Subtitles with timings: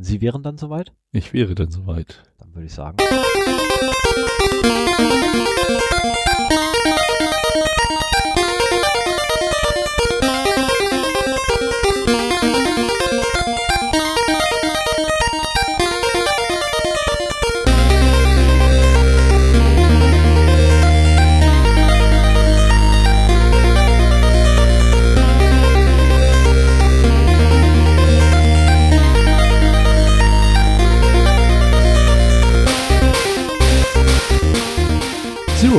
[0.00, 0.92] Sie wären dann soweit?
[1.12, 2.22] Ich wäre dann soweit.
[2.38, 2.96] Dann würde ich sagen.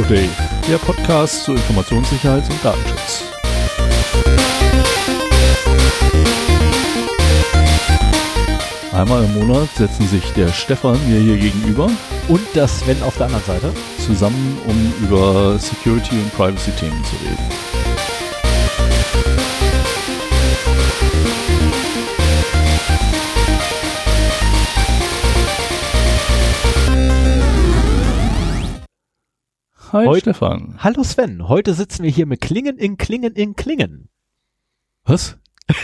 [0.08, 0.30] Day,
[0.70, 3.24] der Podcast zu Informationssicherheit und Datenschutz.
[8.94, 11.90] Einmal im Monat setzen sich der Stefan mir hier gegenüber
[12.28, 13.74] Und das Sven auf der anderen Seite.
[14.06, 17.69] zusammen, um über Security und Privacy-Themen zu reden.
[29.92, 30.76] Hi Heute- Stefan.
[30.80, 34.10] Hallo Sven, heute sitzen wir hier mit Klingen in Klingen in Klingen.
[35.06, 35.38] Was?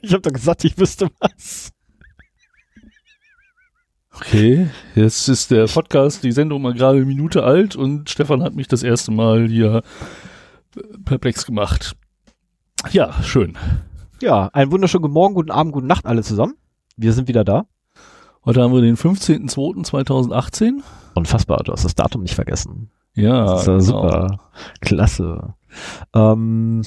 [0.00, 1.70] Ich habe doch gesagt, ich wüsste was.
[4.14, 8.54] Okay, jetzt ist der Podcast, die Sendung mal gerade eine Minute alt und Stefan hat
[8.54, 9.82] mich das erste Mal hier
[11.04, 11.96] perplex gemacht.
[12.92, 13.56] Ja, schön.
[14.20, 16.54] Ja, einen wunderschönen guten Morgen, guten Abend, guten Nacht alle zusammen.
[16.96, 17.66] Wir sind wieder da.
[18.44, 20.80] Heute haben wir den 15.02.2018.
[21.14, 22.90] Unfassbar, du hast das Datum nicht vergessen.
[23.14, 23.84] Ja, Das ist ja genau.
[24.02, 24.40] super.
[24.80, 25.54] Klasse.
[26.14, 26.82] Ähm,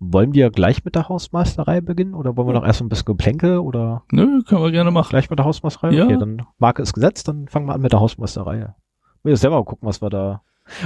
[0.00, 3.62] wollen wir gleich mit der Hausmeisterei beginnen oder wollen wir noch erst ein bisschen Geplänke
[3.62, 5.10] oder Nö, können wir gerne machen.
[5.10, 5.92] gleich mit der Hausmeisterei?
[5.92, 6.04] Ja.
[6.06, 8.74] Okay, dann Marke ist gesetzt, dann fangen wir an mit der Hausmeisterei.
[9.22, 10.42] Wir selber mal gucken, was wir da.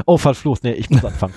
[0.07, 1.35] Oh, verflucht, nee, ich muss anfangen.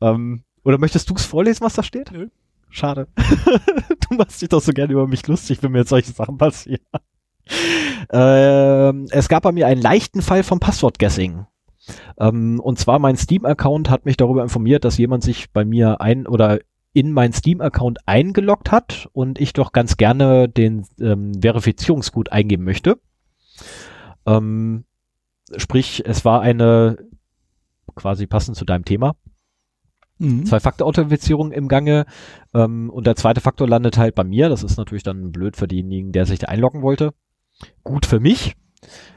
[0.00, 2.10] ähm, oder möchtest du es vorlesen, was da steht?
[2.12, 2.28] Nö.
[2.70, 3.08] Schade.
[4.08, 6.80] du machst dich doch so gerne über mich lustig, wenn mir jetzt solche Sachen passieren.
[8.10, 11.46] Ähm, es gab bei mir einen leichten Fall vom Passwort-Guessing.
[12.18, 16.26] Ähm, und zwar mein Steam-Account hat mich darüber informiert, dass jemand sich bei mir ein
[16.26, 16.60] oder
[16.92, 22.98] in mein Steam-Account eingeloggt hat und ich doch ganz gerne den ähm, Verifizierungscode eingeben möchte.
[24.26, 24.84] Ähm,
[25.56, 26.98] sprich, es war eine
[27.94, 29.16] quasi passend zu deinem Thema.
[30.18, 30.44] Mhm.
[30.46, 32.04] Zwei-Faktor-Authentifizierung im Gange
[32.54, 34.48] ähm, und der zweite Faktor landet halt bei mir.
[34.48, 37.14] Das ist natürlich dann blöd für denjenigen, der sich da einloggen wollte.
[37.84, 38.54] Gut für mich.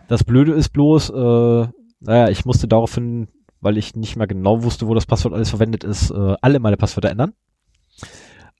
[0.07, 1.67] Das Blöde ist bloß, äh,
[1.99, 3.27] naja, ich musste daraufhin,
[3.61, 6.77] weil ich nicht mehr genau wusste, wo das Passwort alles verwendet ist, äh, alle meine
[6.77, 7.33] Passwörter ändern.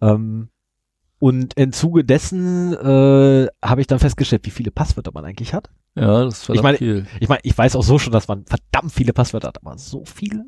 [0.01, 0.49] Ähm,
[1.19, 5.69] und im Zuge dessen äh, habe ich dann festgestellt, wie viele Passwörter man eigentlich hat.
[5.95, 7.07] Ja, das ist verdammt Ich meine- viel.
[7.19, 10.03] Ich meine, ich weiß auch so schon, dass man verdammt viele Passwörter hat, aber so
[10.05, 10.45] viele?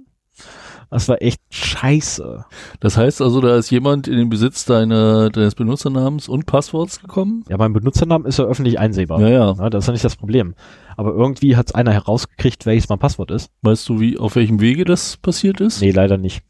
[0.90, 2.46] Das war echt scheiße.
[2.80, 7.44] Das heißt also, da ist jemand in den Besitz deiner, deines Benutzernamens und Passworts gekommen?
[7.50, 9.20] Ja, mein Benutzernamen ist ja öffentlich einsehbar.
[9.20, 9.54] Ja, ja.
[9.58, 10.56] Ja, das ist ja nicht das Problem.
[10.96, 13.52] Aber irgendwie hat es einer herausgekriegt, welches mein Passwort ist.
[13.64, 15.82] Weißt du, wie, auf welchem Wege das passiert ist?
[15.82, 16.42] Nee, leider nicht.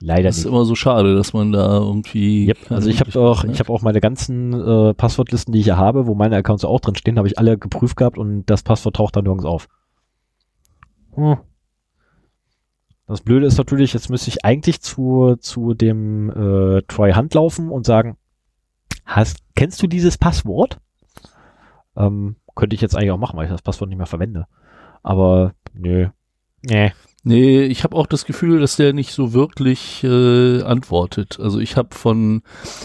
[0.00, 0.52] Leider Das ist nicht.
[0.52, 2.46] immer so schade, dass man da irgendwie.
[2.48, 2.58] Yep.
[2.70, 6.06] Also ich habe auch, ich habe auch meine ganzen äh, Passwortlisten, die ich hier habe,
[6.06, 9.16] wo meine Accounts auch drin stehen, habe ich alle geprüft gehabt und das Passwort taucht
[9.16, 9.68] dann nirgends auf.
[11.14, 11.38] Hm.
[13.06, 17.70] Das Blöde ist natürlich, jetzt müsste ich eigentlich zu, zu dem äh, Troy Hunt laufen
[17.70, 18.16] und sagen,
[19.04, 20.78] hast, kennst du dieses Passwort?
[21.96, 24.46] Ähm, könnte ich jetzt eigentlich auch machen, weil ich das Passwort nicht mehr verwende.
[25.02, 26.08] Aber nö.
[26.62, 26.92] Nee.
[27.26, 31.40] Nee, ich habe auch das Gefühl, dass der nicht so wirklich äh, antwortet.
[31.40, 32.42] Also ich habe von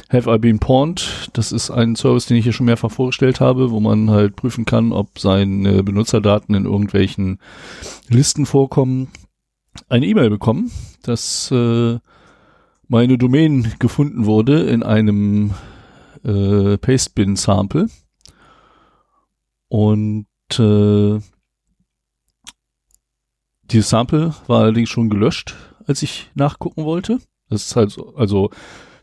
[0.10, 3.72] Have I Been Pawned, das ist ein Service, den ich hier schon mehrfach vorgestellt habe,
[3.72, 7.40] wo man halt prüfen kann, ob seine Benutzerdaten in irgendwelchen
[8.08, 9.10] Listen vorkommen,
[9.88, 10.72] eine E-Mail bekommen,
[11.04, 12.00] dass äh,
[12.88, 15.54] meine Domain gefunden wurde in einem
[16.24, 17.88] äh, Pastebin-Sample.
[19.68, 20.26] Und
[20.58, 21.20] äh,
[23.64, 27.20] dieses Sample war allerdings schon gelöscht, als ich nachgucken wollte.
[27.50, 28.50] Das ist halt so, also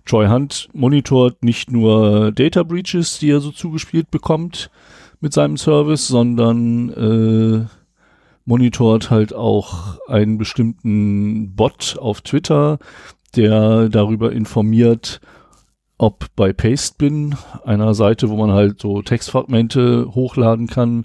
[0.05, 4.71] Troy Hunt monitort nicht nur Data Breaches, die er so zugespielt bekommt
[5.20, 7.67] mit seinem Service, sondern äh,
[8.46, 12.78] monitort halt auch einen bestimmten Bot auf Twitter,
[13.34, 15.20] der darüber informiert,
[15.98, 17.34] ob bei Pastebin,
[17.64, 21.04] einer Seite, wo man halt so Textfragmente hochladen kann,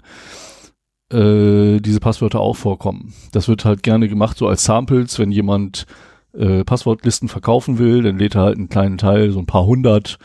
[1.12, 3.12] äh, diese Passwörter auch vorkommen.
[3.32, 5.86] Das wird halt gerne gemacht so als Samples, wenn jemand
[6.34, 10.18] äh, Passwortlisten verkaufen will, dann lädt er halt einen kleinen Teil, so ein paar hundert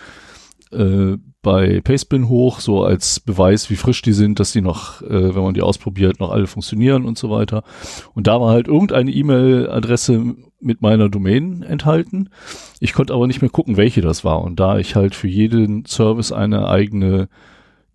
[0.72, 1.18] äh,
[1.48, 5.44] bei Pastebin hoch, so als Beweis, wie frisch die sind, dass die noch, äh, wenn
[5.44, 7.64] man die ausprobiert, noch alle funktionieren und so weiter.
[8.14, 12.32] Und da war halt irgendeine E-Mail-Adresse mit meiner Domain enthalten.
[12.82, 14.42] Ich konnte aber nicht mehr gucken, welche das war.
[14.42, 17.30] Und da ich halt für jeden Service eine eigene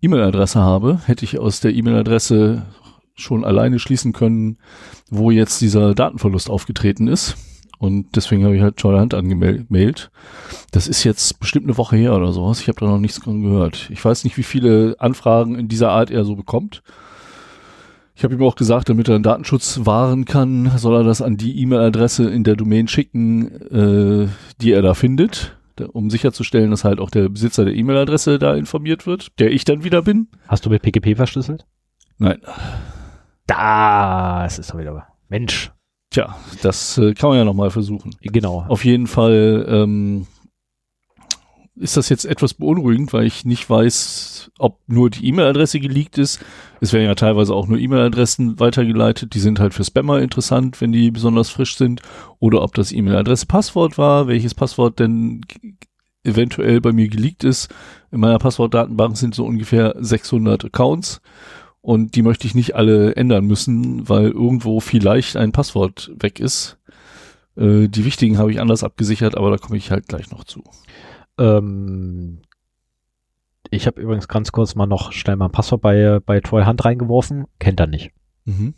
[0.01, 2.63] E-Mail-Adresse habe, hätte ich aus der E-Mail-Adresse
[3.13, 4.57] schon alleine schließen können,
[5.11, 7.37] wo jetzt dieser Datenverlust aufgetreten ist.
[7.83, 10.09] Und deswegen habe ich halt Joy Hand angemeldet.
[10.71, 12.61] Das ist jetzt bestimmt eine Woche her oder sowas.
[12.61, 13.89] Ich habe da noch nichts dran gehört.
[13.91, 16.81] Ich weiß nicht, wie viele Anfragen in dieser Art er so bekommt.
[18.15, 21.35] Ich habe ihm auch gesagt, damit er einen Datenschutz wahren kann, soll er das an
[21.35, 24.29] die E-Mail-Adresse in der Domain schicken, äh,
[24.61, 28.55] die er da findet, da, um sicherzustellen, dass halt auch der Besitzer der E-Mail-Adresse da
[28.55, 30.29] informiert wird, der ich dann wieder bin.
[30.47, 31.65] Hast du mit PGP verschlüsselt?
[32.17, 32.37] Nein.
[33.45, 35.05] Das ist doch wieder.
[35.27, 35.73] Mensch.
[36.13, 38.15] Tja, das äh, kann man ja nochmal versuchen.
[38.21, 38.65] Genau.
[38.69, 40.27] Auf jeden Fall ähm,
[41.75, 46.39] ist das jetzt etwas beunruhigend, weil ich nicht weiß, ob nur die E-Mail-Adresse geleakt ist.
[46.81, 49.33] Es werden ja teilweise auch nur E-Mail-Adressen weitergeleitet.
[49.33, 52.03] Die sind halt für Spammer interessant, wenn die besonders frisch sind.
[52.37, 55.41] Oder ob das E-Mail-Adresse-Passwort war, welches Passwort denn
[56.23, 57.73] eventuell bei mir geleakt ist.
[58.11, 61.21] In meiner Passwortdatenbank sind so ungefähr 600 Accounts.
[61.83, 66.79] Und die möchte ich nicht alle ändern müssen, weil irgendwo vielleicht ein Passwort weg ist.
[67.57, 70.63] Äh, die wichtigen habe ich anders abgesichert, aber da komme ich halt gleich noch zu.
[71.37, 72.39] Ähm,
[73.69, 76.85] ich habe übrigens ganz kurz mal noch schnell mal ein Passwort bei, bei Troy Hunt
[76.85, 77.47] reingeworfen.
[77.59, 78.11] Kennt er nicht.
[78.45, 78.75] Mhm.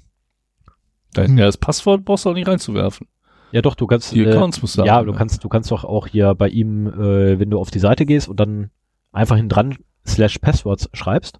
[1.13, 3.07] Dein, ja, das Passwort brauchst du auch nicht reinzuwerfen.
[3.51, 4.13] Ja, doch, du kannst.
[4.13, 6.87] Die Accounts musst du Ja, haben, du kannst, du kannst doch auch hier bei ihm,
[6.87, 8.71] äh, wenn du auf die Seite gehst und dann
[9.11, 9.77] einfach hinten dran
[10.07, 11.39] slash Passwords schreibst,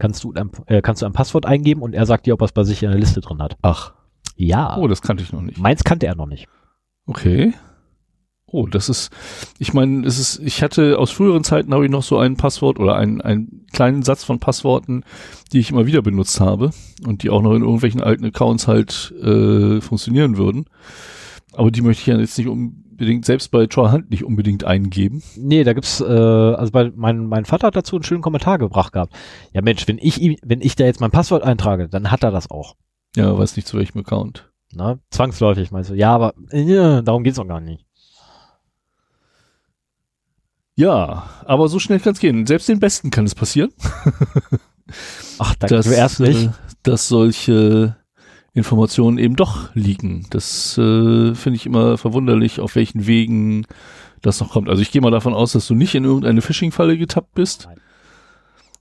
[0.00, 2.46] kannst du, ein, äh, kannst du ein Passwort eingeben und er sagt dir, ob er
[2.46, 3.56] es bei sich in der Liste drin hat.
[3.62, 3.92] Ach.
[4.34, 4.76] Ja.
[4.78, 5.58] Oh, das kannte ich noch nicht.
[5.58, 6.48] Meins kannte er noch nicht.
[7.06, 7.54] Okay.
[8.46, 9.10] Oh, das ist,
[9.58, 12.80] ich meine, es ist, ich hatte aus früheren Zeiten habe ich noch so ein Passwort
[12.80, 15.04] oder einen, einen kleinen Satz von Passworten,
[15.52, 16.70] die ich immer wieder benutzt habe
[17.06, 20.64] und die auch noch in irgendwelchen alten Accounts halt äh, funktionieren würden.
[21.60, 25.22] Aber die möchte ich ja jetzt nicht unbedingt, selbst bei Troy Hunt nicht unbedingt eingeben.
[25.36, 28.94] Nee, da gibt's, äh, also bei, mein, mein Vater hat dazu einen schönen Kommentar gebracht
[28.94, 29.12] gehabt.
[29.52, 32.30] Ja Mensch, wenn ich ihm, wenn ich da jetzt mein Passwort eintrage, dann hat er
[32.30, 32.76] das auch.
[33.14, 34.50] Ja, weiß nicht zu welchem Account.
[34.72, 35.00] Ne?
[35.10, 35.94] Zwangsläufig meinst du.
[35.94, 37.84] Ja, aber äh, darum geht's doch gar nicht.
[40.76, 42.46] Ja, aber so schnell kann es gehen.
[42.46, 43.70] Selbst den Besten kann es passieren.
[45.38, 46.46] Ach, danke du erst nicht.
[46.46, 46.50] Äh,
[46.84, 47.99] dass solche
[48.52, 50.26] Informationen eben doch liegen.
[50.30, 53.66] Das äh, finde ich immer verwunderlich, auf welchen Wegen
[54.22, 54.68] das noch kommt.
[54.68, 57.66] Also ich gehe mal davon aus, dass du nicht in irgendeine Phishing-Falle getappt bist.
[57.68, 57.78] Nein.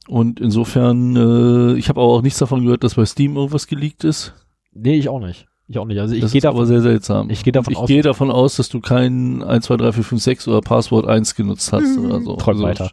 [0.08, 4.34] Und insofern, äh, ich habe auch nichts davon gehört, dass bei Steam irgendwas geleakt ist.
[4.74, 5.46] Nee, ich auch nicht.
[5.68, 6.00] Ich auch nicht.
[6.00, 7.30] Also ich das gehe aber davon, sehr seltsam.
[7.30, 10.04] ich gehe davon ich aus, gehe davon aus, dass du kein 1, 2, 3, 4,
[10.04, 12.36] 5, 6 oder Passwort 1 genutzt hast oder so.
[12.38, 12.86] Träum Also weiter.
[12.88, 12.92] sch-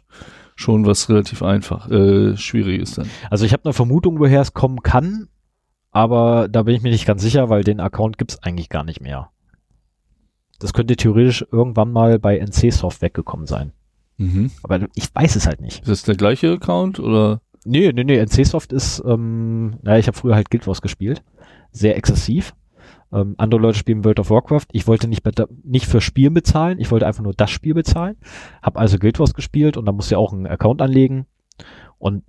[0.59, 3.07] Schon was relativ einfach, äh, schwierig ist dann.
[3.29, 5.27] also ich habe eine Vermutung, woher es kommen kann,
[5.91, 9.01] aber da bin ich mir nicht ganz sicher, weil den Account gibt's eigentlich gar nicht
[9.01, 9.29] mehr.
[10.59, 13.73] Das könnte theoretisch irgendwann mal bei NC-Soft weggekommen sein.
[14.17, 14.51] Mhm.
[14.63, 15.81] Aber ich weiß es halt nicht.
[15.81, 17.41] Ist das der gleiche Account oder?
[17.63, 21.23] Nee, nee, nee, NC-Soft ist, ähm, naja, ich habe früher halt Guild Wars gespielt.
[21.71, 22.55] Sehr exzessiv.
[23.11, 24.65] Ähm, andere Leute spielen World of Warcraft.
[24.71, 25.23] Ich wollte nicht,
[25.63, 28.17] nicht für Spielen bezahlen, ich wollte einfach nur das Spiel bezahlen.
[28.61, 31.25] Hab also Guild Wars gespielt und da musst du ja auch einen Account anlegen.
[31.97, 32.23] Und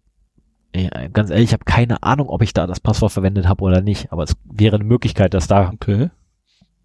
[0.87, 3.81] äh, ganz ehrlich, ich habe keine Ahnung, ob ich da das Passwort verwendet habe oder
[3.81, 4.13] nicht.
[4.13, 5.71] Aber es wäre eine Möglichkeit, dass da.
[5.75, 6.11] Okay.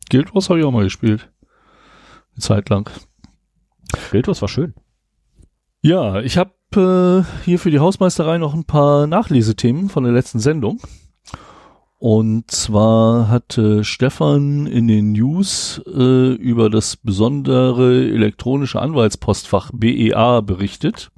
[0.10, 1.30] Guild Wars habe ich auch mal gespielt.
[2.34, 2.90] Eine Zeit lang.
[4.12, 4.74] Guild Wars war schön.
[5.82, 10.40] Ja, ich habe äh, hier für die Hausmeisterei noch ein paar Nachlesethemen von der letzten
[10.40, 10.80] Sendung.
[12.00, 21.12] Und zwar hatte Stefan in den News äh, über das besondere elektronische Anwaltspostfach BEA berichtet.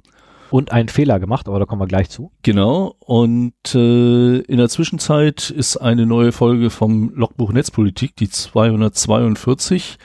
[0.50, 2.30] Und einen Fehler gemacht, aber da kommen wir gleich zu.
[2.42, 2.94] Genau.
[3.00, 9.98] Und äh, in der Zwischenzeit ist eine neue Folge vom Logbuch Netzpolitik, die 242,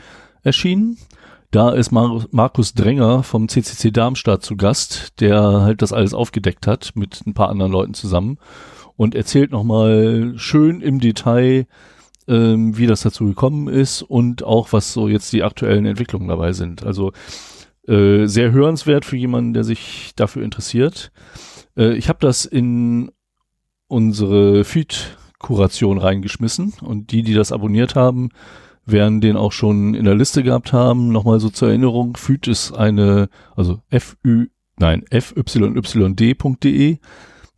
[0.44, 0.98] erschienen.
[1.52, 6.66] Da ist Mar Markus Dränger vom CCC Darmstadt zu Gast, der halt das alles aufgedeckt
[6.66, 8.38] hat mit ein paar anderen Leuten zusammen
[8.96, 11.68] und erzählt nochmal schön im Detail,
[12.28, 16.54] ähm, wie das dazu gekommen ist und auch was so jetzt die aktuellen Entwicklungen dabei
[16.54, 16.86] sind.
[16.86, 17.12] Also
[17.92, 21.12] äh, sehr hörenswert für jemanden, der sich dafür interessiert.
[21.76, 23.12] Äh, ich habe das in
[23.88, 28.30] unsere Feed-Kuration reingeschmissen und die, die das abonniert haben,
[28.86, 31.10] werden den auch schon in der Liste gehabt haben.
[31.12, 36.98] Nochmal so zur Erinnerung, Feed ist eine, also FÜ, nein, fyyd.de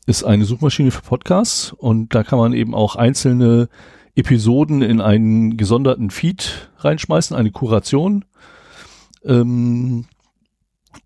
[0.06, 3.70] ist eine Suchmaschine für Podcasts und da kann man eben auch einzelne
[4.16, 8.26] Episoden in einen gesonderten Feed reinschmeißen, eine Kuration.
[9.24, 10.06] Ähm,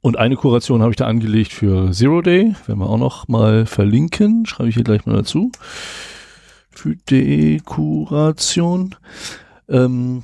[0.02, 3.66] und eine Kuration habe ich da angelegt für Zero Day, werden wir auch noch mal
[3.66, 5.52] verlinken, schreibe ich hier gleich mal dazu.
[6.72, 8.96] Feed.de Kuration.
[9.68, 10.24] Ähm,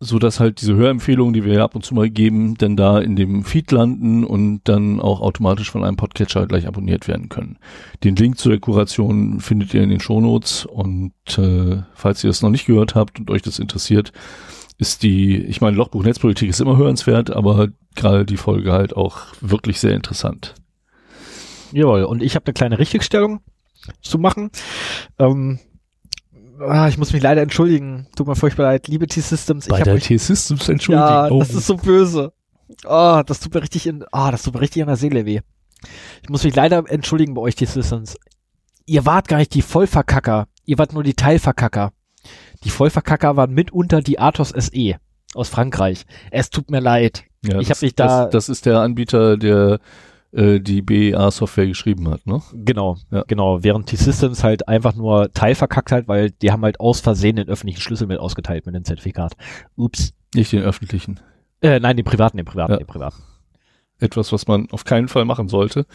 [0.00, 3.16] so dass halt diese Hörempfehlungen, die wir ab und zu mal geben, dann da in
[3.16, 7.58] dem Feed landen und dann auch automatisch von einem Podcatcher gleich abonniert werden können.
[8.02, 12.42] Den Link zu der Kuration findet ihr in den Shownotes und äh, falls ihr es
[12.42, 14.12] noch nicht gehört habt und euch das interessiert,
[14.78, 19.18] ist die, ich meine, Lochbuch Netzpolitik ist immer hörenswert, aber gerade die Folge halt auch
[19.40, 20.54] wirklich sehr interessant.
[21.72, 23.40] Jawohl, und ich habe eine kleine Richtigstellung
[24.00, 24.50] zu machen.
[25.18, 25.58] Ähm,
[26.60, 28.06] ah, ich muss mich leider entschuldigen.
[28.16, 28.88] Tut mir furchtbar leid.
[28.88, 29.68] Liebe T-Systems.
[29.68, 31.06] Bei der T-Systems entschuldigen.
[31.06, 31.38] Ja, oh.
[31.38, 32.32] das ist so böse.
[32.84, 34.96] Ah, oh, das tut mir richtig in, ah, oh, das tut mir richtig an der
[34.96, 35.40] Seele weh.
[36.22, 38.16] Ich muss mich leider entschuldigen bei euch T-Systems.
[38.86, 40.48] Ihr wart gar nicht die Vollverkacker.
[40.64, 41.92] Ihr wart nur die Teilverkacker.
[42.64, 44.96] Die Vollverkacker waren mitunter die Athos SE
[45.34, 46.06] aus Frankreich.
[46.30, 47.24] Es tut mir leid.
[47.44, 48.24] Ja, ich habe mich da.
[48.24, 49.80] Das, das ist der Anbieter, der
[50.32, 52.40] äh, die BEA-Software geschrieben hat, ne?
[52.52, 53.24] Genau, ja.
[53.26, 53.62] genau.
[53.62, 57.80] Während T-Systems halt einfach nur teilverkackt halt, weil die haben halt aus Versehen den öffentlichen
[57.80, 59.36] Schlüssel mit ausgeteilt mit dem Zertifikat.
[59.76, 60.12] Ups.
[60.34, 61.20] Nicht den öffentlichen.
[61.60, 62.78] Äh, nein, den privaten, den privaten, ja.
[62.78, 63.22] den privaten.
[64.00, 65.86] Etwas, was man auf keinen Fall machen sollte.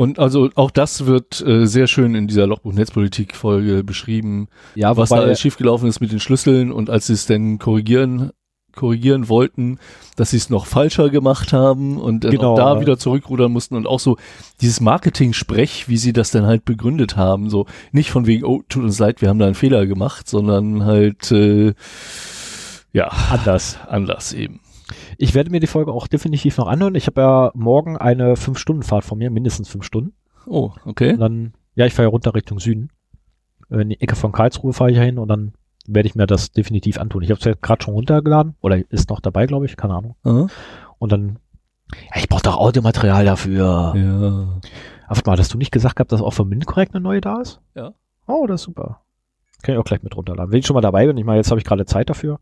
[0.00, 5.36] Und also auch das wird äh, sehr schön in dieser Lochbuch-Netzpolitik-Folge beschrieben, ja, was da
[5.36, 8.30] schiefgelaufen ist mit den Schlüsseln und als sie es denn korrigieren
[8.74, 9.78] korrigieren wollten,
[10.16, 12.80] dass sie es noch falscher gemacht haben und dann genau, auch da ja.
[12.80, 14.16] wieder zurückrudern mussten und auch so
[14.62, 18.84] dieses Marketing-Sprech, wie sie das dann halt begründet haben, so nicht von wegen, oh, tut
[18.84, 21.74] uns leid, wir haben da einen Fehler gemacht, sondern halt äh,
[22.94, 24.60] ja anders, anders eben.
[25.18, 26.94] Ich werde mir die Folge auch definitiv noch anhören.
[26.94, 30.12] Ich habe ja morgen eine fünf Stunden Fahrt von mir, mindestens fünf Stunden.
[30.46, 31.12] Oh, okay.
[31.12, 32.90] Und dann, ja, ich fahre ja runter Richtung Süden.
[33.68, 35.52] In die Ecke von Karlsruhe fahre ich ja hin und dann
[35.86, 37.22] werde ich mir das definitiv antun.
[37.22, 40.16] Ich habe es ja gerade schon runtergeladen oder ist noch dabei, glaube ich, keine Ahnung.
[40.24, 40.48] Mhm.
[40.98, 41.38] Und dann,
[41.92, 43.92] ja, ich brauche doch Audiomaterial dafür.
[43.96, 44.60] Ja.
[45.06, 47.60] Aber mal, hast du nicht gesagt gehabt, dass auch für MinCorrect eine neue da ist?
[47.74, 47.94] Ja.
[48.26, 49.02] Oh, das ist super.
[49.62, 50.52] Kann ich auch gleich mit runterladen.
[50.52, 52.38] Wenn ich schon mal dabei bin, ich meine, jetzt habe ich gerade Zeit dafür.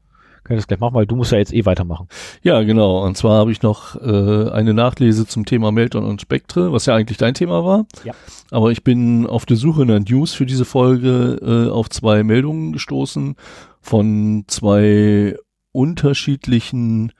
[0.48, 2.08] Kann ich das gleich machen, weil du musst ja jetzt eh weitermachen.
[2.42, 3.04] Ja, genau.
[3.04, 6.94] Und zwar habe ich noch äh, eine Nachlese zum Thema Meltdown und Spektre, was ja
[6.94, 7.84] eigentlich dein Thema war.
[8.02, 8.14] Ja.
[8.50, 12.72] Aber ich bin auf der Suche nach News für diese Folge äh, auf zwei Meldungen
[12.72, 13.36] gestoßen
[13.82, 15.36] von zwei
[15.72, 17.12] unterschiedlichen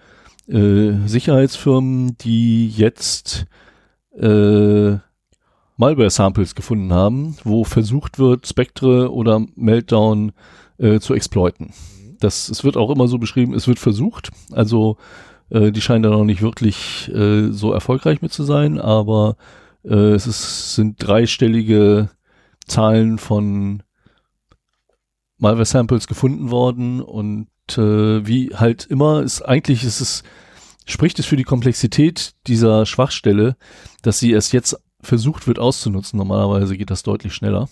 [0.49, 3.45] äh, Sicherheitsfirmen, die jetzt
[4.19, 4.97] äh,
[5.77, 10.33] Malware-Samples gefunden haben, wo versucht wird, Spectre oder Meltdown
[10.79, 11.75] äh, zu exploiten
[12.21, 14.31] das, es wird auch immer so beschrieben, es wird versucht.
[14.53, 14.97] Also
[15.51, 19.37] äh, die scheinen da noch nicht wirklich äh, so erfolgreich mit zu sein, aber
[19.85, 22.11] äh, es ist, sind dreistellige
[22.67, 23.83] Zahlen von
[25.39, 30.23] Malware-Samples gefunden worden und äh, wie halt immer ist eigentlich ist es
[30.85, 33.57] spricht es für die Komplexität dieser Schwachstelle,
[34.03, 36.19] dass sie erst jetzt versucht wird auszunutzen.
[36.19, 37.69] Normalerweise geht das deutlich schneller.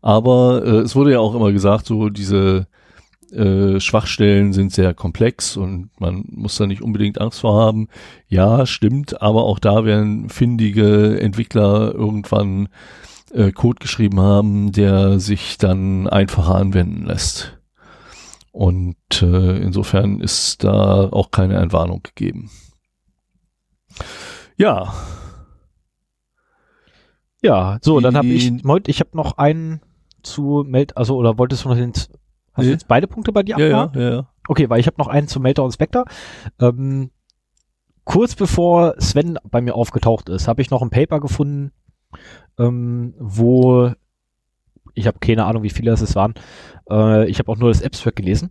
[0.00, 2.66] Aber äh, es wurde ja auch immer gesagt, so diese
[3.32, 7.88] äh, Schwachstellen sind sehr komplex und man muss da nicht unbedingt Angst vor haben.
[8.28, 12.68] Ja, stimmt, aber auch da werden findige Entwickler irgendwann
[13.32, 17.58] äh, Code geschrieben haben, der sich dann einfacher anwenden lässt.
[18.52, 22.50] Und äh, insofern ist da auch keine Entwarnung gegeben.
[24.56, 24.94] Ja.
[27.42, 28.50] Ja, so, dann habe ich,
[28.86, 29.80] ich habe noch einen
[30.22, 31.92] zu Meld, also oder wolltest du noch den
[32.56, 34.28] Hast du jetzt beide Punkte bei dir ja, ja, ja, ja.
[34.48, 36.04] Okay, weil ich habe noch einen zu Melter und Spectre.
[36.60, 37.10] Ähm,
[38.04, 41.72] kurz bevor Sven bei mir aufgetaucht ist, habe ich noch ein Paper gefunden,
[42.58, 43.92] ähm, wo
[44.94, 46.34] ich habe keine Ahnung, wie viele es waren.
[46.90, 48.50] Äh, ich habe auch nur das Abstract gelesen,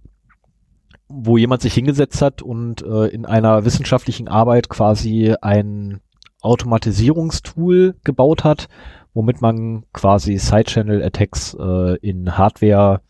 [1.08, 6.02] wo jemand sich hingesetzt hat und äh, in einer wissenschaftlichen Arbeit quasi ein
[6.42, 8.68] Automatisierungstool gebaut hat,
[9.16, 13.02] womit man quasi Side-Channel-Attacks äh, in Hardware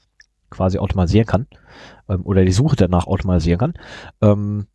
[0.49, 1.47] quasi automatisieren kann
[2.09, 3.73] ähm, oder die Suche danach automatisieren kann.
[4.21, 4.67] Ähm,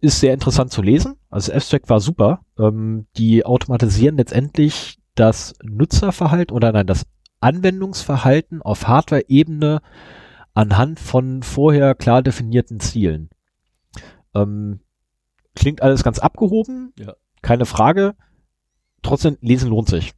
[0.00, 1.16] ist sehr interessant zu lesen.
[1.30, 2.40] Also Abstract war super.
[2.58, 7.06] Ähm, die automatisieren letztendlich das Nutzerverhalten oder nein, das
[7.40, 9.80] Anwendungsverhalten auf Hardware-Ebene
[10.54, 13.30] anhand von vorher klar definierten Zielen.
[14.34, 14.80] Ähm,
[15.54, 17.14] klingt alles ganz abgehoben, ja.
[17.42, 18.14] keine Frage.
[19.02, 20.12] Trotzdem, lesen lohnt sich.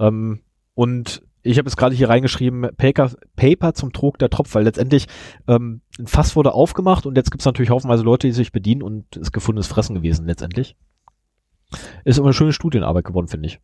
[0.00, 0.40] Ähm,
[0.74, 5.06] und ich habe jetzt gerade hier reingeschrieben, Paper, Paper zum Trog der Tropf, weil letztendlich
[5.46, 8.82] ähm, ein Fass wurde aufgemacht und jetzt gibt es natürlich haufenweise Leute, die sich bedienen
[8.82, 10.76] und ist gefundenes Fressen gewesen letztendlich.
[12.04, 13.60] Ist immer eine schöne Studienarbeit geworden, finde ich.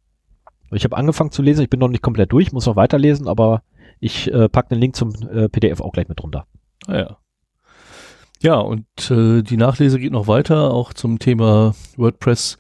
[0.73, 3.63] Ich habe angefangen zu lesen, ich bin noch nicht komplett durch, muss noch weiterlesen, aber
[3.99, 6.47] ich äh, packe den Link zum äh, PDF auch gleich mit runter.
[6.87, 7.19] Ah, ja.
[8.43, 12.57] Ja, und äh, die Nachlese geht noch weiter, auch zum Thema WordPress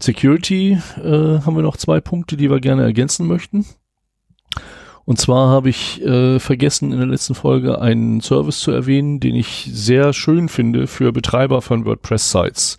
[0.00, 3.64] Security äh, haben wir noch zwei Punkte, die wir gerne ergänzen möchten.
[5.04, 9.34] Und zwar habe ich äh, vergessen in der letzten Folge einen Service zu erwähnen, den
[9.34, 12.78] ich sehr schön finde für Betreiber von WordPress-Sites.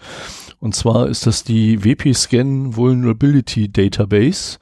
[0.60, 4.58] Und zwar ist das die WP-Scan Vulnerability Database.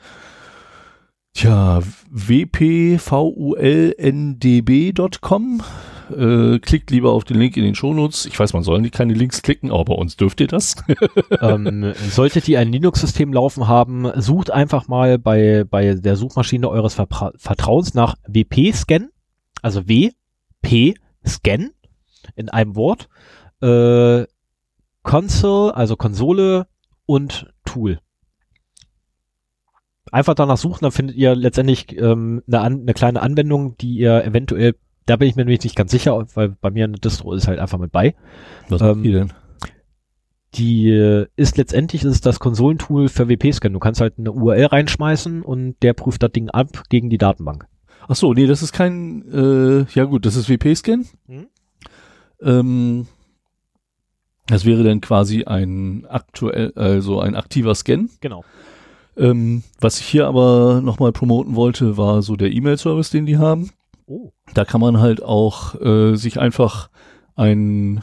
[1.34, 3.01] Tja, wpvulndb.com.
[6.12, 8.25] Äh, klickt lieber auf den Link in den Shownotes.
[8.25, 10.75] Ich weiß, man soll nicht keine Links klicken, aber bei uns dürft ihr das.
[11.41, 16.94] ähm, solltet ihr ein Linux-System laufen haben, sucht einfach mal bei, bei der Suchmaschine eures
[16.94, 19.10] Vertra Vertrauens nach WP-Scan,
[19.62, 21.70] also WP-Scan
[22.36, 23.10] in einem Wort,
[23.62, 24.25] äh,
[25.03, 26.68] Console, also Konsole
[27.06, 28.00] und Tool
[30.12, 34.75] einfach danach suchen, dann findet ihr letztendlich ähm, eine, eine kleine Anwendung, die ihr eventuell,
[35.05, 37.60] da bin ich mir nämlich nicht ganz sicher, weil bei mir eine Distro ist halt
[37.60, 38.15] einfach mit bei.
[38.70, 39.34] Was ähm, die denn?
[40.55, 43.72] Die äh, ist letztendlich ist das Konsolentool für WP-Scan.
[43.72, 47.67] Du kannst halt eine URL reinschmeißen und der prüft das Ding ab gegen die Datenbank.
[48.08, 51.05] Ach so, nee, das ist kein, äh, ja gut, das ist WP-Scan.
[51.27, 51.48] Mhm.
[52.41, 53.08] Ähm,
[54.48, 58.10] das wäre dann quasi ein aktuell, also ein aktiver Scan.
[58.20, 58.43] Genau.
[59.15, 63.72] Ähm, was ich hier aber nochmal promoten wollte, war so der E-Mail-Service, den die haben.
[64.12, 64.34] Oh.
[64.53, 66.89] Da kann man halt auch äh, sich einfach
[67.38, 68.01] ein,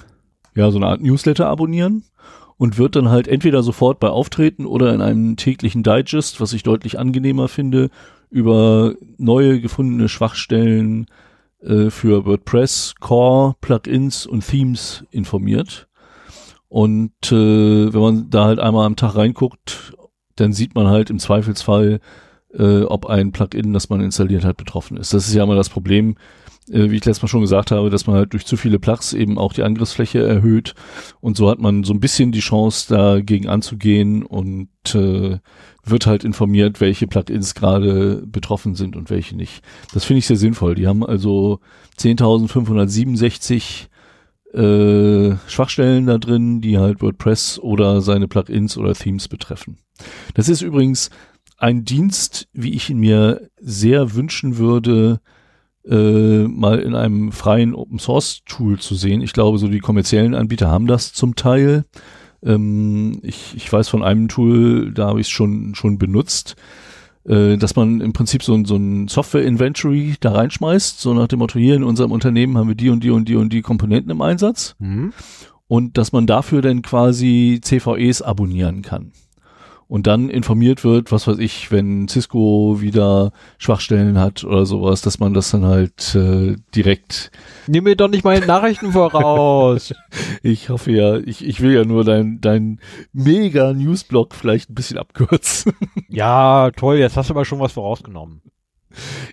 [0.54, 2.04] ja, so eine Art Newsletter abonnieren
[2.56, 6.62] und wird dann halt entweder sofort bei Auftreten oder in einem täglichen Digest, was ich
[6.62, 7.90] deutlich angenehmer finde,
[8.30, 11.08] über neue gefundene Schwachstellen
[11.60, 15.88] äh, für WordPress, Core, Plugins und Themes informiert.
[16.68, 19.92] Und äh, wenn man da halt einmal am Tag reinguckt,
[20.36, 22.00] dann sieht man halt im Zweifelsfall,
[22.54, 25.12] äh, ob ein Plugin, das man installiert hat, betroffen ist.
[25.12, 26.16] Das ist ja immer das Problem,
[26.70, 29.12] äh, wie ich letztes Mal schon gesagt habe, dass man halt durch zu viele Plugs
[29.12, 30.74] eben auch die Angriffsfläche erhöht
[31.20, 35.38] und so hat man so ein bisschen die Chance, dagegen anzugehen und äh,
[35.84, 39.62] wird halt informiert, welche Plugins gerade betroffen sind und welche nicht.
[39.92, 40.74] Das finde ich sehr sinnvoll.
[40.74, 41.60] Die haben also
[41.98, 43.88] 10.567
[44.54, 49.78] äh, Schwachstellen da drin, die halt WordPress oder seine Plugins oder Themes betreffen.
[50.34, 51.10] Das ist übrigens
[51.58, 55.20] ein Dienst, wie ich ihn mir sehr wünschen würde,
[55.84, 59.20] äh, mal in einem freien Open Source Tool zu sehen.
[59.20, 61.84] Ich glaube, so die kommerziellen Anbieter haben das zum Teil.
[62.42, 66.56] Ähm, ich, ich weiß von einem Tool, da habe ich es schon, schon benutzt
[67.28, 71.58] äh, dass man im Prinzip so, so ein Software-Inventory da reinschmeißt, so nach dem Motto,
[71.58, 74.22] hier in unserem Unternehmen haben wir die und die und die und die Komponenten im
[74.22, 74.76] Einsatz.
[74.78, 75.12] Mhm.
[75.66, 79.12] Und dass man dafür dann quasi CVEs abonnieren kann
[79.88, 85.18] und dann informiert wird, was weiß ich, wenn Cisco wieder Schwachstellen hat oder sowas, dass
[85.18, 87.30] man das dann halt äh, direkt.
[87.66, 89.94] Nimm mir doch nicht meine Nachrichten voraus.
[90.42, 92.80] ich hoffe ja, ich, ich will ja nur dein, dein
[93.14, 95.72] mega Newsblog vielleicht ein bisschen abkürzen.
[96.08, 98.42] ja, toll, jetzt hast du aber schon was vorausgenommen.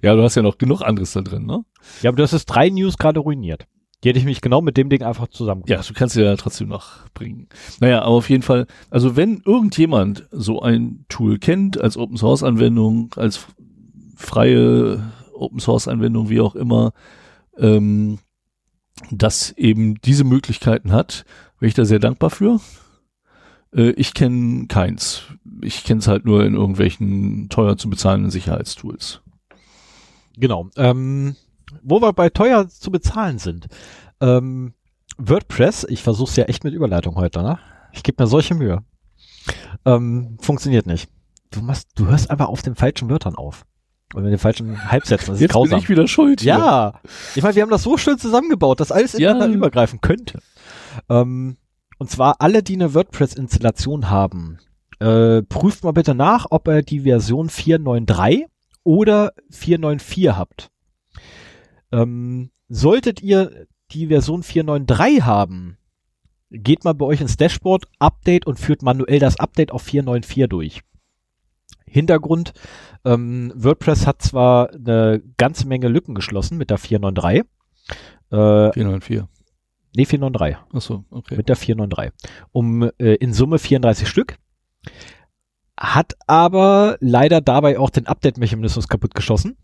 [0.02, 1.66] Ja, du hast ja noch genug anderes da drin, ne?
[2.02, 3.68] Ja, aber du hast es drei News gerade ruiniert.
[4.06, 5.64] Die hätte ich mich genau mit dem Ding einfach zusammen.
[5.66, 7.50] Ja, du kannst sie ja trotzdem noch bringen.
[7.80, 12.44] Naja, aber auf jeden Fall, also wenn irgendjemand so ein Tool kennt, als Open Source
[12.44, 13.48] Anwendung, als
[14.16, 16.94] freie Open Source Anwendung, wie auch immer,
[17.58, 18.20] ähm,
[19.10, 21.26] das eben diese Möglichkeiten hat,
[21.60, 22.60] wäre ich da sehr dankbar für.
[23.74, 25.24] Äh, ich kenne keins.
[25.62, 29.22] Ich kenne es halt nur in irgendwelchen teuer zu bezahlenden Sicherheitstools.
[30.38, 30.70] Genau.
[30.78, 31.36] Ähm,
[31.82, 33.68] wo wir bei teuer zu bezahlen sind.
[34.22, 34.74] Ähm,
[35.18, 37.60] WordPress, ich versuche es ja echt mit Überleitung heute, ne?
[37.94, 38.84] Ich gebe mir solche Mühe.
[39.86, 41.10] Ähm, funktioniert nicht.
[41.52, 43.64] Du machst, du hörst einfach auf den falschen Wörtern auf.
[44.14, 45.28] Und mit den falschen Halbsätzen.
[45.28, 45.72] Das ist Jetzt grausam.
[45.72, 46.42] bin ich wieder schuld.
[46.42, 46.54] Hier.
[46.54, 47.02] Ja.
[47.36, 49.54] Ich meine, wir haben das so schön zusammengebaut, dass alles ineinander ja.
[49.54, 50.40] übergreifen könnte.
[51.10, 51.58] Ähm,
[51.98, 54.60] und zwar alle, die eine WordPress-Installation haben,
[55.00, 58.46] äh, prüft mal bitte nach, ob ihr die Version 493
[58.84, 60.72] oder 494 habt.
[61.96, 65.78] Ähm, solltet ihr die Version 493 haben,
[66.50, 70.82] geht mal bei euch ins Dashboard, Update und führt manuell das Update auf 494 durch.
[71.88, 72.54] Hintergrund,
[73.06, 77.50] ähm, WordPress hat zwar eine ganze Menge Lücken geschlossen mit der 493.
[78.32, 79.24] Äh, 494.
[79.96, 80.58] Nee, 493.
[80.74, 81.38] Achso, okay.
[81.38, 82.12] Mit der 493.
[82.52, 84.38] Um äh, in Summe 34 Stück.
[85.78, 89.58] Hat aber leider dabei auch den Update-Mechanismus kaputt geschossen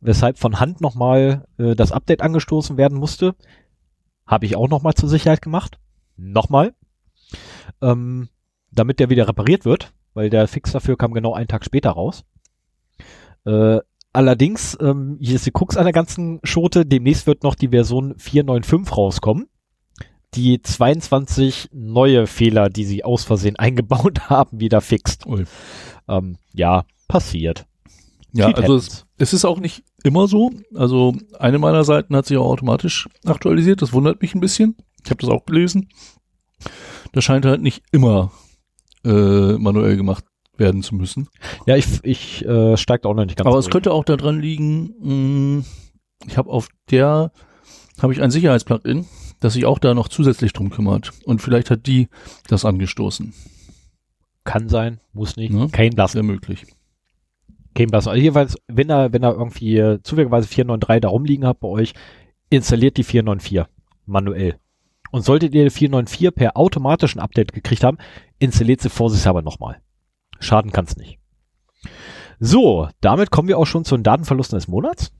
[0.00, 3.34] weshalb von Hand nochmal äh, das Update angestoßen werden musste.
[4.26, 5.78] Habe ich auch nochmal zur Sicherheit gemacht.
[6.16, 6.74] Nochmal.
[7.80, 8.28] Ähm,
[8.72, 12.24] damit der wieder repariert wird, weil der Fix dafür kam genau einen Tag später raus.
[13.44, 13.78] Äh,
[14.12, 18.14] allerdings, ähm, hier ist die Krux an der ganzen Schote, demnächst wird noch die Version
[18.18, 19.46] 495 rauskommen.
[20.34, 25.26] Die 22 neue Fehler, die sie aus Versehen eingebaut haben, wieder fixt.
[26.08, 27.66] Ähm, ja, passiert.
[28.32, 30.50] Ja, also es, es, ist auch nicht immer so.
[30.74, 33.82] Also eine meiner Seiten hat sich auch automatisch aktualisiert.
[33.82, 34.76] Das wundert mich ein bisschen.
[35.04, 35.88] Ich habe das auch gelesen.
[37.12, 38.32] Das scheint halt nicht immer
[39.04, 40.24] äh, manuell gemacht
[40.56, 41.28] werden zu müssen.
[41.66, 43.46] Ja, ich, ich äh, steigt auch noch nicht ganz.
[43.46, 45.64] Aber es könnte auch daran liegen, mh,
[46.26, 47.32] ich habe auf der,
[48.00, 49.06] habe ich ein Sicherheitsplugin,
[49.40, 51.12] das sich auch da noch zusätzlich drum kümmert.
[51.24, 52.08] Und vielleicht hat die
[52.46, 53.32] das angestoßen.
[54.44, 55.52] Kann sein, muss nicht.
[55.52, 55.68] Ne?
[55.72, 56.12] Kein Blass.
[56.12, 56.66] Sehr möglich.
[57.74, 58.08] Kein Blass.
[58.08, 61.94] Also jeweils, wenn er, wenn er irgendwie äh, zufälligerweise 493 da rumliegen habt bei euch,
[62.48, 63.72] installiert die 494
[64.06, 64.58] manuell.
[65.12, 67.98] Und solltet ihr die 494 per automatischen Update gekriegt haben,
[68.38, 69.80] installiert sie vorsichtshalber nochmal.
[70.38, 71.18] Schaden kann's nicht.
[72.38, 75.12] So, damit kommen wir auch schon zu den Datenverlusten des Monats.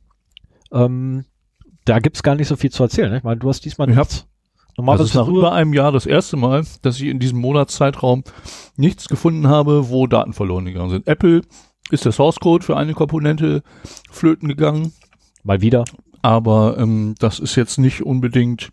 [0.73, 1.27] Ähm,
[1.85, 3.11] da gibt's gar nicht so viel zu erzählen.
[3.11, 3.19] Ne?
[3.19, 4.27] Ich meine, du hast diesmal nichts.
[4.69, 8.25] Das Normalerweise ist nach über einem Jahr das erste Mal, dass ich in diesem Monatszeitraum
[8.77, 11.07] nichts gefunden habe, wo Daten verloren gegangen sind.
[11.07, 11.43] Apple
[11.93, 13.63] ist der Source Code für eine Komponente
[14.11, 14.93] flöten gegangen,
[15.43, 15.85] mal wieder.
[16.23, 18.71] aber ähm, das ist jetzt nicht unbedingt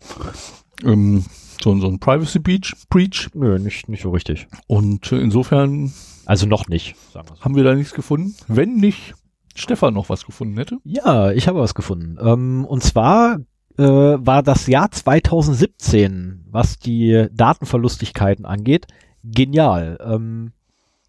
[0.84, 1.24] ähm,
[1.62, 3.28] so, so ein Privacy Breach, Breach.
[3.34, 4.46] Nö, nicht, nicht so richtig.
[4.66, 5.92] Und äh, insofern
[6.26, 7.42] Also noch nicht, sagen wir so.
[7.42, 8.34] haben wir da nichts gefunden.
[8.46, 9.14] Wenn nicht
[9.56, 10.78] Stefan noch was gefunden hätte.
[10.84, 12.16] Ja, ich habe was gefunden.
[12.20, 13.38] Ähm, und zwar
[13.76, 18.86] äh, war das Jahr 2017, was die Datenverlustigkeiten angeht,
[19.24, 19.98] genial.
[20.04, 20.52] Ähm,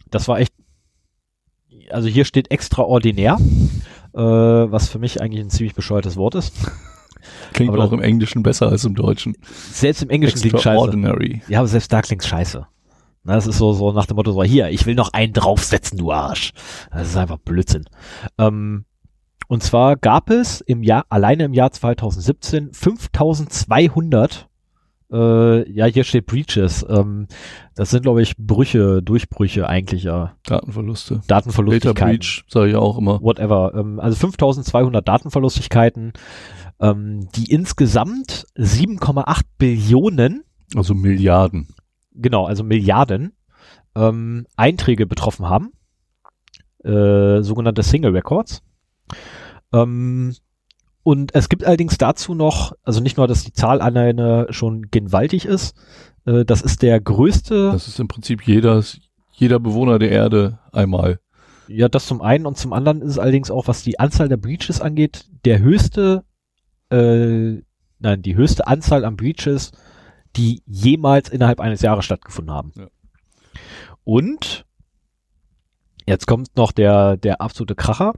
[0.09, 0.53] das war echt,
[1.91, 3.37] also hier steht extraordinär,
[4.13, 6.53] äh, was für mich eigentlich ein ziemlich bescheuertes Wort ist.
[7.53, 9.35] Klingt Aber auch im Englischen besser als im Deutschen.
[9.71, 10.79] Selbst im Englischen klingt scheiße.
[11.47, 12.65] Ja, aber selbst da klingt's scheiße.
[13.23, 15.97] Na, das ist so, so nach dem Motto so, hier, ich will noch einen draufsetzen,
[15.97, 16.51] du Arsch.
[16.91, 17.85] Das ist einfach Blödsinn.
[18.37, 18.85] Ähm,
[19.47, 24.47] und zwar gab es im Jahr, alleine im Jahr 2017, 5200,
[25.11, 26.85] äh, ja, hier steht Breaches.
[26.87, 27.27] Ähm,
[27.75, 30.35] das sind, glaube ich, Brüche, Durchbrüche eigentlich, ja.
[30.45, 31.15] Datenverluste.
[31.15, 32.17] Data Datenverlustigkeiten.
[32.19, 33.21] Breach, sage ich auch immer.
[33.21, 33.73] Whatever.
[33.75, 36.13] Ähm, also 5200 Datenverlustigkeiten,
[36.79, 40.43] ähm, die insgesamt 7,8 Billionen
[40.75, 41.67] Also Milliarden.
[42.13, 43.33] genau, also Milliarden
[43.95, 45.71] ähm, Einträge betroffen haben,
[46.83, 48.61] äh, sogenannte Single Records.
[49.73, 50.35] Ähm,
[51.03, 55.45] und es gibt allerdings dazu noch, also nicht nur, dass die Zahl alleine schon gewaltig
[55.45, 55.75] ist,
[56.25, 58.83] äh, das ist der größte, Das ist im Prinzip jeder,
[59.31, 61.19] jeder Bewohner der Erde einmal.
[61.67, 64.37] ja, das zum einen und zum anderen ist es allerdings auch, was die Anzahl der
[64.37, 66.23] Breaches angeht, der höchste,
[66.91, 67.61] äh,
[67.99, 69.71] nein, die höchste Anzahl an Breaches,
[70.35, 72.71] die jemals innerhalb eines Jahres stattgefunden haben.
[72.75, 72.87] Ja.
[74.03, 74.65] Und
[76.05, 78.13] jetzt kommt noch der, der absolute Kracher.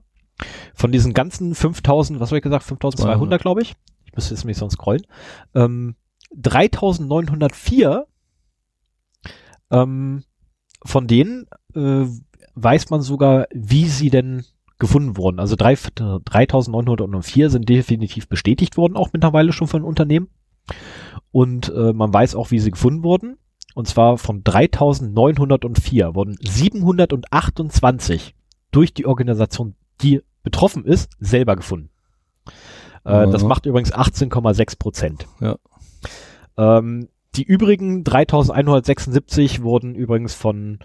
[0.73, 3.75] Von diesen ganzen 5000, was habe ich gesagt, 5200, glaube ich.
[4.05, 5.03] Ich müsste jetzt nicht sonst scrollen.
[5.55, 5.95] Ähm,
[6.35, 8.05] 3904
[9.71, 10.23] ähm,
[10.83, 12.05] von denen äh,
[12.55, 14.43] weiß man sogar, wie sie denn
[14.79, 15.39] gefunden wurden.
[15.39, 20.29] Also drei- 3904 sind definitiv bestätigt worden, auch mittlerweile schon von Unternehmen.
[21.31, 23.37] Und äh, man weiß auch, wie sie gefunden wurden.
[23.73, 28.35] Und zwar von 3904 wurden 728
[28.71, 31.89] durch die Organisation, die betroffen ist, selber gefunden.
[33.03, 33.47] Äh, Das Ja.
[33.47, 35.25] macht übrigens 18,6 Prozent.
[35.39, 35.55] Ja.
[36.57, 40.79] Ähm, die übrigen 3176 wurden übrigens von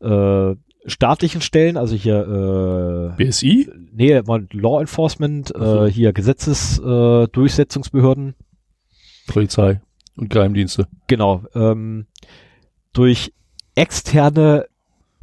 [0.00, 0.54] äh,
[0.86, 3.70] staatlichen Stellen, also hier äh, BSI?
[3.92, 4.20] nee,
[4.52, 5.84] Law Enforcement, Ach so.
[5.86, 8.34] äh, hier Gesetzesdurchsetzungsbehörden, äh,
[9.32, 9.80] Polizei
[10.16, 10.88] und Geheimdienste.
[11.06, 12.06] genau, ähm,
[12.92, 13.32] durch
[13.76, 14.66] externe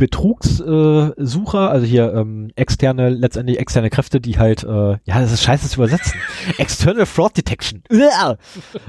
[0.02, 5.44] Betrugssucher, Sucher, also hier ähm, externe, letztendlich externe Kräfte, die halt, äh, ja, das ist
[5.44, 6.20] scheiße zu übersetzen.
[6.58, 7.84] External Fraud Detection.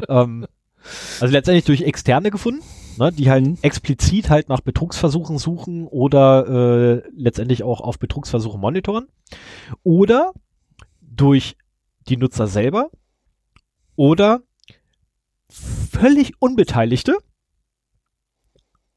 [0.08, 0.46] Ähm,
[1.20, 2.62] also letztendlich durch externe gefunden,
[2.96, 9.06] ne, die halt explizit halt nach Betrugsversuchen suchen oder äh, letztendlich auch auf Betrugsversuche monitoren.
[9.82, 10.32] Oder
[11.02, 11.58] durch
[12.08, 12.88] die Nutzer selber
[13.96, 14.40] oder
[15.50, 17.18] völlig Unbeteiligte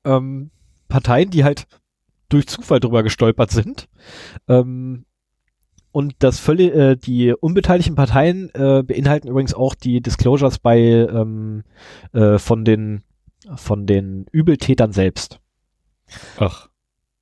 [0.06, 0.52] ähm,
[0.88, 1.68] Parteien, die halt
[2.30, 3.88] durch Zufall drüber gestolpert sind.
[4.48, 5.06] Ähm,
[5.92, 11.64] und das völlig, äh, die unbeteiligten Parteien äh, beinhalten übrigens auch die Disclosures bei ähm,
[12.14, 13.04] äh, von den
[13.56, 15.40] von den Übeltätern selbst.
[16.38, 16.68] Ach.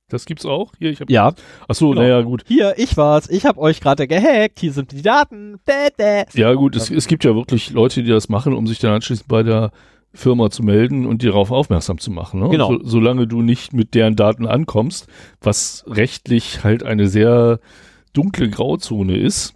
[0.08, 0.72] Das gibt's auch?
[0.78, 1.32] Hier, ich hab, Ja,
[1.66, 2.02] Ach so, Genau.
[2.02, 2.44] naja, gut.
[2.46, 5.58] hier, ich war's, ich hab euch gerade gehackt, hier sind die Daten.
[5.64, 6.24] Bäh, bäh.
[6.34, 9.28] Ja, gut, es, es gibt ja wirklich Leute, die das machen, um sich dann anschließend
[9.28, 9.72] bei der
[10.14, 12.40] Firma zu melden und die darauf aufmerksam zu machen.
[12.40, 12.48] Ne?
[12.48, 12.72] Genau.
[12.72, 15.08] So, solange du nicht mit deren Daten ankommst,
[15.40, 17.58] was rechtlich halt eine sehr
[18.12, 19.54] dunkle Grauzone ist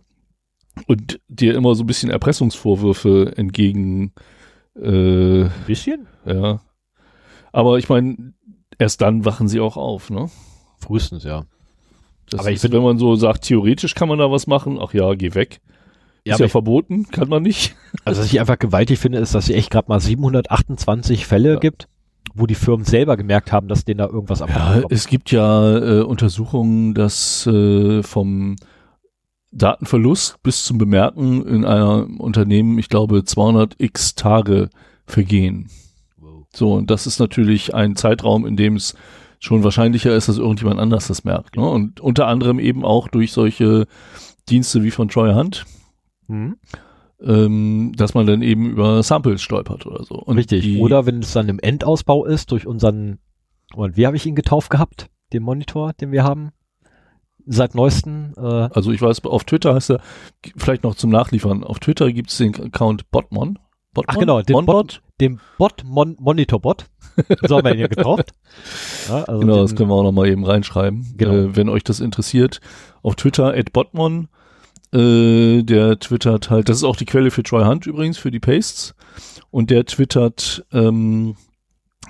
[0.86, 4.12] und dir immer so ein bisschen Erpressungsvorwürfe entgegen,
[4.76, 6.06] äh, Ein bisschen?
[6.26, 6.60] ja.
[7.52, 8.34] Aber ich meine,
[8.78, 10.28] erst dann wachen sie auch auf, ne?
[10.78, 11.44] Frühestens, ja.
[12.30, 14.78] Das Aber ich ist, find- wenn man so sagt, theoretisch kann man da was machen,
[14.80, 15.60] ach ja, geh weg.
[16.28, 17.74] Ja, ist ja verboten, kann man nicht.
[18.04, 21.58] Also was ich einfach gewaltig finde, ist, dass es echt gerade mal 728 Fälle Ja.
[21.58, 21.88] gibt,
[22.34, 24.92] wo die Firmen selber gemerkt haben, dass denen da irgendwas Ja, abkommt.
[24.92, 28.56] es gibt ja äh, Untersuchungen, dass äh, vom
[29.52, 34.68] Datenverlust bis zum Bemerken in einem Unternehmen, ich glaube, 200 x Tage
[35.06, 35.68] vergehen.
[36.52, 38.94] So, und das ist natürlich ein Zeitraum, in dem es
[39.38, 41.56] schon wahrscheinlicher ist, dass irgendjemand anders das merkt.
[41.56, 41.66] Ne?
[41.68, 43.86] Und unter anderem eben auch durch solche
[44.50, 45.64] Dienste wie von Troy Hunt,
[46.28, 46.56] Hm?
[47.20, 50.14] ähm, dass man dann eben über Samples stolpert oder so.
[50.14, 50.62] Und Richtig.
[50.62, 53.18] Die, Oder wenn es dann im Endausbau ist, durch unseren,
[53.74, 55.08] und wie habe ich ihn getauft gehabt?
[55.32, 56.50] Den Monitor, den wir haben?
[57.44, 60.00] Seit neuesten, äh, Also ich weiß, auf Twitter heißt er,
[60.56, 63.58] vielleicht noch zum Nachliefern, auf Twitter gibt es den Account Botmon.
[63.94, 64.04] Botmon?
[64.14, 65.02] Ach genau, den Monbot?
[65.20, 66.86] dem Bot, Mon Monitorbot.
[67.48, 68.30] So haben wir ihn hier getauft.
[69.08, 71.32] Ja, also Genau, das den- können wir auch noch mal eben reinschreiben, Genau.
[71.32, 72.60] äh, wenn euch das interessiert.
[73.02, 74.28] Auf Twitter at Botmon,
[74.92, 78.40] äh, der twittert halt, das ist auch die Quelle für Troy Hunt übrigens, für die
[78.40, 78.94] Pastes.
[79.50, 81.36] Und der twittert, ähm,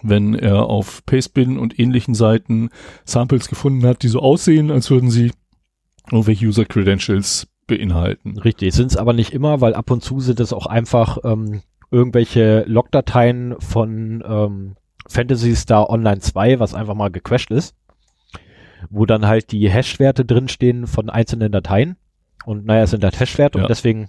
[0.02, 2.70] wenn er auf Pastebin und ähnlichen Seiten
[3.04, 5.32] Samples gefunden hat, die so aussehen, als würden sie
[6.10, 8.38] irgendwelche User Credentials beinhalten.
[8.38, 11.62] Richtig, sind es aber nicht immer, weil ab und zu sind es auch einfach ähm,
[11.90, 14.76] irgendwelche Logdateien von ähm,
[15.08, 17.76] Fantasy Star Online 2, was einfach mal gecrashed ist,
[18.90, 21.96] wo dann halt die Hash-Werte drinstehen von einzelnen Dateien.
[22.44, 23.64] Und naja, es sind halt Hash-Werte Ja.
[23.64, 24.08] und deswegen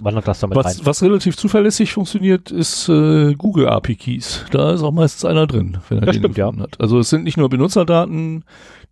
[0.00, 0.86] wandert das damit Was, rein.
[0.86, 4.44] was relativ zuverlässig funktioniert, ist äh, Google API Keys.
[4.52, 6.52] Da ist auch meistens einer drin, wenn er Das den stimmt, ja.
[6.56, 6.80] hat.
[6.80, 8.44] Also es sind nicht nur Benutzerdaten,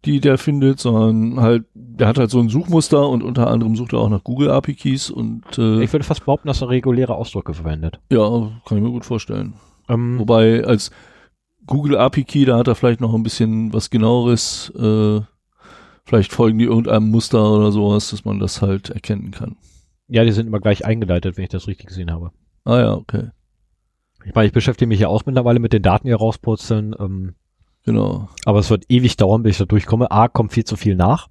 [0.05, 3.93] die der findet, sondern halt, der hat halt so ein Suchmuster und unter anderem sucht
[3.93, 7.15] er auch nach Google API Keys und äh, Ich würde fast behaupten, dass er reguläre
[7.15, 8.01] Ausdrücke verwendet.
[8.11, 8.29] ja,
[8.67, 9.55] kann ich mir gut vorstellen.
[9.89, 10.91] Ähm, Wobei als
[11.67, 15.21] Google API Key, da hat er vielleicht noch ein bisschen was genaueres, äh,
[16.07, 19.57] vielleicht folgen die irgendeinem Muster oder sowas, dass man das halt erkennen kann.
[20.09, 22.31] ja, die sind immer gleich eingeleitet, wenn ich das richtig gesehen habe.
[22.65, 23.31] Ah ja, okay.
[24.25, 26.97] Ich meine, ich beschäftige mich ja auch mittlerweile mit den Daten, die herauspurzeln.
[26.99, 27.35] Ähm,
[27.87, 28.29] Genau.
[28.45, 30.11] Aber es wird ewig dauern, bis ich da durchkomme.
[30.11, 31.29] A, kommt viel zu viel nach.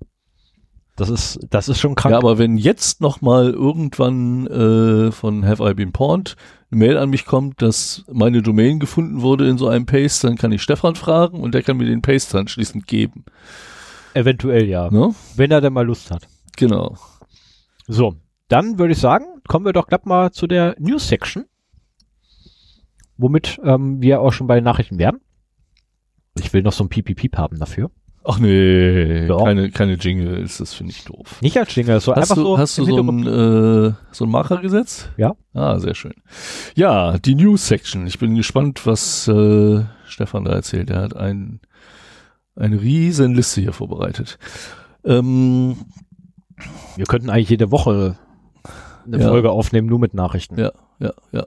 [0.95, 2.13] Das ist, das ist schon krank.
[2.13, 6.37] Ja, aber wenn jetzt noch mal irgendwann äh, von Have I Been Pawned
[6.71, 10.37] eine Mail an mich kommt, dass meine Domain gefunden wurde in so einem Paste, dann
[10.37, 13.25] kann ich Stefan fragen und der kann mir den Paste anschließend geben.
[14.15, 14.89] Eventuell ja.
[14.89, 15.13] Ne?
[15.35, 16.27] Wenn er denn mal Lust hat.
[16.55, 16.95] Genau.
[17.87, 18.15] So,
[18.47, 21.45] dann würde ich sagen, kommen wir doch glatt mal zu der News-Section.
[23.17, 25.19] Womit ähm, wir auch schon bei den Nachrichten wären.
[26.39, 27.91] Ich will noch so ein Piep-Piep haben dafür.
[28.27, 29.43] Ach nee, Doch.
[29.43, 31.41] keine, keine Jingles, das finde ich doof.
[31.41, 32.57] Nicht als Jingle, so Hast einfach du, so.
[32.57, 35.09] hast du so ein, äh, so ein Markergesetz?
[35.15, 35.35] Ja.
[35.53, 36.13] Ah, sehr schön.
[36.75, 38.07] Ja, die News-Section.
[38.07, 40.89] Ich bin gespannt, was äh, Stefan da erzählt.
[40.89, 41.59] Er hat ein,
[42.55, 44.37] eine riesen Liste hier vorbereitet.
[45.03, 45.75] Ähm,
[46.95, 48.17] Wir könnten eigentlich jede Woche
[49.05, 49.27] eine Ja.
[49.29, 50.57] Folge aufnehmen, nur mit Nachrichten.
[50.59, 51.45] Ja, ja, ja.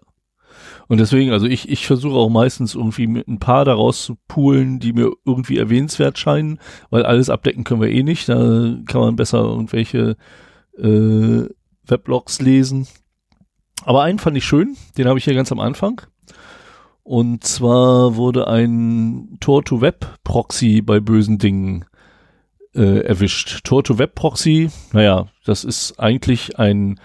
[0.88, 4.78] Und deswegen, also ich, ich versuche auch meistens irgendwie mit ein paar daraus zu poolen,
[4.80, 6.58] die mir irgendwie erwähnenswert scheinen,
[6.90, 8.28] weil alles abdecken können wir eh nicht.
[8.28, 10.16] Da kann man besser irgendwelche
[10.78, 11.44] äh,
[11.86, 12.86] Weblogs lesen.
[13.84, 16.00] Aber einen fand ich schön, den habe ich hier ganz am Anfang.
[17.08, 21.86] Und zwar wurde ein Tor-to-Web-Proxy bei bösen Dingen
[22.74, 23.64] äh, erwischt.
[23.64, 27.00] Tor-to-Web-Proxy, naja, das ist eigentlich ein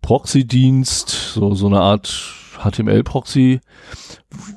[0.00, 3.60] Proxy-Dienst, so, so eine Art HTML-Proxy,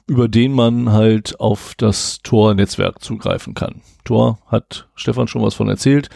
[0.07, 3.81] über den man halt auf das Tor-Netzwerk zugreifen kann.
[4.05, 6.09] Tor hat Stefan schon was von erzählt.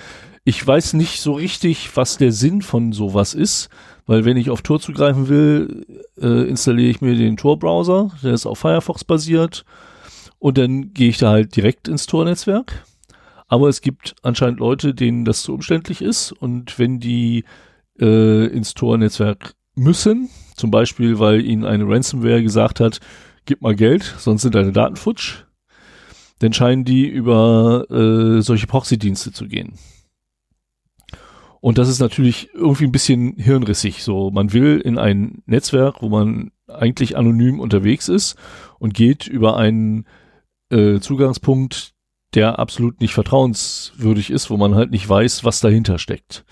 [0.45, 3.67] Ich weiß nicht so richtig, was der Sinn von sowas ist,
[4.09, 5.85] weil wenn ich auf Tor zugreifen will,
[6.19, 9.65] äh, installiere ich mir den Tor-Browser, der ist auf Firefox basiert
[10.39, 12.85] und dann gehe ich da halt direkt ins Tor-Netzwerk.
[13.47, 17.43] Aber es gibt anscheinend Leute, denen das zu umständlich ist und wenn die
[18.01, 23.01] äh, ins Tor-Netzwerk müssen, zum Beispiel, weil ihnen eine Ransomware gesagt hat,
[23.45, 25.43] gib mal Geld, sonst sind deine Daten futsch,
[26.39, 29.73] dann scheinen die über äh, solche Proxy-Dienste zu gehen.
[31.61, 34.03] Und das ist natürlich irgendwie ein bisschen hirnrissig.
[34.03, 38.35] So, man will in ein Netzwerk, wo man eigentlich anonym unterwegs ist
[38.77, 40.05] und geht über einen
[40.69, 41.93] äh, Zugangspunkt,
[42.35, 46.45] der absolut nicht vertrauenswürdig ist, wo man halt nicht weiß, was dahinter steckt.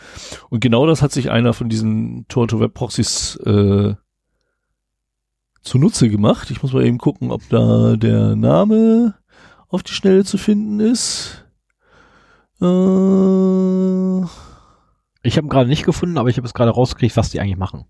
[0.50, 3.94] Und genau das hat sich einer von diesen Tor-to-Web-Proxys äh,
[5.62, 6.50] zunutze gemacht.
[6.50, 9.16] Ich muss mal eben gucken, ob da der Name
[9.70, 11.46] auf die Schnelle zu finden ist.
[12.60, 14.26] Äh,
[15.28, 17.58] Ich habe ihn gerade nicht gefunden, aber ich habe es gerade rausgekriegt, was die eigentlich
[17.58, 17.84] machen.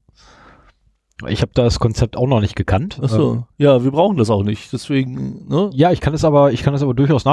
[1.28, 3.00] Ich habe das Konzept auch noch nicht gekannt.
[3.00, 3.34] Ach so.
[3.34, 4.73] Ähm, ja, wir brauchen das auch nicht.
[4.73, 5.69] Deswegen, ne?
[5.73, 7.26] ja, ich kann es aber, ich kann es aber durchaus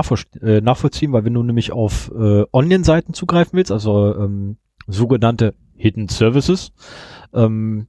[0.42, 6.08] äh, nachvollziehen, weil wenn du nämlich auf äh, Onion-Seiten zugreifen willst, also ähm, sogenannte Hidden
[6.08, 6.72] Services,
[7.32, 7.88] ähm,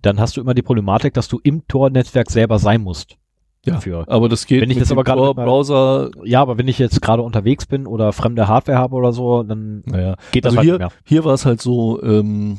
[0.00, 3.16] dann hast du immer die Problematik, dass du im Tor-Netzwerk selber sein musst.
[3.64, 4.04] Ja, Dafür.
[4.08, 6.10] aber das geht Wenn ich dem aber gerade Tor-Browser.
[6.24, 9.82] Ja, aber wenn ich jetzt gerade unterwegs bin oder fremde Hardware habe oder so, dann
[9.86, 10.92] Naja, geht das also halt hier, nicht mehr.
[11.04, 12.58] hier war es halt so, ähm,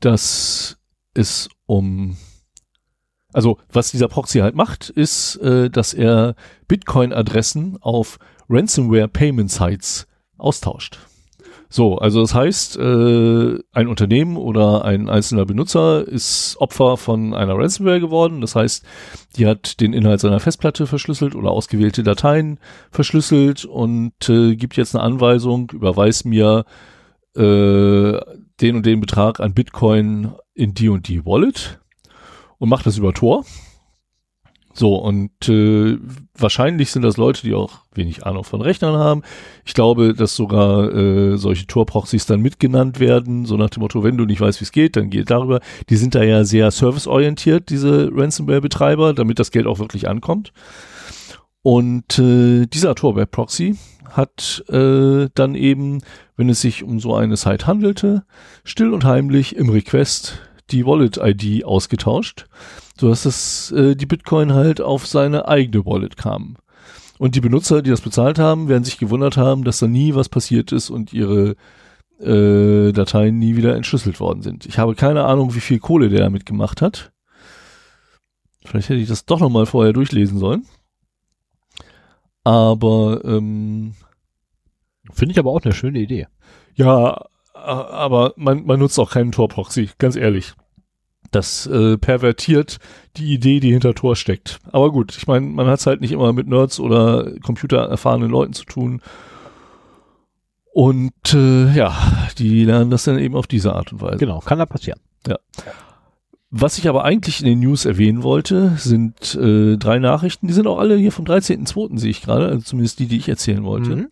[0.00, 0.78] dass
[1.14, 2.16] es um
[3.32, 6.34] also was dieser Proxy halt macht, ist, äh, dass er
[6.68, 10.98] Bitcoin-Adressen auf Ransomware Payment Sites austauscht.
[11.72, 17.56] So, also das heißt, äh, ein Unternehmen oder ein einzelner Benutzer ist Opfer von einer
[17.56, 18.40] Ransomware geworden.
[18.40, 18.84] Das heißt,
[19.36, 22.58] die hat den Inhalt seiner Festplatte verschlüsselt oder ausgewählte Dateien
[22.90, 26.64] verschlüsselt und äh, gibt jetzt eine Anweisung, überweis mir
[27.36, 28.18] äh,
[28.60, 31.78] den und den Betrag an Bitcoin in die und die Wallet
[32.58, 33.44] und macht das über Tor.
[34.72, 35.98] So, und äh,
[36.38, 39.22] wahrscheinlich sind das Leute, die auch wenig Ahnung von Rechnern haben.
[39.64, 44.16] Ich glaube, dass sogar äh, solche Tor-Proxys dann mitgenannt werden, so nach dem Motto, wenn
[44.16, 45.60] du nicht weißt, wie es geht, dann geht darüber.
[45.88, 50.52] Die sind da ja sehr serviceorientiert, diese Ransomware-Betreiber, damit das Geld auch wirklich ankommt.
[51.62, 53.76] Und äh, dieser Tor-Web-Proxy
[54.08, 55.98] hat äh, dann eben,
[56.36, 58.24] wenn es sich um so eine Site handelte,
[58.64, 60.40] still und heimlich im Request
[60.72, 62.46] die Wallet-ID ausgetauscht,
[62.98, 66.56] sodass das, äh, die Bitcoin halt auf seine eigene Wallet kam.
[67.18, 70.28] Und die Benutzer, die das bezahlt haben, werden sich gewundert haben, dass da nie was
[70.28, 71.56] passiert ist und ihre
[72.18, 74.66] äh, Dateien nie wieder entschlüsselt worden sind.
[74.66, 77.12] Ich habe keine Ahnung, wie viel Kohle der damit gemacht hat.
[78.64, 80.66] Vielleicht hätte ich das doch noch mal vorher durchlesen sollen.
[82.44, 83.94] Aber ähm,
[85.12, 86.26] Finde ich aber auch eine schöne Idee.
[86.74, 90.54] ja, aber man, man nutzt auch keinen Tor-Proxy, ganz ehrlich.
[91.30, 92.78] Das äh, pervertiert
[93.16, 94.58] die Idee, die hinter Tor steckt.
[94.72, 98.52] Aber gut, ich meine, man hat es halt nicht immer mit Nerds oder computererfahrenen Leuten
[98.52, 99.00] zu tun.
[100.72, 101.96] Und äh, ja,
[102.38, 104.18] die lernen das dann eben auf diese Art und Weise.
[104.18, 105.00] Genau, kann da passieren.
[106.52, 110.48] Was ich aber eigentlich in den News erwähnen wollte, sind äh, drei Nachrichten.
[110.48, 111.96] Die sind auch alle hier vom 13.02.
[111.96, 113.94] sehe ich gerade, also zumindest die, die ich erzählen wollte.
[113.94, 114.08] Mhm.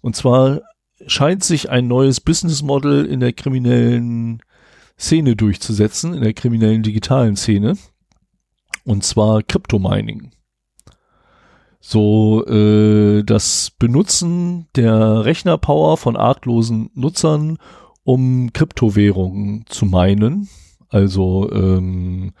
[0.00, 0.62] Und zwar
[1.06, 4.42] scheint sich ein neues Business Model in der kriminellen
[4.98, 7.74] Szene durchzusetzen, in der kriminellen digitalen Szene.
[8.84, 10.30] Und zwar Crypto-Mining.
[11.80, 17.58] So äh, das Benutzen der Rechnerpower von arglosen Nutzern,
[18.02, 20.48] um Kryptowährungen zu meinen.
[20.88, 22.32] Also ähm,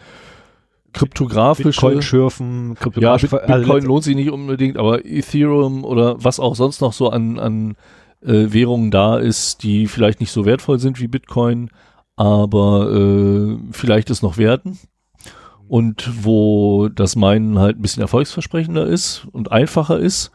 [0.92, 6.40] kryptografische Bitcoin schürfen, ja, kryptografische Bit- Bitcoin lohnt sich nicht unbedingt, aber Ethereum oder was
[6.40, 7.76] auch sonst noch so an, an
[8.22, 11.70] äh, Währungen da ist, die vielleicht nicht so wertvoll sind wie Bitcoin,
[12.16, 14.78] aber äh, vielleicht es noch werden.
[15.68, 20.30] Und wo das Meinen halt ein bisschen erfolgsversprechender ist und einfacher ist.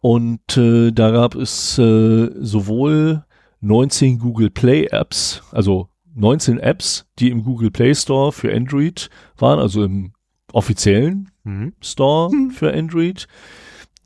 [0.00, 3.24] Und äh, da gab es äh, sowohl
[3.60, 9.58] 19 Google Play Apps, also 19 Apps, die im Google Play Store für Android waren,
[9.58, 10.12] also im
[10.52, 11.74] offiziellen Mhm.
[11.82, 13.26] Store für Android,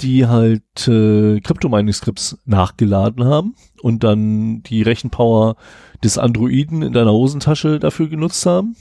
[0.00, 5.56] die halt äh, Crypto-Mining-Skripts nachgeladen haben und dann die Rechenpower
[6.02, 8.76] des Androiden in deiner Hosentasche dafür genutzt haben.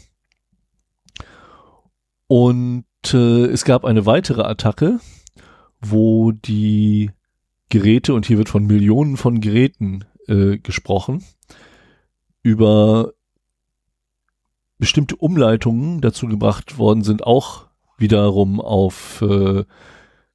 [2.27, 4.99] Und äh, es gab eine weitere Attacke,
[5.79, 7.11] wo die
[7.69, 11.23] Geräte, und hier wird von Millionen von Geräten äh, gesprochen,
[12.43, 13.13] über
[14.77, 17.65] bestimmte Umleitungen dazu gebracht worden sind, auch
[17.97, 19.65] wiederum auf äh,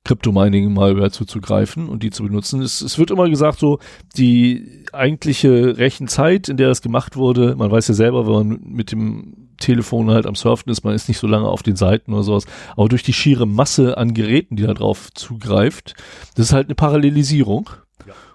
[0.05, 2.61] Crypto-Mining-Malware zuzugreifen und die zu benutzen.
[2.61, 3.79] Es, es wird immer gesagt, so
[4.17, 8.91] die eigentliche Rechenzeit, in der das gemacht wurde, man weiß ja selber, wenn man mit
[8.91, 12.25] dem Telefon halt am Surfen ist, man ist nicht so lange auf den Seiten oder
[12.25, 15.95] sowas, aber durch die schiere Masse an Geräten, die da drauf zugreift,
[16.35, 17.71] das ist halt eine Parallelisierung.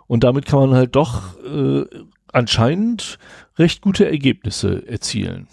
[0.08, 1.84] Und damit kann man halt doch äh,
[2.32, 3.20] anscheinend
[3.58, 5.48] recht gute Ergebnisse erzielen.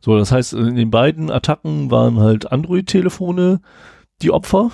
[0.00, 3.60] So, das heißt, in den beiden Attacken waren halt Android-Telefone
[4.22, 4.72] die Opfer,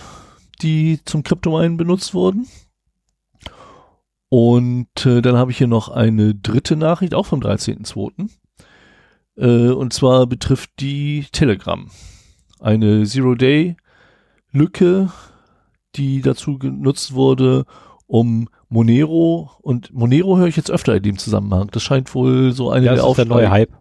[0.62, 2.46] die zum Kryptominen benutzt wurden.
[4.28, 8.28] Und äh, dann habe ich hier noch eine dritte Nachricht, auch vom 13.02.
[9.36, 11.88] Äh, und zwar betrifft die Telegram.
[12.58, 15.12] Eine Zero-Day-Lücke,
[15.94, 17.66] die dazu genutzt wurde,
[18.06, 21.68] um Monero und Monero höre ich jetzt öfter in dem Zusammenhang.
[21.70, 23.72] Das scheint wohl so eine Ja, der der Aufsteig- Hype.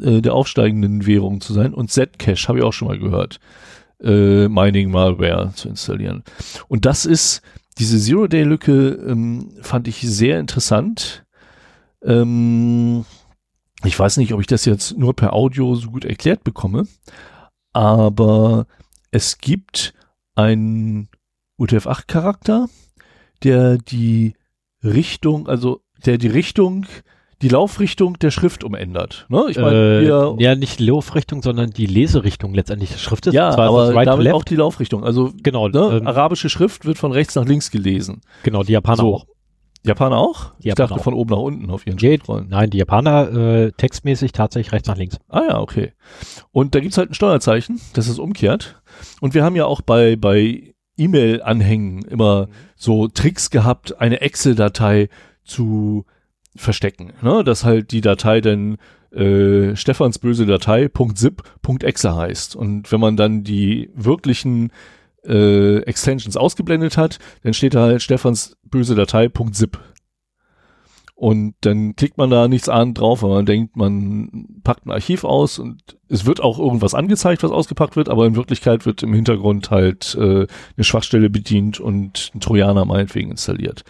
[0.00, 3.38] äh, der aufsteigenden Währungen zu sein und Zcash habe ich auch schon mal gehört,
[4.02, 6.22] äh, Mining Malware zu installieren.
[6.68, 7.42] Und das ist
[7.78, 11.24] diese Zero-Day-Lücke ähm, fand ich sehr interessant.
[12.02, 13.04] Ähm,
[13.84, 16.86] Ich weiß nicht, ob ich das jetzt nur per Audio so gut erklärt bekomme,
[17.72, 18.66] aber
[19.10, 19.92] es gibt
[20.34, 21.08] einen
[21.58, 22.68] UTF-8-Charakter,
[23.42, 24.34] der die
[24.82, 26.86] Richtung, also der die Richtung,
[27.42, 29.26] die Laufrichtung der Schrift umändert.
[29.28, 29.44] Ne?
[29.48, 30.06] Ich meine, äh,
[30.42, 33.34] ja, nicht die Laufrichtung, sondern die Leserichtung letztendlich der Schrift ist.
[33.34, 35.04] Ja, aber right damit auch die Laufrichtung.
[35.04, 38.22] Also genau, ne, ähm, arabische Schrift wird von rechts nach links gelesen.
[38.42, 39.14] Genau, die Japaner so.
[39.14, 39.26] auch.
[39.84, 40.52] Japaner auch?
[40.58, 41.04] Die Japaner ich dachte auch.
[41.04, 44.96] von oben nach unten auf ihren Geht, Nein, die Japaner äh, textmäßig tatsächlich rechts nach
[44.96, 45.18] links.
[45.28, 45.92] Ah ja, okay.
[46.52, 48.82] Und da gibt's halt ein Steuerzeichen, das ist umkehrt.
[49.20, 55.08] Und wir haben ja auch bei, bei E-Mail-Anhängen immer so Tricks gehabt, eine Excel-Datei
[55.44, 56.04] zu
[56.56, 57.12] verstecken.
[57.22, 57.44] Ne?
[57.44, 58.78] Dass halt die Datei dann
[59.12, 62.56] äh, Stefans böse Datei .zip.exe heißt.
[62.56, 64.70] Und wenn man dann die wirklichen
[65.24, 69.78] äh, Extensions ausgeblendet hat, dann steht da halt Stefans böse Datei .zip.
[71.18, 75.24] Und dann klickt man da nichts an drauf, weil man denkt, man packt ein Archiv
[75.24, 79.14] aus und es wird auch irgendwas angezeigt, was ausgepackt wird, aber in Wirklichkeit wird im
[79.14, 80.46] Hintergrund halt äh,
[80.76, 83.82] eine Schwachstelle bedient und ein Trojaner meinetwegen installiert.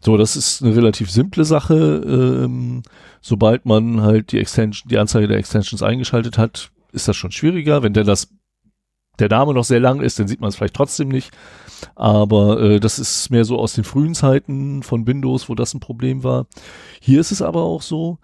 [0.00, 2.02] So, das ist eine relativ simple Sache.
[2.04, 2.82] Ähm,
[3.20, 7.84] sobald man halt die Extension, die Anzeige der Extensions eingeschaltet hat, ist das schon schwieriger.
[7.84, 8.34] Wenn der das
[9.18, 11.30] der Name noch sehr lang ist, dann sieht man es vielleicht trotzdem nicht.
[11.94, 15.80] Aber äh, das ist mehr so aus den frühen Zeiten von Windows, wo das ein
[15.80, 16.46] Problem war.
[17.00, 18.18] Hier ist es aber auch so,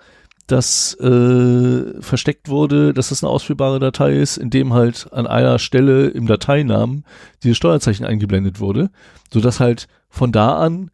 [0.50, 5.58] dass äh, versteckt wurde, dass das eine ausführbare Datei ist, in dem halt an einer
[5.58, 7.04] Stelle im Dateinamen
[7.44, 8.90] dieses Steuerzeichen eingeblendet wurde,
[9.32, 10.90] so dass halt von da an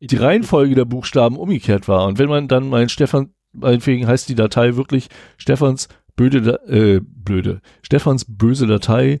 [0.00, 2.06] die Reihenfolge der Buchstaben umgekehrt war.
[2.06, 5.88] Und wenn man dann mein Stefan, meinetwegen heißt die Datei wirklich Stefans
[6.20, 9.20] blöde, äh, blöde, Stefans böse Datei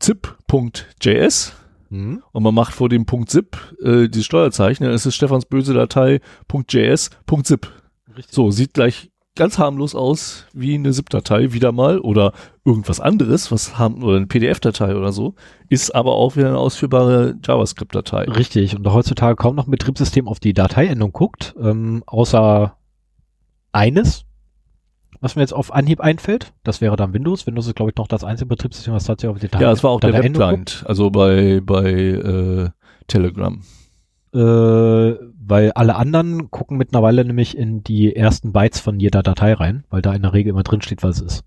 [0.00, 1.52] .zip.js
[1.90, 2.22] mhm.
[2.32, 6.20] und man macht vor dem .zip äh, die Steuerzeichen, dann ist es Stefans böse Datei
[6.68, 7.70] .js.zip.
[8.30, 12.32] So, sieht gleich ganz harmlos aus wie eine ZIP-Datei wieder mal oder
[12.64, 15.34] irgendwas anderes, was haben, oder eine PDF-Datei oder so,
[15.68, 18.24] ist aber auch wieder eine ausführbare JavaScript-Datei.
[18.24, 22.76] Richtig, und heutzutage kaum noch ein Betriebssystem auf die Dateiendung guckt, ähm, außer
[23.72, 24.24] eines,
[25.24, 26.52] was mir jetzt auf Anhieb einfällt.
[26.64, 27.46] Das wäre dann Windows.
[27.46, 29.82] Windows ist, glaube ich, noch das einzige Betriebssystem, was tatsächlich auf die Datei Ja, es
[29.82, 32.68] war auch der Webclient, also bei, bei äh,
[33.08, 33.62] Telegram.
[34.34, 39.84] Äh, weil alle anderen gucken mittlerweile nämlich in die ersten Bytes von jeder Datei rein,
[39.88, 41.44] weil da in der Regel immer drin steht, was es ist.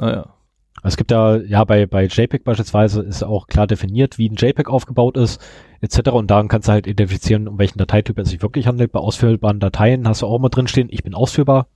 [0.00, 0.26] Ah ja.
[0.82, 4.68] Es gibt da, ja, bei, bei JPEG beispielsweise ist auch klar definiert, wie ein JPEG
[4.68, 5.40] aufgebaut ist,
[5.80, 6.10] etc.
[6.10, 8.92] Und daran kannst du halt identifizieren, um welchen Dateityp es sich wirklich handelt.
[8.92, 11.68] Bei ausführbaren Dateien hast du auch immer drin stehen, ich bin ausführbar,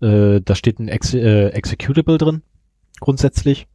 [0.00, 2.42] äh, da steht ein Ex äh, Executable drin,
[3.00, 3.66] grundsätzlich.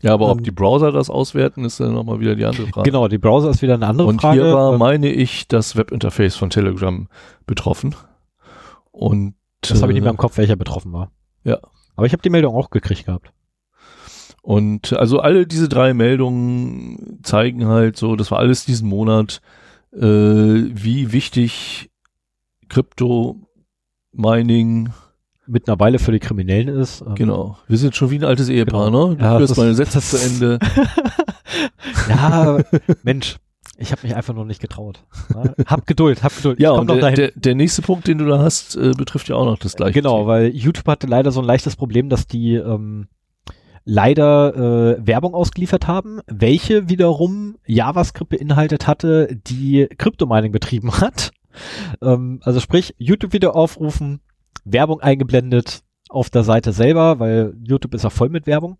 [0.00, 2.88] Ja, aber ob ähm, die Browser das auswerten, ist dann nochmal wieder die andere Frage.
[2.88, 4.40] Genau, die Browser ist wieder eine andere Und Frage.
[4.40, 7.08] Und hier war, ähm, meine ich, das Webinterface von Telegram
[7.46, 7.96] betroffen.
[8.92, 11.10] Und das habe ich nicht mehr im Kopf, welcher betroffen war.
[11.42, 11.58] Ja.
[11.96, 13.32] Aber ich habe die Meldung auch gekriegt gehabt.
[14.42, 19.40] Und also alle diese drei Meldungen zeigen halt so, das war alles diesen Monat,
[19.92, 21.90] äh, wie wichtig
[22.68, 23.48] Krypto
[24.12, 24.90] Mining
[25.48, 27.02] mittlerweile für die Kriminellen ist.
[27.02, 27.58] Ähm, genau.
[27.66, 29.08] Wir sind schon wie ein altes Ehepaar, genau.
[29.08, 29.16] ne?
[29.16, 30.58] Du ja, führst meine Sätze zu Ende.
[32.08, 32.58] ja,
[33.02, 33.36] Mensch.
[33.80, 35.04] Ich habe mich einfach noch nicht getraut.
[35.66, 36.58] Hab Geduld, hab Geduld.
[36.58, 39.44] Ja, und der, der, der, nächste Punkt, den du da hast, äh, betrifft ja auch
[39.44, 39.92] noch das gleiche.
[39.92, 40.26] Genau, Thema.
[40.26, 43.06] weil YouTube hatte leider so ein leichtes Problem, dass die ähm,
[43.84, 51.30] leider äh, Werbung ausgeliefert haben, welche wiederum JavaScript beinhaltet hatte, die Crypto-Mining betrieben hat.
[52.02, 54.20] Ähm, also sprich, YouTube-Video aufrufen,
[54.64, 58.78] Werbung eingeblendet auf der Seite selber, weil YouTube ist ja voll mit Werbung.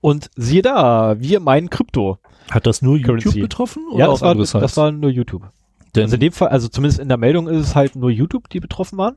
[0.00, 2.18] Und siehe da, wir meinen Krypto.
[2.50, 3.40] Hat das nur YouTube Currency.
[3.40, 3.82] betroffen?
[3.90, 5.50] Oder ja, das war, das war nur YouTube.
[5.94, 8.48] Denn also in dem Fall, also zumindest in der Meldung ist es halt nur YouTube,
[8.48, 9.16] die betroffen waren.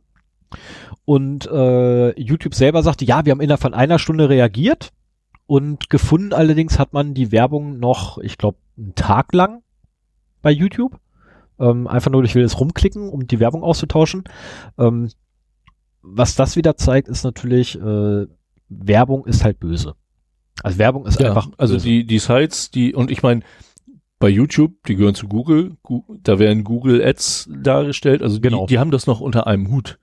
[1.05, 4.91] Und äh, YouTube selber sagte, ja, wir haben innerhalb von einer Stunde reagiert
[5.45, 9.61] und gefunden allerdings hat man die Werbung noch, ich glaube, einen Tag lang
[10.41, 10.99] bei YouTube.
[11.59, 14.23] Ähm, einfach nur durch wildes Rumklicken, um die Werbung auszutauschen.
[14.77, 15.09] Ähm,
[16.01, 18.27] was das wieder zeigt, ist natürlich, äh,
[18.69, 19.95] Werbung ist halt böse.
[20.61, 21.49] Also Werbung ist ja, einfach.
[21.57, 21.87] Also böse.
[21.87, 23.41] die, die Sites, die, und ich meine,
[24.19, 25.75] bei YouTube, die gehören zu Google,
[26.21, 28.65] da werden Google Ads dargestellt, also die, genau.
[28.65, 29.99] die haben das noch unter einem Hut.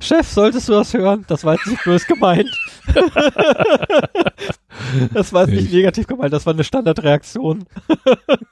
[0.00, 1.24] Chef, solltest du das hören?
[1.28, 2.50] Das war jetzt nicht böse gemeint.
[5.14, 7.64] das war jetzt nicht negativ gemeint, das war eine Standardreaktion.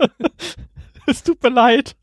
[1.06, 1.96] es tut mir leid.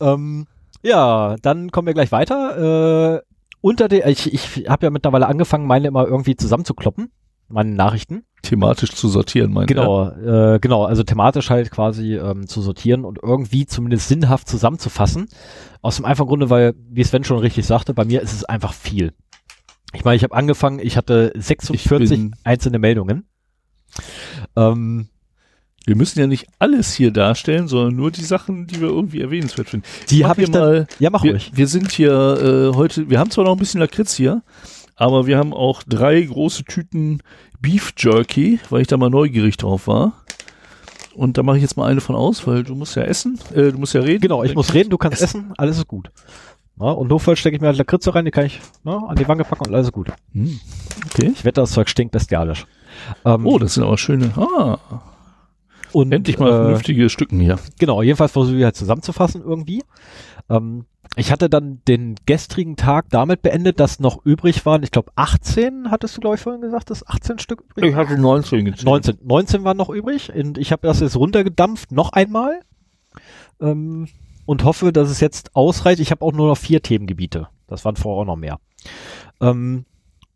[0.00, 0.46] Ähm,
[0.82, 3.16] ja, dann kommen wir gleich weiter.
[3.16, 3.22] Äh,
[3.60, 7.10] unter der, ich, ich habe ja mittlerweile angefangen, meine immer irgendwie zusammenzukloppen,
[7.48, 8.24] meine Nachrichten.
[8.42, 13.18] Thematisch zu sortieren, meine Genau, äh, genau, also thematisch halt quasi ähm, zu sortieren und
[13.22, 15.28] irgendwie zumindest sinnhaft zusammenzufassen.
[15.82, 18.72] Aus dem einfachen Grunde, weil, wie Sven schon richtig sagte, bei mir ist es einfach
[18.72, 19.12] viel.
[19.92, 23.24] Ich meine, ich habe angefangen, ich hatte 46 ich einzelne Meldungen.
[24.56, 25.08] Ähm,
[25.86, 29.70] wir müssen ja nicht alles hier darstellen, sondern nur die Sachen, die wir irgendwie erwähnenswert
[29.70, 29.86] finden.
[30.10, 30.86] Die habe ich dann, mal.
[30.98, 31.50] Ja, mach wir, ruhig.
[31.54, 34.42] Wir sind hier äh, heute, wir haben zwar noch ein bisschen Lakritz hier,
[35.00, 37.22] aber wir haben auch drei große Tüten
[37.58, 40.12] Beef Jerky, weil ich da mal neugierig drauf war.
[41.14, 43.72] Und da mache ich jetzt mal eine von aus, weil du musst ja essen, äh,
[43.72, 44.20] du musst ja reden.
[44.20, 46.10] Genau, ich muss reden, du kannst essen, essen alles ist gut.
[46.78, 49.26] Ja, und notfalls stecke ich mir halt Lakritze rein, die kann ich ne, an die
[49.26, 50.12] Wange packen und alles ist gut.
[50.34, 50.60] Hm.
[51.06, 51.32] Okay.
[51.34, 52.66] Ich wette, das Zeug stinkt bestialisch.
[53.24, 54.30] Ähm, oh, das sind aber schöne.
[54.36, 54.78] Ah.
[55.92, 57.58] Und, Endlich mal äh, vernünftige Stücken hier.
[57.78, 59.82] Genau, jedenfalls versuche ich halt zusammenzufassen irgendwie.
[60.50, 60.84] Ähm,
[61.16, 65.90] ich hatte dann den gestrigen Tag damit beendet, dass noch übrig waren, ich glaube 18,
[65.90, 68.84] hattest du glaube ich vorhin gesagt, dass 18 Stück übrig Ich hatte 19 gezählt.
[68.84, 72.60] 19, 19 waren noch übrig und ich habe das jetzt runtergedampft, noch einmal
[73.60, 74.08] ähm,
[74.46, 76.00] und hoffe, dass es jetzt ausreicht.
[76.00, 77.48] Ich habe auch nur noch vier Themengebiete.
[77.66, 78.58] Das waren vorher auch noch mehr.
[79.40, 79.84] Ähm,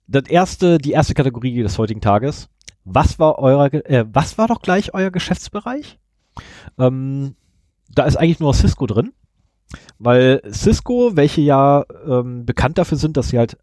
[0.07, 2.49] das erste, die erste Kategorie des heutigen Tages
[2.85, 5.99] was war euer, äh, was war doch gleich euer Geschäftsbereich?
[6.79, 7.35] Ähm,
[7.89, 9.13] da ist eigentlich nur Cisco drin,
[9.99, 13.57] weil Cisco, welche ja ähm, bekannt dafür sind, dass sie halt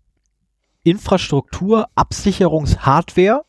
[0.84, 3.43] Infrastruktur, Absicherungshardware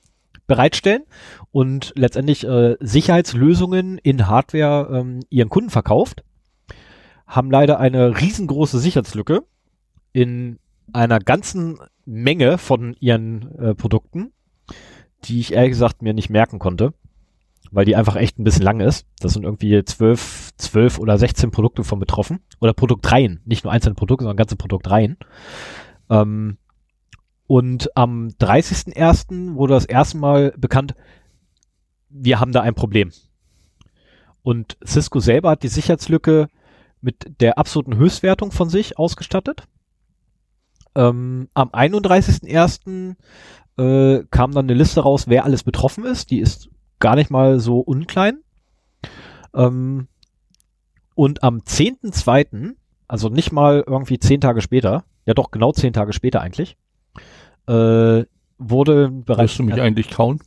[0.46, 1.02] bereitstellen
[1.50, 6.24] und letztendlich äh, Sicherheitslösungen in Hardware ähm, ihren Kunden verkauft,
[7.26, 9.42] haben leider eine riesengroße Sicherheitslücke
[10.12, 10.58] in
[10.92, 14.32] einer ganzen Menge von ihren äh, Produkten
[15.24, 16.94] die ich ehrlich gesagt mir nicht merken konnte,
[17.72, 19.06] weil die einfach echt ein bisschen lang ist.
[19.18, 22.40] Das sind irgendwie zwölf, zwölf oder 16 Produkte von betroffen.
[22.60, 25.16] Oder Produktreihen, nicht nur einzelne Produkte, sondern ganze Produktreihen.
[26.10, 26.58] Ähm,
[27.46, 29.54] und am 30.01.
[29.54, 30.94] wurde das erste Mal bekannt,
[32.10, 33.10] wir haben da ein Problem.
[34.42, 36.48] Und Cisco selber hat die Sicherheitslücke
[37.00, 39.64] mit der absoluten Höchstwertung von sich ausgestattet.
[40.94, 43.16] Ähm, am 31.01
[43.78, 46.30] äh, kam dann eine Liste raus, wer alles betroffen ist.
[46.30, 46.68] Die ist
[47.02, 48.38] gar nicht mal so unklein.
[49.54, 50.06] Ähm,
[51.14, 52.74] und am 10.2.,
[53.08, 56.78] also nicht mal irgendwie zehn Tage später, ja doch genau zehn Tage später eigentlich,
[57.66, 58.24] äh,
[58.56, 59.52] wurde bereits.
[59.52, 60.40] Hörst du mich äh, eigentlich kauen?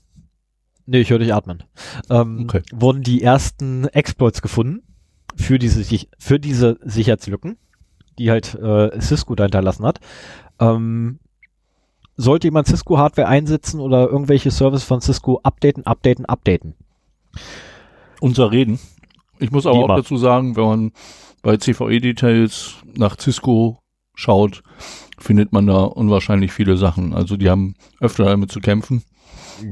[0.88, 1.64] Nee, ich höre dich atmen.
[2.10, 2.62] Ähm, okay.
[2.72, 4.82] Wurden die ersten Exploits gefunden
[5.36, 5.84] für diese,
[6.18, 7.58] für diese Sicherheitslücken,
[8.18, 10.00] die halt äh, Cisco da hinterlassen hat.
[10.60, 11.20] Ähm,
[12.18, 16.76] sollte jemand Cisco-Hardware einsetzen oder irgendwelche Services von Cisco updaten, updaten, updaten.
[18.22, 18.80] Unser Reden.
[19.40, 20.92] Ich muss aber auch dazu sagen, wenn man
[21.42, 23.80] bei CVE-Details nach Cisco
[24.16, 24.64] schaut,
[25.18, 27.14] findet man da unwahrscheinlich viele Sachen.
[27.14, 29.04] Also die haben öfter damit zu kämpfen.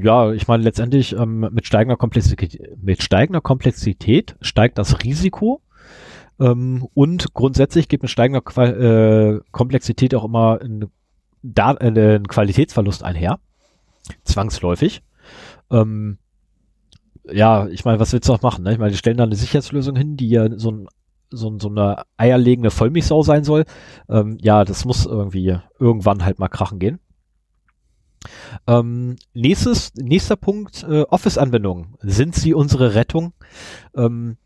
[0.02, 5.60] Ja, ich meine letztendlich ähm, mit steigender Komplexität, mit steigender Komplexität steigt das Risiko
[6.40, 10.90] ähm, und grundsätzlich geht mit steigender Qual äh, Komplexität auch immer ein
[11.44, 13.38] da äh, ein Qualitätsverlust einher.
[14.24, 15.02] Zwangsläufig.
[15.70, 16.18] Ähm,
[17.30, 18.64] ja, ich meine, was willst du auch machen?
[18.64, 18.72] Ne?
[18.72, 20.88] Ich meine, die stellen da eine Sicherheitslösung hin, die ja so, ein,
[21.30, 23.64] so, so eine eierlegende Vollmilchsau sein soll.
[24.08, 26.98] Ähm, ja, das muss irgendwie irgendwann halt mal krachen gehen.
[28.66, 31.96] Ähm, nächstes, nächster Punkt, äh, Office-Anwendungen.
[32.00, 33.34] Sind sie unsere Rettung?
[33.94, 34.38] Ähm,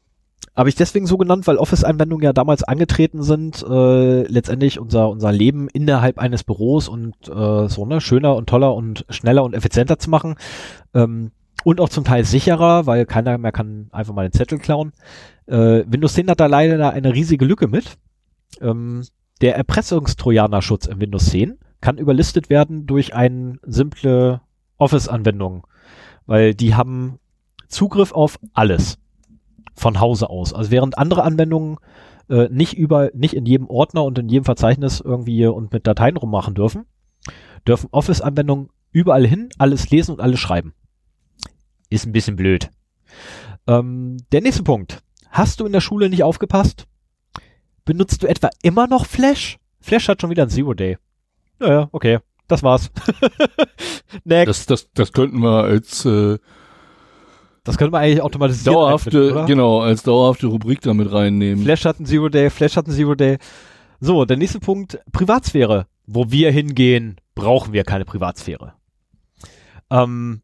[0.59, 5.31] habe ich deswegen so genannt, weil Office-Anwendungen ja damals angetreten sind, äh, letztendlich unser, unser
[5.31, 10.01] Leben innerhalb eines Büros und äh, so ne, schöner und toller und schneller und effizienter
[10.01, 10.35] zu machen.
[10.95, 11.31] Ähm,
[11.63, 14.93] und auch zum Teil sicherer, weil keiner mehr kann einfach mal den Zettel klauen.
[15.47, 17.97] Äh, Windows 10 hat da leider eine riesige Lücke mit.
[18.61, 19.05] Ähm,
[19.41, 24.41] der Erpressungstrojanerschutz in Windows 10 kann überlistet werden durch eine simple
[24.77, 25.69] Office-Anwendung,
[26.27, 27.21] weil die haben
[27.69, 28.99] Zugriff auf alles
[29.79, 30.53] von Hause aus.
[30.53, 31.79] Also während andere Anwendungen
[32.29, 36.17] äh, nicht über, nicht in jedem Ordner und in jedem Verzeichnis irgendwie und mit Dateien
[36.17, 36.87] rummachen dürfen,
[37.67, 40.75] dürfen Office-Anwendungen überall hin, alles lesen und alles schreiben.
[41.91, 42.71] Ist ein bisschen blöd.
[43.67, 45.03] Ähm, der nächste Punkt.
[45.31, 46.87] Hast du in der Schule nicht aufgepasst?
[47.85, 49.59] Benutzt du etwa immer noch Flash?
[49.81, 50.99] Flash hat schon wieder ein Zero Day.
[51.59, 52.19] Naja, okay.
[52.47, 52.91] Das war's.
[54.25, 54.49] Next.
[54.49, 56.39] Das, das, das könnten wir als äh,
[57.69, 58.75] das könnte man eigentlich automatisieren.
[58.75, 61.63] Dauerhafte, genau, als dauerhafte Rubrik damit reinnehmen.
[61.63, 63.37] Flash hat ein Zero Day, Flash hat ein Zero Day.
[64.01, 65.87] So, der nächste Punkt, Privatsphäre.
[66.07, 68.73] Wo wir hingehen, brauchen wir keine Privatsphäre.
[69.91, 70.41] Ähm,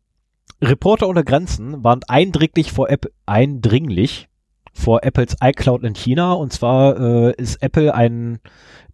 [0.61, 4.29] Reporter ohne Grenzen waren eindringlich vor App eindringlich
[4.75, 6.35] vor Apples iCloud in China.
[6.35, 8.41] Und zwar äh, ist Apple ein,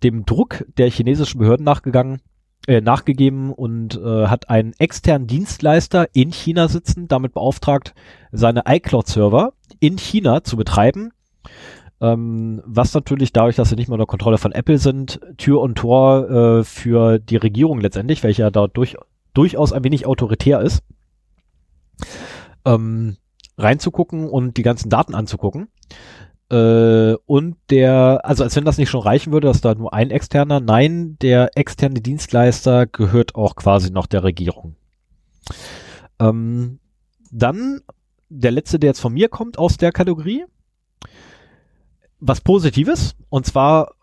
[0.04, 2.20] dem Druck der chinesischen Behörden nachgegangen,
[2.66, 7.94] äh, nachgegeben und äh, hat einen externen Dienstleister in China sitzen, damit beauftragt,
[8.32, 11.12] seine iCloud-Server in China zu betreiben.
[12.00, 15.76] Ähm, was natürlich dadurch, dass sie nicht mehr unter Kontrolle von Apple sind, Tür und
[15.76, 18.96] Tor äh, für die Regierung letztendlich, welcher da durch,
[19.34, 20.82] durchaus ein wenig autoritär ist,
[22.64, 23.16] ähm,
[23.58, 25.68] reinzugucken und die ganzen Daten anzugucken.
[26.50, 30.10] Äh, und der, also als wenn das nicht schon reichen würde, dass da nur ein
[30.10, 34.74] externer, nein, der externe Dienstleister gehört auch quasi noch der Regierung.
[36.18, 36.80] Ähm,
[37.30, 37.80] dann
[38.28, 40.44] der letzte, der jetzt von mir kommt aus der Kategorie,
[42.18, 43.94] was Positives, und zwar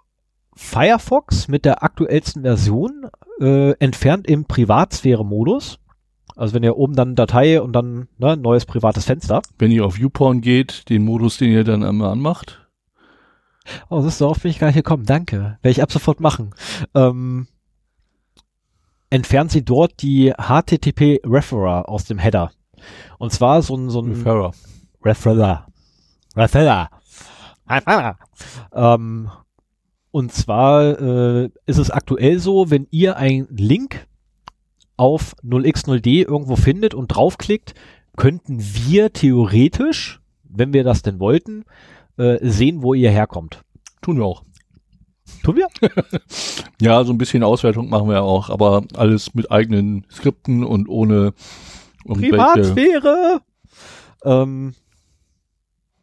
[0.55, 5.79] Firefox mit der aktuellsten Version äh, entfernt im Privatsphäre-Modus
[6.37, 9.41] also wenn ihr oben dann Datei und dann ne, neues privates Fenster.
[9.57, 12.69] Wenn ihr auf YouPorn geht, den Modus, den ihr dann einmal anmacht.
[13.89, 15.05] Oh, das ist darauf bin ich gar nicht gekommen.
[15.05, 15.57] Danke.
[15.61, 16.53] Werde ich ab sofort machen.
[16.93, 17.47] Ähm,
[19.09, 22.51] entfernt sie dort die HTTP Referrer aus dem Header.
[23.17, 24.51] Und zwar so ein, so ein Referrer.
[25.03, 25.67] Referrer.
[26.35, 26.89] Referrer.
[27.67, 28.17] Referrer.
[28.73, 29.29] Ähm,
[30.11, 34.07] und zwar äh, ist es aktuell so, wenn ihr einen Link
[34.97, 37.73] auf 0x0d irgendwo findet und draufklickt,
[38.15, 41.65] könnten wir theoretisch, wenn wir das denn wollten,
[42.17, 43.61] äh, sehen, wo ihr herkommt.
[44.01, 44.43] Tun wir auch.
[45.43, 45.67] Tun wir?
[46.81, 51.33] ja, so ein bisschen Auswertung machen wir auch, aber alles mit eigenen Skripten und ohne
[52.05, 53.41] Privatsphäre.
[54.23, 54.73] Ähm,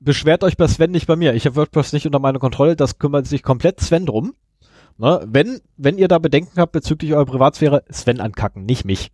[0.00, 1.34] beschwert euch bei Sven nicht bei mir.
[1.34, 2.76] Ich habe WordPress nicht unter meine Kontrolle.
[2.76, 4.34] Das kümmert sich komplett Sven drum.
[4.98, 5.24] Ne?
[5.26, 9.10] Wenn, wenn ihr da Bedenken habt bezüglich eurer Privatsphäre, Sven ankacken, nicht mich.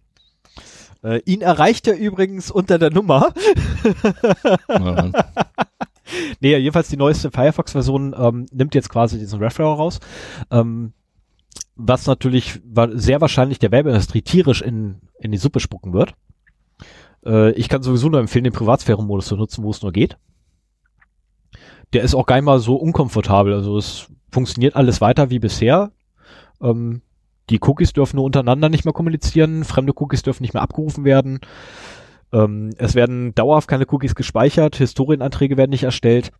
[1.02, 3.32] Äh, ihn erreicht er übrigens unter der Nummer.
[6.40, 10.00] nee, jedenfalls die neueste Firefox-Version ähm, nimmt jetzt quasi diesen Referrer raus.
[10.50, 10.92] Ähm,
[11.76, 12.60] was natürlich
[12.92, 16.14] sehr wahrscheinlich der Werbeindustrie tierisch in, in die Suppe spucken wird.
[17.24, 20.18] Äh, ich kann sowieso nur empfehlen, den Privatsphäre-Modus zu nutzen, wo es nur geht.
[21.94, 23.54] Der ist auch gar nicht mal so unkomfortabel.
[23.54, 25.90] Also es funktioniert alles weiter wie bisher.
[26.62, 27.02] Ähm,
[27.50, 31.40] die Cookies dürfen nur untereinander nicht mehr kommunizieren, fremde Cookies dürfen nicht mehr abgerufen werden.
[32.32, 36.30] Ähm, es werden dauerhaft keine Cookies gespeichert, Historienanträge werden nicht erstellt.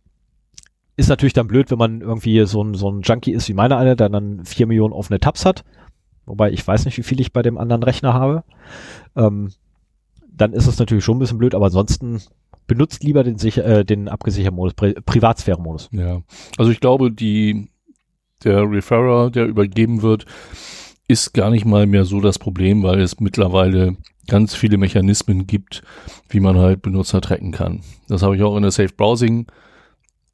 [0.95, 3.77] Ist natürlich dann blöd, wenn man irgendwie so ein, so ein Junkie ist wie meine
[3.77, 5.63] eine, der dann vier Millionen offene Tabs hat.
[6.25, 8.43] Wobei ich weiß nicht, wie viel ich bei dem anderen Rechner habe.
[9.15, 9.51] Ähm,
[10.31, 12.21] dann ist es natürlich schon ein bisschen blöd, aber ansonsten
[12.67, 15.89] benutzt lieber den, sicher, äh, den abgesicherten Modus, Pri Privatsphäre-Modus.
[15.91, 16.21] Ja,
[16.57, 17.70] also ich glaube, die
[18.43, 20.25] der Referrer, der übergeben wird,
[21.07, 25.83] ist gar nicht mal mehr so das Problem, weil es mittlerweile ganz viele Mechanismen gibt,
[26.29, 27.81] wie man halt Benutzer tracken kann.
[28.07, 29.47] Das habe ich auch in der Safe Browsing.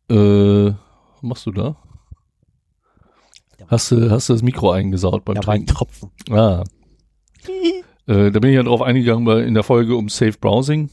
[0.09, 1.77] Äh, was machst du da?
[3.67, 5.47] Hast du, hast du das Mikro eingesaut beim da Trinken?
[5.47, 6.11] War ein Tropfen.
[6.29, 6.63] Ah.
[8.07, 10.89] äh, da bin ich ja drauf eingegangen bei, in der Folge um Safe Browsing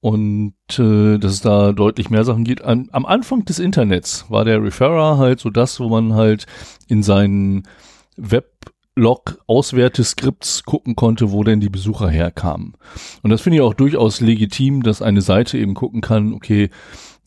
[0.00, 2.62] und äh, dass es da deutlich mehr Sachen geht.
[2.62, 6.46] An, am Anfang des Internets war der Referrer halt so das, wo man halt
[6.86, 7.64] in seinen
[8.16, 8.46] Web
[8.98, 12.74] Log-Auswerteskripts gucken konnte, wo denn die Besucher herkamen.
[13.22, 16.70] Und das finde ich auch durchaus legitim, dass eine Seite eben gucken kann, okay,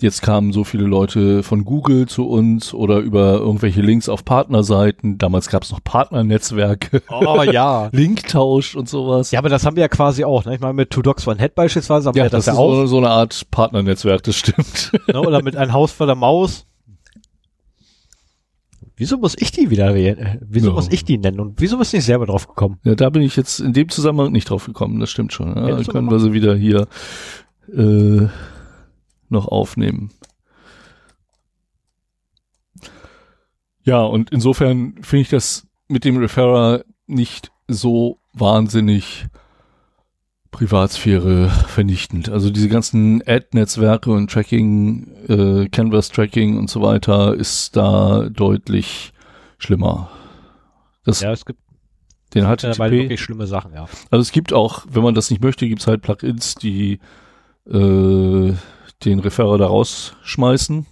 [0.02, 5.18] jetzt kamen so viele Leute von Google zu uns oder über irgendwelche Links auf Partnerseiten.
[5.18, 7.02] Damals gab es noch Partnernetzwerke.
[7.10, 7.90] Oh ja.
[7.92, 9.32] Linktausch und sowas.
[9.32, 10.46] Ja, aber das haben wir ja quasi auch.
[10.46, 10.56] Ne?
[10.56, 12.64] Ich meine, mit Two Dogs One Head beispielsweise haben Ja, wir das, das, ist ja
[12.64, 12.74] auch.
[12.76, 14.92] so, so eine Art Partnernetzwerk, das stimmt.
[15.08, 15.20] ne?
[15.22, 16.66] Oder mit ein Haus voller Maus.
[18.98, 20.38] Wieso muss ich die wieder wählen?
[20.48, 20.74] Wieso Ja.
[20.74, 21.40] muss ich die nennen?
[21.40, 22.80] Und wieso bist du nicht selber drauf gekommen?
[22.84, 25.48] Ja, da bin ich jetzt in dem Zusammenhang nicht drauf gekommen, das stimmt schon.
[25.48, 26.88] Ja, dann Hättest du können wir sie wieder hier
[27.76, 28.28] äh,
[29.32, 30.12] noch aufnehmen.
[33.84, 39.28] Ja, und insofern finde ich das mit dem Referrer nicht so wahnsinnig
[40.52, 42.30] Privatsphäre vernichtend.
[42.30, 49.14] Also diese ganzen Ad-Netzwerke und Tracking, äh, Canvas-Tracking und so weiter ist da deutlich
[49.58, 50.12] schlimmer.
[51.04, 51.60] Das, Ja, es gibt
[52.34, 53.88] den mittlerweile HTTP, wirklich schlimme Sachen, ja.
[54.10, 57.00] also es gibt auch, wenn man das nicht möchte, gibt es halt Plugins, die
[57.70, 58.54] äh,
[59.06, 60.86] den Referrer da rausschmeißen.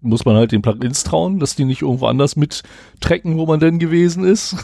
[0.00, 2.62] Muss man halt den Plugins trauen, dass die nicht irgendwo anders mit
[3.00, 4.56] tracken, wo man denn gewesen ist.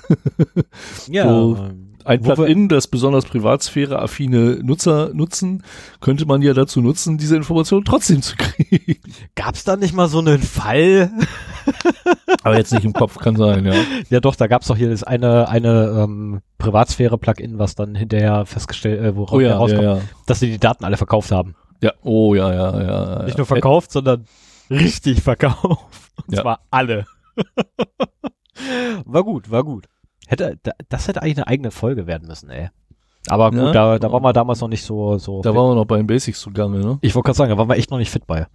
[1.08, 5.64] Ja, So, ähm, Ein Plugin, das besonders Privatsphäre-affine Nutzer nutzen,
[6.00, 9.00] könnte man ja dazu nutzen, diese Information trotzdem zu kriegen.
[9.34, 11.10] gab's da nicht mal so einen Fall?
[12.42, 13.74] Aber jetzt nicht im Kopf, kann sein, ja.
[14.10, 19.00] Ja doch, da gab's doch hier das eine, eine ähm, Privatsphäre-Plugin, was dann hinterher festgestellt,
[19.02, 20.02] äh, woraus Oh ja, herauskommt, ja, ja.
[20.26, 21.56] dass sie die Daten alle verkauft haben.
[21.82, 23.22] Ja, oh ja, ja, ja.
[23.24, 23.38] Nicht ja.
[23.38, 24.24] nur verkauft, sondern
[24.70, 26.12] richtig verkauft.
[26.26, 26.42] Und Ja.
[26.42, 27.04] zwar alle.
[29.04, 29.86] war gut, war gut.
[30.26, 32.70] Hätte, da- das hätte eigentlich eine eigene Folge werden müssen, ey.
[33.28, 33.72] Aber gut, Ja.
[33.72, 35.42] da, da waren wir damals noch nicht so, so.
[35.42, 35.58] Da fit.
[35.58, 36.98] waren wir noch bei den Basics zugange, ne?
[37.00, 38.46] ich wollte gerade sagen, da waren wir echt noch nicht fit bei.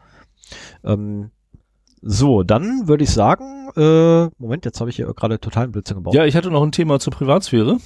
[0.84, 1.32] Ähm,
[2.01, 6.13] so, dann würde ich sagen, äh, Moment, jetzt habe ich hier gerade totalen Blödsinn gebaut.
[6.13, 7.78] Ja, ich hatte noch ein Thema zur Privatsphäre.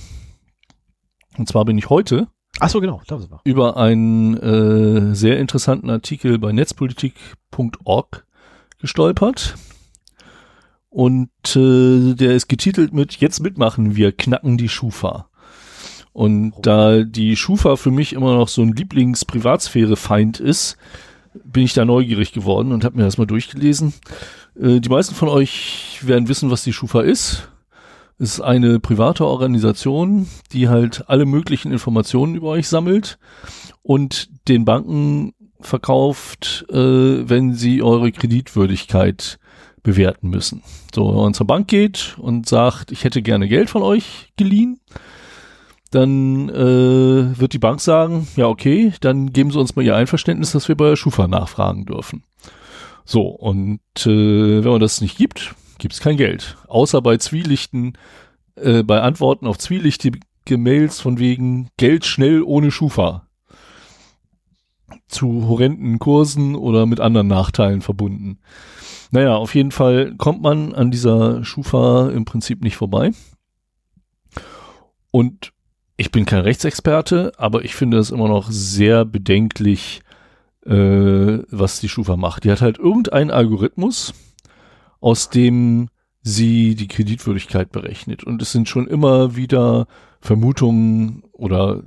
[1.37, 2.27] Und zwar bin ich heute
[2.63, 8.25] Ach so, genau, da sind über einen äh, sehr interessanten Artikel bei netzpolitik.org
[8.79, 9.55] gestolpert.
[10.87, 15.27] Und äh, der ist getitelt mit Jetzt mitmachen, wir knacken die Schufa.
[16.13, 20.77] Und da die Schufa für mich immer noch so ein Lieblings-Privatsphäre-Feind ist,
[21.33, 23.93] bin ich da neugierig geworden und habe mir das mal durchgelesen.
[24.57, 27.49] Äh, die meisten von euch werden wissen, was die Schufa ist.
[28.19, 33.17] Ist eine private Organisation, die halt alle möglichen Informationen über euch sammelt
[33.81, 39.39] und den Banken verkauft, äh, wenn sie eure Kreditwürdigkeit
[39.81, 40.63] bewerten müssen.
[40.93, 44.79] So, wenn man zur Bank geht und sagt, ich hätte gerne Geld von euch geliehen,
[45.91, 50.51] dann äh, wird die Bank sagen, ja okay, dann geben Sie uns mal Ihr Einverständnis,
[50.51, 52.23] dass wir bei der Schufa nachfragen dürfen.
[53.05, 55.53] So, und äh, wenn man das nicht gibt,
[55.83, 56.55] gibt es kein Geld.
[56.69, 57.97] Außer bei zwielichten,
[58.55, 60.17] äh, bei Antworten auf zwielichtige
[60.57, 63.27] Mails von wegen Geld schnell ohne Schufa.
[65.09, 68.39] Zu horrenden Kursen oder mit anderen Nachteilen verbunden.
[69.11, 73.11] Naja, auf jeden Fall kommt man an dieser Schufa im Prinzip nicht vorbei.
[75.11, 75.51] Und
[75.97, 80.01] ich bin kein Rechtsexperte, aber ich finde es immer noch sehr bedenklich,
[80.65, 82.45] äh, was die Schufa macht.
[82.45, 84.13] Die hat halt irgendeinen Algorithmus,
[85.03, 85.89] aus dem
[86.21, 88.23] sie die Kreditwürdigkeit berechnet.
[88.23, 89.85] Und es sind schon immer wieder
[90.21, 91.83] Vermutungen oder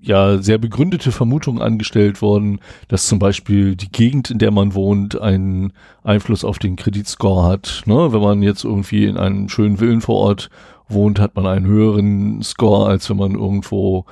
[0.00, 5.20] ja sehr begründete Vermutungen angestellt worden, dass zum Beispiel die Gegend, in der man wohnt,
[5.20, 5.72] einen
[6.02, 7.82] Einfluss auf den Kreditscore hat.
[7.86, 8.12] Ne?
[8.12, 10.50] Wenn man jetzt irgendwie in einem schönen Villenvorort
[10.88, 14.06] wohnt, hat man einen höheren Score, als wenn man irgendwo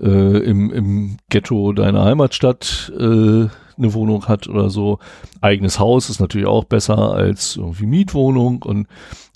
[0.00, 3.48] äh, im, im Ghetto deiner Heimatstadt äh,
[3.78, 4.98] eine Wohnung hat oder so.
[5.40, 8.88] Eigenes Haus ist natürlich auch besser als irgendwie Mietwohnung und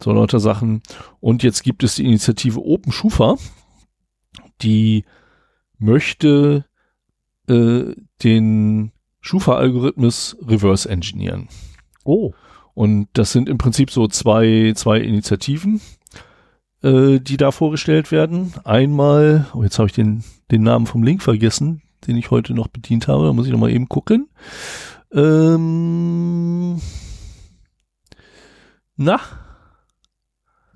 [0.02, 0.82] so lauter Sachen.
[1.20, 3.36] Und jetzt gibt es die Initiative Open Schufa,
[4.62, 5.04] die
[5.78, 6.64] möchte
[7.48, 11.48] äh, den Schufa-Algorithmus reverse engineeren.
[12.04, 12.32] Oh.
[12.74, 15.80] Und das sind im Prinzip so zwei, zwei Initiativen,
[16.82, 18.54] äh, die da vorgestellt werden.
[18.64, 20.22] Einmal, oh, jetzt habe ich den,
[20.52, 23.24] den Namen vom Link vergessen, den ich heute noch bedient habe.
[23.26, 24.28] Da muss ich noch mal eben gucken.
[25.12, 26.80] Ähm,
[28.96, 29.20] na,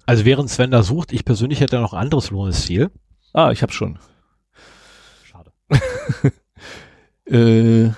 [0.07, 2.91] Also während Sven da sucht, ich persönlich hätte noch ein anderes lohnendes Ziel.
[3.33, 3.99] ah, ich habe schon.
[5.25, 5.53] Schade.
[7.27, 7.91] äh,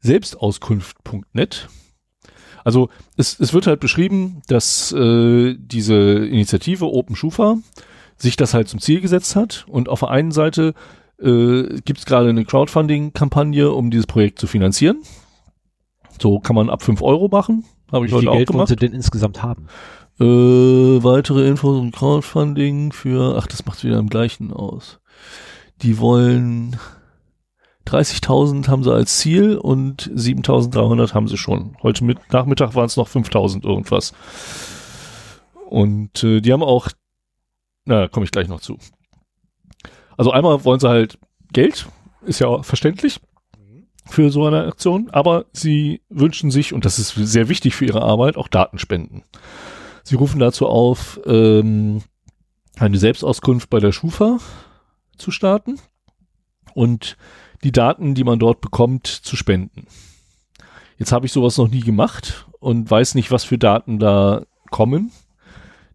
[0.00, 1.68] selbstauskunft.net.
[2.64, 5.94] Also es, es wird halt beschrieben, dass äh, diese
[6.26, 7.56] Initiative Open Schufa
[8.16, 10.74] sich das halt zum Ziel gesetzt hat und auf der einen Seite
[11.24, 15.02] äh, gibt es gerade eine Crowdfunding-Kampagne, um dieses Projekt zu finanzieren.
[16.20, 18.58] So kann man ab 5 Euro machen, habe Wie ich viel heute auch Geld wollen
[18.58, 18.68] gemacht.
[18.68, 19.66] sie denn insgesamt haben?
[20.20, 25.00] Äh, weitere Infos und Crowdfunding für, ach, das macht wieder im gleichen aus.
[25.82, 26.76] Die wollen
[27.86, 31.76] 30.000 haben sie als Ziel und 7.300 haben sie schon.
[31.82, 34.12] Heute mit, Nachmittag waren es noch 5.000 irgendwas.
[35.68, 36.88] Und äh, die haben auch,
[37.84, 38.78] na, komme ich gleich noch zu.
[40.16, 41.18] Also einmal wollen sie halt
[41.52, 41.86] Geld,
[42.24, 43.20] ist ja verständlich
[44.06, 48.02] für so eine Aktion, aber sie wünschen sich, und das ist sehr wichtig für ihre
[48.02, 49.24] Arbeit, auch Datenspenden.
[50.02, 52.02] Sie rufen dazu auf, ähm,
[52.76, 54.38] eine Selbstauskunft bei der Schufa
[55.16, 55.78] zu starten
[56.74, 57.16] und
[57.62, 59.86] die Daten, die man dort bekommt, zu spenden.
[60.98, 65.12] Jetzt habe ich sowas noch nie gemacht und weiß nicht, was für Daten da kommen.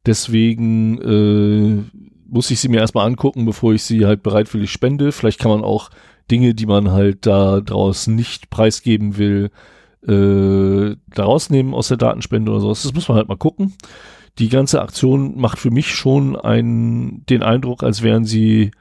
[0.06, 1.84] Deswegen äh,
[2.32, 5.12] muss ich sie mir erstmal angucken, bevor ich sie halt bereitwillig spende.
[5.12, 5.90] Vielleicht kann man auch
[6.30, 9.52] Dinge, die man halt da draußen nicht preisgeben will,
[10.04, 12.84] äh, da rausnehmen aus der Datenspende oder sowas.
[12.84, 13.74] Das muss man halt mal gucken.
[14.38, 18.72] Die ganze Aktion macht für mich schon einen, den Eindruck, als wären sie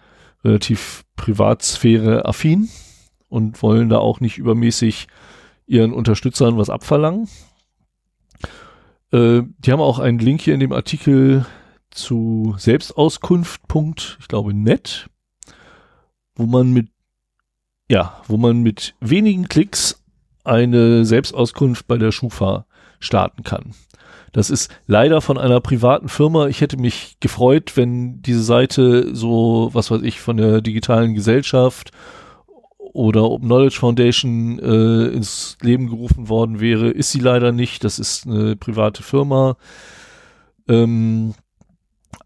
[0.44, 2.68] relativ Privatsphäre affin
[3.28, 5.08] und wollen da auch nicht übermäßig
[5.66, 7.28] ihren Unterstützern was abverlangen.
[9.12, 11.46] Äh, die haben auch einen Link hier in dem Artikel
[11.90, 13.62] zu Selbstauskunft.
[14.20, 15.08] Ich glaube, net,
[16.34, 16.88] wo man mit
[17.90, 20.02] ja, wo man mit wenigen Klicks
[20.44, 22.66] eine Selbstauskunft bei der Schufa
[23.00, 23.74] starten kann.
[24.32, 26.48] Das ist leider von einer privaten Firma.
[26.48, 31.92] Ich hätte mich gefreut, wenn diese Seite so, was weiß ich, von der digitalen Gesellschaft
[32.76, 36.90] oder Open Knowledge Foundation äh, ins Leben gerufen worden wäre.
[36.90, 37.84] Ist sie leider nicht.
[37.84, 39.56] Das ist eine private Firma.
[40.68, 41.34] Ähm,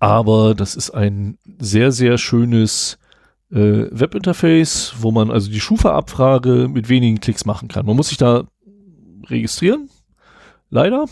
[0.00, 2.98] aber das ist ein sehr, sehr schönes
[3.50, 7.86] äh, Webinterface, wo man also die Schufa-Abfrage mit wenigen Klicks machen kann.
[7.86, 8.44] Man muss sich da
[9.28, 9.90] registrieren,
[10.70, 11.04] leider,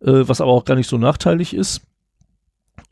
[0.00, 1.82] äh, was aber auch gar nicht so nachteilig ist.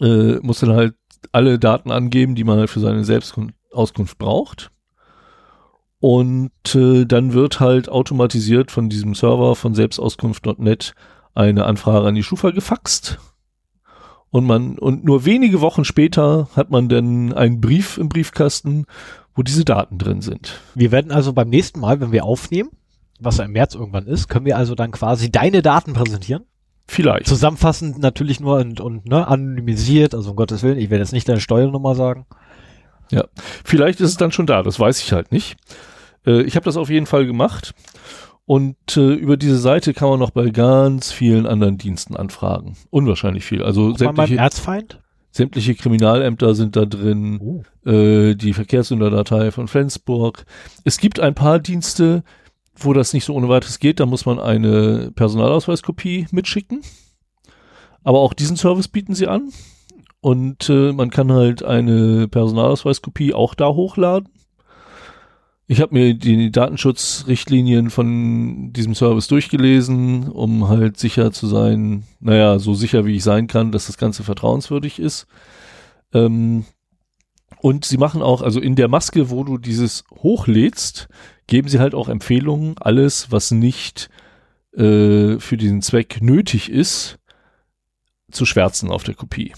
[0.01, 0.95] Äh, muss dann halt
[1.31, 4.71] alle Daten angeben, die man halt für seine Selbstauskunft braucht.
[6.01, 10.95] Und äh, dann wird halt automatisiert von diesem Server von selbstauskunft.net
[11.35, 13.19] eine Anfrage an die Schufa gefaxt
[14.33, 18.87] und man, und nur wenige Wochen später hat man dann einen Brief im Briefkasten,
[19.35, 20.59] wo diese Daten drin sind.
[20.75, 22.71] Wir werden also beim nächsten Mal, wenn wir aufnehmen,
[23.21, 26.45] was ja im März irgendwann ist, können wir also dann quasi deine Daten präsentieren.
[26.89, 27.27] Vielleicht.
[27.27, 31.29] Zusammenfassend natürlich nur und, und ne, anonymisiert, also um Gottes Willen, ich werde jetzt nicht
[31.29, 32.25] deine Steuernummer sagen.
[33.11, 33.25] Ja,
[33.65, 35.57] vielleicht ist es dann schon da, das weiß ich halt nicht.
[36.27, 37.75] Äh, ich habe das auf jeden Fall gemacht
[38.53, 42.77] und äh, über diese Seite kann man noch bei ganz vielen anderen Diensten anfragen.
[42.91, 43.63] Unwahrscheinlich viel.
[43.63, 45.01] Also sämtliche, Erzfeind?
[45.31, 47.89] sämtliche Kriminalämter sind da drin, oh.
[47.89, 50.45] äh, die Verkehrssünderdatei von Flensburg.
[50.85, 52.25] Es gibt ein paar Dienste,
[52.77, 54.01] wo das nicht so ohne weiteres geht.
[54.01, 56.83] Da muss man eine Personalausweiskopie mitschicken.
[58.05, 59.49] Aber auch diesen Service bieten sie an.
[60.21, 64.29] Und äh, man kann halt eine Personalausweiskopie auch da hochladen.
[65.67, 72.59] Ich habe mir die Datenschutzrichtlinien von diesem Service durchgelesen, um halt sicher zu sein, naja,
[72.59, 75.27] so sicher wie ich sein kann, dass das Ganze vertrauenswürdig ist.
[76.13, 76.65] Ähm,
[77.61, 81.09] und sie machen auch, also in der Maske, wo du dieses hochlädst,
[81.47, 84.11] geben sie halt auch Empfehlungen, alles, was nicht
[84.77, 87.19] äh, für diesen Zweck nötig ist,
[88.33, 89.53] zu schwärzen auf der Kopie.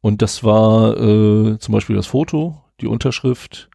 [0.00, 3.70] Und das war äh, zum Beispiel das Foto, die Unterschrift,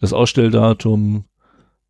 [0.00, 1.24] das Ausstelldatum,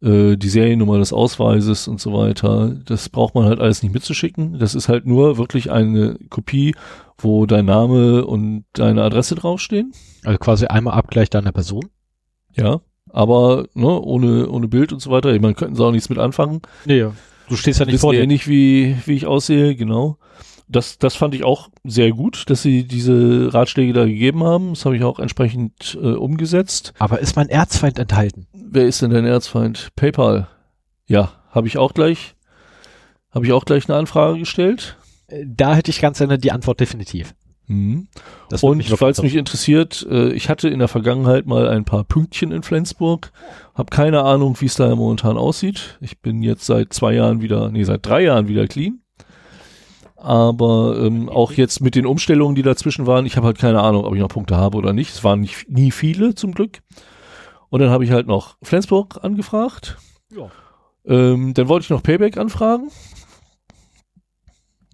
[0.03, 2.77] äh, die Seriennummer des Ausweises und so weiter.
[2.85, 4.59] Das braucht man halt alles nicht mitzuschicken.
[4.59, 6.75] Das ist halt nur wirklich eine Kopie,
[7.19, 9.93] wo dein Name und deine Adresse draufstehen.
[10.25, 11.89] Also quasi einmal Abgleich deiner Person.
[12.57, 15.39] Ja, aber ne, ohne, ohne Bild und so weiter.
[15.41, 16.63] Man könnten sie auch nichts mit anfangen.
[16.85, 17.13] Nee, ja.
[17.49, 18.23] Du stehst ja nicht vor dir.
[18.23, 20.19] ähnlich wie, wie ich aussehe, genau
[20.71, 24.71] das, das fand ich auch sehr gut, dass sie diese Ratschläge da gegeben haben.
[24.71, 26.93] Das habe ich auch entsprechend äh, umgesetzt.
[26.99, 28.47] Aber ist mein Erzfeind enthalten?
[28.53, 29.89] Wer ist denn dein Erzfeind?
[29.97, 30.49] PayPal.
[31.07, 32.37] Ja, habe ich auch gleich,
[33.33, 34.97] habe ich auch gleich eine Anfrage gestellt.
[35.27, 37.35] Äh, da hätte ich ganz gerne die Antwort definitiv.
[37.67, 38.09] Mhm.
[38.63, 42.65] Und falls mich interessiert, äh, ich hatte in der Vergangenheit mal ein paar Pünktchen in
[42.65, 43.33] Flensburg,
[43.75, 45.97] habe keine Ahnung, wie es da momentan aussieht.
[46.01, 49.00] Ich bin jetzt seit zwei Jahren wieder, nee, seit drei Jahren wieder clean.
[50.21, 54.05] Aber ähm, auch jetzt mit den Umstellungen, die dazwischen waren, ich habe halt keine Ahnung,
[54.05, 55.15] ob ich noch Punkte habe oder nicht.
[55.15, 56.81] Es waren nicht, nie viele zum Glück.
[57.71, 59.97] Und dann habe ich halt noch Flensburg angefragt.
[60.31, 60.51] Ja.
[61.07, 62.91] Ähm, dann wollte ich noch Payback anfragen.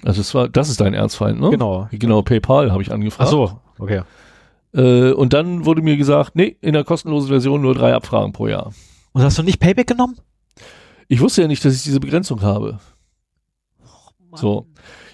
[0.04, 1.50] Also es war, das ist dein Erzfeind, ne?
[1.50, 1.88] Genau.
[1.90, 3.26] Genau, PayPal habe ich angefragt.
[3.26, 4.02] Ach so, okay.
[4.72, 8.46] Äh, und dann wurde mir gesagt, nee, in der kostenlosen Version nur drei Abfragen pro
[8.46, 8.72] Jahr.
[9.12, 10.16] Und hast du nicht Payback genommen?
[11.08, 12.78] Ich wusste ja nicht, dass ich diese Begrenzung habe.
[14.34, 14.66] So.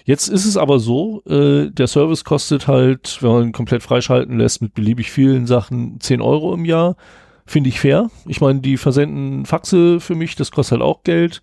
[0.05, 4.37] Jetzt ist es aber so, äh, der Service kostet halt, wenn man ihn komplett freischalten
[4.37, 6.97] lässt mit beliebig vielen Sachen, 10 Euro im Jahr.
[7.45, 8.09] Finde ich fair.
[8.25, 11.41] Ich meine, die versenden Faxe für mich, das kostet halt auch Geld.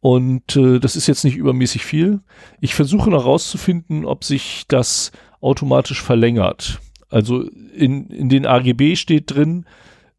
[0.00, 2.20] Und äh, das ist jetzt nicht übermäßig viel.
[2.60, 6.80] Ich versuche noch rauszufinden, ob sich das automatisch verlängert.
[7.10, 7.42] Also
[7.74, 9.66] in, in den AGB steht drin,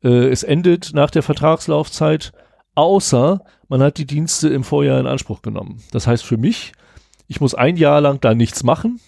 [0.04, 2.32] äh, es endet nach der Vertragslaufzeit,
[2.76, 5.82] außer man hat die Dienste im Vorjahr in Anspruch genommen.
[5.92, 6.74] Das heißt für mich,
[7.32, 9.00] ich muss ein Jahr lang da nichts machen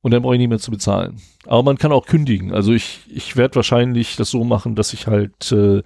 [0.00, 1.20] und dann brauche ich nicht mehr zu bezahlen.
[1.44, 2.52] Aber man kann auch kündigen.
[2.52, 5.82] Also ich, ich werde wahrscheinlich das so machen, dass ich halt äh,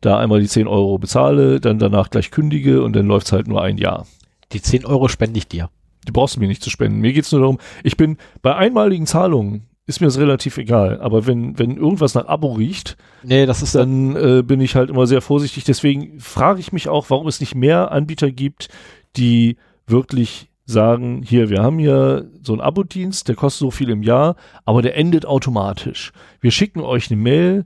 [0.00, 3.60] da einmal die 10 Euro bezahle, dann danach gleich kündige und dann läuft's halt nur
[3.60, 4.06] ein Jahr.
[4.52, 5.68] Die 10 Euro spende ich dir.
[6.06, 7.00] Die brauchst du mir nicht zu spenden.
[7.00, 11.00] Mir geht's nur darum, ich bin bei einmaligen Zahlungen ist mir das relativ egal.
[11.00, 14.90] Aber wenn, wenn irgendwas nach Abo riecht, Nee, das ist dann äh, bin ich halt
[14.90, 15.64] immer sehr vorsichtig.
[15.64, 18.68] Deswegen frage ich mich auch, warum es nicht mehr Anbieter gibt,
[19.16, 19.56] die
[19.88, 24.36] wirklich sagen, hier, wir haben hier so einen Abo-Dienst, der kostet so viel im Jahr,
[24.64, 26.12] aber der endet automatisch.
[26.40, 27.64] Wir schicken euch eine Mail,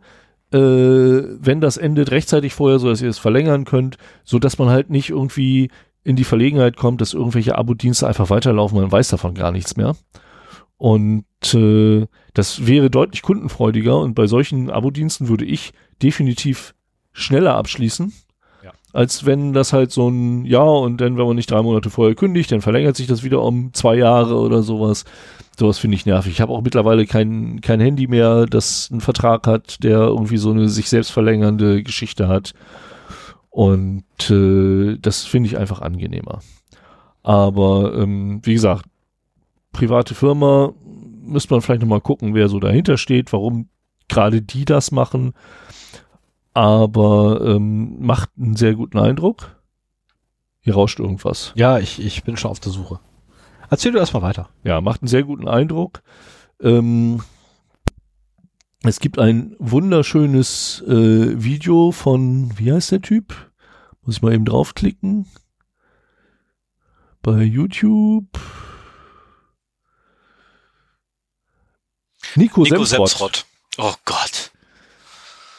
[0.52, 4.68] äh, wenn das endet, rechtzeitig vorher, so dass ihr es verlängern könnt, so dass man
[4.68, 5.70] halt nicht irgendwie
[6.05, 9.96] in die Verlegenheit kommt, dass irgendwelche Abo-Dienste einfach weiterlaufen, man weiß davon gar nichts mehr.
[10.76, 11.24] Und
[11.55, 16.74] äh, das wäre deutlich kundenfreudiger und bei solchen Abo-Diensten würde ich definitiv
[17.12, 18.12] schneller abschließen.
[18.95, 22.14] Als wenn das halt so ein Ja und dann, wenn man nicht drei Monate vorher
[22.14, 25.05] kündigt, dann verlängert sich das wieder um zwei Jahre oder sowas.
[25.59, 26.32] Sowas finde ich nervig.
[26.32, 30.51] Ich habe auch mittlerweile kein, kein Handy mehr, das einen Vertrag hat, der irgendwie so
[30.51, 32.55] eine sich selbst verlängernde Geschichte hat.
[33.51, 36.40] Und äh, das finde ich einfach angenehmer.
[37.24, 38.84] Aber ähm, wie gesagt,
[39.72, 40.72] private Firma,
[41.20, 43.68] müsste man vielleicht nochmal gucken, wer so dahinter steht, warum
[44.09, 45.34] gerade die das machen.
[46.55, 49.61] Aber ähm, macht einen sehr guten Eindruck.
[50.61, 51.52] Hier rauscht irgendwas.
[51.57, 53.00] Ja, ich, ich bin schon auf der Suche.
[53.68, 54.48] Erzähl du erstmal weiter.
[54.62, 56.02] Ja, macht einen sehr guten Eindruck.
[56.61, 57.22] Ähm,
[58.82, 63.34] es gibt ein wunderschönes äh, Video von, wie heißt der Typ?
[64.02, 65.26] Muss ich mal eben draufklicken.
[67.22, 68.38] Bei YouTube.
[72.36, 73.09] Nico, Nico Semsrott.
[73.09, 73.46] Semsrott.
[73.78, 74.52] Oh Gott.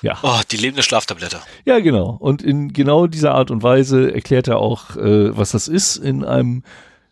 [0.06, 0.20] Ja.
[0.22, 1.40] Oh, die lebende Schlaftablette.
[1.66, 2.16] Ja, genau.
[2.20, 6.24] Und in genau dieser Art und Weise erklärt er auch, äh, was das ist in
[6.24, 6.62] einem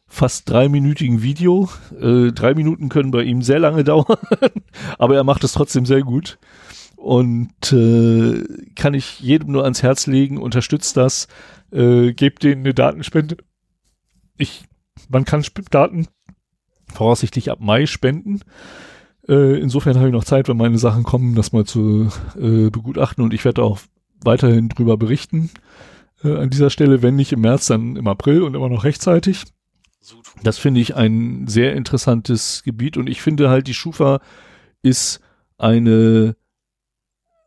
[0.06, 1.70] fast dreiminütigen Video.
[2.00, 4.20] Äh, drei Minuten können bei ihm sehr lange dauern,
[5.00, 6.38] aber er macht es trotzdem sehr gut.
[6.96, 8.44] Und äh,
[8.76, 11.28] kann ich jedem nur ans Herz legen, unterstützt das,
[11.72, 13.38] äh, gebt denen eine Datenspende.
[14.38, 14.66] Ich,
[15.10, 16.08] man kann Daten
[16.94, 18.42] voraussichtlich ab Mai spenden.
[19.28, 23.24] Äh, insofern habe ich noch Zeit, wenn meine Sachen kommen, das mal zu äh, begutachten
[23.24, 23.80] und ich werde auch
[24.24, 25.50] weiterhin drüber berichten.
[26.24, 29.44] Äh, an dieser Stelle, wenn nicht im März, dann im April und immer noch rechtzeitig.
[30.44, 34.20] Das finde ich ein sehr interessantes Gebiet und ich finde halt, die Schufa
[34.82, 35.22] ist
[35.58, 36.36] eine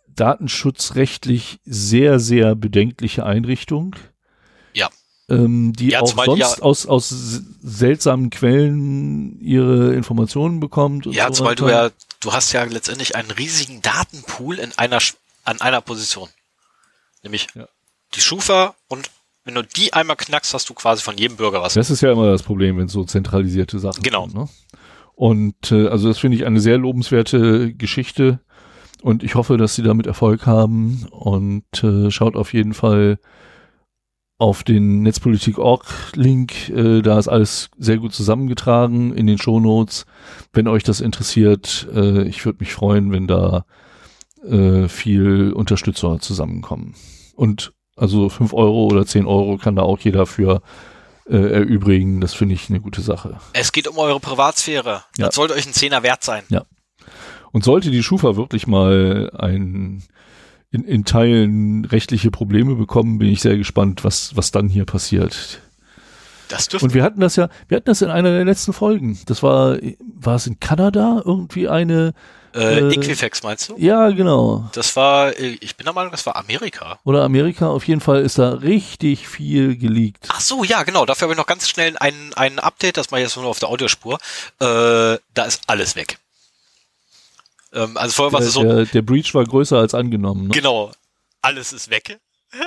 [0.08, 3.94] datenschutzrechtlich sehr, sehr bedenkliche Einrichtung.
[4.72, 4.88] Ja.
[5.28, 7.12] Ähm, die Ja, auch zumal sonst ja- aus, aus
[7.62, 11.06] seltsamen Quellen ihre Informationen bekommt.
[11.06, 14.98] Ja, so zumal du ja, du hast ja letztendlich einen riesigen Datenpool in einer,
[15.44, 16.28] an einer Position.
[17.24, 17.66] Nämlich Ja.
[18.14, 19.10] die Schufa und
[19.44, 21.74] wenn du die einmal knackst, hast du quasi von jedem Bürger was.
[21.74, 24.26] Das ist ja immer das Problem, wenn so zentralisierte Sachen Genau.
[24.26, 24.34] sind.
[24.36, 24.48] Ne?
[25.14, 28.40] Und äh, also das finde ich eine sehr lobenswerte Geschichte
[29.02, 33.18] und ich hoffe, dass sie damit Erfolg haben und äh, schaut auf jeden Fall
[34.38, 40.04] auf den Netzpolitik.org-Link, äh, da ist alles sehr gut zusammengetragen in den Shownotes.
[40.52, 43.64] Wenn euch das interessiert, äh, ich würde mich freuen, wenn da
[44.44, 46.94] äh, viel Unterstützer zusammenkommen.
[47.34, 50.60] Und also fünf Euro oder zehn Euro kann da auch jeder für
[51.28, 52.20] äh, erübrigen.
[52.20, 53.38] Das finde ich eine gute Sache.
[53.54, 55.02] Es geht um eure Privatsphäre.
[55.16, 55.26] Ja.
[55.26, 56.44] Das sollte euch ein Zehner wert sein.
[57.52, 60.02] Und sollte die Schufa wirklich mal ein
[60.76, 65.60] in, in Teilen rechtliche Probleme bekommen, bin ich sehr gespannt, was, was dann hier passiert.
[66.48, 69.18] Das dürfte Und wir hatten das ja, wir hatten das in einer der letzten Folgen.
[69.26, 72.14] Das war, war es in Kanada irgendwie eine,
[72.54, 73.74] äh, äh, Equifax meinst du?
[73.76, 74.68] ja, genau.
[74.72, 76.98] Das war, äh, ich bin der Meinung, das war Amerika.
[77.04, 80.26] Oder Amerika, auf jeden Fall ist da richtig viel geleakt.
[80.28, 81.04] Ach so, ja, genau.
[81.04, 83.58] Dafür habe ich noch ganz schnell ein, ein Update, das mache ich jetzt nur auf
[83.58, 84.14] der Audiospur.
[84.60, 86.18] Äh, da ist alles weg.
[87.76, 90.48] Ähm, also vorher war Der, es so, der, der Breach war größer als angenommen.
[90.48, 90.54] Ne?
[90.54, 90.90] genau,
[91.42, 92.18] alles ist weg.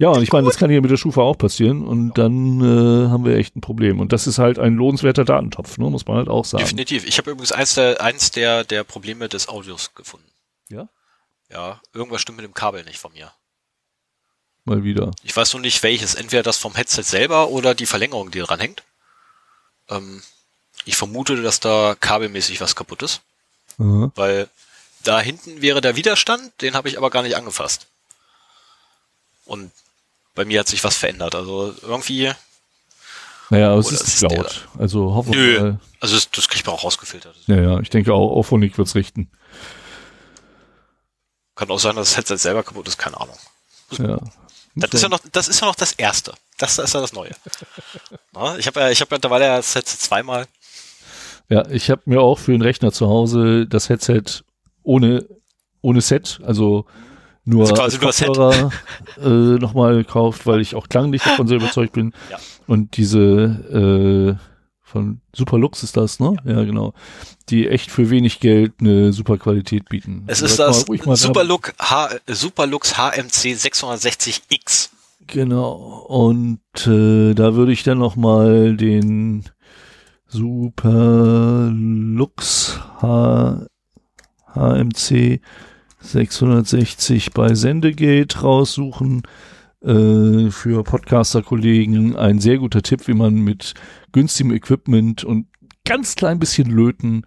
[0.00, 3.08] Ja, und ich meine, das kann hier mit der Schufa auch passieren und dann äh,
[3.10, 3.98] haben wir echt ein Problem.
[3.98, 5.90] Und das ist halt ein lohnenswerter Datentopf, ne?
[5.90, 6.62] muss man halt auch sagen.
[6.62, 7.04] Definitiv.
[7.04, 10.30] Ich habe übrigens eins der, eins der, der Probleme des Audios gefunden.
[10.68, 10.88] Ja?
[11.50, 13.32] Ja, irgendwas stimmt mit dem Kabel nicht von mir.
[14.64, 15.10] mal wieder.
[15.24, 16.14] Ich weiß nur nicht, welches.
[16.14, 18.84] Entweder das vom Headset selber oder die Verlängerung, die dran hängt.
[19.88, 20.22] Ähm,
[20.88, 23.20] ich vermute, dass da kabelmäßig was kaputt ist.
[23.78, 24.10] Aha.
[24.14, 24.48] Weil
[25.04, 27.86] da hinten wäre der Widerstand, den habe ich aber gar nicht angefasst.
[29.44, 29.70] Und
[30.34, 31.34] bei mir hat sich was verändert.
[31.34, 32.32] Also irgendwie,
[33.50, 34.66] Naja, aber es ist ist laut.
[34.78, 37.36] Also hoffen wir nö, also das, das kriegt man auch rausgefiltert.
[37.46, 39.30] Ja, ja, ich denke auch, Auphonic wird's richten.
[41.54, 43.36] Kann auch sein, dass das Headset selber kaputt ist, keine Ahnung.
[43.90, 44.18] Ja.
[44.74, 46.32] Das ist ja noch, das ist ja noch das Erste.
[46.56, 47.32] Das ist ja das Neue.
[48.32, 50.46] Na, ich habe ja, ich habe ja, da war das Headset zweimal.
[51.48, 54.22] Ja, ich habe mir auch für den Rechner zu Hause das Headset
[54.82, 55.26] ohne,
[55.80, 56.84] ohne Set, also
[57.44, 58.34] nur Also als quasi nur.
[58.34, 58.70] Kopfhörer
[59.22, 62.12] äh, nochmal gekauft, weil ich auch klanglich davon sehr überzeugt bin.
[62.30, 62.38] Ja.
[62.66, 64.44] Und diese äh,
[64.82, 66.34] von Superlux ist das, ne?
[66.44, 66.64] Ja.
[66.64, 66.92] genau.
[67.48, 70.24] Die echt für wenig Geld eine super Qualität bieten.
[70.26, 74.90] Es Also ist das Superlook H, Superlux HMC 660X.
[75.26, 75.72] Genau.
[76.08, 79.44] Und äh, da würde ich dann noch mal den
[80.28, 81.68] Superlux
[83.00, 83.66] H
[84.54, 85.40] HMC
[86.00, 89.22] 660 bei Sendegate raussuchen.
[89.82, 93.74] Äh, für Podcaster-Kollegen ein sehr guter Tipp, wie man mit
[94.12, 95.46] günstigem Equipment und
[95.84, 97.24] ganz klein bisschen Löten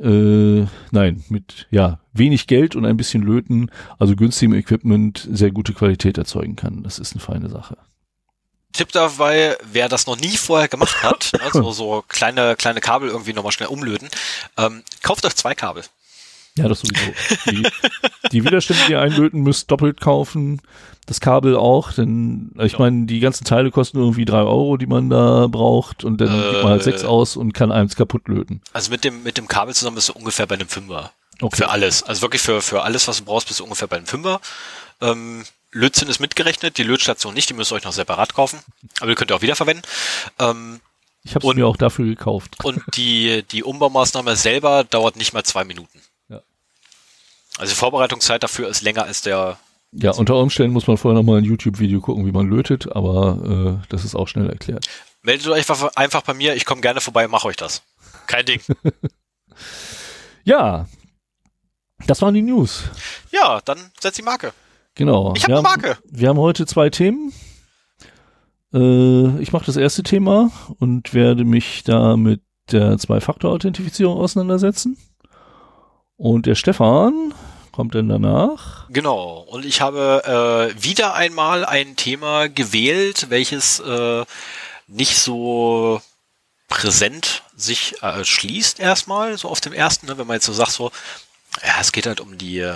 [0.00, 5.72] äh, nein, mit ja wenig Geld und ein bisschen Löten, also günstigem Equipment, sehr gute
[5.72, 6.82] Qualität erzeugen kann.
[6.82, 7.76] Das ist eine feine Sache.
[8.72, 13.32] Tipp dabei, wer das noch nie vorher gemacht hat, also so kleine, kleine Kabel irgendwie
[13.32, 14.08] nochmal schnell umlöten,
[14.58, 15.84] ähm, kauft euch zwei Kabel.
[16.54, 17.12] Ja, das sowieso.
[17.50, 17.66] Die,
[18.30, 20.60] die Widerstände, die ihr einlöten müsst, doppelt kaufen.
[21.06, 22.78] Das Kabel auch, denn ich Ja.
[22.80, 26.50] meine, die ganzen Teile kosten irgendwie drei Euro, die man da braucht, und dann Äh.
[26.50, 28.60] gibt man halt sechs aus und kann eins kaputt löten.
[28.74, 31.12] Also mit dem, mit dem Kabel zusammen bist du ungefähr bei einem Fünfer.
[31.40, 31.56] Okay.
[31.56, 32.02] Für alles.
[32.02, 34.38] Also wirklich für, für alles, was du brauchst, bist du ungefähr bei einem Fünfer.
[35.00, 38.60] Ähm, Lötzinn ist mitgerechnet, die Lötstation nicht, die müsst ihr euch noch separat kaufen.
[39.00, 39.84] Aber die könnt ihr auch wiederverwenden.
[40.38, 40.80] Ähm,
[41.24, 42.62] Ich habe mir auch dafür gekauft.
[42.64, 46.00] und die, die Umbaumaßnahme selber dauert nicht mal zwei Minuten.
[46.28, 46.40] Ja.
[47.58, 49.58] Also die Vorbereitungszeit dafür ist länger als der.
[49.92, 53.86] Ja, unter Umständen muss man vorher nochmal ein YouTube-Video gucken, wie man lötet, aber äh,
[53.90, 54.86] das ist auch schnell erklärt.
[55.22, 57.82] Meldet euch einfach, einfach bei mir, ich komme gerne vorbei, mache euch das.
[58.26, 58.60] Kein Ding.
[60.44, 60.86] Ja,
[62.06, 62.82] das waren die News.
[63.30, 64.52] Ja, dann setzt die Marke.
[64.94, 65.32] Genau.
[65.36, 65.98] Ich habe Wir eine haben- Marke.
[66.04, 67.32] Wir haben heute zwei Themen.
[68.74, 74.96] Äh, ich mache das erste Thema und werde mich da mit der Zwei-Faktor-Authentifizierung auseinandersetzen.
[76.16, 77.34] Und der Stefan
[77.72, 78.86] kommt dann danach.
[78.90, 79.40] Genau.
[79.50, 84.24] Und ich habe äh, wieder einmal ein Thema gewählt, welches äh,
[84.86, 86.00] nicht so
[86.68, 90.16] präsent sich äh, schließt erstmal, so auf dem ersten, ne?
[90.18, 90.90] wenn man jetzt so sagt, so,
[91.62, 92.66] ja, es geht halt um die,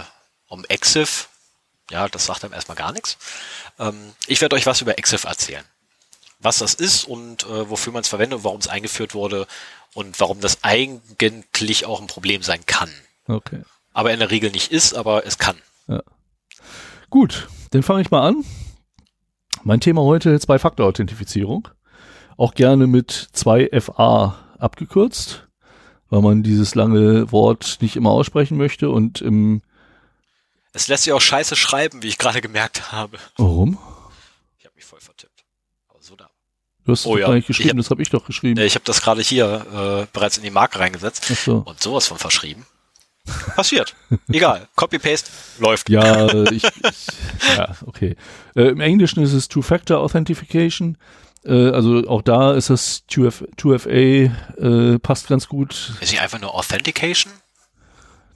[0.49, 1.29] um Exif.
[1.91, 3.17] Ja, das sagt einem erstmal gar nichts.
[3.79, 5.65] Ähm, ich werde euch was über Exif erzählen.
[6.41, 9.47] Was das ist und äh, wofür man es verwendet und warum es eingeführt wurde
[9.95, 12.91] und warum das eigentlich auch ein Problem sein kann.
[13.27, 13.63] Okay.
[13.93, 15.57] Aber in der Regel nicht ist, aber es kann.
[17.11, 18.45] Gut, dann fange ich mal an.
[19.63, 21.69] Mein Thema heute Zwei-Faktor-Authentifizierung.
[22.37, 25.47] Auch gerne mit 2FA abgekürzt,
[26.11, 29.63] weil man dieses lange Wort nicht immer aussprechen möchte und im
[30.77, 33.17] Es lässt sich auch scheiße schreiben, wie ich gerade gemerkt habe.
[33.39, 33.79] Warum?
[34.59, 35.43] Ich habe mich voll vertippt.
[35.89, 36.29] Aber so da.
[36.85, 38.61] Du hast es Oh ja, gar nicht ich geschrieben, hab- das habe ich doch geschrieben.
[38.61, 41.57] Ich habe das gerade hier äh, bereits in die Marke reingesetzt Ach so.
[41.65, 42.67] und sowas von verschrieben.
[43.55, 43.97] Passiert.
[44.29, 44.69] Egal.
[44.77, 45.89] Copy-Paste läuft.
[45.89, 48.15] Ja, äh, ich, ich ja, okay.
[48.55, 50.99] Äh, Im Englischen ist es Two-Factor Authentification.
[51.47, 55.95] Äh, also auch da ist das 2F, 2FA, äh, passt ganz gut.
[56.03, 57.33] Ist nicht einfach nur Authentication?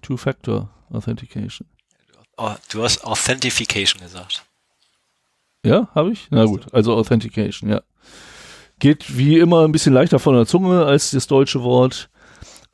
[0.00, 1.68] Two-Factor Authentication.
[2.70, 4.44] Du hast Authentification gesagt.
[5.64, 6.28] Ja, habe ich?
[6.30, 7.82] Na gut, also Authentication, ja.
[8.78, 12.08] Geht wie immer ein bisschen leichter von der Zunge als das deutsche Wort,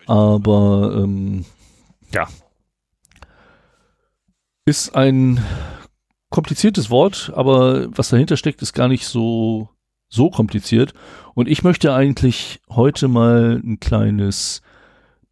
[0.06, 1.44] aber ähm,
[2.12, 2.28] ja.
[4.66, 5.44] Ist ein
[6.30, 9.68] kompliziertes Wort, aber was dahinter steckt, ist gar nicht so,
[10.08, 10.94] so kompliziert.
[11.34, 14.62] Und ich möchte eigentlich heute mal ein kleines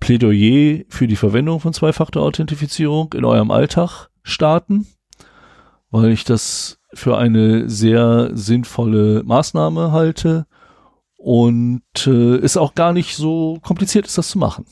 [0.00, 4.86] Plädoyer für die Verwendung von Zwei-Faktor-Authentifizierung in eurem Alltag starten,
[5.90, 10.46] weil ich das für eine sehr sinnvolle Maßnahme halte
[11.16, 14.66] und äh, es auch gar nicht so kompliziert ist, das zu machen.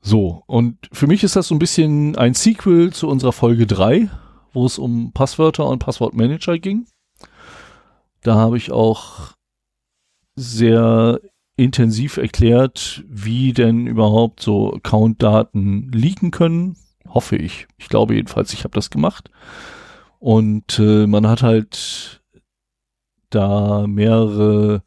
[0.00, 4.10] So, und für mich ist das so ein bisschen ein Sequel zu unserer Folge 3,
[4.52, 6.86] wo es um Passwörter und Passwortmanager ging.
[8.22, 9.32] Da habe ich auch
[10.36, 11.20] sehr
[11.56, 16.76] intensiv erklärt, wie denn überhaupt so Account-Daten leaken können.
[17.08, 17.66] Hoffe ich.
[17.78, 19.30] Ich glaube jedenfalls, ich habe das gemacht.
[20.18, 22.22] Und äh, man hat halt
[23.30, 24.82] da mehrere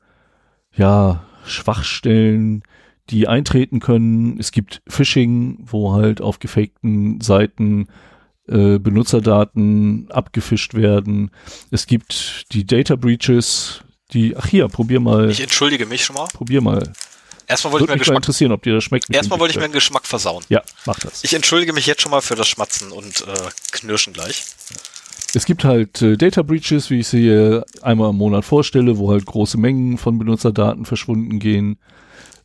[0.76, 2.64] ja, Schwachstellen,
[3.10, 4.40] die eintreten können.
[4.40, 7.88] Es gibt Phishing, wo halt auf gefakten Seiten
[8.48, 11.32] äh, Benutzerdaten abgefischt werden.
[11.72, 13.82] Es gibt die Data Breaches,
[14.14, 15.30] die, ach hier, probier mal.
[15.30, 16.28] Ich entschuldige mich schon mal.
[16.34, 16.94] Probier mal.
[17.48, 19.14] Erstmal wollte ich mir Geschmack interessieren, ob dir das schmeckt.
[19.14, 20.44] Erstmal wollte ich mir einen Geschmack versauen.
[20.50, 21.24] Ja, mach das.
[21.24, 23.34] Ich entschuldige mich jetzt schon mal für das Schmatzen und äh,
[23.72, 24.46] Knirschen gleich.
[25.34, 29.12] Es gibt halt äh, Data Breaches, wie ich sie hier einmal im Monat vorstelle, wo
[29.12, 31.78] halt große Mengen von Benutzerdaten verschwunden gehen.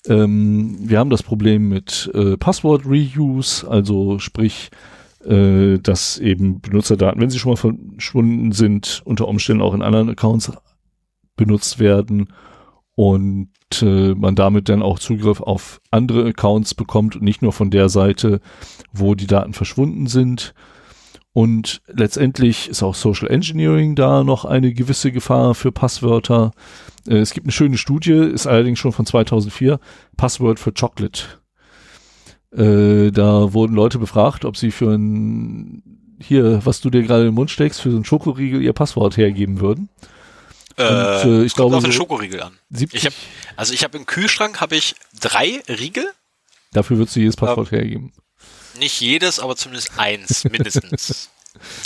[0.06, 4.70] Ähm, wir haben das Problem mit äh, Passwort Reuse, also sprich,
[5.24, 10.10] äh, dass eben Benutzerdaten, wenn sie schon mal verschwunden sind, unter Umständen auch in anderen
[10.10, 10.52] Accounts
[11.36, 12.32] benutzt werden
[12.94, 13.48] und
[13.80, 17.88] äh, man damit dann auch Zugriff auf andere Accounts bekommt und nicht nur von der
[17.88, 18.40] Seite,
[18.92, 20.52] wo die Daten verschwunden sind.
[21.32, 26.50] Und letztendlich ist auch Social Engineering da noch eine gewisse Gefahr für Passwörter.
[27.08, 29.78] Äh, es gibt eine schöne Studie, ist allerdings schon von 2004,
[30.16, 31.22] Password for Chocolate.
[32.54, 35.82] Äh, da wurden Leute befragt, ob sie für ein,
[36.20, 39.16] hier, was du dir gerade in den Mund steckst, für so einen Schokoriegel ihr Passwort
[39.16, 39.88] hergeben würden.
[40.76, 42.58] Äh, Und, äh, ich glaube, auf den Schokoriegel an.
[42.70, 43.12] 70, ich hab,
[43.56, 46.06] also ich habe im Kühlschrank habe ich drei Riegel.
[46.72, 48.12] Dafür würdest du jedes Passwort ähm, hergeben.
[48.78, 51.30] Nicht jedes, aber zumindest eins, mindestens.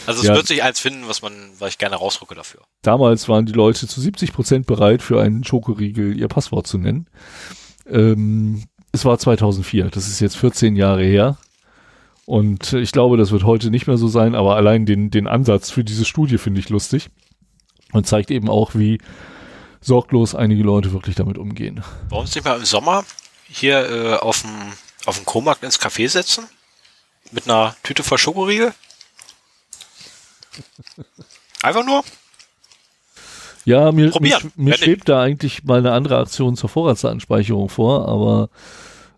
[0.07, 0.35] Also es Ja.
[0.35, 2.61] wird sich eins finden, was man, was ich gerne rausrücke dafür.
[2.83, 7.09] Damals waren die Leute zu 70 Prozent bereit, für einen Schokoriegel ihr Passwort zu nennen.
[7.89, 11.37] Ähm, es war 2004, das ist jetzt 14 Jahre her.
[12.25, 15.27] Und äh, ich glaube, das wird heute nicht mehr so sein, aber allein den, den
[15.27, 17.09] Ansatz für diese Studie finde ich lustig.
[17.93, 18.99] Und zeigt eben auch, wie
[19.81, 21.83] sorglos einige Leute wirklich damit umgehen.
[22.11, 23.05] Uns nicht mal im Sommer
[23.49, 24.73] hier äh, auf dem
[25.07, 26.49] auf dem Komarkt ins Café setzen?
[27.31, 28.75] Mit einer Tüte voll Schokoriegel?
[31.63, 32.05] Einfach nur?
[33.65, 34.53] Ja, mir, mir, Probieren.
[34.57, 38.49] mir Wenn schwebt da eigentlich mal eine andere Aktion zur Vorratsdatenspeicherung vor, aber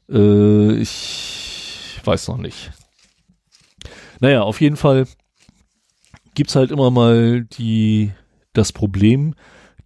[0.08, 2.70] äh, ich weiß noch nicht.
[4.20, 5.06] Naja, auf jeden Fall
[6.34, 8.12] gibt's halt immer mal die,
[8.58, 9.34] das Problem,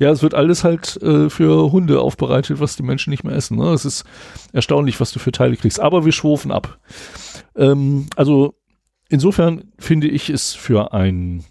[0.00, 3.58] Ja, es wird alles halt äh, für Hunde aufbereitet, was die Menschen nicht mehr essen.
[3.58, 3.68] Ne?
[3.72, 4.04] Es ist
[4.52, 5.78] erstaunlich, was du für Teile kriegst.
[5.78, 6.78] Aber wir schwofen ab.
[7.54, 8.54] Ähm, also
[9.08, 11.44] insofern finde ich es für einen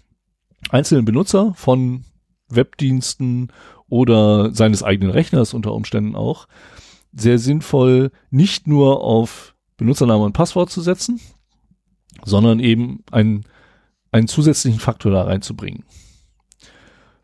[0.70, 2.04] einzelnen Benutzer von
[2.48, 3.52] Webdiensten
[3.88, 6.46] oder seines eigenen Rechners unter Umständen auch
[7.12, 11.20] sehr sinnvoll, nicht nur auf Benutzername und Passwort zu setzen,
[12.24, 13.44] sondern eben einen,
[14.12, 15.84] einen zusätzlichen Faktor da reinzubringen.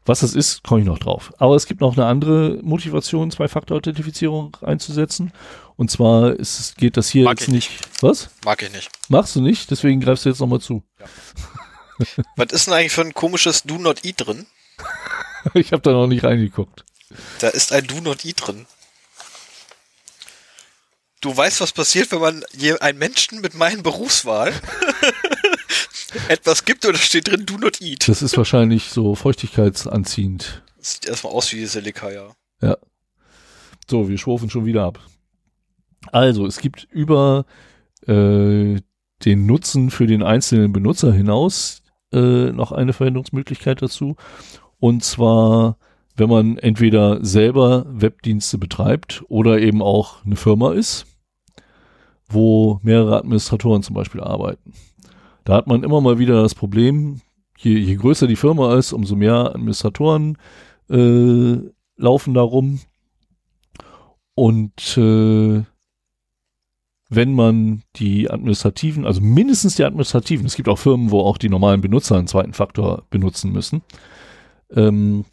[0.07, 1.33] Was das ist, komme ich noch drauf.
[1.39, 5.31] Aber es gibt noch eine andere Motivation, Zwei-Faktor-Authentifizierung einzusetzen.
[5.77, 7.71] Und zwar ist, geht das hier Mag jetzt ich nicht.
[8.01, 8.31] Was?
[8.45, 8.91] Mag ich nicht.
[9.09, 9.71] Machst du nicht?
[9.71, 10.83] Deswegen greifst du jetzt nochmal zu.
[12.37, 14.47] Was ist denn eigentlich für ein komisches Do Not Eat drin?
[15.55, 16.85] Ich habe da noch nicht reingeguckt.
[17.39, 18.67] Da ist ein Do Not Eat drin.
[21.21, 24.53] Du weißt, was passiert, wenn man je- einen Menschen mit meinen Berufswahl
[26.29, 28.09] etwas gibt und da steht drin Do Not Eat.
[28.09, 30.63] Das ist wahrscheinlich so feuchtigkeitsanziehend.
[30.79, 32.29] Das sieht erstmal aus wie Silika, ja.
[33.89, 35.01] So, wir schwufen schon wieder ab.
[36.13, 37.45] Also, es gibt über
[38.07, 38.77] äh,
[39.25, 41.83] den Nutzen für den einzelnen Benutzer hinaus
[42.13, 44.15] äh, noch eine Verwendungsmöglichkeit dazu.
[44.79, 45.77] Und zwar,
[46.15, 51.07] wenn man entweder selber Webdienste betreibt oder eben auch eine Firma ist,
[52.31, 54.73] wo mehrere Administratoren zum Beispiel arbeiten.
[55.45, 57.21] Da hat man immer mal wieder das Problem,
[57.59, 60.39] je, je größer die Firma ist, umso mehr Administratoren
[60.89, 61.57] äh,
[61.97, 62.81] laufen da rum.
[64.35, 65.63] Und äh,
[67.11, 71.49] wenn man die administrativen, also mindestens die administrativen, es gibt auch Firmen, wo auch die
[71.49, 73.83] normalen Benutzer einen zweiten Faktor benutzen müssen.
[74.71, 75.25] Ähm,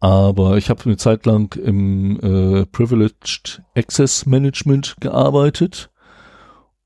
[0.00, 5.90] aber ich habe eine Zeit lang im äh, Privileged Access Management gearbeitet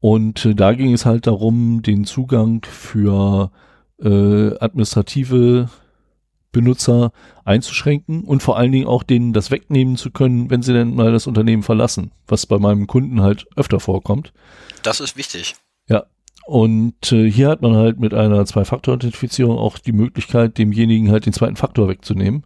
[0.00, 3.52] und äh, da ging es halt darum, den Zugang für
[4.02, 5.68] äh, administrative
[6.52, 7.12] Benutzer
[7.44, 11.12] einzuschränken und vor allen Dingen auch denen das wegnehmen zu können, wenn sie dann mal
[11.12, 14.32] das Unternehmen verlassen, was bei meinem Kunden halt öfter vorkommt.
[14.82, 15.54] Das ist wichtig.
[15.88, 16.04] Ja.
[16.46, 21.32] Und äh, hier hat man halt mit einer Zwei-Faktor-Authentifizierung auch die Möglichkeit, demjenigen halt den
[21.32, 22.44] zweiten Faktor wegzunehmen.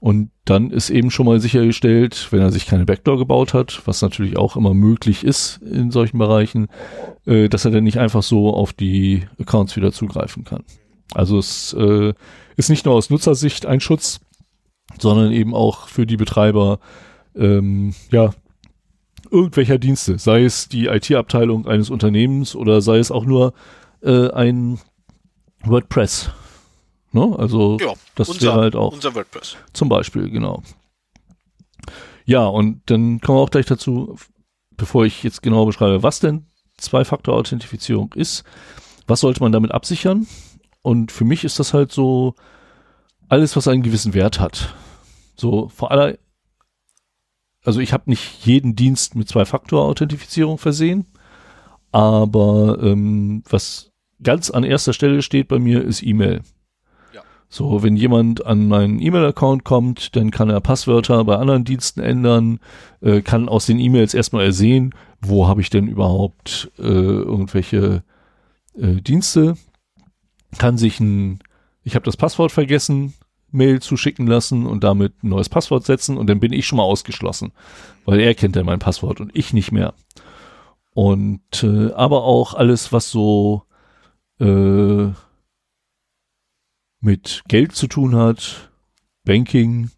[0.00, 4.00] Und dann ist eben schon mal sichergestellt, wenn er sich keine Backdoor gebaut hat, was
[4.00, 6.68] natürlich auch immer möglich ist in solchen Bereichen,
[7.26, 10.62] äh, dass er dann nicht einfach so auf die Accounts wieder zugreifen kann.
[11.14, 12.12] Also es äh,
[12.56, 14.20] ist nicht nur aus Nutzersicht ein Schutz,
[15.00, 16.78] sondern eben auch für die Betreiber
[17.34, 18.30] ähm, ja
[19.30, 23.52] irgendwelcher Dienste, sei es die IT-Abteilung eines Unternehmens oder sei es auch nur
[24.02, 24.78] äh, ein
[25.64, 26.30] WordPress.
[27.12, 27.34] Ne?
[27.38, 29.56] Also Ja, das wäre halt auch unser WordPress.
[29.72, 30.62] zum Beispiel, genau.
[32.24, 34.16] Ja, und dann kommen wir auch gleich dazu,
[34.76, 38.44] bevor ich jetzt genau beschreibe, was denn Zwei-Faktor-Authentifizierung ist,
[39.06, 40.26] was sollte man damit absichern?
[40.82, 42.34] Und für mich ist das halt so
[43.28, 44.74] alles, was einen gewissen Wert hat.
[45.36, 46.18] So vor aller,
[47.64, 51.06] also ich habe nicht jeden Dienst mit Zwei-Faktor-Authentifizierung versehen,
[51.90, 53.90] aber ähm, was
[54.22, 56.42] ganz an erster Stelle steht bei mir, ist E-Mail.
[57.50, 62.60] So, wenn jemand an meinen E-Mail-Account kommt, dann kann er Passwörter bei anderen Diensten ändern,
[63.00, 68.02] äh, kann aus den E-Mails erstmal ersehen, wo habe ich denn überhaupt äh, irgendwelche
[68.76, 69.56] äh, Dienste,
[70.58, 71.38] kann sich ein,
[71.84, 73.14] ich habe das Passwort vergessen,
[73.50, 76.82] Mail zuschicken lassen und damit ein neues Passwort setzen und dann bin ich schon mal
[76.82, 77.52] ausgeschlossen,
[78.04, 79.94] weil er kennt ja mein Passwort und ich nicht mehr.
[80.92, 83.62] Und äh, aber auch alles, was so
[84.38, 85.08] äh,
[87.00, 88.70] mit Geld zu tun hat,
[89.24, 89.90] Banking,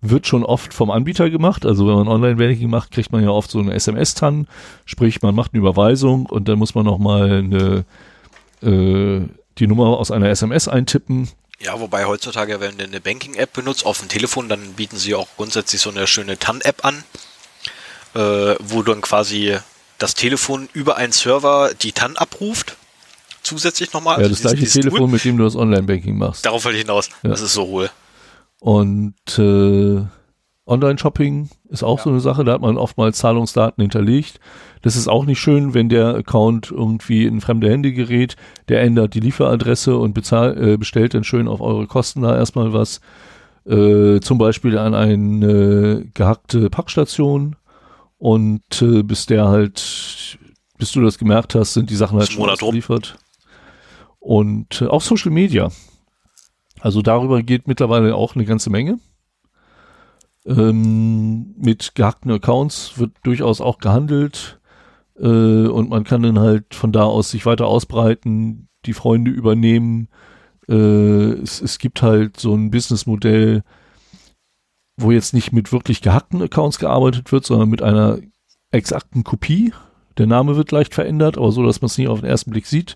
[0.00, 1.66] wird schon oft vom Anbieter gemacht.
[1.66, 4.46] Also wenn man Online-Banking macht, kriegt man ja oft so eine SMS-TAN,
[4.84, 7.84] sprich man macht eine Überweisung und dann muss man nochmal eine,
[8.62, 9.26] äh,
[9.58, 11.28] die Nummer aus einer SMS eintippen.
[11.60, 15.26] Ja, wobei heutzutage, wenn du eine Banking-App benutzt auf dem Telefon, dann bieten sie auch
[15.36, 17.02] grundsätzlich so eine schöne TAN-App an,
[18.14, 19.58] äh, wo dann quasi
[19.98, 22.76] das Telefon über einen Server die TAN abruft.
[23.42, 24.20] Zusätzlich nochmal.
[24.20, 25.08] ja, das Also dieses- gleiche dieses Telefon, Tool.
[25.08, 26.44] mit dem du das Online-Banking machst.
[26.44, 27.08] Darauf wollte ich hinaus.
[27.22, 27.30] Ja.
[27.30, 27.90] Das ist so hohl.
[28.60, 30.02] Und äh,
[30.66, 32.04] Online-Shopping ist auch Ja.
[32.04, 34.38] so eine Sache, da hat man oftmals Zahlungsdaten hinterlegt.
[34.82, 38.36] Das ist auch nicht schön, wenn der Account irgendwie in fremde Hände gerät.
[38.68, 42.72] Der ändert die Lieferadresse und bezahl, äh, bestellt dann schön auf eure Kosten da erstmal
[42.72, 43.00] was.
[43.66, 47.56] Äh, zum Beispiel an eine gehackte Packstation.
[48.18, 50.38] Und äh, bis der halt,
[50.76, 53.16] bis du das gemerkt hast, sind die Sachen halt schon ausgeliefert.
[54.28, 55.70] Und äh, auch Social Media.
[56.80, 58.98] Also darüber geht mittlerweile auch eine ganze Menge.
[60.44, 64.60] Ähm, mit gehackten Accounts wird durchaus auch gehandelt
[65.18, 65.24] äh,
[65.66, 70.08] und man kann dann halt von da aus sich weiter ausbreiten, die Freunde übernehmen.
[70.68, 73.64] Äh, es, es gibt halt so ein Businessmodell,
[74.98, 78.18] wo jetzt nicht mit wirklich gehackten Accounts gearbeitet wird, sondern mit einer
[78.72, 79.72] exakten Kopie.
[80.18, 82.66] Der Name wird leicht verändert, aber so, dass man es nicht auf den ersten Blick
[82.66, 82.94] sieht.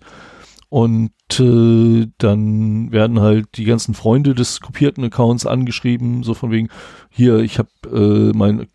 [0.72, 6.70] Und äh, dann werden halt die ganzen Freunde des kopierten Accounts angeschrieben, so von wegen,
[7.10, 8.68] hier, ich habe äh, mein,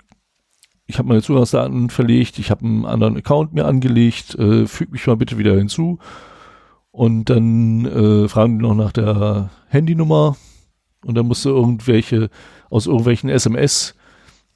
[0.85, 5.07] ich habe meine Zugangsdaten verlegt, ich habe einen anderen Account mir angelegt, äh, füg mich
[5.07, 5.97] mal bitte wieder hinzu.
[6.91, 10.37] Und dann äh, fragen die noch nach der Handynummer
[11.03, 12.29] und dann musst du irgendwelche,
[12.69, 13.95] aus irgendwelchen SMS,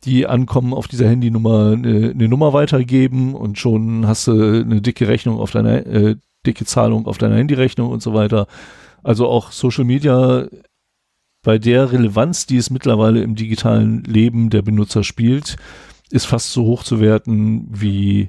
[0.03, 5.07] die ankommen auf dieser Handynummer, eine, eine Nummer weitergeben und schon hast du eine dicke
[5.07, 8.47] Rechnung auf deiner, äh, dicke Zahlung auf deiner Handyrechnung und so weiter.
[9.03, 10.47] Also auch Social Media
[11.43, 15.55] bei der Relevanz, die es mittlerweile im digitalen Leben der Benutzer spielt,
[16.11, 18.27] ist fast so hoch zu werten wie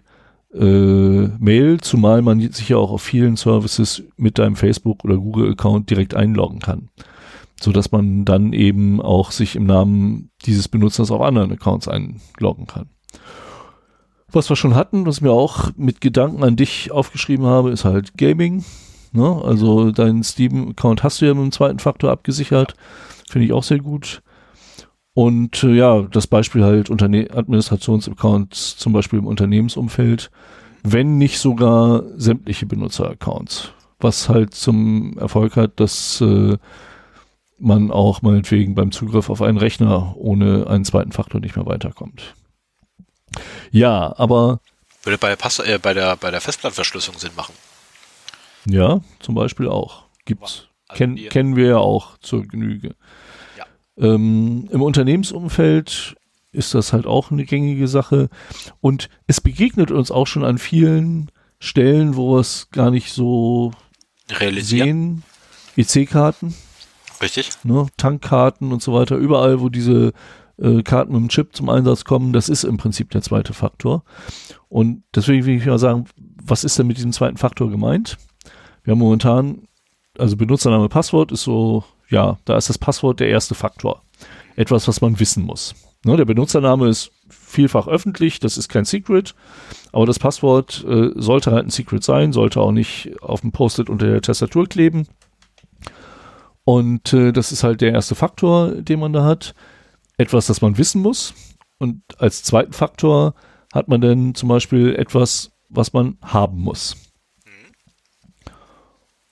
[0.55, 5.91] äh, Mail, zumal man sich ja auch auf vielen Services mit deinem Facebook oder Google-Account
[5.91, 6.89] direkt einloggen kann.
[7.61, 12.67] So dass man dann eben auch sich im Namen dieses Benutzers auf anderen Accounts einloggen
[12.67, 12.91] kann.
[14.33, 18.17] Was wir schon hatten, was mir auch mit Gedanken an dich aufgeschrieben habe, ist halt
[18.17, 18.65] Gaming.
[19.13, 19.43] Ne?
[19.45, 22.75] Also deinen Steam-Account hast du ja mit dem zweiten Faktor abgesichert.
[23.29, 24.23] Finde ich auch sehr gut.
[25.15, 30.31] Und äh, ja, das Beispiel halt Unterne Administrationsaccounts, zum Beispiel im Unternehmensumfeld,
[30.83, 33.73] wenn nicht sogar sämtliche Benutzeraccounts.
[34.01, 36.57] Was halt zum Erfolg hat, dass äh,
[37.59, 42.35] man auch meinetwegen beim Zugriff auf einen Rechner ohne einen zweiten Faktor nicht mehr weiterkommt.
[43.71, 44.61] Ja, aber.
[45.03, 47.55] Würde bei der, Pass äh, bei der, bei der Festplattenverschlüsselung Sinn machen.
[48.67, 50.05] Ja, zum Beispiel auch.
[50.25, 50.69] Gibt's.
[50.89, 52.95] Also Ken, wir kennen wir ja auch zur Genüge.
[53.59, 53.67] Ja.
[53.97, 56.17] Ähm, Im Unternehmensumfeld
[56.53, 58.29] ist das halt auch eine gängige Sache.
[58.81, 63.73] Und es begegnet uns auch schon an vielen Stellen, wo wir es gar nicht so
[64.31, 65.23] realisieren.
[65.77, 66.55] EC-Karten.
[67.23, 67.51] Richtig.
[67.63, 69.17] Ne, Tankkarten und so weiter.
[69.17, 70.13] Überall, wo diese
[70.59, 74.05] äh, Karten mit dem Chip zum Einsatz kommen, das ist im Prinzip der zweite Faktor.
[74.69, 76.07] Und deswegen will ich mal sagen,
[76.45, 78.19] was ist denn mit diesem zweiten Faktor gemeint?
[78.85, 79.69] Wir haben momentan,
[80.19, 84.03] also Benutzername, Passwort ist so, ja, da ist das Passwort der erste Faktor.
[84.57, 85.75] Etwas, was man wissen muss.
[86.05, 89.35] Ne, der Benutzername ist vielfach öffentlich, das ist kein Secret,
[89.93, 93.89] aber das Passwort äh, sollte halt ein Secret sein, sollte auch nicht auf dem Post-it
[93.89, 95.07] unter der Tastatur kleben.
[96.65, 99.55] Und äh, das ist halt der erste Faktor, den man da hat.
[100.23, 101.35] Etwas, das man wissen muss.
[101.79, 103.35] Und als zweiten Faktor
[103.73, 106.97] hat man dann zum Beispiel etwas, was man haben muss.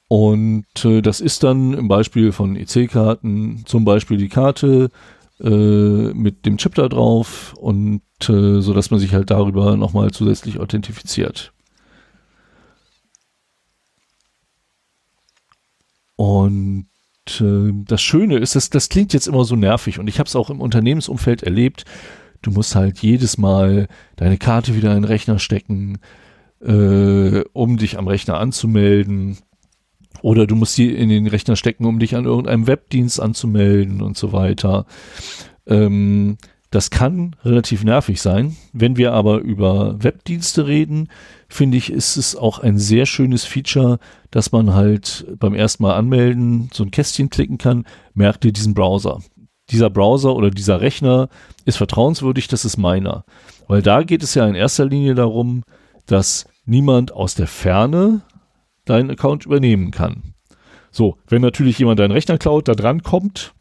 [0.08, 4.90] Und äh, das ist dann im Beispiel von EC-Karten zum Beispiel die Karte
[5.38, 10.10] äh, mit dem Chip da drauf und äh, so dass man sich halt darüber nochmal
[10.10, 11.52] zusätzlich authentifiziert.
[16.16, 16.89] Und
[17.40, 20.36] äh, das Schöne ist, dass das klingt jetzt immer so nervig und ich habe es
[20.36, 21.84] auch im Unternehmensumfeld erlebt.
[22.42, 25.98] Du musst halt jedes Mal deine Karte wieder in den Rechner stecken,
[26.60, 29.38] äh, um dich am Rechner anzumelden
[30.22, 34.16] oder du musst sie in den Rechner stecken, um dich an irgendeinem Webdienst anzumelden und
[34.16, 34.86] so weiter.
[35.66, 36.36] Ähm,
[36.70, 38.56] das kann relativ nervig sein.
[38.72, 41.08] Wenn wir aber über Webdienste reden,
[41.48, 43.98] finde ich, ist es auch ein sehr schönes Feature,
[44.30, 47.84] dass man halt beim ersten Mal anmelden so ein Kästchen klicken kann,
[48.14, 49.20] merkt ihr diesen Browser.
[49.70, 51.28] Dieser Browser oder dieser Rechner
[51.64, 53.24] ist vertrauenswürdig, das ist meiner.
[53.66, 55.64] Weil da geht es ja in erster Linie darum,
[56.06, 58.22] dass niemand aus der Ferne
[58.84, 60.34] deinen Account übernehmen kann.
[60.92, 63.54] So, wenn natürlich jemand deinen Rechner klaut, da dran kommt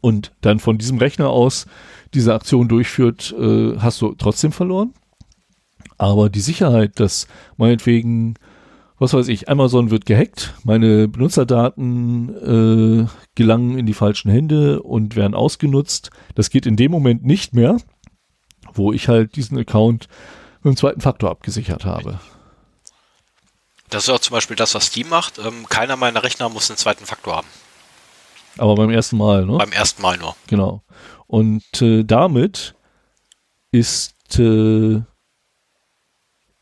[0.00, 1.66] und dann von diesem Rechner aus
[2.14, 4.94] diese Aktion durchführt, äh, hast du trotzdem verloren.
[5.98, 7.26] Aber die Sicherheit, dass
[7.56, 8.34] meinetwegen,
[8.98, 15.16] was weiß ich, Amazon wird gehackt, meine Benutzerdaten äh, gelangen in die falschen Hände und
[15.16, 17.76] werden ausgenutzt, das geht in dem Moment nicht mehr,
[18.72, 20.08] wo ich halt diesen Account
[20.62, 22.18] mit dem zweiten Faktor abgesichert habe.
[23.90, 25.38] Das ist auch zum Beispiel das, was Steam macht.
[25.38, 27.48] Ähm, keiner meiner Rechner muss einen zweiten Faktor haben.
[28.56, 29.58] Aber beim ersten Mal, ne?
[29.58, 30.36] Beim ersten Mal nur.
[30.46, 30.82] Genau.
[31.30, 32.74] Und äh, damit
[33.70, 35.00] ist äh,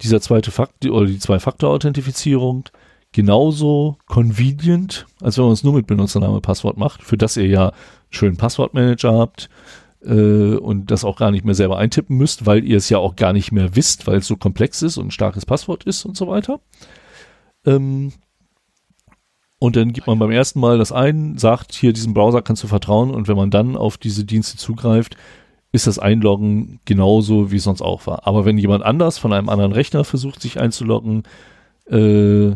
[0.03, 2.69] dieser zweite Faktor oder die Zwei-Faktor-Authentifizierung
[3.11, 7.69] genauso convenient, als wenn man es nur mit Benutzername Passwort macht, für das ihr ja
[7.71, 7.77] einen
[8.11, 9.49] schönen Passwortmanager habt
[10.03, 13.17] äh, und das auch gar nicht mehr selber eintippen müsst, weil ihr es ja auch
[13.17, 16.15] gar nicht mehr wisst, weil es so komplex ist und ein starkes Passwort ist und
[16.15, 16.61] so weiter.
[17.65, 18.13] Ähm,
[19.59, 22.69] und dann gibt man beim ersten Mal das ein, sagt, hier diesem Browser kannst du
[22.69, 25.17] vertrauen und wenn man dann auf diese Dienste zugreift,
[25.73, 28.27] ist das Einloggen genauso, wie es sonst auch war.
[28.27, 31.25] Aber wenn jemand anders von einem anderen Rechner versucht, sich einzuloggen,
[31.87, 32.53] äh,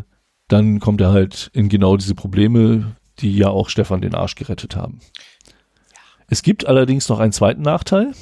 [0.47, 4.75] dann kommt er halt in genau diese Probleme, die ja auch Stefan den Arsch gerettet
[4.75, 4.99] haben.
[6.27, 8.13] Es gibt allerdings noch einen zweiten Nachteil,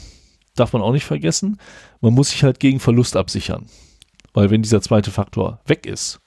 [0.55, 1.57] darf man auch nicht vergessen.
[2.01, 3.67] Man muss sich halt gegen Verlust absichern.
[4.33, 6.19] Weil wenn dieser zweite Faktor weg ist,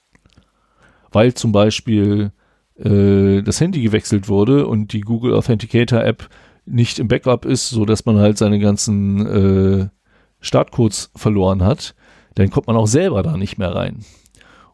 [1.11, 2.31] weil zum Beispiel
[2.77, 6.29] äh, das Handy gewechselt wurde und die Google Authenticator App
[6.65, 9.87] nicht im Backup ist, so dass man halt seine ganzen äh,
[10.39, 11.95] Startcodes verloren hat,
[12.35, 14.03] dann kommt man auch selber da nicht mehr rein.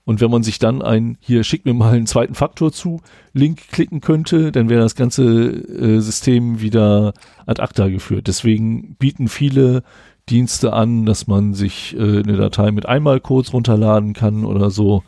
[0.04, 3.02] Und wenn man sich dann ein, hier schick mir mal einen zweiten Faktor zu,
[3.34, 7.14] Link klicken könnte, dann wäre das ganze äh, System wieder
[7.46, 8.28] ad acta geführt.
[8.28, 9.84] Deswegen bieten viele
[10.28, 15.04] Dienste an, dass man sich äh, eine Datei mit Einmalcodes runterladen kann oder so.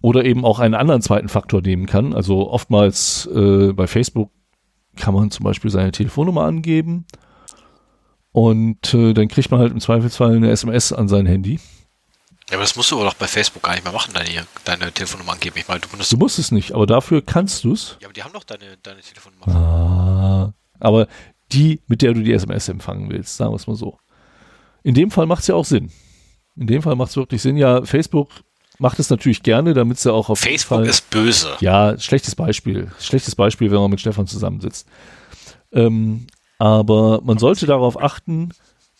[0.00, 2.14] Oder eben auch einen anderen zweiten Faktor nehmen kann.
[2.14, 4.30] Also oftmals äh, bei Facebook
[4.96, 7.06] kann man zum Beispiel seine Telefonnummer angeben
[8.34, 11.60] und äh, dann kriegt man halt im Zweifelsfall eine SMS an sein Handy.
[12.50, 14.28] Ja, aber das musst du aber doch bei Facebook gar nicht mehr machen, deine,
[14.64, 15.56] deine Telefonnummer angeben.
[15.56, 17.96] Ich meine, du, du musst es nicht, aber dafür kannst du es.
[18.00, 19.48] Ja, aber die haben doch deine, deine Telefonnummer.
[19.48, 21.06] Ah, aber
[21.52, 23.98] die, mit der du die SMS empfangen willst, sagen wir es mal so.
[24.82, 25.92] In dem Fall macht es ja auch Sinn.
[26.56, 27.56] In dem Fall macht es wirklich Sinn.
[27.56, 28.30] Ja, Facebook
[28.84, 31.56] macht es natürlich gerne, damit sie auch auf Facebook Fall, ist böse.
[31.60, 32.92] Ja, schlechtes Beispiel.
[33.00, 34.86] Schlechtes Beispiel, wenn man mit Stefan zusammensitzt.
[35.72, 36.26] Ähm,
[36.58, 38.50] aber man sollte darauf achten,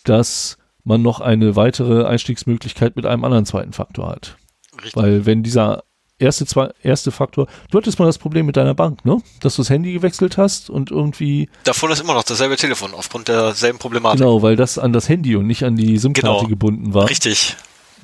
[0.05, 4.37] dass man noch eine weitere Einstiegsmöglichkeit mit einem anderen zweiten Faktor hat.
[4.77, 4.97] Richtig.
[4.97, 5.85] Weil wenn dieser
[6.19, 9.21] erste, zwei, erste Faktor, du hattest mal das Problem mit deiner Bank, ne?
[9.41, 13.29] Dass du das Handy gewechselt hast und irgendwie, Davon ist immer noch dasselbe Telefon, aufgrund
[13.29, 14.21] derselben Problematik.
[14.21, 16.49] genau, weil das an das Handy und nicht an die SIM-Karte Genau.
[16.49, 17.09] gebunden war.
[17.11, 17.57] Richtig.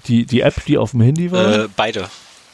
[0.06, 1.64] Die, die App, die auf dem Handy war.
[1.64, 2.08] Äh, beide.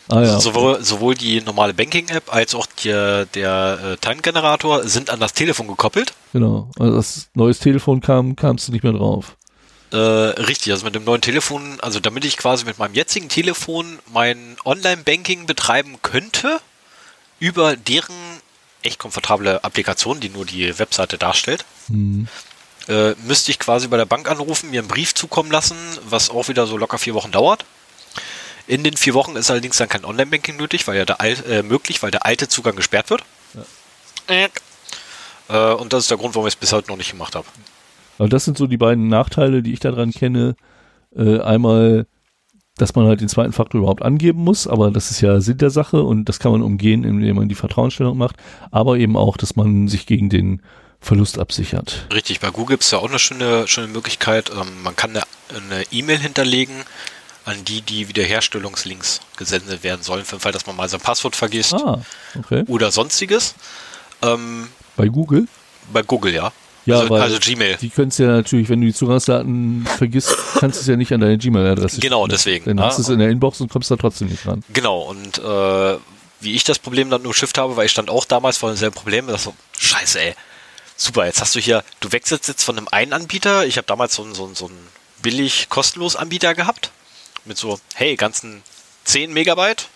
[0.09, 0.40] ah ja.
[0.40, 2.89] sowohl, sowohl die normale Banking-App als auch die,
[3.35, 6.12] der äh, Time-Generator sind an das Telefon gekoppelt.
[6.32, 6.70] Genau.
[6.78, 9.36] Also das neues Telefon kam, kamst du nicht mehr drauf.
[9.93, 13.98] Äh, richtig, also mit dem neuen Telefon, also damit ich quasi mit meinem jetzigen Telefon
[14.12, 16.59] mein Online-Banking betreiben könnte,
[17.39, 18.14] über deren
[18.82, 22.27] echt komfortable Applikation, die nur die Webseite darstellt, Hm.
[22.88, 25.76] Äh, müsste ich quasi bei der Bank anrufen, mir einen Brief zukommen lassen,
[26.08, 27.64] was auch wieder so locker vier Wochen dauert.
[28.66, 31.62] In den vier Wochen ist allerdings dann kein Online-Banking nötig, weil ja der al äh,
[31.62, 33.22] möglich, weil der alte Zugang gesperrt wird.
[34.28, 34.48] Äh.
[35.48, 37.46] Äh, und das ist der Grund, warum ich es bis heute noch nicht gemacht habe.
[38.18, 40.56] Aber das sind so die beiden Nachteile, die ich daran kenne.
[41.14, 42.06] Äh, einmal,
[42.76, 45.70] dass man halt den zweiten Faktor überhaupt angeben muss, aber das ist ja Sinn der
[45.70, 48.36] Sache und das kann man umgehen, indem man die Vertrauensstellung macht.
[48.70, 50.62] Aber eben auch, dass man sich gegen den
[51.01, 52.06] Verlust absichert.
[52.12, 54.51] Richtig, bei Google gibt es ja auch eine schöne, schöne Möglichkeit.
[54.51, 56.74] Ähm, man kann eine E-Mail hinterlegen,
[57.44, 61.36] an die die Wiederherstellungslinks gesendet werden sollen, für den Fall, dass man mal sein Passwort
[61.36, 62.01] vergisst Ah,
[62.39, 62.64] okay.
[62.66, 63.55] oder sonstiges.
[64.23, 65.47] Ähm, Bei Google?
[65.93, 66.52] bei Google, ja.
[66.85, 67.77] Ja, also, also Gmail.
[67.81, 71.12] Die können es ja natürlich, wenn du die Zugangsdaten vergisst, kannst du es ja nicht
[71.12, 73.97] an deine Gmail-Adresse Genau, deswegen, Dann hast du es in der Inbox und kommst da
[73.97, 74.62] trotzdem nicht ran.
[74.73, 75.97] Genau, und äh,
[76.40, 78.94] wie ich das Problem dann nur Shift habe, weil ich stand auch damals vor demselben
[78.97, 80.35] Problem, das so, scheiße, ey.
[80.97, 84.14] Super, jetzt hast du hier, du wechselst jetzt von einem einen Anbieter, ich habe damals
[84.14, 84.89] so einen, so einen, so einen
[85.23, 86.90] billig kostenlos Anbieter gehabt,
[87.44, 88.62] mit so, hey, ganzen
[89.05, 89.89] 10 Megabyte,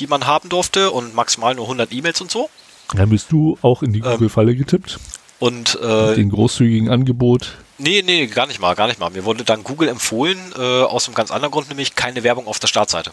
[0.00, 2.48] die man haben durfte und maximal nur 100 E-Mails und so.
[2.94, 4.98] Dann bist du auch in die Ähm, Google-Falle getippt.
[5.38, 7.58] Und äh, den großzügigen Angebot.
[7.78, 9.10] nee, nee, gar nicht mal, gar nicht mal.
[9.10, 12.58] Mir wurde dann Google empfohlen, äh, aus einem ganz anderen Grund, nämlich keine Werbung auf
[12.58, 13.12] der Startseite.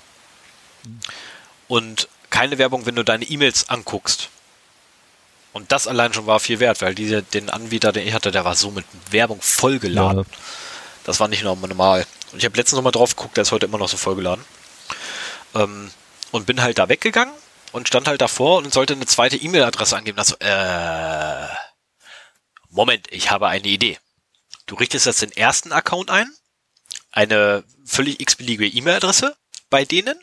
[1.67, 4.29] Und keine Werbung, wenn du deine E-Mails anguckst.
[5.59, 8.45] Und das allein schon war viel wert, weil diese, den Anbieter, den ich hatte, der
[8.45, 10.23] war so mit Werbung vollgeladen.
[10.23, 10.37] Ja.
[11.03, 12.05] Das war nicht normal.
[12.31, 14.45] Und ich habe letztens noch mal drauf geguckt, der ist heute immer noch so vollgeladen.
[15.55, 15.91] Ähm,
[16.31, 17.33] und bin halt da weggegangen
[17.73, 20.17] und stand halt davor und sollte eine zweite E-Mail-Adresse angeben.
[20.17, 21.47] Also, äh,
[22.69, 23.97] Moment, ich habe eine Idee.
[24.65, 26.31] Du richtest jetzt den ersten Account ein,
[27.11, 29.35] eine völlig x-beliebige E-Mail-Adresse
[29.69, 30.17] bei denen,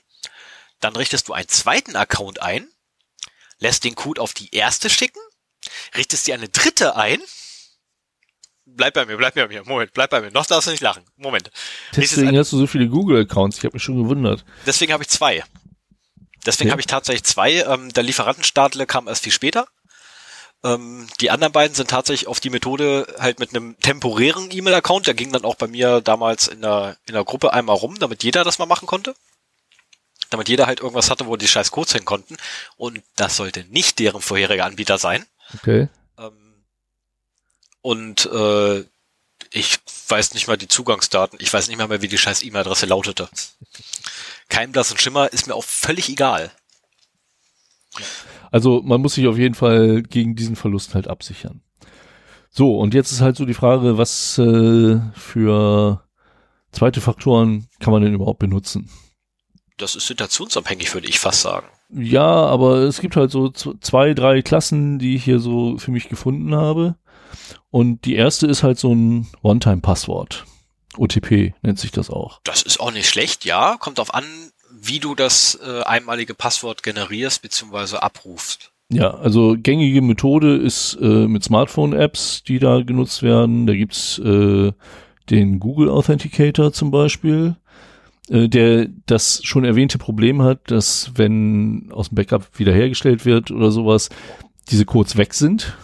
[0.81, 2.67] dann richtest du einen zweiten Account ein,
[3.59, 5.21] lässt den Code auf die erste schicken,
[5.95, 7.21] richtest dir eine dritte ein,
[8.65, 11.05] bleib bei mir, bleib bei mir, Moment, bleib bei mir, noch darfst du nicht lachen,
[11.17, 11.51] Moment.
[11.95, 13.59] Deswegen ein, hast du so viele Google-Accounts.
[13.59, 14.45] Ich habe mich schon gewundert.
[14.67, 15.45] deswegen habe ich zwei.
[16.45, 16.73] Deswegen Okay.
[16.73, 17.55] habe ich tatsächlich zwei.
[17.63, 19.67] Ähm, der Lieferantenstadler kam erst viel später.
[20.65, 25.07] Ähm, die anderen beiden sind tatsächlich auf die Methode halt mit einem temporären E-Mail-Account.
[25.07, 28.23] Der ging dann auch bei mir damals in der, in der Gruppe einmal rum, damit
[28.23, 29.15] jeder das mal machen konnte.
[30.31, 32.37] Damit jeder halt irgendwas hatte, wo die scheiß Codes hin konnten.
[32.77, 35.27] Und das sollte nicht deren vorheriger Anbieter sein.
[35.55, 35.89] Okay.
[36.19, 36.65] Ähm,
[37.83, 38.85] und äh,
[39.51, 39.79] ich
[40.09, 41.39] weiß nicht mal die Zugangsdaten.
[41.41, 43.29] Ich weiß nicht mal mehr, wie die scheiß E-Mail-Adresse lautete.
[44.49, 46.51] Kein blassen Schimmer ist mir auch völlig egal.
[48.51, 51.63] Also man muss sich auf jeden Fall gegen diesen Verlust halt absichern.
[52.51, 56.03] So, und jetzt ist halt so die Frage, was äh, für
[56.73, 58.91] zweite Faktoren kann man denn überhaupt benutzen?
[59.77, 61.67] Das ist situationsabhängig, würde ich fast sagen.
[61.89, 66.09] Ja, aber es gibt halt so zwei, drei Klassen, die ich hier so für mich
[66.09, 66.97] gefunden habe.
[67.71, 70.45] Und die erste ist halt so ein One-Time-Passwort.
[70.97, 72.41] OTP nennt sich das auch.
[72.45, 73.77] Das ist auch nicht schlecht, ja.
[73.79, 74.25] Kommt auf an,
[74.71, 77.97] wie du das äh, einmalige Passwort generierst bzw.
[77.97, 78.73] abrufst.
[78.89, 83.67] Ja, also gängige Methode ist äh, mit Smartphone-Apps, die da genutzt werden.
[83.67, 84.73] Da gibt's äh,
[85.29, 87.57] den Google Authenticator zum Beispiel,
[88.29, 94.09] der das schon erwähnte Problem hat, dass wenn aus dem Backup wiederhergestellt wird oder sowas,
[94.71, 95.77] diese Codes weg sind.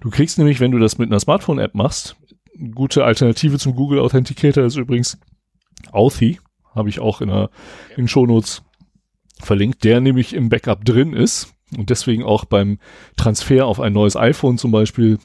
[0.00, 2.16] Du kriegst nämlich, wenn du das mit einer Smartphone-App machst,
[2.58, 5.18] eine gute Alternative zum Google Authenticator ist übrigens
[5.90, 6.38] Authy,
[6.74, 7.50] habe ich auch in, der,
[7.90, 8.62] in den Shownotes
[9.40, 12.78] verlinkt, der nämlich im Backup drin ist und deswegen auch beim
[13.16, 15.18] Transfer auf ein neues iPhone zum Beispiel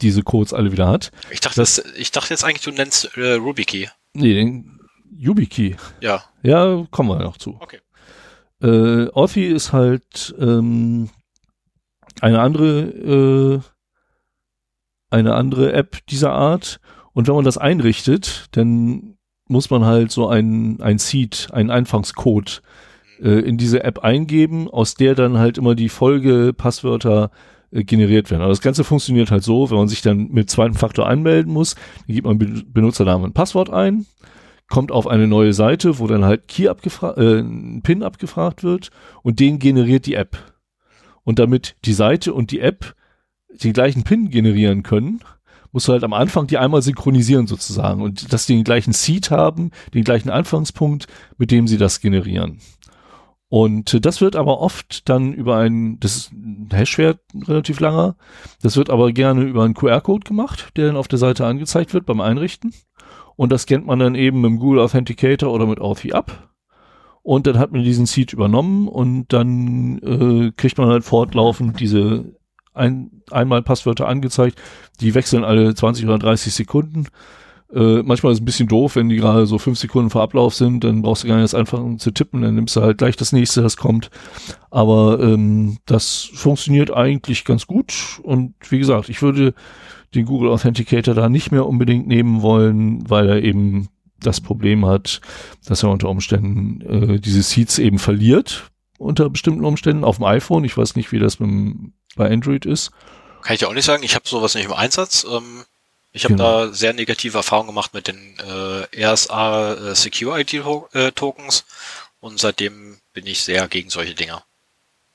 [0.00, 1.10] diese Codes alle wieder hat.
[1.30, 3.88] Ich dachte, das, ich dachte jetzt eigentlich, du nennst äh, RubyKey.
[4.14, 4.75] Nee, den
[5.10, 5.76] YubiKey.
[6.00, 7.56] Ja, Ja, kommen wir noch zu.
[7.60, 7.78] okay.
[8.62, 11.10] Äh, Authy ist halt ähm,
[12.20, 13.60] eine andere äh,
[15.10, 16.80] eine andere App dieser Art
[17.12, 19.16] und wenn man das einrichtet, dann
[19.48, 22.62] muss man halt so ein, ein Seed, einen Einfangscode
[23.22, 27.30] äh, in diese App eingeben, aus der dann halt immer die Folgepasswörter
[27.70, 28.42] äh, generiert werden.
[28.42, 31.74] Aber das Ganze funktioniert halt so, wenn man sich dann mit zweiten Faktor anmelden muss,
[32.06, 34.06] dann gibt man Be Benutzernamen und Passwort ein,
[34.68, 38.90] kommt auf eine neue Seite, wo dann halt Key abgefragt, äh, ein PIN abgefragt wird
[39.22, 40.38] und den generiert die App.
[41.22, 42.94] Und damit die Seite und die App
[43.48, 45.20] den gleichen PIN generieren können,
[45.72, 49.30] musst du halt am Anfang die einmal synchronisieren sozusagen und dass die den gleichen Seed
[49.30, 51.06] haben, den gleichen Anfangspunkt,
[51.36, 52.60] mit dem sie das generieren.
[53.48, 58.16] Und äh, das wird aber oft dann über ein, das ist ein Hashwert relativ langer,
[58.62, 62.06] das wird aber gerne über einen QR-Code gemacht, der dann auf der Seite angezeigt wird
[62.06, 62.72] beim Einrichten.
[63.36, 66.50] Und das scannt man dann eben mit dem Google Authenticator oder mit Authy ab.
[67.22, 72.36] Und dann hat man diesen Seed übernommen und dann äh, kriegt man halt fortlaufend diese
[72.72, 74.60] ein, einmal Passwörter angezeigt.
[75.00, 77.08] Die wechseln alle 20 oder 30 Sekunden.
[77.72, 80.54] Äh, manchmal ist es ein bisschen doof, wenn die gerade so fünf Sekunden vor Ablauf
[80.54, 83.16] sind, dann brauchst du gar nicht erst einfach zu tippen, dann nimmst du halt gleich
[83.16, 84.10] das nächste, das kommt.
[84.70, 89.52] Aber ähm, das funktioniert eigentlich ganz gut und wie gesagt, ich würde
[90.14, 93.88] den Google Authenticator da nicht mehr unbedingt nehmen wollen, weil er eben
[94.20, 95.20] das Problem hat,
[95.66, 100.64] dass er unter Umständen äh, diese Seeds eben verliert, unter bestimmten Umständen auf dem iPhone.
[100.64, 102.92] Ich weiß nicht, wie das mit, bei Android ist.
[103.42, 104.02] Kann ich ja auch nicht sagen.
[104.02, 105.26] Ich habe sowas nicht im Einsatz.
[105.30, 105.64] Ähm,
[106.12, 106.66] ich habe genau.
[106.66, 110.62] da sehr negative Erfahrungen gemacht mit den äh, RSA äh, Secure ID
[111.14, 111.66] Tokens
[112.20, 114.42] und seitdem bin ich sehr gegen solche Dinger.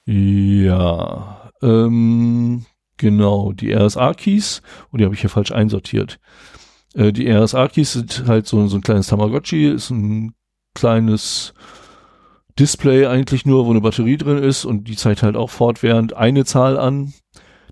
[0.06, 2.66] Ja, ähm,
[3.02, 4.62] genau, die RSA-Keys,
[4.92, 6.20] und die habe ich hier falsch einsortiert.
[6.96, 10.34] Äh, die RSA-Keys sind halt so, so ein kleines Tamagotchi, ist ein
[10.74, 11.54] kleines
[12.58, 16.46] Display eigentlich nur, wo eine Batterie drin ist und die zeigt halt auch fortwährend eine
[16.46, 17.14] Zahl an.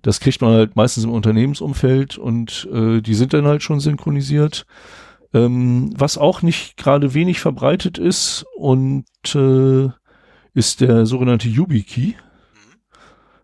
[0.02, 4.66] Das kriegt man halt meistens im Unternehmensumfeld und äh, die sind dann halt schon synchronisiert.
[5.34, 9.90] Ähm, was auch nicht gerade wenig verbreitet ist und äh,
[10.54, 12.16] ist der sogenannte YubiKey.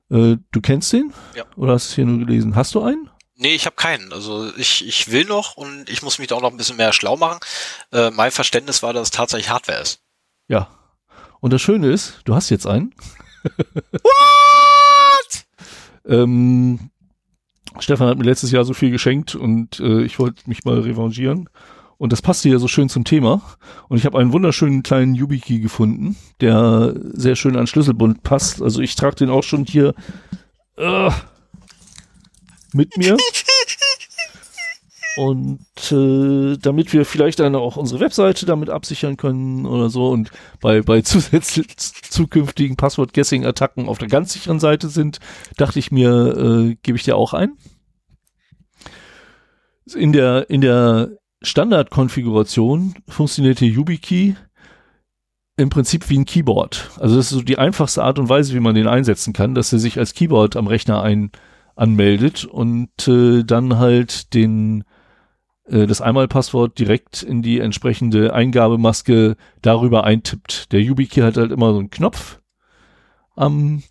[0.10, 1.14] Äh, du kennst den?
[1.36, 1.44] Ja.
[1.56, 2.56] Oder hast du es hier nur gelesen?
[2.56, 3.10] Hast du einen?
[3.38, 4.14] Nee, ich habe keinen.
[4.14, 6.94] Also ich, ich will noch und ich muss mich da auch noch ein bisschen mehr
[6.94, 7.40] schlau machen.
[7.92, 10.00] Äh, mein Verständnis war, dass es tatsächlich Hardware ist.
[10.48, 10.70] Ja.
[11.42, 12.94] Und das Schöne ist, du hast jetzt einen.
[14.04, 15.46] What?
[16.06, 16.92] Ähm,
[17.80, 21.50] Stefan hat mir letztes Jahr so viel geschenkt und äh, ich wollte mich mal revanchieren.
[21.98, 23.42] Und das passte ja so schön zum Thema.
[23.88, 28.62] Und ich habe einen wunderschönen kleinen YubiKey gefunden, der sehr schön an Schlüsselbund passt.
[28.62, 29.94] Also ich trage den auch schon hier
[30.78, 31.10] äh,
[32.74, 33.18] mit mir.
[35.18, 35.62] Und
[35.94, 40.82] äh, damit wir vielleicht dann auch unsere Webseite damit absichern können oder so und bei,
[40.82, 45.20] bei zusätzlich zukünftigen Passwort-Guessing-Attacken auf der ganz sicheren Seite sind,
[45.56, 47.54] dachte ich mir, äh, gebe ich dir auch ein.
[49.96, 51.12] In der, in der
[51.46, 54.36] Standardkonfiguration funktioniert der YubiKey
[55.58, 56.92] im Prinzip wie ein Keyboard.
[57.00, 59.72] Also das ist so die einfachste Art und Weise, wie man den einsetzen kann, dass
[59.72, 61.32] er sich als Keyboard am Rechner ein
[61.76, 64.84] anmeldet und äh, dann halt den
[65.66, 70.72] äh, das Einmalpasswort direkt in die entsprechende Eingabemaske darüber eintippt.
[70.72, 72.40] Der YubiKey hat halt immer so einen Knopf
[73.36, 73.84] am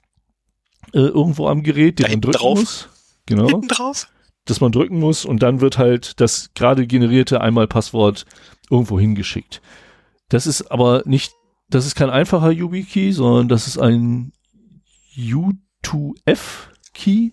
[0.93, 2.59] äh, irgendwo am Gerät, den da man drücken drauf.
[2.59, 2.89] muss.
[3.27, 3.49] Genau.
[3.49, 4.09] Hinten drauf.
[4.47, 8.27] Dass man drücken muss und dann wird halt das gerade generierte Einmalpasswort
[8.71, 9.63] irgendwo hingeschickt.
[10.29, 11.33] Das ist aber nicht,
[11.69, 14.33] das ist kein einfacher YubiKey, sondern das ist ein
[15.17, 17.33] U2F-Key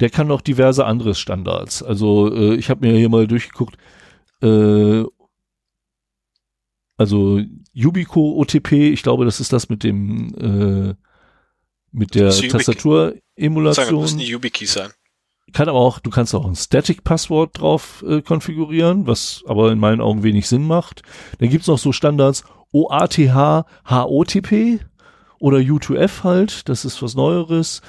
[0.00, 1.82] der kann noch diverse andere Standards.
[1.82, 3.76] Also äh, ich habe mir hier mal durchgeguckt,
[4.42, 5.04] äh,
[6.96, 7.40] also
[7.72, 10.94] Yubico OTP, ich glaube, das ist das mit dem äh,
[11.92, 14.00] mit der Tastatur-Emulation.
[14.00, 14.90] müssen die YubiKeys sein.
[15.52, 20.00] Kann aber auch, du kannst auch ein Static-Passwort drauf äh, konfigurieren, was aber in meinen
[20.00, 21.02] Augen wenig Sinn macht.
[21.38, 23.18] Dann gibt's noch so Standards OATH,
[23.88, 24.80] HOTP
[25.38, 27.82] oder U2F halt, das ist was Neueres.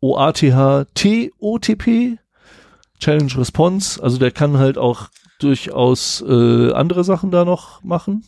[0.00, 2.18] OATH-TOTP,
[3.00, 5.08] Challenge Response, also der kann halt auch
[5.40, 8.24] durchaus äh, andere Sachen da noch machen.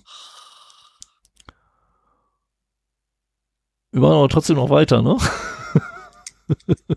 [3.92, 5.16] Wir machen aber trotzdem noch weiter, ne?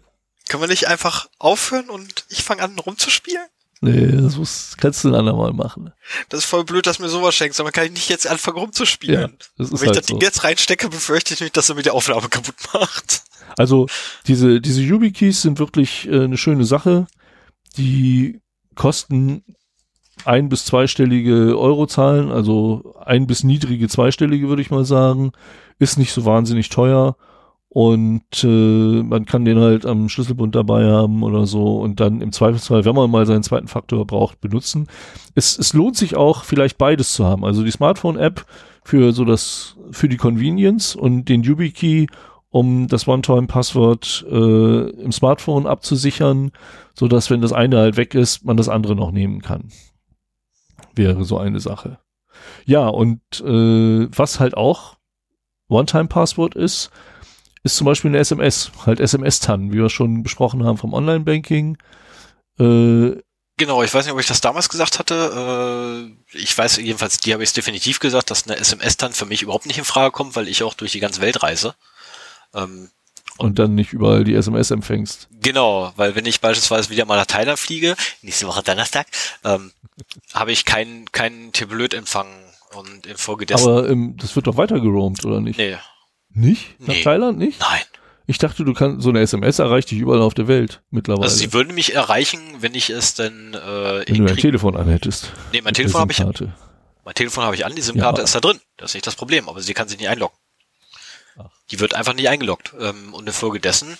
[0.53, 3.41] Können wir nicht einfach aufhören und ich fange an rumzuspielen?
[3.81, 5.91] Nee, das muss, kannst du ein andermal machen.
[6.29, 8.57] Das ist voll blöd, dass du mir sowas schenkst, aber kann ich nicht jetzt anfangen
[8.59, 9.19] rumzuspielen.
[9.19, 9.27] Ja,
[9.57, 10.13] das ist Wenn halt ich das so.
[10.13, 13.23] Ding jetzt reinstecke, befürchte ich nicht, dass er mir die Aufnahme kaputt macht.
[13.57, 13.87] Also
[14.27, 17.07] diese, diese YubiKeys sind wirklich äh, eine schöne Sache.
[17.77, 18.39] Die
[18.75, 19.43] kosten
[20.23, 25.31] ein- bis zweistellige Eurozahlen, also ein- bis niedrige zweistellige, würde ich mal sagen.
[25.79, 27.17] Ist nicht so wahnsinnig teuer.
[27.73, 32.31] Und äh, man kann den halt am Schlüsselbund dabei haben oder so und dann im
[32.31, 34.87] Zweifelsfall, wenn man mal seinen zweiten Faktor braucht, benutzen.
[35.33, 37.43] Es, es lohnt sich auch, vielleicht beides zu haben.
[37.43, 38.45] Also die Smartphone-App
[38.83, 42.05] für so das, für die Convenience und den YubiKey,
[42.49, 46.51] um das One-Time-Passwort äh, im Smartphone abzusichern,
[46.93, 49.69] so dass wenn das eine halt weg ist, man das andere noch nehmen kann.
[50.93, 51.97] Wäre so eine Sache.
[52.67, 54.97] Ja, und äh, was halt auch
[55.69, 56.91] One-Time-Passwort ist,
[57.63, 61.77] ist zum Beispiel eine SMS, halt SMS-TAN, wie wir schon besprochen haben vom Online-Banking.
[62.59, 63.21] Äh,
[63.57, 66.09] Genau, ich weiß nicht, ob ich das damals gesagt hatte.
[66.33, 69.25] Äh, ich weiß jedenfalls, die habe ich es definitiv gesagt, dass eine SMS dann für
[69.25, 71.75] mich überhaupt nicht in Frage kommt, weil ich auch durch die ganze Welt reise.
[72.55, 72.89] Ähm,
[73.37, 75.27] und, und dann nicht überall die SMS empfängst.
[75.39, 79.07] Genau, weil wenn ich beispielsweise wieder mal nach Thailand fliege, nächste Woche Donnerstag,
[79.43, 79.71] ähm,
[80.33, 82.27] habe ich keinen keinen Tablet-Empfang
[82.75, 83.69] und infolgedessen.
[83.69, 85.59] Aber ähm, das wird doch weiter geroamt, oder nicht?
[85.59, 85.77] Nee,
[86.35, 86.79] nicht?
[86.79, 87.03] Nach nee.
[87.03, 87.59] Thailand nicht?
[87.59, 87.81] Nein.
[88.25, 91.25] Ich dachte, du kannst so eine SMS erreicht dich überall auf der Welt mittlerweile.
[91.25, 95.33] Also sie würden mich erreichen, wenn ich es denn äh, Wenn du ein Telefon anhättest.
[95.51, 96.53] Nee, mein Telefon habe ich an.
[97.03, 98.23] Mein Telefon habe ich an, die SIM-Karte ja.
[98.23, 98.61] ist da drin.
[98.77, 100.37] Das ist nicht das Problem, aber sie kann sich nicht einloggen.
[101.37, 101.49] Ach.
[101.69, 102.73] Die wird einfach nicht eingeloggt.
[102.79, 103.97] Ähm, und infolgedessen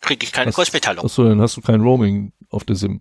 [0.00, 1.04] kriege ich keine Kurzmitteilung.
[1.04, 3.00] Achso, dann hast du kein Roaming auf der SIM.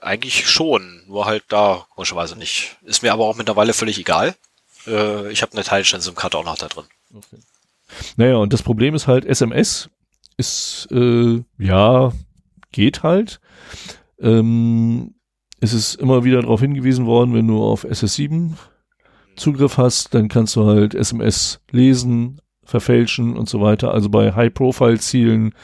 [0.00, 2.78] Eigentlich schon, nur halt da komischerweise nicht.
[2.82, 4.34] Ist mir aber auch mittlerweile völlig egal.
[4.86, 6.86] Äh, ich habe eine thailändische SIM-Karte auch noch da drin.
[7.14, 7.36] Okay.
[8.16, 9.90] Naja, und das Problem ist halt, SMS
[10.36, 12.12] ist, äh, ja,
[12.72, 13.40] geht halt.
[14.20, 15.14] Ähm,
[15.60, 18.52] es ist immer wieder darauf hingewiesen worden, wenn du auf SS7
[19.36, 23.92] Zugriff hast, dann kannst du halt SMS lesen, verfälschen und so weiter.
[23.92, 25.54] Also bei High-Profile-Zielen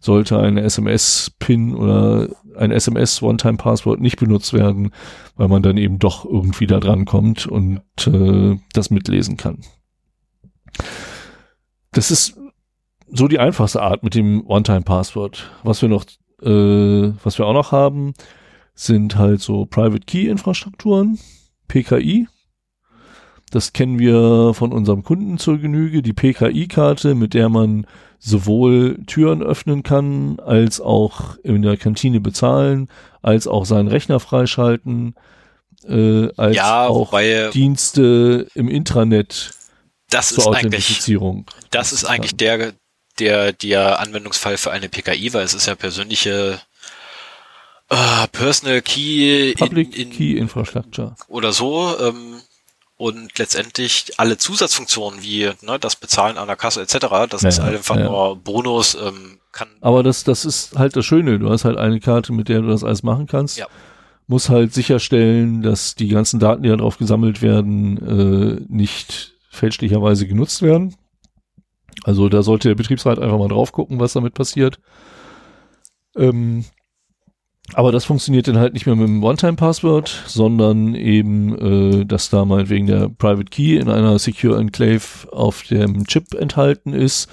[0.00, 4.90] sollte eine SMS-Pin oder ein SMS-One-Time-Passwort nicht benutzt werden,
[5.36, 9.60] weil man dann eben doch irgendwie da dran kommt und äh, das mitlesen kann
[11.92, 12.36] das ist
[13.08, 15.50] so die einfachste Art mit dem One-Time-Password.
[15.62, 16.04] Was wir noch,
[16.42, 18.14] äh, was wir auch noch haben,
[18.74, 21.18] sind halt so Private Key-Infrastrukturen,
[21.68, 22.28] PKI.
[23.50, 26.02] Das kennen wir von unserem Kunden zur Genüge.
[26.02, 27.86] Die PKI-Karte, mit der man
[28.18, 32.88] sowohl Türen öffnen kann, als auch in der Kantine bezahlen,
[33.22, 35.14] als auch seinen Rechner freischalten,
[35.86, 39.54] äh, als ja, auch wobei, Dienste im Intranet
[40.10, 41.04] das ist eigentlich,
[41.70, 42.74] das ist eigentlich der,
[43.18, 46.60] der, der Anwendungsfall für eine PKI, weil es ist ja persönliche
[47.88, 52.40] äh, Personal Key Public in, in, Key Infrastructure oder so ähm,
[52.96, 57.06] und letztendlich alle Zusatzfunktionen wie ne, das Bezahlen an der Kasse etc.
[57.28, 58.04] Das ja, ist halt einfach ja.
[58.04, 58.94] nur Bonus.
[58.94, 61.38] Ähm, kann Aber das, das ist halt das Schöne.
[61.38, 63.58] Du hast halt eine Karte, mit der du das alles machen kannst.
[63.58, 63.66] Ja.
[64.26, 70.62] Muss halt sicherstellen, dass die ganzen Daten, die darauf gesammelt werden, äh, nicht fälschlicherweise genutzt
[70.62, 70.94] werden.
[72.04, 74.78] Also da sollte der Betriebsrat einfach mal drauf gucken, was damit passiert.
[76.16, 76.64] Ähm,
[77.74, 82.44] aber das funktioniert dann halt nicht mehr mit dem One-Time-Password, sondern eben, äh, dass da
[82.44, 87.28] mal wegen der Private Key in einer Secure Enclave auf dem Chip enthalten ist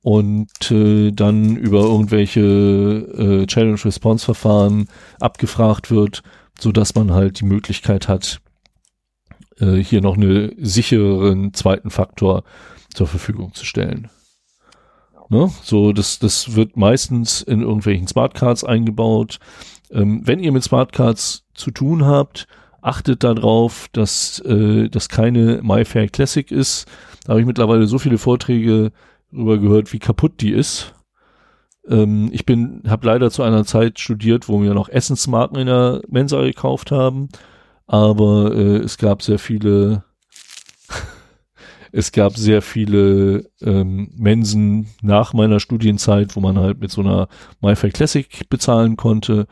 [0.00, 4.88] und äh, dann über irgendwelche äh, Challenge-Response-Verfahren
[5.20, 6.22] abgefragt wird,
[6.58, 8.40] so dass man halt die Möglichkeit hat,
[9.60, 12.44] äh, hier noch einen sicheren zweiten Faktor
[12.92, 14.08] zur Verfügung zu stellen.
[15.28, 15.50] Ne?
[15.62, 19.38] So, das, das wird meistens in irgendwelchen Smartcards eingebaut.
[19.90, 22.46] Ähm, wenn ihr mit Smartcards zu tun habt,
[22.80, 26.86] achtet darauf, dass äh, das keine MyFair Classic ist.
[27.24, 28.92] Da habe ich mittlerweile so viele Vorträge
[29.32, 30.94] darüber gehört, wie kaputt die ist.
[31.88, 36.02] Ähm, ich bin, habe leider zu einer Zeit studiert, wo wir noch Essensmarken in der
[36.08, 37.28] Mensa gekauft haben
[37.86, 40.04] aber äh, es gab sehr viele,
[41.92, 47.28] es gab sehr viele ähm, Mensen nach meiner Studienzeit, wo man halt mit so einer
[47.60, 49.46] MyFair Classic bezahlen konnte.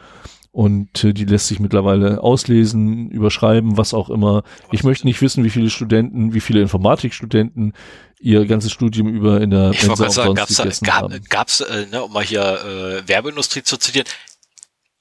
[0.51, 4.45] Und äh, die lässt sich mittlerweile auslesen, überschreiben, was auch immer.
[4.71, 7.73] Ich möchte nicht wissen, wie viele Studenten, wie viele Informatikstudenten
[8.21, 12.05] ihr ganzes Studium über in der ich Mensa sagen, gab's da, gab, gab's, äh, ne,
[12.05, 14.07] um mal hier äh, Werbeindustrie zu zitieren,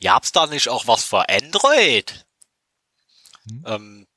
[0.01, 2.25] gab's da nicht auch was für Android?
[3.45, 3.63] Mhm.
[3.65, 4.07] Ähm,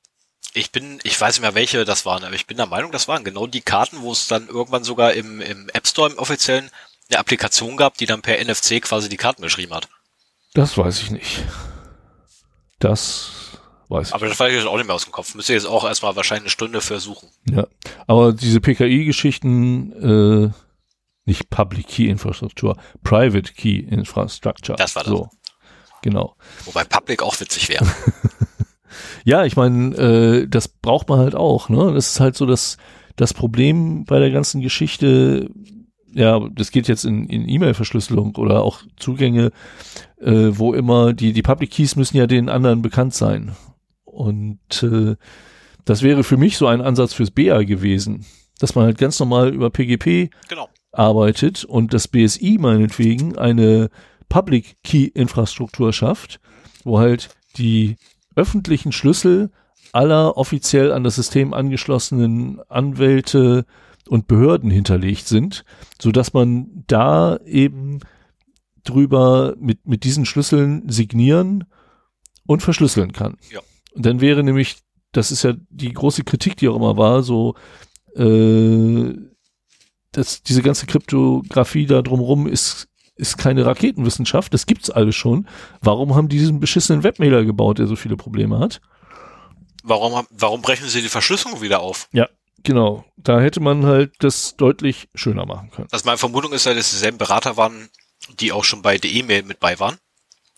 [0.53, 3.07] ich bin, ich weiß nicht mehr welche das waren, aber ich bin der Meinung, das
[3.07, 6.71] waren genau die Karten, wo es dann irgendwann sogar im, im App Store im offiziellen
[7.09, 9.87] eine Applikation gab, die dann per NFC quasi die Karten beschrieben hat.
[10.53, 11.43] Das weiß ich nicht.
[12.79, 13.31] Das
[13.89, 14.13] weiß ich.
[14.13, 15.35] Aber das weiß ich jetzt auch nicht mehr aus dem Kopf.
[15.35, 17.29] Müsste jetzt auch erstmal wahrscheinlich eine Stunde versuchen.
[17.49, 17.67] Ja.
[18.07, 20.51] Aber diese PKI-Geschichten, äh,
[21.25, 24.77] nicht Public Key Infrastruktur, Private Key Infrastructure.
[24.77, 25.11] Das war das.
[25.11, 25.29] So.
[26.01, 26.35] Genau.
[26.65, 27.85] Wobei Public auch witzig wäre.
[29.25, 31.69] Ja, ich meine, äh, das braucht man halt auch.
[31.69, 31.91] Ne?
[31.93, 32.77] Das ist halt so das,
[33.15, 35.49] das Problem bei der ganzen Geschichte.
[36.13, 39.51] ja, das geht jetzt in, in E-Mail-Verschlüsselung oder auch Zugänge,
[40.19, 43.55] äh, wo immer die, die Public Keys müssen ja den anderen bekannt sein.
[44.05, 45.15] Und äh,
[45.85, 48.25] das wäre für mich so ein Ansatz fürs BA gewesen,
[48.59, 50.69] dass man halt ganz normal über PGP Genau.
[50.91, 53.89] arbeitet und das BSI meinetwegen eine
[54.27, 56.39] Public Key Infrastruktur schafft,
[56.83, 57.95] wo halt die
[58.37, 59.51] öffentlichen Schlüssel
[59.91, 63.65] aller offiziell an das System angeschlossenen Anwälte
[64.07, 65.65] und Behörden hinterlegt sind,
[66.01, 67.99] so dass man da eben
[68.83, 71.65] drüber mit, mit diesen Schlüsseln signieren
[72.45, 73.37] und verschlüsseln kann.
[73.51, 73.59] Ja.
[73.93, 74.77] Und dann wäre nämlich,
[75.11, 77.55] das ist ja die große Kritik, die auch immer war, so,
[78.15, 79.13] äh,
[80.11, 82.87] dass diese ganze Kryptographie da drumrum ist,
[83.17, 85.47] ist keine Raketenwissenschaft, das gibt's alles schon.
[85.81, 88.81] Warum haben die diesen beschissenen Webmailer gebaut, der so viele Probleme hat?
[89.83, 92.09] Warum, haben- warum brechen sie die Verschlüsselung wieder auf?
[92.63, 95.87] Genau, da hätte man halt das deutlich schöner machen können.
[95.91, 97.87] Also meine Vermutung ist ja, dass dieselben Berater waren,
[98.39, 99.97] die auch schon bei der E-Mail mit bei waren.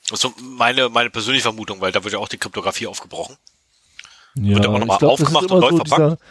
[0.04, 3.36] Das ist so meine, meine persönliche Vermutung, weil da wird ja auch die Kryptografie aufgebrochen.
[4.36, 6.22] Ja, Wird nochmal ich glaub, das aufgemacht und neu so verpackt?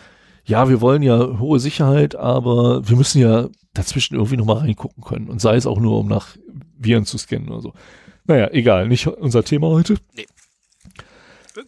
[0.48, 5.28] Ja, wir wollen ja hohe Sicherheit, aber wir müssen ja dazwischen irgendwie nochmal reingucken können.
[5.28, 6.36] Und sei es auch nur, um nach
[6.78, 7.74] Viren zu scannen oder so.
[8.24, 9.96] Naja, egal, nicht unser Thema heute.
[10.14, 10.26] Nee.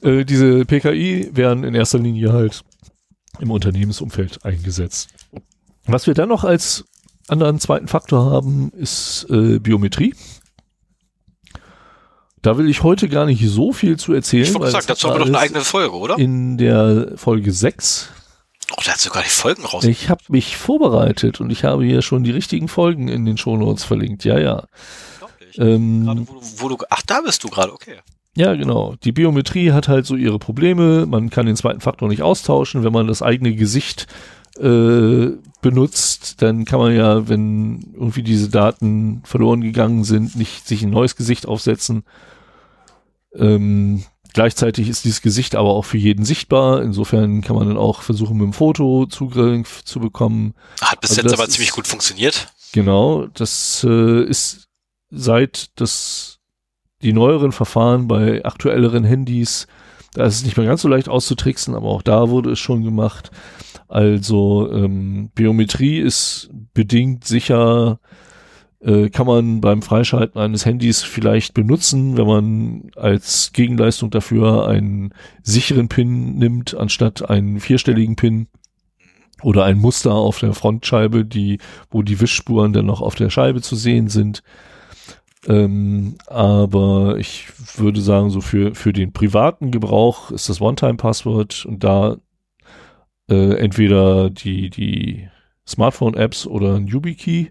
[0.02, 2.62] Äh, diese PKI werden in erster Linie halt
[3.38, 5.10] im Unternehmensumfeld eingesetzt.
[5.84, 6.84] Was wir dann noch als
[7.28, 10.14] anderen zweiten Faktor haben, ist äh, Biometrie.
[12.40, 14.44] Da will ich heute gar nicht so viel zu erzählen.
[14.44, 16.18] Ich wollte sagen, dazu haben wir doch eine eigene Folge, oder?
[16.18, 18.08] In der Folge 6
[18.72, 19.84] Oh, der hat sogar die Folgen raus.
[19.84, 23.84] ich habe mich vorbereitet und ich habe hier schon die richtigen Folgen in den Shownotes
[23.84, 24.24] verlinkt.
[24.24, 24.64] Ja, ja.
[25.20, 25.56] Unglaublich.
[25.56, 26.26] Gerade Ähm, wo, du,
[26.58, 27.96] wo du, ach, da bist du gerade, okay.
[28.36, 28.94] ja, genau.
[29.02, 31.06] Die Biometrie hat halt so ihre Probleme.
[31.06, 32.84] Man kann den zweiten Faktor nicht austauschen.
[32.84, 34.06] Wenn man das eigene Gesicht
[34.58, 35.30] äh,
[35.62, 40.90] benutzt, dann kann man ja, wenn irgendwie diese Daten verloren gegangen sind, nicht sich ein
[40.90, 42.04] neues Gesicht aufsetzen.
[43.34, 46.82] Ähm, gleichzeitig ist dieses Gesicht aber auch für jeden sichtbar.
[46.82, 50.54] Insofern kann man dann auch versuchen, mit dem Foto Zugriff zu bekommen.
[50.80, 52.48] Hat bis Also jetzt aber ist- ziemlich gut funktioniert.
[52.72, 54.68] Genau, das äh, ist
[55.10, 56.38] seit das
[57.02, 59.66] die neueren Verfahren bei aktuelleren Handys,
[60.12, 62.84] da ist es nicht mehr ganz so leicht auszutricksen, aber auch da wurde es schon
[62.84, 63.30] gemacht.
[63.88, 67.98] Also ähm, Biometrie ist bedingt sicher,
[68.80, 75.12] äh, kann man beim Freischalten eines Handys vielleicht benutzen, wenn man als Gegenleistung dafür einen
[75.42, 78.48] sicheren PIN nimmt, anstatt einen vierstelligen PIN
[79.42, 81.58] oder ein Muster auf der Frontscheibe, die
[81.90, 84.42] wo die Wischspuren dann noch auf der Scheibe zu sehen sind.
[85.46, 91.82] Ähm, aber ich würde sagen, so für, für den privaten Gebrauch ist das One-Time-Password und
[91.82, 92.16] da
[93.30, 95.28] äh, entweder die, die
[95.66, 97.50] Smartphone-Apps oder ein YubiKey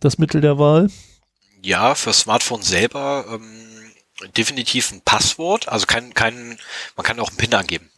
[0.00, 0.90] das Mittel der Wahl.
[1.62, 3.92] Ja, für Smartphone selber ähm,
[4.36, 5.68] definitiv ein Passwort.
[5.68, 6.58] Also kein, kein,
[6.96, 7.90] man kann auch einen PIN angeben.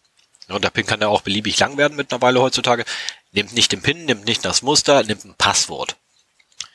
[0.49, 2.85] Und der PIN kann ja auch beliebig lang werden mittlerweile heutzutage.
[3.33, 5.97] Nimmt nicht den PIN, nimmt nicht das Muster, nimmt ein Passwort.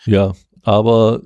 [0.06, 1.22] Ja, aber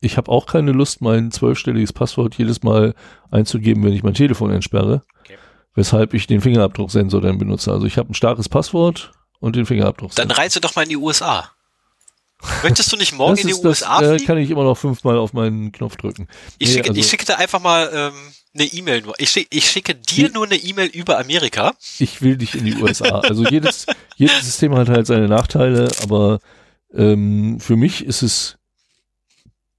[0.00, 2.94] ich habe auch keine Lust, mein zwölfstelliges Passwort jedes Mal
[3.30, 5.02] einzugeben, wenn ich mein Telefon entsperre.
[5.20, 5.38] Okay.
[5.74, 7.70] Weshalb ich den Fingerabdrucksensor dann benutze.
[7.70, 10.38] Also ich habe ein starkes Passwort und den Dann Fingerabdrucksensor.
[10.38, 11.52] reise doch mal in die USA.
[12.62, 14.26] Möchtest du nicht morgen das in die ist das, USA äh, fliegen?
[14.26, 16.28] kann ich immer noch fünfmal auf meinen Knopf drücken.
[16.58, 18.14] Ich, Nee, schicke, also- ich schicke dir einfach mal ähm,
[18.54, 19.14] eine E-Mail nur.
[19.18, 21.74] Ich, schick, ich schicke dir Die- nur eine E-Mail über Amerika.
[21.98, 23.20] Ich will dich in die USA.
[23.20, 23.86] Also jedes,
[24.16, 26.38] jedes System hat halt seine Nachteile, aber
[26.94, 28.56] ähm, für mich ist es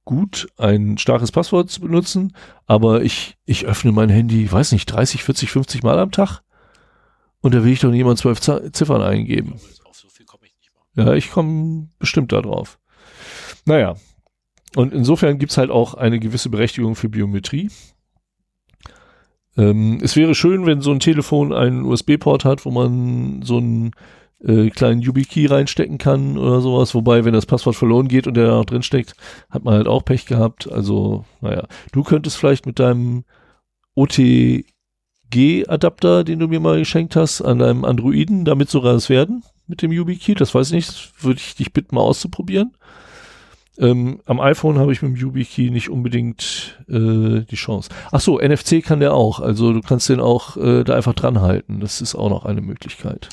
[0.06, 2.36] gut, ein starkes Passwort zu benutzen,
[2.66, 6.42] aber ich, ich öffne mein Handy, weiß nicht, 30, 40, 50 Mal am Tag
[7.42, 9.60] und da will ich doch niemand zwölf Ziffern eingeben.
[9.84, 10.82] Auf so viel komme ich nicht mal.
[10.98, 12.80] Ja, ich komme bestimmt da drauf.
[13.66, 13.96] Naja.
[14.76, 17.70] Und insofern gibt's halt auch eine gewisse Berechtigung für Biometrie.
[19.56, 23.92] Ähm, es wäre schön, wenn so ein Telefon einen USB-Port hat, wo man so einen
[24.44, 26.96] äh, kleinen YubiKey reinstecken kann oder sowas.
[26.96, 29.14] Wobei, wenn das Passwort verloren geht und der da drin steckt,
[29.50, 30.68] hat man halt auch Pech gehabt.
[30.72, 31.68] Also, naja.
[31.92, 33.24] Du könntest vielleicht mit deinem
[33.96, 39.82] OTG-Adapter, den du mir mal geschenkt hast, an deinem Androiden damit sogar es werden mit
[39.82, 40.36] dem YubiKey.
[40.36, 41.24] Das weiß ich nicht.
[41.24, 42.76] Würde ich dich bitten, mal auszuprobieren.
[43.80, 47.90] Ähm, am iPhone habe ich mit dem YubiKey nicht unbedingt äh, die Chance.
[48.12, 49.40] Ach so, NFC kann der auch.
[49.40, 51.80] Also du kannst den auch äh, da einfach dran halten.
[51.80, 53.30] Das ist auch noch eine Möglichkeit.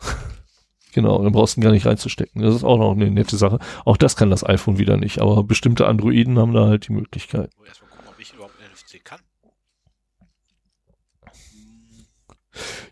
[0.92, 2.40] genau, dann brauchst du ihn gar nicht reinzustecken.
[2.40, 3.58] Das ist auch noch eine nette Sache.
[3.84, 7.50] Auch das kann das iPhone wieder nicht, aber bestimmte Androiden haben da halt die Möglichkeit.
[7.62, 9.18] Ich erstmal gucken, ob ich überhaupt NFC kann.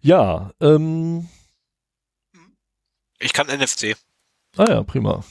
[0.01, 1.29] Ja, ähm,
[3.19, 3.97] Ich kann NFC.
[4.57, 5.25] Ah ja, prima.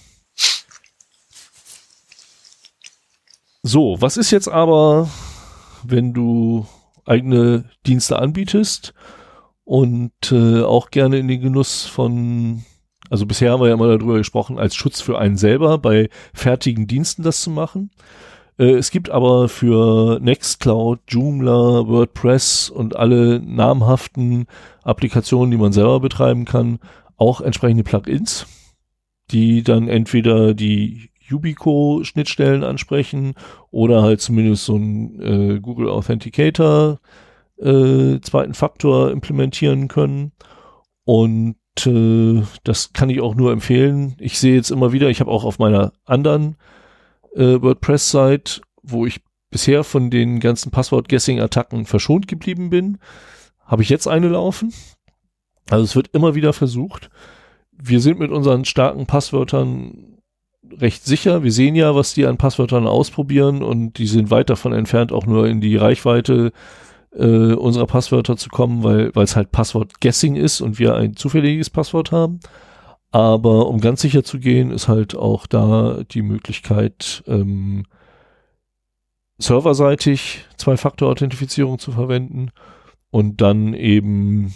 [3.63, 5.09] So, was ist jetzt aber,
[5.83, 6.65] wenn du
[7.05, 8.93] eigene Dienste anbietest
[9.63, 12.63] und äh, auch gerne in den Genuss von,
[13.09, 16.87] also bisher haben wir ja immer darüber gesprochen, als Schutz für einen selber bei fertigen
[16.87, 17.91] Diensten das zu machen.
[18.57, 24.47] Äh, es gibt aber für Nextcloud, Joomla, WordPress und alle namhaften
[24.83, 26.79] Applikationen, die man selber betreiben kann,
[27.17, 28.45] auch entsprechende Plugins,
[29.31, 33.33] die dann entweder die Yubico-Schnittstellen ansprechen
[33.69, 36.99] oder halt zumindest so ein äh, Google Authenticator
[37.57, 40.31] äh, zweiten Faktor implementieren können.
[41.03, 44.15] Und äh, das kann ich auch nur empfehlen.
[44.19, 46.55] Ich sehe jetzt immer wieder, ich habe auch auf meiner anderen
[47.37, 52.97] äh, WordPress-Site, wo ich bisher von den ganzen Passwort-Guessing-Attacken verschont geblieben bin,
[53.65, 54.73] habe ich jetzt eine laufen.
[55.69, 57.09] Also es wird immer wieder versucht.
[57.71, 60.19] Wir sind mit unseren starken Passwörtern
[60.71, 61.43] recht sicher.
[61.43, 65.25] Wir sehen ja, was die an Passwörtern ausprobieren und die sind weit davon entfernt, auch
[65.25, 66.51] nur in die Reichweite
[67.13, 72.11] äh, unserer Passwörter zu kommen, weil es halt Passwort-Guessing ist und wir ein zufälliges Passwort
[72.11, 72.39] haben.
[73.11, 77.85] Aber um ganz sicher zu gehen, ist halt auch da die Möglichkeit, ähm,
[79.37, 82.51] serverseitig Zwei-Faktor-Authentifizierung zu verwenden
[83.09, 84.53] und dann eben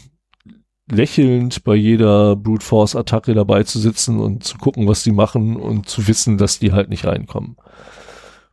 [0.89, 5.55] lächelnd bei jeder Brute Force Attacke dabei zu sitzen und zu gucken, was die machen
[5.55, 7.55] und zu wissen, dass die halt nicht reinkommen.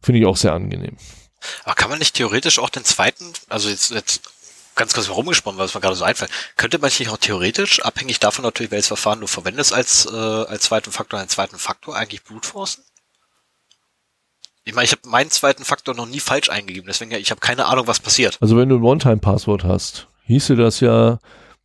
[0.01, 0.97] Finde ich auch sehr angenehm.
[1.65, 4.23] Aber kann man nicht theoretisch auch den zweiten, also jetzt, jetzt
[4.79, 8.21] ganz kurz herumgesponnen, weil es mir gerade so einfällt, könnte man sich auch theoretisch, abhängig
[8.21, 12.25] davon natürlich, welches Verfahren du verwendest, als, äh, als zweiten Faktor, einen zweiten Faktor eigentlich
[12.25, 12.83] Brute Forcen?
[14.65, 17.67] Ich meine, ich habe meinen zweiten Faktor noch nie falsch eingegeben, deswegen ich habe keine
[17.67, 18.39] Ahnung, was passiert.
[18.41, 21.19] Also wenn du ein One-Time-Passwort hast, hieße das ja,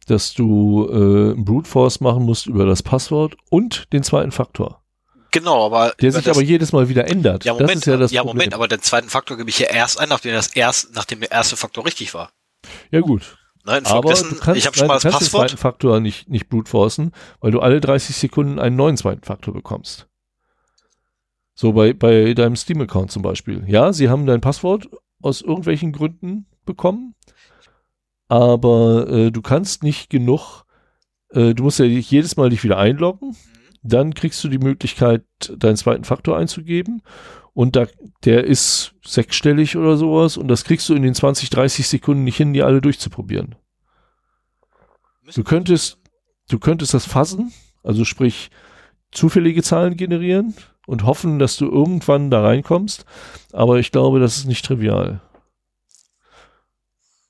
[0.07, 4.81] dass du äh, Brute Force machen musst über das Passwort und den zweiten Faktor.
[5.31, 7.43] Genau, aber der sich aber jedes Mal wieder ändert.
[7.43, 10.33] Ja, Moment, ja, ja Moment, aber den zweiten Faktor gebe ich ja erst ein, nachdem
[10.33, 12.31] das erst, nachdem der erste Faktor richtig war.
[12.91, 13.37] Ja gut.
[13.65, 15.21] Nein, aber du kannst, ich habe schon mal das Passwort.
[15.21, 19.23] den zweiten Faktor nicht nicht brute forcen, weil du alle 30 Sekunden einen neuen zweiten
[19.23, 20.07] Faktor bekommst.
[21.53, 23.63] So bei bei deinem Steam Account zum Beispiel.
[23.67, 24.89] Ja, sie haben dein Passwort
[25.21, 27.15] aus irgendwelchen Gründen bekommen
[28.33, 30.63] aber äh, du kannst nicht genug,
[31.29, 33.35] äh, du musst ja jedes Mal dich wieder einloggen,
[33.83, 35.23] dann kriegst du die Möglichkeit,
[35.55, 37.03] deinen zweiten Faktor einzugeben
[37.53, 37.87] und da,
[38.25, 42.37] der ist sechsstellig oder sowas und das kriegst du in den 20, 30 Sekunden nicht
[42.37, 43.55] hin, die alle durchzuprobieren.
[45.33, 45.99] Du könntest,
[46.49, 47.53] du könntest das fassen,
[47.83, 48.49] also sprich
[49.11, 50.55] zufällige Zahlen generieren
[50.85, 53.05] und hoffen, dass du irgendwann da reinkommst,
[53.53, 55.21] aber ich glaube, das ist nicht trivial.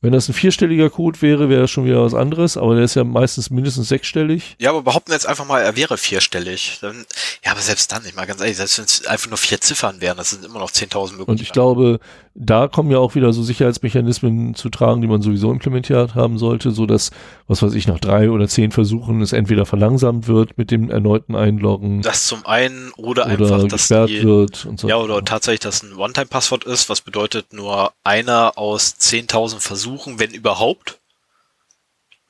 [0.04, 2.96] Wenn das ein vierstelliger Code wäre, wäre das schon wieder was anderes, aber der ist
[2.96, 4.58] ja meistens mindestens sechsstellig.
[4.60, 6.80] Ja, aber behaupten jetzt einfach mal, er wäre vierstellig.
[6.82, 7.06] Dann,
[7.46, 10.02] ja, aber selbst dann, ich mal ganz ehrlich, selbst wenn es einfach nur vier Ziffern
[10.02, 11.32] wären, das sind immer noch 10.000 Möglichkeiten.
[11.32, 12.02] Und ich glaube,
[12.36, 16.72] da kommen ja auch wieder so Sicherheitsmechanismen zu tragen, die man sowieso implementiert haben sollte,
[16.72, 17.12] so dass,
[17.48, 21.36] was weiß ich, nach drei oder zehn Versuchen es entweder verlangsamt wird mit dem erneuten
[21.36, 22.02] Einloggen.
[22.02, 24.90] Das zum einen oder, oder einfach, dass die, wird und so.
[24.90, 30.32] Ja, oder tatsächlich, dass ein One-Time-Passwort ist, was bedeutet nur einer aus 10.000 Versuchen, wenn
[30.32, 31.00] überhaupt,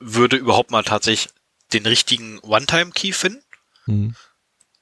[0.00, 1.32] würde überhaupt mal tatsächlich
[1.72, 3.42] den richtigen One-Time-Key finden.
[3.86, 4.14] Hm.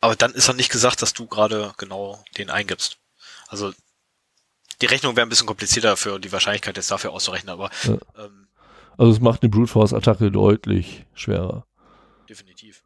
[0.01, 2.99] Aber dann ist er nicht gesagt, dass du gerade genau den eingibst.
[3.47, 3.73] Also
[4.81, 7.99] die Rechnung wäre ein bisschen komplizierter dafür, die Wahrscheinlichkeit jetzt dafür auszurechnen, aber ja.
[8.19, 8.49] ähm,
[8.99, 11.66] also es macht eine Brute Force Attacke deutlich schwerer.
[12.28, 12.82] Definitiv.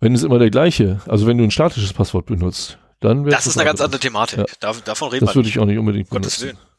[0.00, 3.46] Wenn es immer der gleiche, also wenn du ein statisches Passwort benutzt, dann wäre das
[3.46, 4.38] ist eine ganz andere Thematik.
[4.38, 4.46] Ja.
[4.60, 5.26] Da, davon reden wir.
[5.26, 6.58] Das würde ich auch nicht unbedingt Gottes benutzen.
[6.58, 6.70] Willen.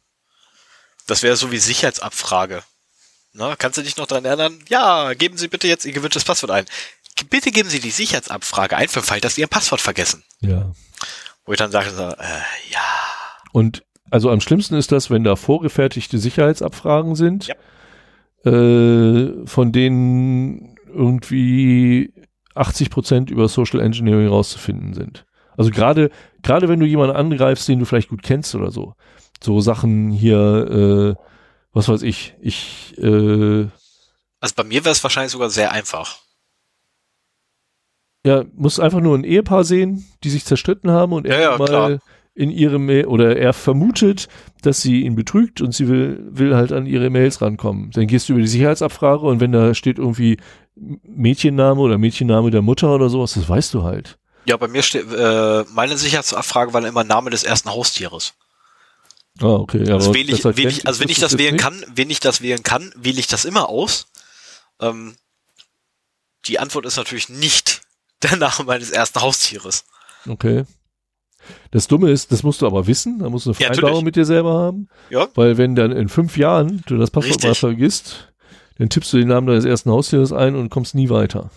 [1.07, 2.63] Das wäre so wie Sicherheitsabfrage.
[3.33, 4.59] Na, kannst du dich noch daran erinnern?
[4.67, 6.65] Ja, geben Sie bitte jetzt Ihr gewünschtes Passwort ein.
[7.29, 10.23] Bitte geben Sie die Sicherheitsabfrage ein für den Fall, dass Sie Ihr Passwort vergessen.
[10.41, 10.71] Ja.
[11.45, 12.81] Wo ich dann sage, äh, ja.
[13.51, 18.51] Und also am schlimmsten ist das, wenn da vorgefertigte Sicherheitsabfragen sind, ja.
[18.51, 22.13] äh, von denen irgendwie
[22.55, 25.25] 80 Prozent über Social Engineering rauszufinden sind.
[25.57, 26.11] Also gerade
[26.43, 28.93] gerade wenn du jemanden angreifst, den du vielleicht gut kennst oder so,
[29.43, 31.23] so Sachen hier, äh,
[31.73, 32.95] was weiß ich, ich.
[32.97, 33.67] Äh,
[34.39, 36.19] also bei mir wäre es wahrscheinlich sogar sehr einfach.
[38.25, 41.65] Ja, muss einfach nur ein Ehepaar sehen, die sich zerstritten haben und er ja, mal
[41.65, 41.99] klar
[42.37, 44.27] in ihre Mail oder er vermutet,
[44.61, 47.89] dass sie ihn betrügt und sie will, will halt an ihre Mails rankommen.
[47.91, 50.37] Dann gehst du über die Sicherheitsabfrage und wenn da steht irgendwie
[50.75, 54.19] Mädchenname oder Mädchenname der Mutter oder sowas, das weißt du halt.
[54.45, 58.35] Ja, bei mir steht, äh, meine Sicherheitsabfrage war immer Name des ersten Haustieres.
[59.41, 59.83] Ah, okay.
[59.83, 61.63] Ja, also, wähle ich, wähle ich, also wenn ich das wählen nicht?
[61.63, 64.07] kann, wenn ich das wählen kann, wähle ich das immer aus.
[64.79, 65.15] Ähm,
[66.45, 67.81] die Antwort ist natürlich nicht
[68.21, 69.85] der Name meines ersten Haustieres.
[70.27, 70.65] Okay.
[71.71, 74.05] Das Dumme ist, das musst du aber wissen, da musst du eine Ja, Vereinbarung natürlich.
[74.05, 74.89] mit dir selber haben.
[75.09, 75.27] Ja.
[75.35, 78.31] Weil wenn dann in fünf Jahren du das Passwort mal vergisst,
[78.77, 81.49] dann tippst du den Namen deines ersten Haustieres ein und kommst nie weiter.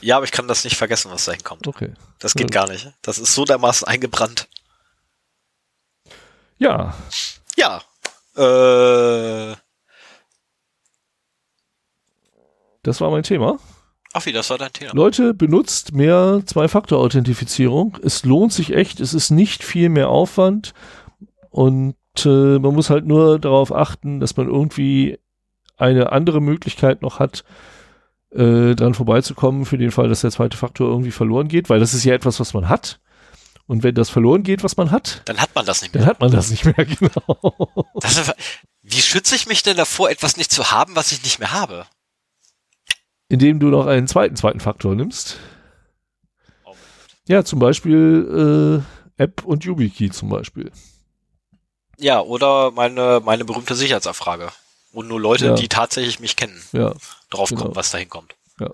[0.00, 1.66] Ja, aber ich kann das nicht vergessen, was da hinkommt.
[1.66, 1.92] Okay.
[2.20, 2.60] Das geht Ja.
[2.62, 2.92] gar nicht.
[3.02, 4.48] Das ist so dermaßen eingebrannt.
[6.58, 6.94] Ja,
[7.56, 7.82] Ja.
[8.36, 9.56] Äh,
[12.82, 13.58] das war mein Thema.
[14.24, 14.92] Wie, das war dein Thema.
[14.94, 17.98] Leute, benutzt mehr Zwei-Faktor-Authentifizierung.
[18.02, 19.00] Es lohnt sich echt.
[19.00, 20.72] Es ist nicht viel mehr Aufwand.
[21.50, 21.94] Und
[22.24, 25.18] äh, man muss halt nur darauf achten, dass man irgendwie
[25.76, 27.44] eine andere Möglichkeit noch hat,
[28.30, 31.94] äh, dran vorbeizukommen für den Fall, dass der zweite Faktor irgendwie verloren geht, weil das
[31.94, 33.00] ist ja etwas, was man hat.
[33.66, 36.02] Und wenn das verloren geht, was man hat, Dann hat man das nicht mehr.
[36.02, 37.92] dann hat man das nicht mehr genau.
[38.00, 38.32] Das
[38.82, 41.84] wie schütze ich mich denn davor, etwas nicht zu haben, was ich nicht mehr habe?
[43.28, 45.38] Indem du noch einen zweiten zweiten Faktor nimmst.
[47.26, 48.82] Ja, zum Beispiel
[49.18, 50.72] äh, App und YubiKey zum Beispiel.
[51.98, 54.48] Ja, oder meine, meine berühmte Sicherheitsabfrage.
[54.92, 55.54] Und nur Leute, Ja.
[55.54, 56.94] die tatsächlich mich kennen, Ja.
[57.30, 57.62] drauf Genau.
[57.62, 58.34] kommen, was da hinkommt.
[58.60, 58.70] Ja.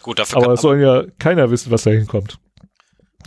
[0.00, 2.38] Gut, dafür Aber es soll ja keiner wissen, was da hinkommt.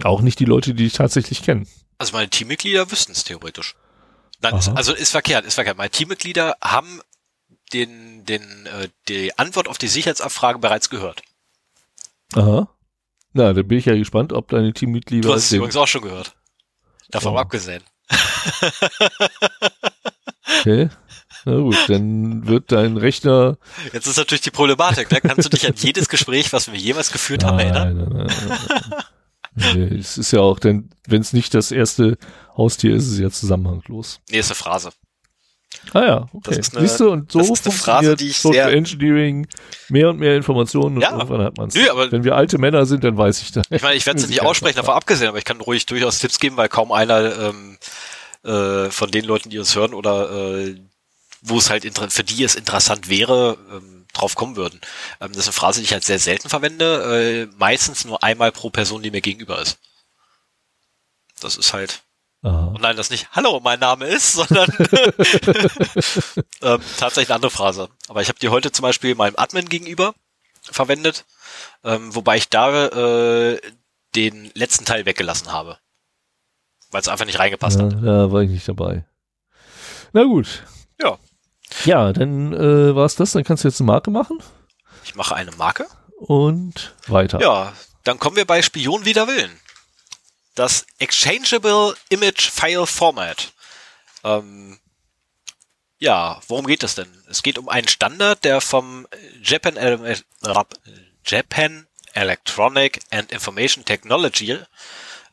[0.03, 1.67] Auch nicht die Leute, die dich tatsächlich kennen.
[1.97, 3.75] also meine Teammitglieder wüssten es theoretisch.
[4.41, 4.73] Nein, Aha.
[4.73, 5.77] also ist verkehrt, ist verkehrt.
[5.77, 6.99] Meine Teammitglieder haben
[7.73, 11.21] den, den, äh, die Antwort auf die Sicherheitsabfrage bereits gehört.
[12.33, 12.69] Aha.
[13.33, 16.01] Na, da bin ich ja gespannt, ob deine Teammitglieder Du hast es übrigens auch schon
[16.01, 16.35] gehört.
[17.11, 17.37] Davon Oh.
[17.37, 17.83] abgesehen.
[20.59, 20.89] Okay.
[21.45, 23.57] Na gut, dann wird dein Rechner.
[23.93, 25.09] Jetzt ist natürlich die Problematik.
[25.09, 27.97] Da kannst du dich an jedes Gespräch, was wir jemals geführt haben, erinnern.
[27.97, 29.03] nein, nein, nein, nein.
[29.89, 32.17] Nee, es ist ja auch, denn wenn es nicht das erste
[32.57, 34.19] Haustier ist, ist es ja zusammenhanglos.
[34.29, 34.89] Nee, ist eine Phrase.
[35.93, 36.39] Ah ja, okay.
[36.43, 38.77] Das ist eine- Siehst du, und so das ist eine Phrase, die ich Social sehr-
[38.77, 39.47] Engineering,
[39.89, 41.11] mehr und mehr Informationen und Ja.
[41.13, 41.75] irgendwann hat man es.
[41.75, 43.65] Wenn wir alte Männer sind, dann weiß ich das.
[43.69, 46.39] Ich meine, ich werde es nicht aussprechen, davon abgesehen, aber ich kann ruhig durchaus Tipps
[46.39, 47.77] geben, weil kaum einer ähm,
[48.43, 50.75] äh, von den Leuten, die uns hören oder äh,
[51.41, 54.79] wo es halt für die es interessant wäre, ähm, drauf kommen würden.
[55.21, 58.51] Ähm, das ist eine Phrase, die ich halt sehr selten verwende, äh, meistens nur einmal
[58.51, 59.77] pro Person, die mir gegenüber ist.
[61.41, 62.01] Das ist halt.
[62.49, 64.69] Und nein, das nicht Hallo, mein Name ist, sondern
[66.61, 67.89] ähm, tatsächlich eine andere Phrase.
[68.07, 70.13] Aber ich habe die heute zum Beispiel meinem Admin gegenüber
[70.61, 71.25] verwendet,
[71.83, 73.59] ähm, wobei ich da äh,
[74.15, 75.77] den letzten Teil weggelassen habe.
[76.91, 77.93] Weil es einfach nicht reingepasst Ja, hat.
[78.03, 79.05] da war ich nicht dabei.
[80.13, 80.63] Na gut.
[81.01, 81.17] Ja.
[81.83, 83.31] Ja, dann äh, war's das.
[83.33, 84.39] Dann kannst du jetzt eine Marke machen
[85.03, 85.87] Ich mache eine Marke.
[86.19, 87.41] und weiter.
[87.41, 87.73] Ja,
[88.03, 89.51] dann kommen wir bei Spion wider Willen.
[90.55, 93.53] Das Exchangeable Image File Format.
[94.23, 94.79] Ähm,
[95.99, 97.07] ja, worum geht es denn?
[97.29, 99.07] Es geht um einen Standard, der vom
[99.43, 99.77] Japan,
[100.43, 100.79] Rap-
[101.25, 104.57] Japan Electronic and Information Technology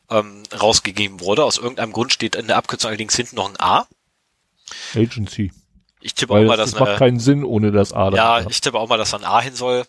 [0.09, 1.45] ähm, rausgegeben wurde.
[1.45, 3.87] Aus irgendeinem Grund steht in der Abkürzung allerdings hinten noch ein A.
[4.95, 5.51] Agency.
[6.01, 8.05] Ich tippe Weil auch mal, das, dass das macht eine, keinen Sinn ohne das A.
[8.05, 8.51] ja, dahinter.
[8.51, 9.85] ich tippe auch mal, dass da ein A hin soll.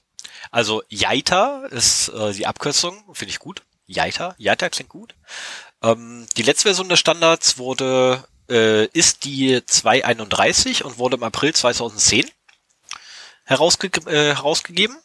[0.52, 3.62] Also JAITA ist äh, die Abkürzung, finde ich gut.
[3.86, 5.14] JAITA, JAITA klingt gut.
[5.82, 11.54] Ähm, die letzte Version des Standards wurde, äh, ist die 231 und wurde im April
[11.54, 12.30] 2010
[13.44, 14.96] herausge äh, herausgegeben.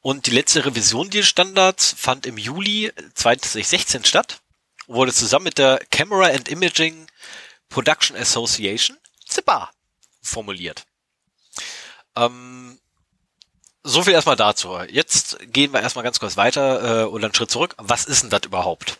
[0.00, 4.40] Und die letzte Revision dieses Standards fand im Juli 2016 statt,
[4.86, 7.06] wurde zusammen mit der Camera and Imaging
[7.68, 8.96] Production Association,
[9.28, 9.70] CIPA,
[10.22, 10.86] formuliert.
[12.16, 12.67] Ähm,
[13.88, 14.78] so viel erstmal dazu.
[14.90, 17.74] Jetzt gehen wir erstmal ganz kurz weiter äh, oder einen Schritt zurück.
[17.78, 18.98] Was ist denn das überhaupt?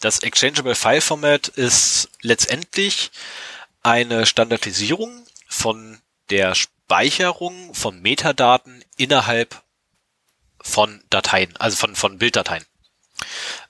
[0.00, 3.10] Das Exchangeable File Format ist letztendlich
[3.82, 9.62] eine Standardisierung von der Speicherung von Metadaten innerhalb
[10.60, 12.64] von Dateien, also von, von Bilddateien.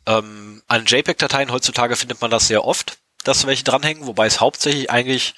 [0.07, 4.91] Ähm, an JPEG-Dateien heutzutage findet man das sehr oft, dass welche dranhängen, wobei es hauptsächlich
[4.91, 5.35] eigentlich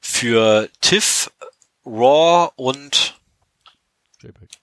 [0.00, 1.32] für TIFF,
[1.84, 3.20] RAW und
[4.22, 4.59] JPEG.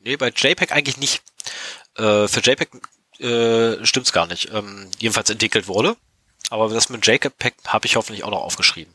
[0.00, 1.22] Nee, bei JPEG eigentlich nicht.
[1.96, 2.70] Äh, für JPEG
[3.20, 4.52] äh, stimmt's gar nicht.
[4.52, 5.96] Ähm, jedenfalls entwickelt wurde.
[6.48, 8.94] Aber das mit JPEG habe ich hoffentlich auch noch aufgeschrieben.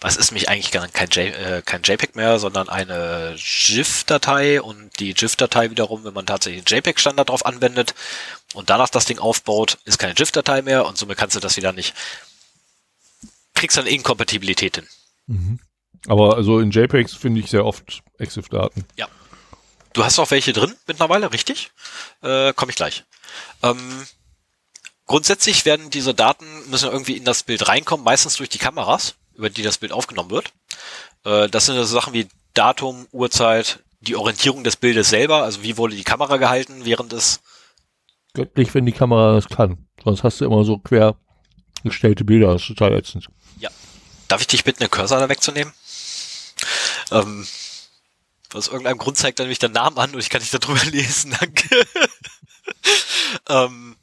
[0.00, 4.98] Was ist mich eigentlich gar kein, J, äh, kein JPEG mehr, sondern eine GIF-Datei und
[4.98, 7.94] die GIF-Datei wiederum, wenn man tatsächlich den JPEG-Standard drauf anwendet
[8.54, 11.72] und danach das Ding aufbaut, ist keine GIF-Datei mehr und somit kannst du das wieder
[11.72, 11.94] nicht,
[13.54, 14.86] kriegst dann Inkompatibilität hin.
[15.26, 15.58] Mhm.
[16.06, 18.86] Aber also in JPEGs finde ich sehr oft EXIF-Daten.
[19.92, 21.70] Du hast auch welche drin mittlerweile, richtig?
[22.22, 23.04] Äh, Komme ich gleich.
[23.62, 24.06] Ähm,
[25.06, 29.50] grundsätzlich werden diese Daten müssen irgendwie in das Bild reinkommen, meistens durch die Kameras, über
[29.50, 30.52] die das Bild aufgenommen wird.
[31.24, 35.76] Äh, das sind so Sachen wie Datum, Uhrzeit, die Orientierung des Bildes selber, also wie
[35.76, 37.40] wurde die Kamera gehalten, während es
[38.32, 39.86] göttlich, wenn die Kamera das kann.
[40.02, 41.16] Sonst hast du immer so quer
[41.82, 42.52] gestellte Bilder.
[42.52, 43.28] Das ist total ätzend.
[44.30, 45.72] Darf ich dich bitten, den Cursor da wegzunehmen?
[47.10, 47.44] Ähm,
[48.54, 51.36] aus irgendeinem Grund zeigt er nämlich den Namen an und ich kann nicht darüber lesen,
[51.38, 51.86] danke.
[53.48, 53.96] ähm,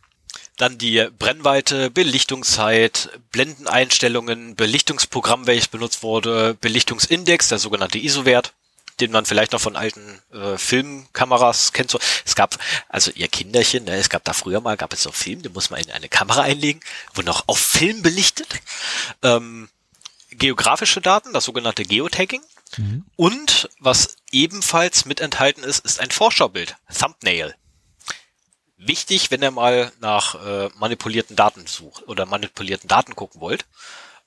[0.58, 8.54] dann die Brennweite, Belichtungszeit, Blendeneinstellungen, Belichtungsprogramm, welches benutzt wurde, Belichtungsindex, der sogenannte ISO-Wert,
[9.00, 11.92] den man vielleicht noch von alten äh, Filmkameras kennt.
[11.92, 12.58] So, es gab,
[12.90, 15.70] also ihr Kinderchen, ne, es gab da früher mal, gab es so Film, den muss
[15.70, 16.82] man in eine Kamera einlegen,
[17.14, 18.48] wurde noch auf Film belichtet.
[19.22, 19.70] Ähm,
[20.32, 22.42] geografische Daten, das sogenannte Geotagging.
[23.16, 27.56] Und was ebenfalls mit enthalten ist, ist ein Vorschaubild, Thumbnail.
[28.78, 33.66] Wichtig, wenn ihr mal nach äh, manipulierten Daten sucht oder manipulierten Daten gucken wollt.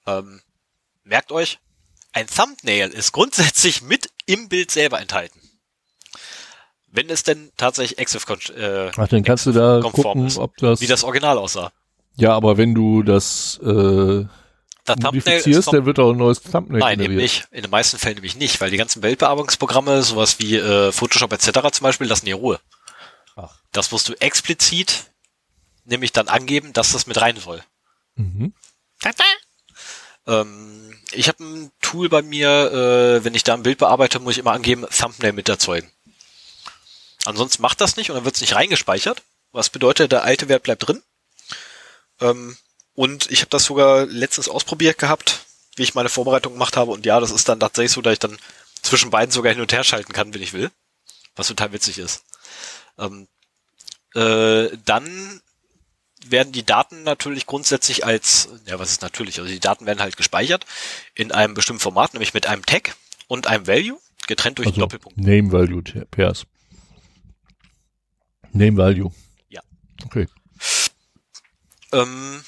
[0.07, 0.41] Ähm,
[1.05, 1.59] merkt euch,
[2.13, 5.41] ein Thumbnail ist grundsätzlich mit im Bild selber enthalten.
[6.93, 10.57] Wenn es denn tatsächlich Exif äh, Ach, dann kannst du da konform gucken, ist, ob
[10.57, 11.73] das, wie das Original aussah.
[12.17, 14.25] Ja, aber wenn du das äh,
[14.85, 17.23] Thumbnail ist modifizierst, noch, dann wird auch ein neues Thumbnail Nein, eben generiert.
[17.23, 17.49] nicht.
[17.51, 21.71] In den meisten Fällen nämlich nicht, weil die ganzen Bildbearbeitungsprogramme, sowas wie äh, Photoshop etc.
[21.73, 22.61] zum Beispiel, lassen die Ruhe.
[23.37, 23.55] Ach.
[23.73, 25.11] Das musst du explizit
[25.85, 27.63] nämlich dann angeben, dass das mit rein soll.
[28.15, 28.55] Mhm.
[30.27, 34.35] Ähm, ich habe ein Tool bei mir, äh, wenn ich da ein Bild bearbeite, muss
[34.35, 35.91] ich immer angeben, Thumbnail mit erzeugen.
[37.25, 39.23] Ansonsten macht das nicht und dann wird es nicht reingespeichert.
[39.53, 41.03] Was bedeutet, der alte Wert bleibt drin.
[42.21, 42.57] Ähm,
[43.01, 46.91] und ich habe das sogar letztens ausprobiert gehabt, wie ich meine Vorbereitung gemacht habe.
[46.91, 48.37] Und ja, das ist dann tatsächlich so, dass ich dann
[48.83, 50.71] zwischen beiden sogar hin und her schalten kann, wenn ich will.
[51.35, 52.27] Was total witzig ist.
[52.99, 53.27] Ähm,
[54.15, 55.41] äh, dann
[56.27, 60.19] werden die Daten natürlich grundsätzlich als, ja, was ist natürlich, also die Daten werden halt
[60.19, 60.67] gespeichert
[61.15, 62.97] in einem bestimmten Format, nämlich mit einem Tag
[63.29, 65.17] und einem Value, getrennt durch einen Also Doppelpunkt.
[65.17, 66.45] Name Value Pairs.
[68.53, 69.11] Name Value.
[69.49, 69.63] Ja.
[70.05, 70.29] Okay.
[71.93, 72.43] Ähm,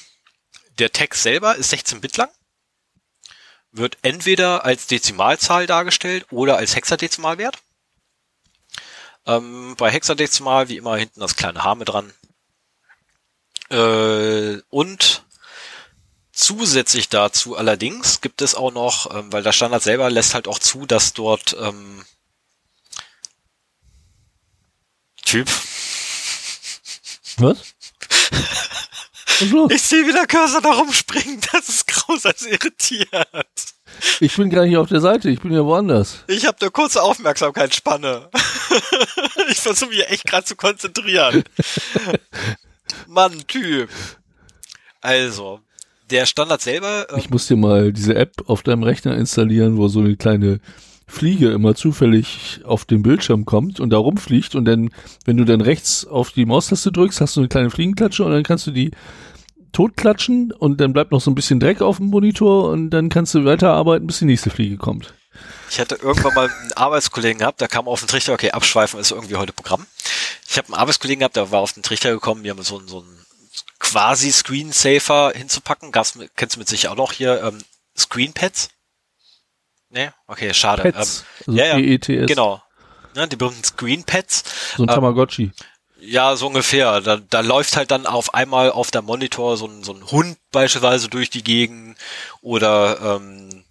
[0.79, 2.31] der Tag selber ist 16 Bit lang,
[3.71, 7.59] wird entweder als Dezimalzahl dargestellt oder als Hexadezimalwert.
[9.27, 12.13] Ähm, bei Hexadezimal wie immer hinten das kleine H mit dran.
[13.71, 15.25] Äh, und
[16.33, 20.59] zusätzlich dazu allerdings gibt es auch noch, ähm, weil der Standard selber lässt halt auch
[20.59, 22.05] zu, dass dort ähm,
[25.25, 25.49] Typ.
[27.39, 27.75] Was?
[29.71, 31.49] Ich sehe, wie der Cursor da rumspringt.
[31.53, 33.09] Das ist grausam irritiert.
[34.21, 36.25] Ich bin gar nicht auf der Seite, ich bin ja woanders.
[36.27, 38.31] Ich habe eine kurze Aufmerksamkeitsspanne.
[39.51, 41.45] ich versuche mich echt gerade zu konzentrieren.
[43.07, 43.91] Mann, Typ.
[45.01, 45.61] Also,
[46.11, 49.89] der Standard selber, ähm, Ich muss dir mal diese App auf deinem Rechner installieren, wo
[49.89, 50.61] so eine kleine
[51.07, 54.91] Fliege immer zufällig auf den Bildschirm kommt und da rumfliegt und dann,
[55.25, 58.43] wenn du dann rechts auf die Maustaste drückst, hast du eine kleine Fliegenklatsche und dann
[58.43, 58.93] kannst du die
[59.73, 63.35] totklatschen und dann bleibt noch so ein bisschen Dreck auf dem Monitor und dann kannst
[63.35, 65.15] du weiterarbeiten, bis die nächste Fliege kommt.
[65.71, 69.11] ich hatte irgendwann mal einen Arbeitskollegen gehabt, der kam auf den Trichter, okay, abschweifen ist
[69.13, 69.87] irgendwie heute Programm.
[70.49, 72.99] Ich habe einen Arbeitskollegen gehabt, der war auf den Trichter gekommen, mir so, einen- so
[73.01, 73.25] einen
[73.79, 75.91] quasi Screensaver hinzupacken.
[75.91, 77.59] Gab's, kennst du mit sicher auch noch hier, ähm,
[77.97, 78.69] Screenpads?
[79.93, 80.11] Nee?
[80.27, 80.83] Okay, schade.
[80.83, 82.63] Pets, also ja, ja, P-E-T-S, Genau.
[83.15, 84.43] Ja, die berühmten Screenpads.
[84.77, 85.53] so ein ähm, Tamagotchi.
[86.01, 87.03] Ja, so ungefähr.
[87.03, 90.39] Da, da läuft halt dann auf einmal auf der Monitor so ein, so ein Hund
[90.51, 91.99] beispielsweise durch die Gegend
[92.41, 93.65] oder ähm,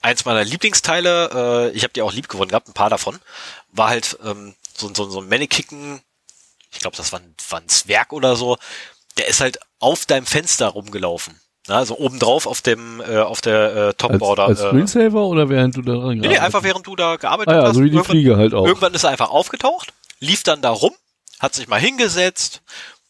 [0.00, 3.18] eins meiner Lieblingsteile, äh, ich habe die auch lieb gewonnen gehabt, ein paar davon,
[3.72, 6.00] war halt ähm, so, so, so ein Mannequin,
[6.70, 8.56] ich glaube, das war ein, war ein Zwerg oder so,
[9.18, 11.38] der ist halt auf deinem Fenster rumgelaufen.
[11.68, 14.44] Also obendrauf auf dem äh, auf der äh, Als, Topborder.
[14.46, 17.56] als äh, Screensaver oder während du da nee, nee, einfach während du da gearbeitet Ah
[17.58, 17.74] ja, hast.
[17.76, 18.66] so wie die irgendwann- Fliege halt auch.
[18.66, 20.92] Irgendwann ist er einfach aufgetaucht, lief dann da rum,
[21.40, 22.62] hat sich mal hingesetzt,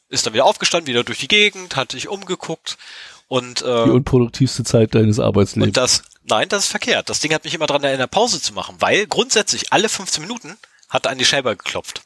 [0.09, 2.76] ist dann wieder aufgestanden, wieder durch die Gegend, hat sich umgeguckt
[3.28, 5.66] und, Die äh, unproduktivste Zeit deines Arbeitslebens.
[5.68, 7.09] und das, nein, das ist verkehrt.
[7.10, 10.56] Das Ding hat mich immer dran erinnert, Pause zu machen, weil grundsätzlich alle 15 Minuten
[10.89, 12.02] hat er an die Scheibe geklopft.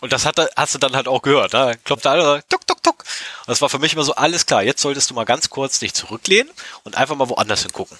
[0.00, 1.54] Und das hat hast du dann halt auch gehört.
[1.54, 3.00] Da klopft er alle, tuck, tuck, tuck.
[3.40, 5.78] Und das war für mich immer so, alles klar, jetzt solltest du mal ganz kurz
[5.78, 6.52] dich zurücklehnen
[6.84, 7.98] und einfach mal woanders hingucken.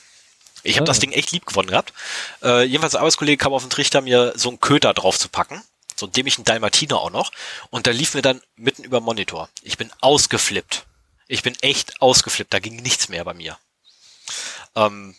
[0.62, 0.86] Ich habe Ah.
[0.86, 1.92] das Ding echt lieb gewonnen gehabt.
[2.42, 5.62] Äh, jedenfalls der Arbeitskollege kam auf den Trichter, mir so einen Köter drauf zu packen.
[5.96, 7.32] So einen dämlichen Dalmatiner auch noch.
[7.70, 9.48] Und der lief mir dann mitten über den Monitor.
[9.62, 10.84] Ich bin ausgeflippt.
[11.26, 12.52] Ich bin echt ausgeflippt.
[12.54, 13.58] Da ging nichts mehr bei mir.
[14.76, 15.16] Ähm,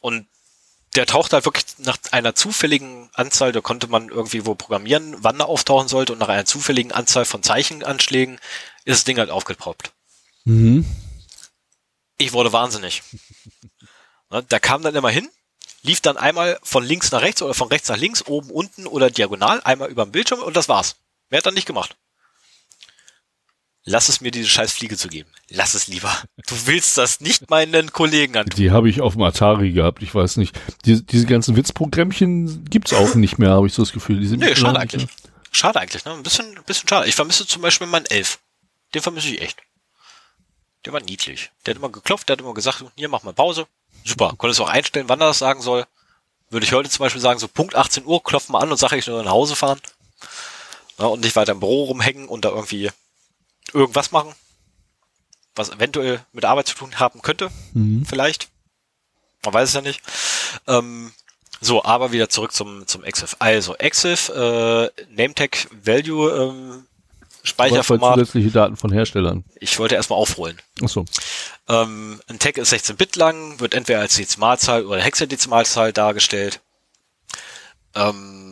[0.00, 0.26] und
[0.94, 5.40] der taucht halt wirklich nach einer zufälligen Anzahl, da konnte man irgendwie wo programmieren, wann
[5.40, 8.38] er auftauchen sollte und nach einer zufälligen Anzahl von Zeichenanschlägen
[8.84, 9.92] ist das Ding halt aufgepoppt.
[10.44, 10.84] Mhm.
[12.18, 13.02] Ich wurde wahnsinnig.
[14.30, 15.28] Ne, Der kam dann immer hin,
[15.82, 19.10] lief dann einmal von links nach rechts oder von rechts nach links, oben, unten oder
[19.10, 20.96] diagonal, einmal über den Bildschirm und das war's.
[21.30, 21.96] Mehr hat er nicht gemacht.
[23.84, 25.30] Lass es mir diese scheiß Fliege zu geben.
[25.48, 26.12] Lass es lieber.
[26.46, 28.56] Du willst das nicht meinen Kollegen antun.
[28.56, 30.58] Die habe ich auf dem Atari gehabt, ich weiß nicht.
[30.84, 34.20] Die, diese ganzen Witzprogrammchen gibt's auch nicht mehr, habe ich so das Gefühl.
[34.20, 35.06] Die sind Nee, schade eigentlich.
[35.50, 36.12] Schade eigentlich, ne?
[36.12, 37.08] Ein bisschen, ein bisschen schade.
[37.08, 38.38] Ich vermisse zum Beispiel meinen Elf.
[38.94, 39.58] Den vermisse ich echt.
[40.84, 41.50] Der war niedlich.
[41.64, 43.66] Der hat immer geklopft, der hat immer gesagt, hier, mach mal Pause.
[44.04, 44.34] Super.
[44.36, 45.86] Konntest du auch einstellen, wann er das sagen soll.
[46.50, 48.96] Würde ich heute zum Beispiel sagen, so Punkt 18 Uhr, klopf mal an und sage
[48.96, 49.80] ich nur nach Hause fahren.
[50.98, 52.90] Ja, und nicht weiter im Büro rumhängen und da irgendwie
[53.72, 54.34] irgendwas machen.
[55.54, 57.50] Was eventuell mit Arbeit zu tun haben könnte.
[57.74, 58.06] Mhm.
[58.06, 58.48] Vielleicht.
[59.44, 60.00] Man weiß es ja nicht.
[60.66, 61.12] Ähm,
[61.60, 63.36] so, aber wieder zurück zum, zum EXIF.
[63.38, 66.86] Also, EXIF, äh, Nametag Value, ähm,
[67.44, 68.14] Speicherformat.
[68.14, 69.44] zusätzliche Daten von Herstellern.
[69.60, 70.60] Ich wollte erstmal aufrollen.
[70.80, 71.04] Achso.
[71.68, 76.60] Ähm, ein Tag ist 16 Bit lang, wird entweder als Dezimalzahl oder Hexadezimalzahl dargestellt.
[77.94, 78.51] Ähm,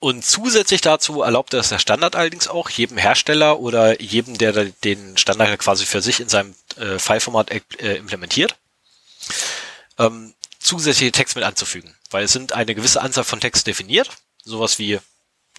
[0.00, 5.16] und zusätzlich dazu erlaubt es der Standard allerdings auch jedem Hersteller oder jedem, der den
[5.16, 8.56] Standard quasi für sich in seinem äh, Fileformat äh, implementiert,
[9.98, 11.94] ähm, zusätzliche Text mit anzufügen.
[12.10, 14.10] Weil es sind eine gewisse Anzahl von Text definiert,
[14.44, 14.98] sowas wie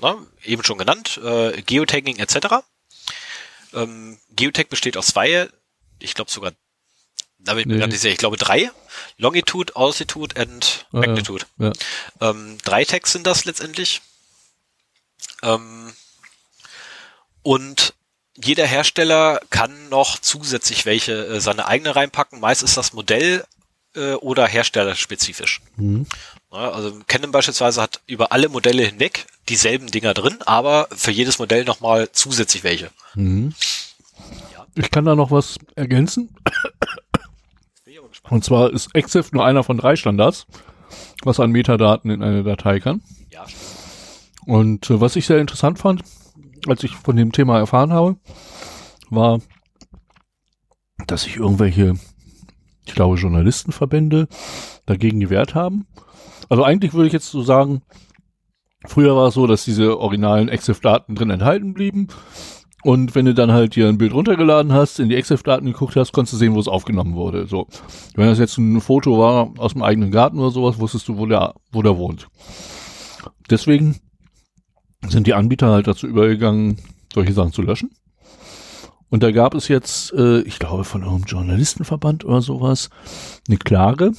[0.02, 2.64] ne, eben schon genannt, äh, Geotagging etc.
[3.74, 5.50] Ähm, Geotag besteht aus zwei,
[6.00, 6.52] ich glaube sogar,
[7.40, 7.88] da bin ich mir Nee.
[7.88, 8.72] nicht sicher, ich glaube drei.
[9.18, 11.08] Longitude, Altitude and Ja, ja.
[11.08, 11.46] Magnitude.
[11.58, 11.72] Ja.
[12.20, 14.02] Ähm, drei Tags sind das letztendlich.
[15.44, 15.94] Ähm,
[17.44, 17.94] und
[18.38, 22.40] jeder Hersteller kann noch zusätzlich welche äh, seine eigene reinpacken.
[22.40, 23.44] Meist ist das Modell
[23.96, 25.62] äh, oder herstellerspezifisch.
[25.76, 26.06] Mhm.
[26.52, 31.40] Ja, also Canon beispielsweise hat über alle Modelle hinweg dieselben Dinger drin, aber für jedes
[31.40, 32.92] Modell nochmal zusätzlich welche.
[33.16, 33.54] Mhm.
[34.76, 36.36] Ich kann da noch was ergänzen.
[38.30, 40.46] Und zwar ist EXIF nur einer von drei Standards,
[41.24, 43.02] was an Metadaten in eine Datei kann.
[43.30, 43.71] Ja, stimmt.
[44.46, 46.04] Und äh, was ich sehr interessant fand,
[46.68, 48.18] als ich von dem Thema erfahren habe,
[49.10, 49.40] war,
[51.08, 51.96] dass sich irgendwelche,
[52.86, 54.28] ich glaube, Journalistenverbände
[54.86, 55.88] dagegen gewehrt haben.
[56.50, 57.82] Also eigentlich würde ich jetzt so sagen,
[58.86, 62.08] früher war es so, dass diese originalen EXIF-Daten drin enthalten blieben.
[62.84, 66.14] Und wenn du dann halt dir ein Bild runtergeladen hast, in die EXIF-Daten geguckt hast,
[66.14, 67.46] konntest du sehen, wo es aufgenommen wurde.
[67.46, 67.68] So.
[68.16, 71.28] Wenn das jetzt ein Foto war aus dem eigenen Garten oder sowas, wusstest du, wo
[71.28, 72.28] der, wo der wohnt.
[73.52, 74.00] Deswegen
[75.08, 76.78] sind die Anbieter halt dazu übergegangen,
[77.14, 77.92] solche Sachen zu löschen.
[79.10, 82.90] Und da gab es jetzt, äh, ich glaube, von irgendeinem Journalistenverband oder sowas,
[83.48, 84.14] eine Klage.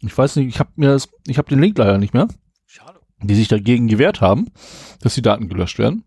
[0.00, 2.28] Ich weiß nicht, ich habe mir das, ich habe den Link leider nicht mehr,
[2.66, 3.00] Schade.
[3.22, 4.46] die sich dagegen gewehrt haben,
[5.00, 6.04] dass die Daten gelöscht werden.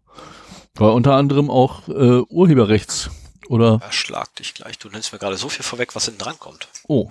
[0.75, 3.09] Weil unter anderem auch äh, Urheberrechts
[3.49, 4.79] oder Erschlag dich gleich.
[4.79, 6.69] Du nennst mir gerade so viel vorweg, was hinten dran kommt.
[6.87, 7.09] oh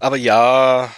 [0.00, 0.90] Aber ja.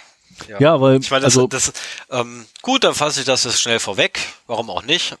[0.59, 1.71] ja, weil Ich meine, das, also das
[2.09, 4.19] ähm, gut, dann fasse ich das jetzt schnell vorweg.
[4.47, 5.15] Warum auch nicht?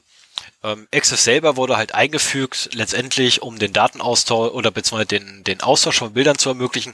[0.65, 5.99] Ähm, EXIF selber wurde halt eingefügt, letztendlich, um den Datenaustausch oder beziehungsweise den, den Austausch
[5.99, 6.93] von Bildern zu ermöglichen,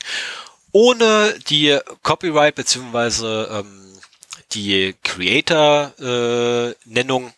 [0.73, 3.97] ohne die Copyright beziehungsweise ähm,
[4.51, 7.33] die Creator-Nennung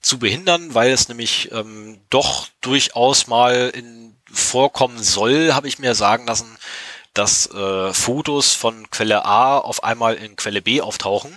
[0.00, 4.02] zu behindern, weil es nämlich ähm, doch durchaus mal in
[4.32, 6.56] vorkommen soll, habe ich mir sagen lassen,
[7.14, 11.36] dass äh, Fotos von Quelle A auf einmal in Quelle B auftauchen.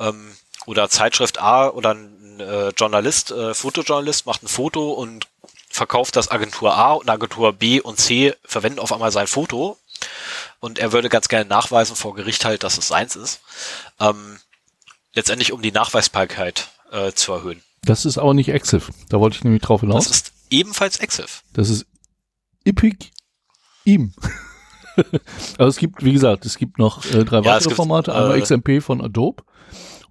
[0.00, 0.36] Ähm,
[0.66, 5.26] oder Zeitschrift A oder ein äh, Journalist, äh, Fotojournalist macht ein Foto und
[5.68, 9.76] verkauft das Agentur A und Agentur B und C verwenden auf einmal sein Foto.
[10.60, 13.40] Und er würde ganz gerne nachweisen vor Gericht halt, dass es seins ist.
[14.00, 14.38] Ähm,
[15.14, 17.62] letztendlich um die Nachweisbarkeit äh, zu erhöhen.
[17.82, 18.90] das ist aber nicht EXIF.
[19.08, 20.06] Da wollte ich nämlich drauf hinaus.
[20.06, 21.42] Das ist ebenfalls EXIF.
[21.52, 21.86] Das ist
[22.64, 23.10] Epic
[23.84, 24.14] ihm.
[25.58, 28.14] also es gibt, wie gesagt, es gibt noch äh, drei Ja, weitere gibt, Formate.
[28.14, 29.42] Einmal äh, XMP von Adobe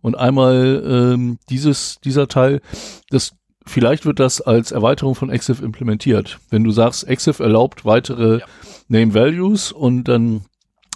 [0.05, 2.61] und einmal ähm, dieses, dieser Teil.
[3.09, 3.31] Das,
[3.65, 6.37] vielleicht wird das als Erweiterung von EXIF implementiert.
[6.51, 8.45] Wenn du sagst, EXIF erlaubt weitere Ja.
[8.87, 10.45] Name Values und dann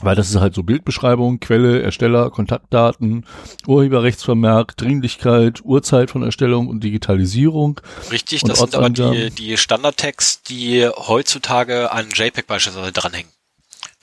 [0.01, 3.25] weil das ist halt so Bildbeschreibung, Quelle, Ersteller, Kontaktdaten,
[3.67, 7.81] Urheberrechtsvermerk, Dringlichkeit, Uhrzeit von Erstellung und Digitalisierung.
[8.09, 13.31] Richtig, Und das sind aber die, die Standardtags, die heutzutage an JPEG beispielsweise dranhängen.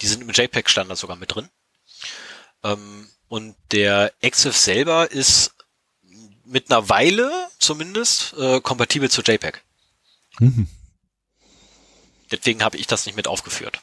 [0.03, 1.49] Die sind im JPEG-Standard sogar mit drin.
[2.63, 5.53] Ähm, und der EXIF selber ist
[6.45, 9.63] mit einer Weile zumindest äh, kompatibel zu JPEG.
[10.39, 10.69] Mhm.
[12.31, 13.81] Deswegen habe ich das nicht mit aufgeführt.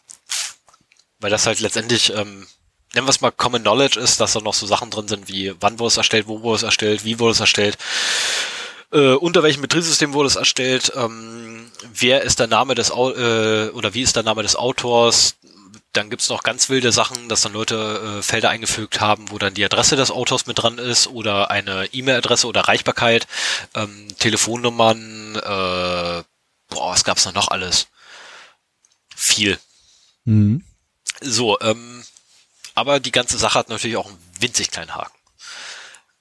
[1.19, 2.47] Weil das halt letztendlich, ähm,
[2.93, 5.53] nennen wir es mal Common Knowledge ist, dass da noch so Sachen drin sind wie
[5.59, 7.77] wann wurde es erstellt, wo wurde es erstellt, wie wurde es erstellt,
[8.91, 13.69] äh, unter welchem Betriebssystem wurde es erstellt, ähm, wer ist der Name des Au äh,
[13.69, 15.35] oder wie ist der Name des Autors.
[15.93, 19.53] Dann gibt's noch ganz wilde Sachen, dass dann Leute äh, Felder eingefügt haben, wo dann
[19.53, 23.27] die Adresse des Autors mit dran ist oder eine E-Mail-Adresse oder Erreichbarkeit,
[23.75, 26.23] ähm, Telefonnummern, äh,
[26.69, 27.87] boah, was gab's da noch alles?
[29.15, 29.59] Viel.
[30.25, 30.63] Mhm.
[31.21, 32.03] So, ähm,
[32.75, 35.17] aber die ganze Sache hat natürlich auch einen winzig kleinen Haken.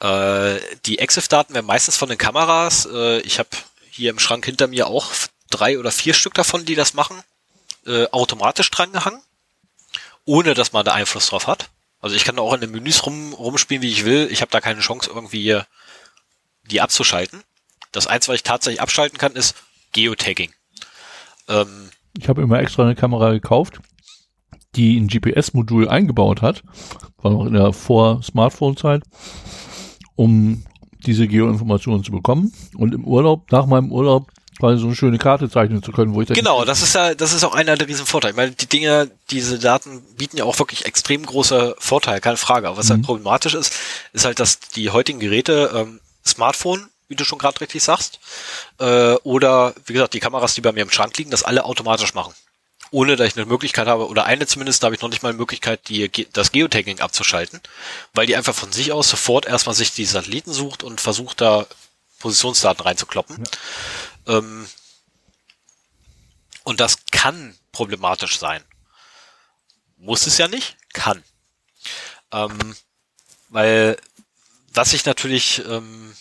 [0.00, 3.48] Äh, die EXIF-Daten werden meistens von den Kameras, äh, ich habe
[3.90, 5.10] hier im Schrank hinter mir auch
[5.50, 7.22] drei oder vier Stück davon, die das machen,
[7.86, 9.22] äh, automatisch drangehangen,
[10.24, 11.70] ohne dass man da Einfluss drauf hat.
[12.00, 14.28] Also ich kann da auch in den Menüs rum, rumspielen, wie ich will.
[14.30, 15.60] Ich habe da keine Chance, irgendwie
[16.70, 17.42] die abzuschalten.
[17.92, 19.54] Das Einzige, was ich tatsächlich abschalten kann, ist
[19.92, 20.52] Geotagging.
[21.48, 23.80] Ähm, ich habe immer extra eine Kamera gekauft,
[24.74, 26.62] die ein GPS-Modul eingebaut hat,
[27.18, 29.02] war noch in der Vor-Smartphone-Zeit,
[30.16, 30.64] um
[31.04, 32.52] diese Geoinformationen zu bekommen.
[32.76, 34.30] Und im Urlaub, nach meinem Urlaub,
[34.62, 37.16] quasi so eine schöne Karte zeichnen zu können, wo ich dann Genau, das ist ja,
[37.16, 38.30] das ist auch einer der riesen Vorteile.
[38.30, 42.68] Ich meine, die Dinge, diese Daten bieten ja auch wirklich extrem große Vorteile, keine Frage.
[42.68, 43.02] Aber was halt mhm.
[43.02, 43.74] halt problematisch ist,
[44.12, 48.20] ist halt, dass die heutigen Geräte, ähm, Smartphone, wie du schon gerade richtig sagst,
[48.78, 52.14] äh, oder wie gesagt, die Kameras, die bei mir im Schrank liegen, das alle automatisch
[52.14, 52.32] machen
[52.94, 55.30] ohne dass ich eine Möglichkeit habe, oder eine zumindest, da habe ich noch nicht mal
[55.30, 57.58] eine Möglichkeit, die, das Geotagging abzuschalten,
[58.12, 61.66] weil die einfach von sich aus sofort erstmal sich die Satelliten sucht und versucht da
[62.22, 63.42] Positionsdaten reinzukloppen.
[64.26, 64.66] Ähm,
[66.64, 68.62] und das kann problematisch sein.
[69.96, 71.22] Muss es ja nicht, kann.
[72.32, 72.76] Ähm,
[73.48, 73.96] weil
[74.74, 76.14] was ich natürlich, ähm,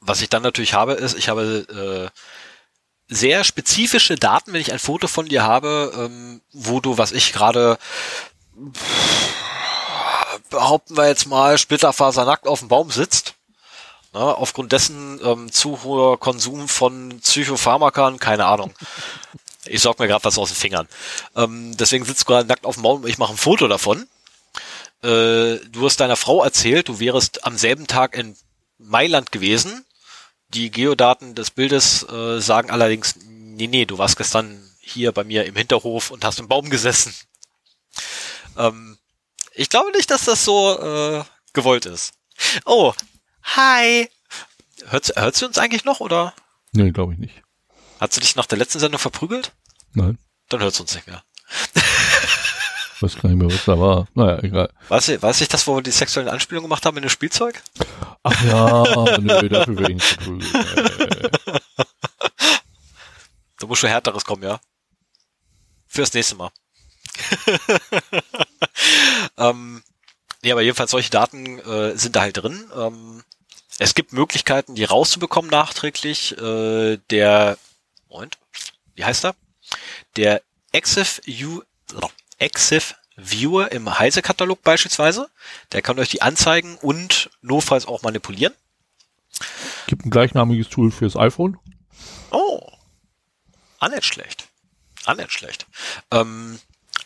[0.00, 2.18] was ich dann natürlich habe, ist, ich habe äh,
[3.08, 7.32] sehr spezifische Daten, wenn ich ein Foto von dir habe, ähm, wo du, was ich
[7.32, 7.78] gerade
[10.50, 13.34] behaupten wir jetzt mal, splitterfasernackt auf dem Baum sitzt.
[14.12, 18.74] Ne, aufgrund dessen ähm, zu hoher Konsum von Psychopharmakern, keine Ahnung.
[19.64, 20.88] Ich sorg mir gerade was aus den Fingern.
[21.34, 24.06] Ähm, deswegen sitzt du gerade nackt auf dem Baum und ich mache ein Foto davon.
[25.02, 28.36] Äh, du hast deiner Frau erzählt, du wärst am selben Tag in
[28.78, 29.84] Mailand gewesen
[30.54, 35.44] die Geodaten des Bildes äh, sagen allerdings, nee, nee, du warst gestern hier bei mir
[35.44, 37.14] im Hinterhof und hast im Baum gesessen.
[38.56, 38.98] Ähm,
[39.54, 42.12] ich glaube nicht, dass das so äh, gewollt ist.
[42.64, 42.92] Oh,
[43.42, 44.08] hi.
[44.86, 46.34] Hört, hört sie uns eigentlich noch, oder?
[46.72, 47.42] Nee, glaube ich nicht.
[48.00, 49.52] Hat sie dich nach der letzten Sendung verprügelt?
[49.92, 50.18] Nein.
[50.48, 51.22] Dann hört sie uns nicht mehr.
[53.02, 54.06] weiß gar nicht mehr, was da war.
[54.14, 54.72] Naja, egal.
[54.88, 57.62] Weiß ich, weiß ich das, wo wir die sexuellen Anspielungen gemacht haben in dem Spielzeug?
[58.22, 61.30] Ach ja, nö, dafür werde ich nicht verprügelt.
[63.58, 64.58] Da muss schon härteres kommen, ja?
[65.86, 66.50] Fürs nächste Mal.
[69.36, 69.84] ähm,
[70.42, 72.68] nee, aber jedenfalls solche Daten äh, sind da halt drin.
[72.74, 73.22] Ähm,
[73.78, 76.36] es gibt Möglichkeiten, die rauszubekommen nachträglich.
[76.38, 77.58] Äh, der,
[78.08, 78.38] Moment,
[78.94, 79.34] wie heißt er?
[80.16, 80.42] Der
[80.72, 81.62] EXIF U,
[82.38, 85.28] EXIF Viewer im Heise-Katalog beispielsweise.
[85.72, 88.54] Der kann euch die anzeigen und notfalls auch manipulieren.
[89.86, 91.58] Gibt ein gleichnamiges Tool fürs iPhone.
[92.30, 92.60] Oh.
[93.78, 94.48] Ah, nicht schlecht.
[95.04, 95.66] Ah, nicht schlecht.
[96.10, 96.58] Ähm,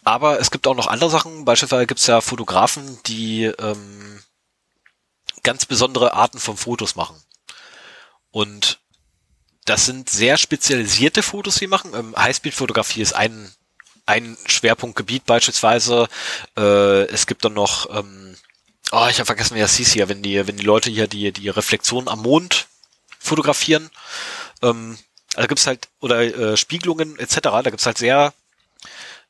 [0.05, 1.44] aber es gibt auch noch andere Sachen.
[1.44, 4.22] Beispielsweise gibt es ja Fotografen, die ähm,
[5.47, 7.16] ganz besondere Arten von Fotos machen.
[8.31, 8.81] Und
[9.64, 11.94] das sind sehr spezialisierte Fotos, die machen.
[11.94, 13.51] Ähm, Highspeed-Fotografie ist ein
[14.09, 16.09] ein Schwerpunktgebiet beispielsweise.
[16.56, 18.36] Äh, es gibt dann noch, ähm,
[18.93, 21.32] oh, ich habe vergessen, wie das hieß hier, wenn die, wenn die Leute hier die,
[21.32, 22.68] die Reflexion am Mond
[23.18, 23.90] fotografieren.
[24.62, 24.97] Ähm,
[25.35, 28.32] also gibt's halt, oder äh, Spiegelungen etc., da gibt's halt sehr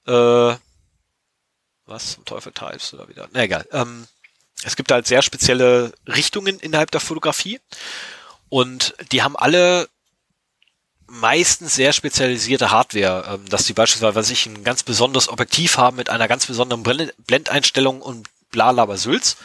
[0.07, 0.55] äh,
[1.87, 3.29] was zum Teufel Types oder wieder.
[3.33, 3.67] Na egal.
[3.73, 4.07] Ähm,
[4.65, 7.61] es gibt halt sehr spezielle Richtungen innerhalb der Fotografie.
[8.49, 9.89] Und die haben alle
[11.09, 15.97] meistens sehr spezialisierte Hardware, ähm, dass die beispielsweise, was ich ein ganz besonderes Objektiv haben
[15.97, 16.83] mit einer ganz besonderen
[17.27, 19.37] Blendeinstellung und bla bla Sülz.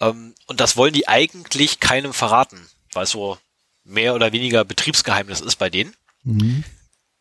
[0.00, 3.38] Ähm, und das wollen die eigentlich keinem verraten, weil es so
[3.84, 5.94] mehr oder weniger Betriebsgeheimnis ist bei denen.
[6.24, 6.64] Mhm.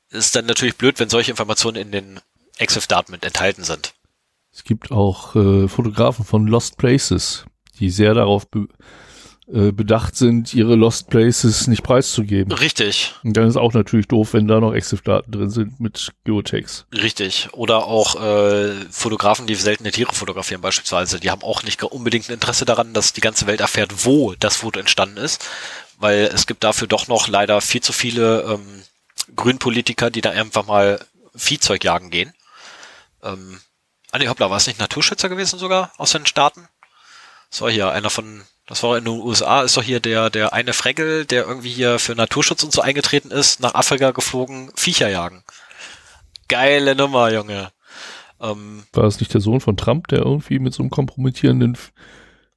[0.10, 2.20] Ist dann natürlich blöd, wenn solche Informationen in den
[2.58, 3.94] EXIF-Daten mit enthalten sind.
[4.58, 7.46] Es gibt auch äh, Fotografen von Lost Places,
[7.80, 8.48] die sehr darauf
[9.54, 12.52] äh, bedacht sind, ihre Lost Places nicht preiszugeben.
[12.52, 13.14] Richtig.
[13.24, 16.88] Und dann ist auch natürlich doof, wenn da noch Exif-Daten drin sind mit Geotags.
[16.92, 17.50] Richtig.
[17.52, 22.34] Oder auch äh, Fotografen, die seltene Tiere fotografieren beispielsweise, die haben auch nicht unbedingt ein
[22.34, 25.48] Interesse daran, dass die ganze Welt erfährt, wo das Foto entstanden ist,
[26.00, 28.82] weil es gibt dafür doch noch leider viel zu viele ähm,
[29.36, 31.00] Grünpolitiker, die da einfach mal
[31.36, 32.34] Viehzeug jagen gehen.
[33.22, 33.60] Ähm,
[34.12, 36.68] ah nee, hoppla, war es nicht Naturschützer gewesen sogar aus den Staaten?
[37.50, 40.74] So hier, einer von das war in den USA, ist doch hier der, der eine
[40.74, 45.44] Fregel, der irgendwie hier für Naturschutz und so eingetreten ist, nach Afrika geflogen, Viecher jagen.
[46.50, 47.70] Geile Nummer, Junge.
[48.42, 51.78] Ähm, war das nicht der Sohn von Trump, der irgendwie mit so einem kompromittierenden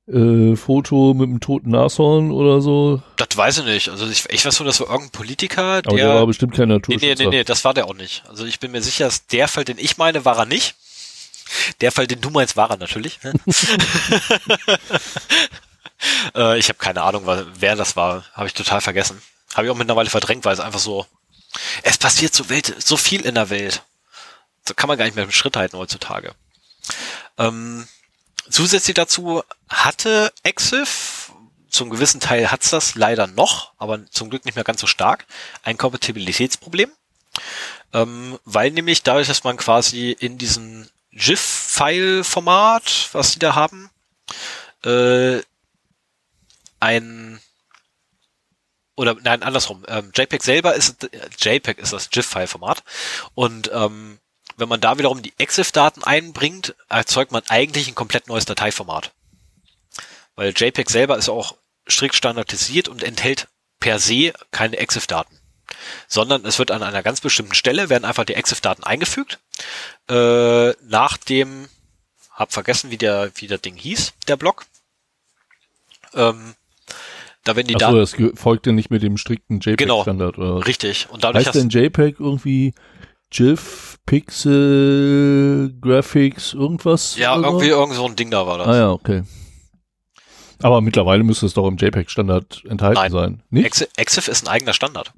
[0.08, 3.00] äh, Foto mit einem toten Nashorn oder so.
[3.16, 3.88] Das weiß ich nicht.
[3.88, 5.90] Also ich, ich weiß nur, das war irgendein Politiker, der.
[5.90, 7.06] Aber der war bestimmt kein nee, Naturschützer.
[7.06, 8.24] nee, nee, nee, das war der auch nicht.
[8.28, 10.74] Also ich bin mir sicher, dass der Fall, den ich meine, war er nicht.
[11.80, 13.18] Der Fall, den du meinst, war er natürlich.
[16.34, 18.24] äh, ich habe keine Ahnung, wer das war.
[18.32, 19.20] Habe ich total vergessen.
[19.54, 21.06] Habe ich auch mittlerweile verdrängt, weil es einfach so.
[21.82, 23.82] Es passiert so, Welt, so viel in der Welt.
[24.64, 26.34] Da kann man gar nicht mehr im Schritt halten heutzutage.
[27.38, 27.88] Ähm,
[28.48, 31.32] zusätzlich dazu hatte Exif,
[31.68, 35.26] zum gewissen Teil hat's das leider noch, aber zum Glück nicht mehr ganz so stark,
[35.62, 36.90] ein Kompatibilitätsproblem.
[37.92, 43.90] Ähm, weil nämlich dadurch, dass man quasi in diesem GIF-File-Format, was die da haben,
[44.84, 45.40] äh,
[46.78, 47.40] ein
[48.96, 49.84] oder nein, andersrum.
[49.88, 52.84] Ähm, JPEG selber ist äh, JPEG ist das GIF-File-Format
[53.34, 54.18] und ähm,
[54.56, 59.12] wenn man da wiederum die EXIF-Daten einbringt, erzeugt man eigentlich ein komplett neues Dateiformat.
[60.36, 61.56] Weil JPEG selber ist auch
[61.88, 63.48] strikt standardisiert und enthält
[63.80, 65.39] per se keine EXIF-Daten.
[66.08, 69.38] Sondern es wird an einer ganz bestimmten Stelle, werden einfach die EXIF-Daten eingefügt.
[70.08, 71.68] Äh, nach dem,
[72.34, 74.66] hab vergessen, wie der, wie der Ding hieß, der Block.
[76.14, 76.54] Ähm,
[77.44, 80.00] da werden die Achso, Daten, das ge- folgt ja nicht mit dem strikten Genau.
[80.00, 80.38] JPEG-Standard.
[80.38, 80.66] oder?
[80.66, 81.08] richtig.
[81.10, 82.74] Und dadurch Heißt denn JPEG irgendwie
[83.30, 87.16] GIF, Pixel, Graphics, irgendwas?
[87.16, 88.66] ja, oder irgendwie irgend so ein Ding da war das.
[88.66, 89.22] Ah ja, okay.
[90.62, 93.12] Aber mittlerweile müsste es doch im JPEG-Standard enthalten Nein.
[93.12, 93.42] sein.
[93.48, 93.88] Nicht?
[93.96, 95.12] Exif ist ein eigener Standard.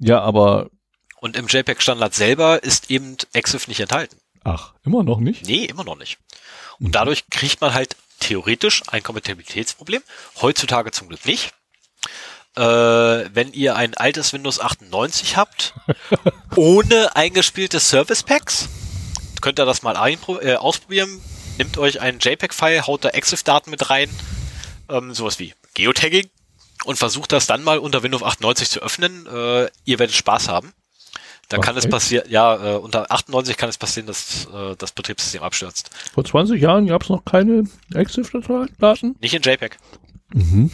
[0.00, 0.70] Ja, aber
[1.20, 4.16] Und im JPEG-Standard selber ist eben Exif nicht enthalten.
[4.42, 5.46] ach, immer noch nicht?
[5.46, 6.18] Nee, immer noch nicht.
[6.78, 6.86] Mhm.
[6.86, 10.02] Und dadurch kriegt man halt theoretisch ein Kompatibilitätsproblem.
[10.40, 11.52] Heutzutage zum Glück nicht.
[12.56, 15.74] Äh, wenn ihr ein altes Windows 98 habt,
[16.56, 18.68] ohne eingespielte Service Packs,
[19.40, 21.20] könnt ihr das mal äh, ausprobieren.
[21.58, 24.10] Nehmt euch einen JPEG-File, haut da EXIF-Daten mit rein,
[24.88, 26.28] ähm, sowas wie Geotagging
[26.84, 29.26] und versucht das dann mal unter Windows 98 zu öffnen.
[29.26, 30.72] Äh, ihr werdet Spaß haben.
[31.48, 31.90] Da kann es Okay.
[31.90, 35.90] passieren, ja, äh, unter 98 kann es passieren, dass äh, das Betriebssystem abstürzt.
[36.14, 39.16] Vor 20 Jahren gab es noch keine EXIF-Daten?
[39.20, 39.76] Nicht in JPEG.
[40.32, 40.70] Mhm.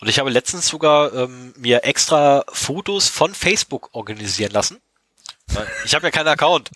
[0.00, 4.78] Und ich habe letztens sogar ähm, mir extra Fotos von Facebook organisieren lassen.
[5.84, 6.70] Ich habe ja keinen Account.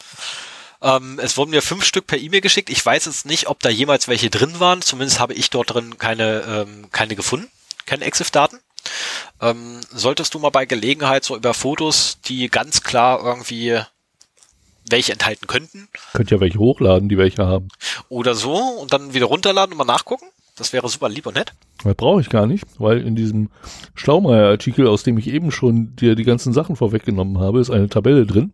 [0.83, 2.69] Ähm, es wurden mir fünf Stück per E-Mail geschickt.
[2.69, 4.83] Ich weiß jetzt nicht, ob da jemals welche drin waren.
[4.83, 7.49] Zumindest habe ich dort drin keine, ähm, keine gefunden.
[7.87, 8.59] Keine EXIF-Daten.
[9.41, 13.79] Ähm, solltest du mal bei Gelegenheit so über Fotos, die ganz klar irgendwie
[14.91, 17.69] welche enthalten könnten Könnt ja welche hochladen, die welche haben.
[18.09, 20.27] oder so und dann wieder runterladen und mal nachgucken.
[20.57, 21.53] Das wäre super lieb und nett.
[21.83, 23.51] Das brauche ich gar nicht, weil in diesem
[23.95, 28.27] Schlaumeier-Artikel, aus dem ich eben schon dir die ganzen Sachen vorweggenommen habe, ist eine Tabelle
[28.27, 28.53] drin.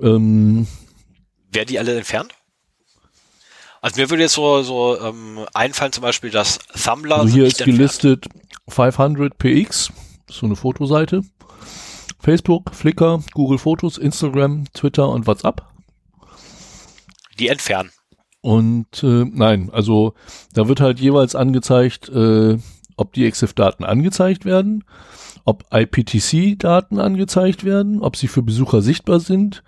[0.00, 0.68] Ähm,
[1.50, 2.32] Werden die alle entfernt?
[3.80, 7.60] Also mir würde jetzt so, so ähm, einfallen zum Beispiel, dass Thumbler also hier ist
[7.60, 7.78] entfernt.
[7.78, 8.26] gelistet
[8.68, 9.90] 500px,
[10.28, 11.22] so eine Fotoseite.
[12.20, 15.62] Facebook, Flickr, Google Fotos, Instagram, Twitter und WhatsApp.
[17.38, 17.90] Die entfernen.
[18.40, 20.14] Und äh, nein, also
[20.52, 22.58] da wird halt jeweils angezeigt, äh,
[22.96, 24.84] ob die EXIF-Daten angezeigt werden,
[25.44, 29.62] ob IPTC-Daten angezeigt werden, ob sie für Besucher sichtbar sind,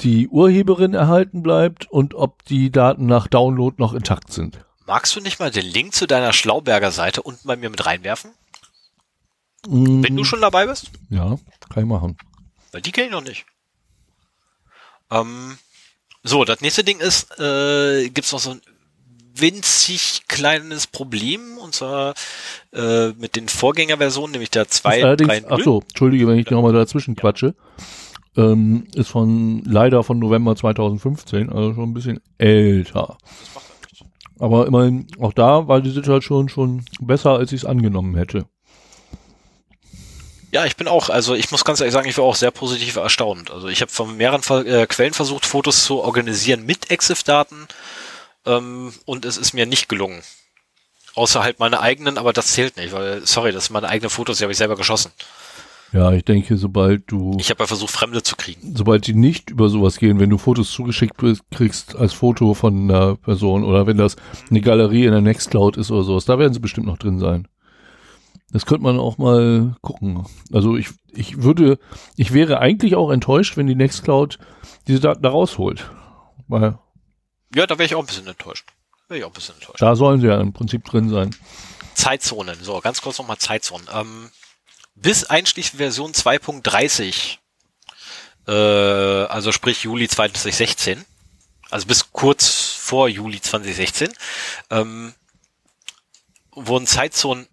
[0.00, 4.58] die Urheberin erhalten bleibt und ob die Daten nach Download noch intakt sind.
[4.86, 8.30] Magst du nicht mal den Link zu deiner Schlauberger Seite unten bei mir mit reinwerfen?
[9.68, 10.04] Mhm.
[10.04, 10.90] Wenn du schon dabei bist?
[11.10, 11.38] Ja,
[11.70, 12.16] kann ich machen.
[12.72, 13.46] Weil die kenne ich noch nicht.
[15.10, 15.58] Ähm,
[16.22, 18.60] so, das nächste Ding ist, äh, gibt's noch so ein
[19.34, 22.14] winzig kleines Problem, und zwar
[22.72, 26.50] äh, mit den Vorgängerversionen, nämlich der 2, Ist allerdings, 3, ach so, entschuldige, wenn ich
[26.50, 27.54] nochmal dazwischen quatsche.
[28.36, 33.16] Ähm, ist von leider von November 2015, also schon ein bisschen älter.
[34.38, 38.46] Aber immerhin, auch da war die Situation schon besser, als ich es angenommen hätte.
[40.52, 42.96] Ja, ich bin auch, also ich muss ganz ehrlich sagen, ich war auch sehr positiv
[42.96, 43.50] erstaunt.
[43.50, 47.66] Also ich habe von mehreren äh, Quellen versucht, Fotos zu organisieren mit EXIF-Daten
[48.46, 50.22] ähm, und es ist mir nicht gelungen.
[51.14, 54.38] Außer halt meine eigenen, aber das zählt nicht, weil, sorry, das sind meine eigenen Fotos,
[54.38, 55.12] die habe ich selber geschossen.
[55.96, 58.74] Ja, ich denke, sobald du, Ich habe ja versucht, Fremde zu kriegen.
[58.76, 61.14] sobald die nicht über sowas gehen, wenn du Fotos zugeschickt
[61.50, 64.16] kriegst als Foto von einer Person oder wenn das
[64.50, 67.48] eine Galerie in der Nextcloud ist oder sowas, da werden sie bestimmt noch drin sein.
[68.52, 70.24] Das könnte man auch mal gucken.
[70.52, 71.78] Also ich, ich würde,
[72.16, 74.38] ich wäre eigentlich auch enttäuscht, wenn die Nextcloud
[74.86, 75.90] diese Daten da rausholt.
[76.46, 76.78] Weil
[77.54, 78.68] Ja, da wäre ich auch ein bisschen enttäuscht.
[79.08, 79.80] Wäre ich auch ein bisschen enttäuscht.
[79.80, 81.34] da sollen sie ja im Prinzip drin sein.
[81.94, 82.56] Zeitzonen.
[82.60, 83.86] So, ganz kurz nochmal Zeitzonen.
[83.92, 84.30] Ähm,
[84.96, 87.38] bis einschließlich Version 2.30,
[88.48, 91.04] äh, also sprich Juli 2016,
[91.70, 94.12] also bis kurz vor Juli 2016,
[94.70, 95.14] ähm,
[96.52, 97.46] wurden Zeitzonen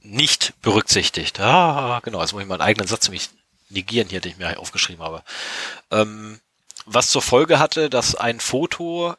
[0.00, 1.40] nicht berücksichtigt.
[1.40, 3.30] Ah, genau, jetzt muss ich meinen eigenen Satz nämlich
[3.68, 5.22] negieren hier, den ich mir aufgeschrieben habe.
[5.90, 6.40] Ähm,
[6.84, 9.16] was zur Folge hatte, dass ein Foto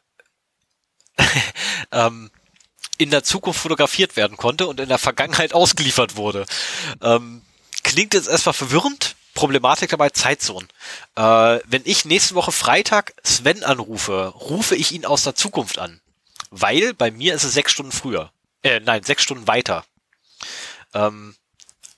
[1.92, 2.30] ähm,
[2.98, 6.46] in der Zukunft fotografiert werden konnte und in der Vergangenheit ausgeliefert wurde.
[7.00, 7.42] Ähm,
[7.82, 9.14] klingt jetzt erstmal verwirrend.
[9.34, 10.68] Problematik dabei Zeitzonen.
[11.14, 16.00] Äh, wenn ich nächste Woche Freitag Sven anrufe, rufe ich ihn aus der Zukunft an.
[16.50, 18.32] Weil bei mir ist es sechs Stunden früher.
[18.64, 19.84] Äh, nein, sechs Stunden weiter.
[20.92, 21.36] Ähm,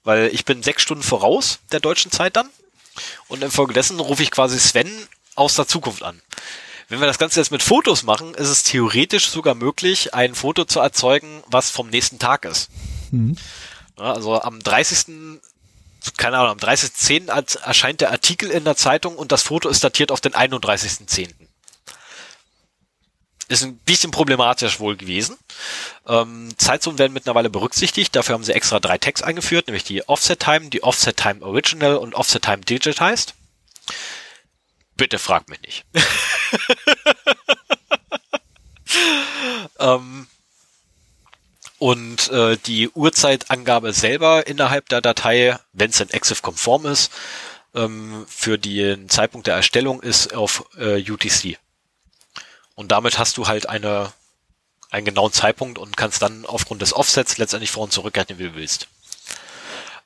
[0.05, 2.51] weil ich bin sechs Stunden voraus der deutschen Zeit dann.
[3.29, 6.21] Und infolgedessen rufe ich quasi Sven aus der Zukunft an.
[6.91, 10.65] Wenn wir das Ganze jetzt mit Fotos machen, ist es theoretisch sogar möglich, ein Foto
[10.65, 12.69] zu erzeugen, was vom nächsten Tag ist.
[13.13, 13.37] Mhm.
[13.97, 15.39] Ja, also am 30.
[16.17, 17.61] Keine Ahnung, am 30.10.
[17.61, 21.31] erscheint der Artikel in der Zeitung und das Foto ist datiert auf den 31.10.
[23.47, 25.37] Ist ein bisschen problematisch wohl gewesen.
[26.09, 28.17] Ähm, Zeitzonen werden mittlerweile berücksichtigt.
[28.17, 31.97] Dafür haben sie extra drei Tags eingeführt, nämlich die Offset Time, die Offset Time Original
[31.97, 33.35] und Offset Time Digitized.
[35.01, 35.85] Bitte frag mich nicht.
[39.79, 40.27] ähm,
[41.79, 47.11] und äh, die Uhrzeitangabe selber innerhalb der Datei, wenn es denn EXIF-konform ist,
[47.75, 51.57] ähm, für den Zeitpunkt der Erstellung ist auf äh, UTC.
[52.75, 54.13] Und damit hast du halt eine,
[54.91, 58.49] einen genauen Zeitpunkt und kannst dann aufgrund des Offsets letztendlich vor und zurück rechnen, wie
[58.49, 58.87] du willst.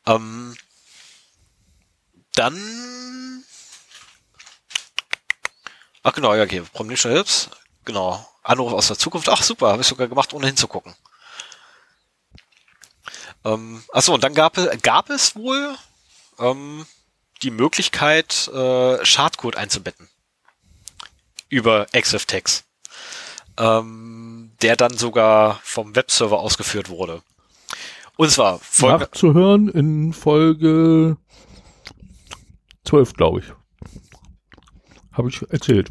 [0.07, 0.57] Ähm,
[2.37, 2.94] dann
[6.05, 6.63] Ach genau, ja, okay.
[6.73, 7.49] Promnischer Hilps.
[7.85, 8.25] Genau.
[8.43, 9.29] Anruf aus der Zukunft.
[9.31, 10.95] Ach super, habe ich sogar gemacht, ohne hinzugucken.
[13.45, 15.75] Ähm, achso, und dann gab, gab es wohl
[16.39, 16.87] ähm,
[17.43, 20.09] die Möglichkeit, äh, Schadcode einzubetten.
[21.49, 22.65] Über XFTex.
[23.57, 27.23] Ähm, der dann sogar vom Webserver ausgeführt wurde.
[28.17, 31.17] Und zwar Folge Nachzuhören in Folge
[32.85, 33.47] 12, glaube ich.
[35.15, 35.89] Habe ich erzählt.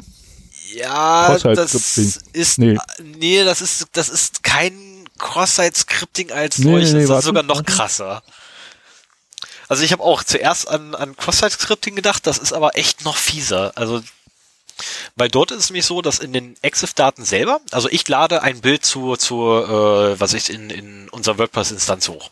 [0.74, 2.78] Ja, das ist nee.
[3.02, 7.42] nee, das ist das ist kein Cross-Site-Scripting als nee, solches, nee, nee, das ist sogar
[7.42, 7.72] noch warte.
[7.72, 8.22] krasser.
[9.68, 13.72] Also ich habe auch zuerst an, an Cross-Site-Scripting gedacht, das ist aber echt noch fieser.
[13.76, 14.02] Also
[15.16, 18.60] weil dort ist es nämlich so, dass in den EXIF-Daten selber, also ich lade ein
[18.60, 22.30] Bild zu, zu äh, was ich in, in unserer WordPress-Instanz hoch.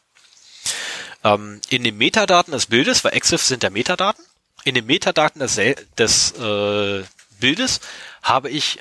[1.22, 4.24] Ähm, in den Metadaten des Bildes, weil EXIF sind ja Metadaten,
[4.64, 5.56] in den Metadaten des,
[5.98, 7.04] des äh,
[7.40, 7.80] Bildes
[8.22, 8.78] habe ich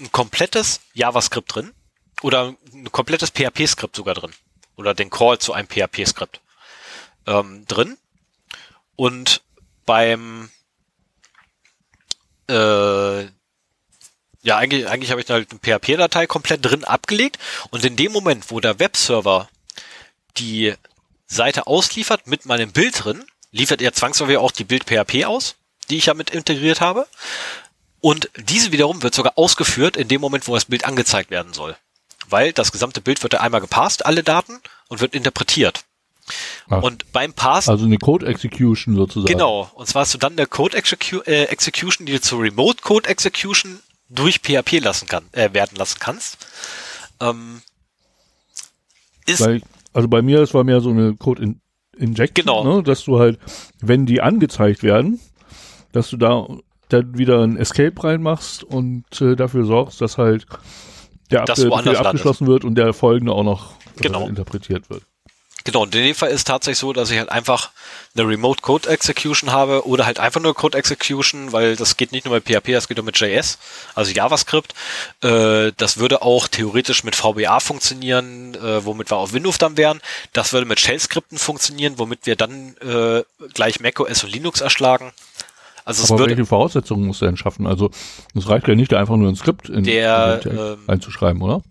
[0.00, 1.72] ein komplettes JavaScript drin
[2.22, 4.32] oder ein komplettes PHP-Skript sogar drin
[4.76, 6.40] oder den Call zu einem PHP-Skript
[7.26, 7.96] ähm, drin.
[8.96, 9.42] Und
[9.86, 10.50] beim
[12.48, 13.24] äh,
[14.44, 17.38] ja, eigentlich, eigentlich habe ich da halt eine PHP-Datei komplett drin abgelegt
[17.70, 19.48] und in dem Moment, wo der Webserver
[20.36, 20.74] die
[21.26, 23.24] Seite ausliefert mit meinem Bild drin,
[23.54, 25.54] liefert er zwangsläufig auch die Bild-PHP aus,
[25.88, 27.06] die ich ja mit integriert habe.
[28.00, 31.76] Und diese wiederum wird sogar ausgeführt in dem Moment, wo das Bild angezeigt werden soll.
[32.28, 35.84] Weil das gesamte Bild wird ja einmal gepasst, alle Daten, und wird interpretiert.
[36.68, 37.68] Ach, und beim Pass.
[37.68, 39.32] Also eine Code Execution sozusagen.
[39.32, 39.70] Genau.
[39.74, 43.08] Und zwar hast du dann eine Code Execu äh, Execution, die du zur Remote Code
[43.08, 46.38] Execution durch PHP lassen kann, äh, werden lassen kannst.
[47.20, 47.62] Ähm,
[49.26, 51.54] ist Weil, also bei mir, es war mehr so eine Code
[51.96, 52.64] in Injection, genau.
[52.64, 53.38] ne, dass du halt,
[53.80, 55.20] wenn die angezeigt werden,
[55.92, 56.46] dass du da
[56.88, 60.46] dann wieder ein Escape reinmachst und äh, dafür sorgst, dass halt
[61.30, 64.28] der das Befehl abgeschlossen wird und der folgende auch noch äh, genau.
[64.28, 65.02] interpretiert wird.
[65.66, 67.70] Genau, und in dem Fall ist tatsächlich so, dass ich halt einfach
[68.14, 72.26] eine Remote Code Execution habe oder halt einfach nur Code Execution, weil das geht nicht
[72.26, 73.58] nur mit PHP, das geht auch mit JS,
[73.94, 74.74] also JavaScript.
[75.22, 80.02] Äh, das würde auch theoretisch mit VBA funktionieren, äh, womit wir auf Windows dann wären.
[80.34, 83.22] Das würde mit Shell-Skripten funktionieren, womit wir dann äh,
[83.54, 85.12] gleich macOS und Linux erschlagen.
[85.86, 87.66] Also Aber welche Voraussetzungen muss er denn schaffen?
[87.66, 87.90] Also
[88.34, 91.62] es reicht ja nicht, einfach nur ein Skript in, der, in ähm, einzuschreiben, oder?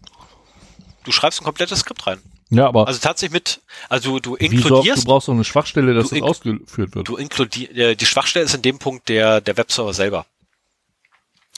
[1.03, 2.19] Du schreibst ein komplettes Skript rein.
[2.49, 2.87] Ja, aber.
[2.87, 5.03] Also tatsächlich mit, also du inkludierst.
[5.03, 7.07] du brauchst doch eine Schwachstelle, dass das ausgeführt wird.
[7.07, 10.25] Du inkludierst, äh, die Schwachstelle ist in dem Punkt der, der Webserver selber.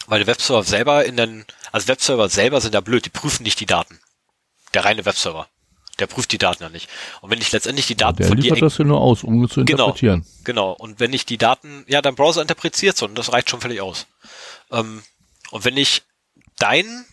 [0.08, 3.60] Weil der Webserver selber in den, also Webserver selber sind ja blöd, die prüfen nicht
[3.60, 4.00] die Daten.
[4.74, 5.48] Der reine Webserver.
[6.00, 6.90] Der prüft die Daten ja nicht.
[7.22, 8.62] Und wenn ich letztendlich die Daten ja, der von liefert dir.
[8.62, 10.26] das ja nur aus, um zu genau, interpretieren.
[10.44, 10.72] Genau.
[10.74, 13.82] Und wenn ich die Daten, ja, dein Browser interpretiert so, und das reicht schon völlig
[13.82, 14.06] aus.
[14.72, 15.04] Ähm,
[15.52, 16.04] und wenn ich
[16.60, 17.06] dein,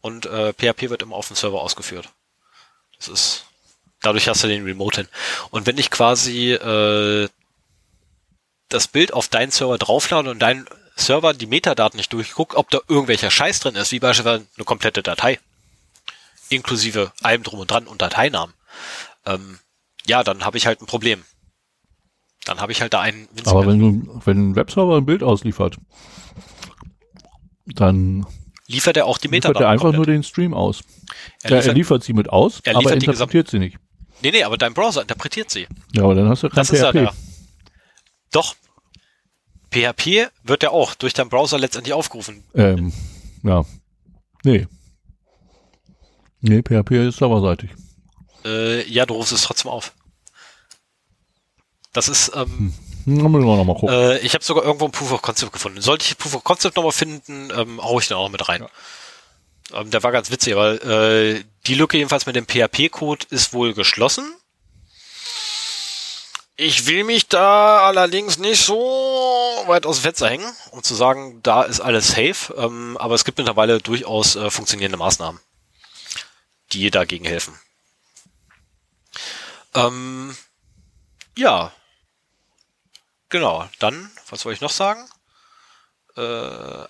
[0.00, 2.08] und äh, PHP wird immer auf dem Server ausgeführt.
[2.98, 3.46] Das ist,
[4.00, 5.08] dadurch hast du den Remote hin.
[5.50, 7.28] Und wenn ich quasi äh,
[8.68, 10.66] das Bild auf deinen Server drauflade und dein
[10.96, 15.02] Server die Metadaten nicht durchguckt, ob da irgendwelcher Scheiß drin ist, wie beispielsweise eine komplette
[15.02, 15.40] Datei.
[16.48, 18.54] Inklusive allem drum und dran und Dateinamen.
[19.26, 19.58] Ähm,
[20.06, 21.24] ja, dann habe ich halt ein Problem.
[22.44, 25.22] Dann habe ich halt da einen winzigen Aber wenn du, wenn ein Webserver ein Bild
[25.22, 25.78] ausliefert,
[27.64, 28.26] dann
[28.66, 29.62] liefert er auch die liefert Metadaten.
[29.66, 30.16] er einfach nur komplett.
[30.16, 30.80] den Stream aus.
[31.42, 33.78] Er Ja, liefert, er liefert sie mit aus, er aber liefert er interpretiert sie nicht.
[34.22, 35.66] nee, nee, aber dein Browser interpretiert sie.
[35.92, 36.92] Ja, aber dann hast du kein Das ist ja PHP.
[36.94, 37.14] der.
[38.32, 38.54] Doch.
[39.72, 42.44] PHP wird ja auch durch deinen Browser letztendlich aufgerufen.
[42.54, 42.92] Ähm,
[43.42, 43.64] ja.
[44.44, 44.66] Nee.
[46.40, 47.70] Nee, PHP ist serverseitig.
[48.44, 49.92] Äh, ja, du rufst es trotzdem auf.
[51.92, 52.74] Das ist, ähm, Hm,
[53.06, 53.94] Da müssen wir noch mal gucken.
[53.94, 55.80] äh, ich habe sogar irgendwo ein Proof of Concept gefunden.
[55.80, 58.66] Sollte ich Proof of Concept nochmal finden, ähm, hau ich den auch mit rein.
[59.72, 63.74] Ähm, der war ganz witzig, aber äh, die Lücke jedenfalls mit dem PHP-Code ist wohl
[63.74, 64.24] geschlossen.
[66.56, 68.74] Ich will mich da allerdings nicht so
[69.66, 72.54] weit aus dem Fenster hängen, um zu sagen, da ist alles safe.
[72.56, 75.40] Ähm, aber es gibt mittlerweile durchaus äh, funktionierende Maßnahmen,
[76.72, 77.58] die dagegen helfen.
[79.74, 80.36] Ähm,
[81.36, 81.72] ja,
[83.34, 83.68] genau.
[83.80, 85.04] Dann, was wollte ich noch sagen?
[86.16, 86.20] Äh,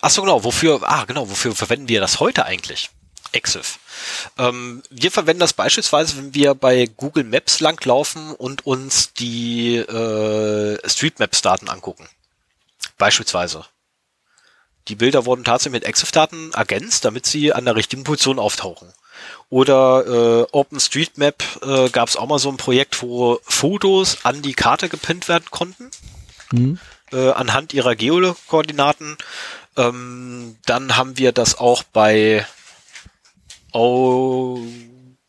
[0.00, 0.44] ach so, genau.
[0.44, 0.81] Wofür?
[0.82, 1.28] Ah, genau.
[1.31, 2.90] Wofür verwenden wir das heute eigentlich?
[3.32, 3.78] Exif.
[4.39, 10.78] Ähm, wir verwenden das beispielsweise, wenn wir bei Google Maps langlaufen und uns die äh,
[10.89, 12.06] Streetmaps-Daten angucken.
[12.98, 13.64] Beispielsweise.
[14.89, 18.92] Die Bilder wurden tatsächlich mit Exif-Daten ergänzt, damit sie an der richtigen Position auftauchen.
[19.48, 24.52] Oder äh, OpenStreetMap äh, gab es auch mal so ein Projekt, wo Fotos an die
[24.52, 25.90] Karte gepinnt werden konnten
[26.52, 26.78] Hm?
[27.14, 29.16] äh, anhand ihrer Geokoordinaten.
[29.76, 32.47] Ähm, dann haben wir das auch bei
[33.73, 34.60] oh,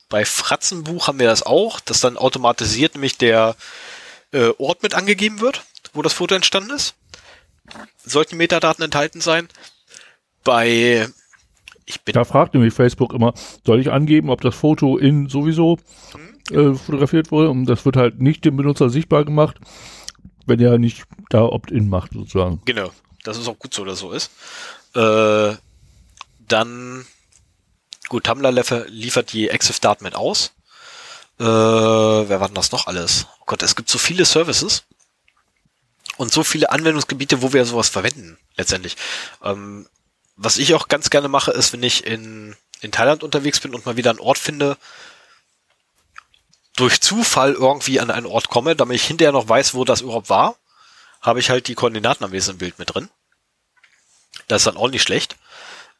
[0.09, 3.55] bei Fratzenbuch haben wir das auch, dass dann automatisiert nämlich der
[4.31, 6.95] äh, Ort mit angegeben wird, wo das Foto entstanden ist.
[8.03, 9.47] Sollten Metadaten enthalten sein.
[10.43, 11.07] Bei
[11.87, 15.77] ich bin Da fragt nämlich Facebook immer, soll ich angeben, ob das Foto in sowieso
[16.51, 17.49] äh, fotografiert wurde?
[17.49, 19.57] Und das wird halt nicht dem Benutzer sichtbar gemacht,
[20.45, 22.61] wenn er nicht da Opt-in macht, sozusagen.
[22.65, 22.91] Genau,
[23.23, 24.31] das ist auch gut so, dass so ist.
[24.95, 25.55] Äh,
[26.47, 27.05] dann,
[28.09, 30.51] gut, Tumblr liefer- liefert die EXIF-Daten mit aus.
[31.39, 33.27] Äh, wer war denn das noch alles?
[33.41, 34.83] Oh Gott, es gibt so viele Services
[36.17, 38.95] und so viele Anwendungsgebiete, wo wir sowas verwenden, letztendlich.
[39.43, 39.87] Ähm,
[40.37, 43.85] was ich auch ganz gerne mache, ist, wenn ich in, in Thailand unterwegs bin und
[43.85, 44.77] mal wieder einen Ort finde,
[46.75, 50.29] durch Zufall irgendwie an einen Ort komme, damit ich hinterher noch weiß, wo das überhaupt
[50.29, 50.55] war,
[51.21, 53.09] habe ich halt die Koordinaten am wenigsten im Bild mit drin.
[54.47, 55.37] Das ist dann auch nicht schlecht,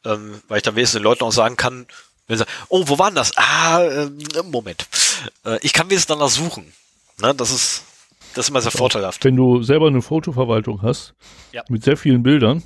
[0.04, 1.86] ähm, weil ich dann wenigstens den Leuten auch sagen kann,
[2.28, 3.36] wenn sie sagen, oh, wo war denn das?
[3.36, 4.18] Ah, ähm,
[4.50, 4.86] Moment.
[5.44, 6.72] Äh, ich kann wenigstens danach suchen.
[7.20, 7.82] Ne, das ist,
[8.34, 9.24] das ist immer sehr vorteilhaft.
[9.24, 11.14] Wenn du selber eine Fotoverwaltung hast,
[11.52, 11.64] Ja.
[11.68, 12.62] mit sehr vielen Bildern,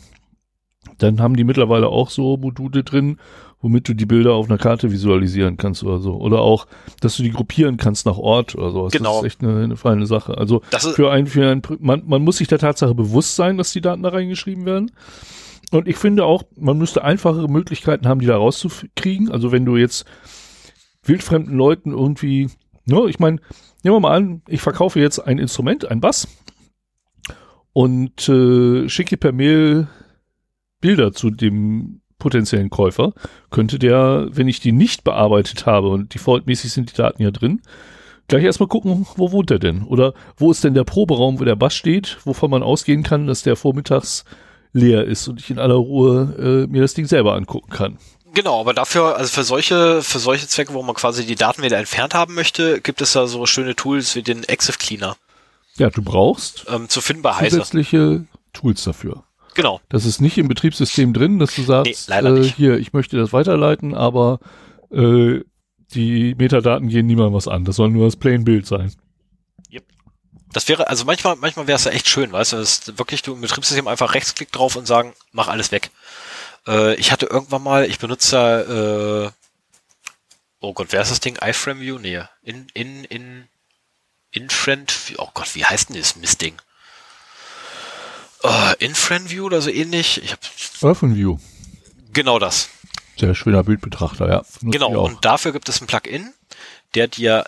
[0.98, 3.20] dann haben die mittlerweile auch so Module drin,
[3.60, 6.14] womit du die Bilder auf einer Karte visualisieren kannst oder so.
[6.14, 6.66] Oder auch,
[7.00, 8.92] dass du die gruppieren kannst nach Ort oder sowas.
[8.92, 9.16] Genau.
[9.16, 10.38] Das ist echt eine, eine feine Sache.
[10.38, 13.80] Also für ein, für ein man, man muss sich der Tatsache bewusst sein, dass die
[13.80, 14.90] Daten da reingeschrieben werden.
[15.70, 19.30] Und ich finde auch, man müsste einfachere Möglichkeiten haben, die da rauszukriegen.
[19.30, 20.04] Also wenn du jetzt
[21.04, 22.48] wildfremden Leuten irgendwie,
[22.86, 23.36] ne, ich meine,
[23.82, 26.28] nehmen wir mal an, ich verkaufe jetzt ein Instrument, ein Bass
[27.72, 29.86] und äh, schicke per Mail
[30.80, 33.12] Bilder zu dem potenziellen Käufer,
[33.50, 37.60] könnte der, wenn ich die nicht bearbeitet habe und defaultmäßig sind die Daten ja drin,
[38.28, 39.82] gleich erstmal gucken, wo wohnt er denn?
[39.82, 43.42] Oder wo ist denn der Proberaum, wo der Bass steht, wovon man ausgehen kann, dass
[43.42, 44.24] der vormittags
[44.72, 47.98] leer ist und ich in aller Ruhe äh, mir das Ding selber angucken kann.
[48.32, 51.78] Genau, aber dafür, also für solche, für solche Zwecke, wo man quasi die Daten wieder
[51.78, 55.16] entfernt haben möchte, gibt es da so schöne Tools wie den Exif Cleaner
[55.76, 57.56] Ja, du brauchst ähm, zu finden bei Heise.
[57.56, 59.24] zusätzliche Tools dafür.
[59.54, 59.80] Genau.
[59.88, 63.32] Das ist nicht im Betriebssystem drin, dass du sagst, Nee, äh, hier, ich möchte das
[63.32, 64.38] weiterleiten, aber
[64.92, 65.40] äh,
[65.92, 67.64] die Metadaten gehen niemandem was an.
[67.64, 68.92] Das soll nur das Plain-Bild sein.
[70.52, 73.34] Das wäre, also manchmal, manchmal wäre es ja echt schön, weißt du, dass wirklich du
[73.34, 75.90] im Betriebssystem einfach Rechtsklick drauf und sagen, mach alles weg.
[76.66, 79.30] Äh, ich hatte irgendwann mal, ich benutze da, äh,
[80.60, 81.38] oh Gott, wer ist das Ding?
[81.40, 81.98] iFrame View?
[81.98, 83.48] Nee, in, in, in,
[84.32, 86.54] InFriend, oh Gott, wie heißt denn das Mistding?
[88.42, 90.22] Äh, InFriend View oder so ähnlich?
[90.22, 90.40] Ich hab,
[90.82, 91.38] OpenView,
[92.12, 92.68] genau das.
[93.18, 94.38] sehr schöner Bildbetrachter, ja.
[94.38, 96.32] Nutze ich Genau, und dafür gibt es ein Plugin,
[96.94, 97.44] der dir,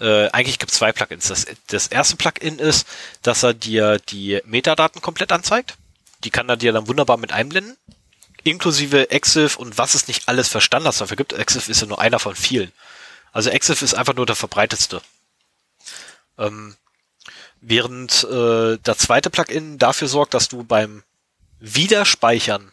[0.00, 1.28] äh, eigentlich gibt es zwei Plugins.
[1.28, 2.86] Das, das erste Plugin ist,
[3.22, 5.76] dass er dir die Metadaten komplett anzeigt.
[6.24, 7.76] Die kann er dir dann wunderbar mit einblenden.
[8.44, 11.32] Inklusive Exif und was es nicht alles für Standards dafür gibt.
[11.32, 12.72] Exif ist ja nur einer von vielen.
[13.32, 15.00] Also Exif ist einfach nur der verbreitetste.
[16.38, 16.74] Ähm,
[17.62, 21.02] während äh, der zweite Plugin dafür sorgt, dass du beim
[21.60, 22.72] wieder speichern.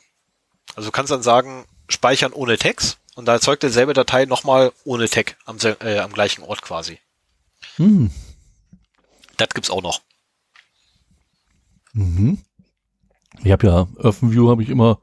[0.76, 5.08] Also du kannst dann sagen, speichern ohne Text und da erzeugt derselbe Datei nochmal ohne
[5.08, 7.00] Tag am, äh, am gleichen Ort quasi.
[7.76, 8.11] Hm.
[9.38, 10.01] Das gibt's auch noch.
[11.93, 12.40] Mhm.
[13.43, 15.00] Ich habe ja OpenView habe ich immer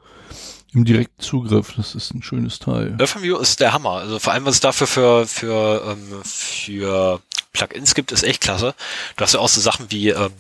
[0.73, 1.75] im direkten Zugriff.
[1.77, 2.97] Das ist ein schönes Teil.
[3.01, 3.93] OpenView ist der Hammer.
[3.93, 7.23] Also vor allem, was es dafür für, für, ähm, für
[7.57, 8.75] Plugins gibt, ist echt klasse.
[9.17, 10.33] Du hast ja auch so Sachen wie, ähm,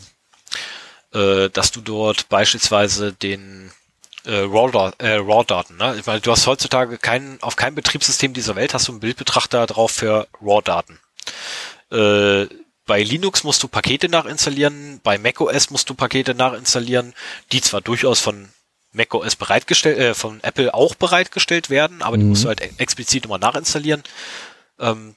[1.12, 3.72] äh, dass du dort beispielsweise den
[4.24, 5.96] äh, RAW-Daten, äh, RAW ne?
[5.98, 9.66] Ich meine, du hast heutzutage keinen, auf keinem Betriebssystem dieser Welt hast du einen Bildbetrachter
[9.66, 10.98] drauf für RAW-Daten.
[11.90, 12.46] Äh,
[12.86, 17.14] bei Linux musst du Pakete nachinstallieren, bei macOS musst du Pakete nachinstallieren,
[17.52, 18.48] die zwar durchaus von
[18.92, 22.20] macOS bereitgestellt, äh, von Apple auch bereitgestellt werden, aber mhm.
[22.20, 24.02] die musst du halt explizit immer nachinstallieren.
[24.78, 25.16] Ähm,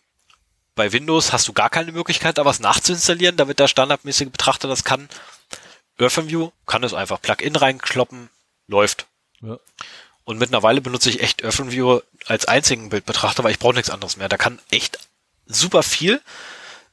[0.80, 4.86] bei Windows hast du gar keine Möglichkeit, da was nachzuinstallieren, damit der standardmäßige Betrachter das
[4.86, 5.10] kann.
[6.00, 8.30] OpenView kann es einfach Plugin reinkloppen,
[8.68, 9.06] läuft.
[9.42, 9.60] Ja.
[10.24, 14.30] Und mittlerweile benutze ich echt OpenView als einzigen Bildbetrachter, weil ich brauche nichts anderes mehr.
[14.30, 15.00] Da kann echt
[15.48, 16.22] super viel.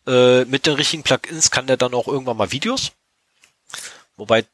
[0.04, 2.90] Äh, mit den richtigen Plugins kann der dann auch irgendwann mal Videos.
[4.16, 4.44] Wobei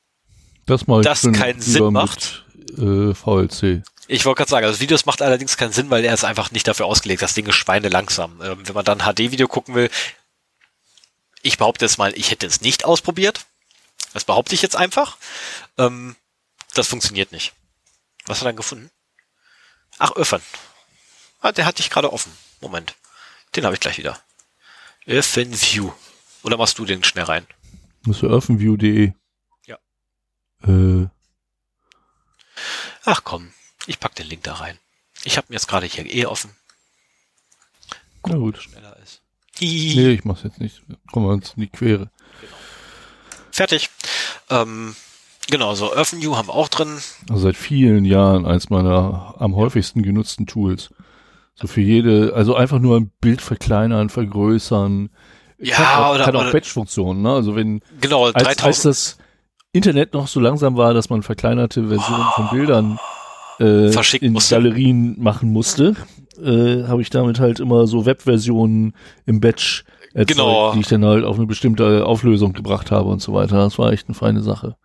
[0.67, 2.45] das, das keinen Sinn macht.
[2.55, 3.83] Mit, äh, VLC.
[4.09, 6.67] Ich wollte gerade sagen, also Videos macht allerdings keinen Sinn, weil er ist einfach nicht
[6.67, 7.23] dafür ausgelegt.
[7.23, 8.41] Das Ding ist schweine langsam.
[8.43, 9.91] Ähm, wenn man dann HD-Video gucken will,
[11.43, 13.47] ich behaupte jetzt mal, ich hätte es nicht ausprobiert.
[14.13, 15.17] Das behaupte ich jetzt einfach.
[15.79, 16.17] Ähm,
[16.75, 17.53] das funktioniert nicht.
[18.27, 18.91] Was hat er dann gefunden?
[19.99, 20.43] Ach, öffnen.
[21.41, 22.33] Ah, der hatte ich gerade offen.
[22.61, 22.95] Moment.
[23.55, 24.19] Den habe ich gleich wieder.
[25.07, 25.93] OpenView.
[26.43, 27.47] Oder machst du den schnell rein?
[28.05, 29.13] Das ist OpenView.de.
[29.67, 29.79] Ja.
[30.67, 31.09] Äh.
[33.05, 33.53] Ach komm,
[33.87, 34.79] ich pack den Link da rein.
[35.25, 36.51] Ich habe mir jetzt gerade hier eh offen.
[38.23, 38.59] Guck, Na gut.
[38.59, 39.23] Schneller ist.
[39.61, 40.83] Nee, ich mach's jetzt nicht.
[41.13, 42.11] Kommen wir uns in die Quere.
[42.41, 42.53] Genau.
[43.51, 43.91] Fertig.
[44.51, 44.97] Ähm,
[45.51, 46.99] genau, so OpenView haben wir auch drin.
[47.29, 50.91] Also seit vielen Jahren eins meiner am häufigsten genutzten Tools.
[51.55, 55.11] So für jede, also einfach nur ein Bild verkleinern, vergrößern.
[55.59, 57.35] Ja, kann auch, oder, kann auch Batch-Funktionen, ne?
[57.35, 59.19] Also wenn, genau, als, als das
[59.73, 62.99] Internet noch so langsam war, dass man verkleinerte Versionen von Bildern
[63.59, 64.55] äh, in musste.
[64.55, 65.97] Galerien machen musste,
[66.43, 68.95] äh, habe ich damit halt immer so Webversionen
[69.27, 70.73] im Batch erzeugt, genau.
[70.73, 73.57] die ich dann halt auf eine bestimmte Auflösung gebracht habe und so weiter.
[73.57, 74.77] Das war echt eine feine Sache.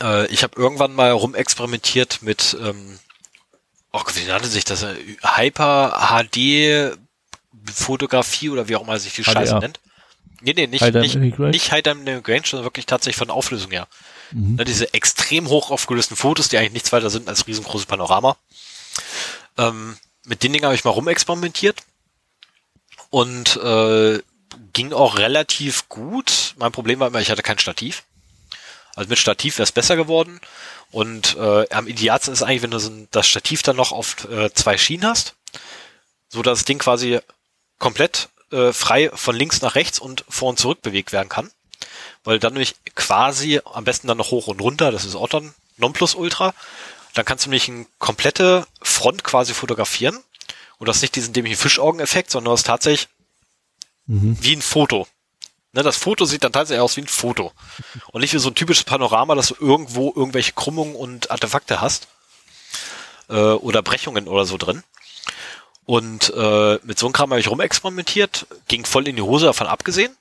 [0.00, 2.98] Äh, ich habe irgendwann mal rumexperimentiert mit ähm,
[3.92, 4.86] oh, wie nannte sich das?
[5.22, 6.96] Hyper HD
[7.72, 9.80] Fotografie oder wie auch immer sich die Scheiße nennt.
[10.42, 13.86] Nee, nee, nicht, nicht, nicht High Dynamic Range, sondern wirklich tatsächlich von Auflösung her.
[14.32, 14.56] Mhm.
[14.56, 18.36] Ne, diese extrem hoch aufgelösten Fotos, die eigentlich nichts weiter sind als riesengroßes Panorama.
[19.58, 21.82] Ähm, mit den Dingen habe ich mal rumexperimentiert
[23.10, 24.20] und äh,
[24.72, 26.54] ging auch relativ gut.
[26.58, 28.04] Mein Problem war immer, ich hatte kein Stativ.
[28.94, 30.40] Also mit Stativ wäre es besser geworden.
[30.90, 34.52] Und äh, am idealsten ist eigentlich, wenn du so das Stativ dann noch auf äh,
[34.52, 35.34] zwei Schienen hast,
[36.28, 37.20] so dass das Ding quasi
[37.78, 41.50] komplett äh, frei von links nach rechts und vor und zurück bewegt werden kann.
[42.24, 45.54] Weil dann nämlich quasi am besten dann noch hoch und runter, das ist auch dann
[45.76, 46.54] Nonplusultra.
[47.14, 50.16] Dann kannst du nämlich eine komplette Front quasi fotografieren.
[50.78, 53.08] Und du hast nicht diesen dämlichen Fischaugeneffekt, sondern du hast tatsächlich
[54.06, 54.36] mhm.
[54.40, 55.06] wie ein Foto.
[55.72, 57.52] Ne, das Foto sieht dann tatsächlich aus wie ein Foto.
[58.08, 62.08] Und nicht wie so ein typisches Panorama, dass du irgendwo irgendwelche Krümmungen und Artefakte hast.
[63.28, 64.82] Äh, oder Brechungen oder so drin.
[65.86, 69.66] Und äh, mit so einem Kram habe ich rumexperimentiert, ging voll in die Hose davon
[69.66, 70.16] abgesehen.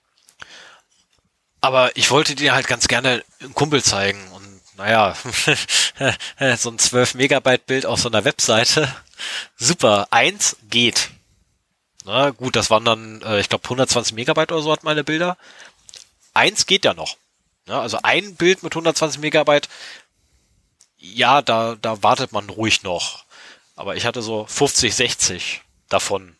[1.61, 4.25] Aber ich wollte dir halt ganz gerne einen Kumpel zeigen.
[4.31, 5.15] Und naja,
[6.57, 8.93] so ein 12 Megabyte Bild auf so einer Webseite.
[9.57, 11.09] Super, eins geht.
[12.05, 15.37] Na gut, das waren dann, äh, ich glaube, 120 Megabyte oder so hat meine Bilder.
[16.33, 17.17] Eins geht ja noch.
[17.67, 19.67] Ja, also ein Bild mit 120 Megabyte,
[20.97, 23.25] ja, da, da wartet man ruhig noch.
[23.75, 26.35] Aber ich hatte so 50, 60 davon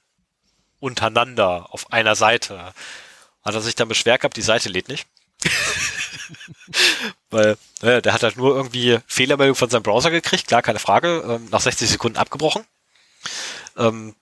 [0.79, 2.73] untereinander auf einer Seite.
[3.43, 5.07] Hat er sich dann beschwert gehabt, die Seite lädt nicht.
[7.29, 11.23] Weil äh, der hat halt nur irgendwie Fehlermeldung von seinem Browser gekriegt, klar, keine Frage,
[11.27, 12.65] ähm, nach 60 Sekunden abgebrochen.
[13.77, 14.15] Ähm,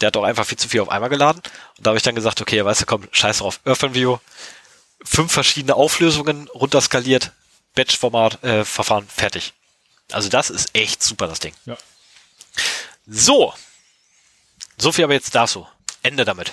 [0.00, 1.42] der hat auch einfach viel zu viel auf einmal geladen.
[1.76, 4.18] Und da habe ich dann gesagt, okay, weißt du, komm, scheiß drauf, OpenView,
[5.04, 7.32] fünf verschiedene Auflösungen runterskaliert,
[7.74, 9.52] Batch-Format, äh, Verfahren, fertig.
[10.10, 11.54] Also das ist echt super, das Ding.
[11.66, 11.76] Ja.
[13.06, 13.54] So.
[14.78, 15.66] So viel aber jetzt dazu.
[16.02, 16.52] Ende damit.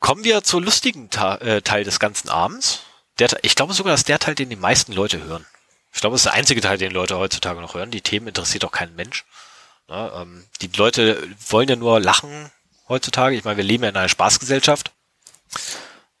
[0.00, 2.80] Kommen wir zur lustigen Ta äh, Teil des ganzen Abends.
[3.18, 5.44] Der, ich glaube sogar, dass der Teil, den die meisten Leute hören.
[5.92, 7.90] Ich glaube, es ist der einzige Teil, den Leute heutzutage noch hören.
[7.90, 9.24] Die Themen interessiert auch keinen Mensch.
[9.88, 10.10] Ne?
[10.14, 12.50] Ähm, die Leute wollen ja nur lachen
[12.88, 13.36] heutzutage.
[13.36, 14.92] Ich meine, wir leben ja in einer Spaßgesellschaft.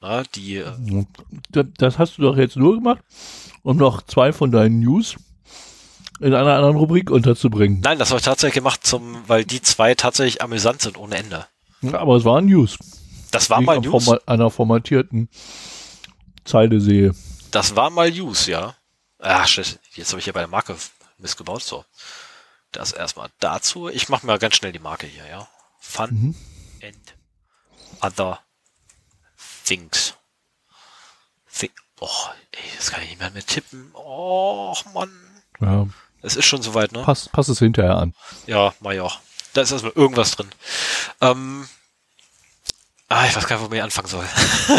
[0.00, 1.04] Na, die, äh,
[1.50, 3.00] Das, das hast du doch jetzt nur gemacht,
[3.62, 5.16] um noch zwei von deinen News
[6.20, 7.80] in einer anderen Rubrik unterzubringen.
[7.80, 11.46] nein, das habe ich tatsächlich gemacht, zum, weil die zwei tatsächlich amüsant sind ohne Ende.
[11.80, 12.76] Ja, aber es waren News.
[13.30, 14.04] Das war mal News.
[14.04, 15.28] forma- einer formatierten
[16.44, 17.14] Zeile sehe.
[17.50, 18.74] Das war mal News, ja.
[19.18, 19.78] Ach, shit.
[19.94, 20.76] Jetzt habe ich hier bei der Marke
[21.18, 21.62] missgebaut.
[21.62, 21.84] So.
[22.72, 23.88] Das erstmal dazu.
[23.88, 25.48] Ich mache mal ganz schnell die Marke hier, ja.
[25.80, 26.34] Fun Mhm.
[26.82, 27.14] and
[28.02, 28.40] other
[29.64, 30.14] things.
[31.52, 32.08] Thi oh,
[32.52, 33.90] ey, das kann ich nicht mehr mit tippen.
[33.94, 35.10] Oh, Mann.
[35.60, 35.86] Ja,
[36.22, 37.02] Es ist schon soweit, ne?
[37.02, 38.14] pass, pass es hinterher an.
[38.46, 39.18] Ja, mach ich auch.
[39.52, 40.48] Da ist erstmal irgendwas drin.
[41.20, 41.68] Ähm,
[43.10, 44.24] ah, ich weiß gar nicht, wo ich anfangen soll.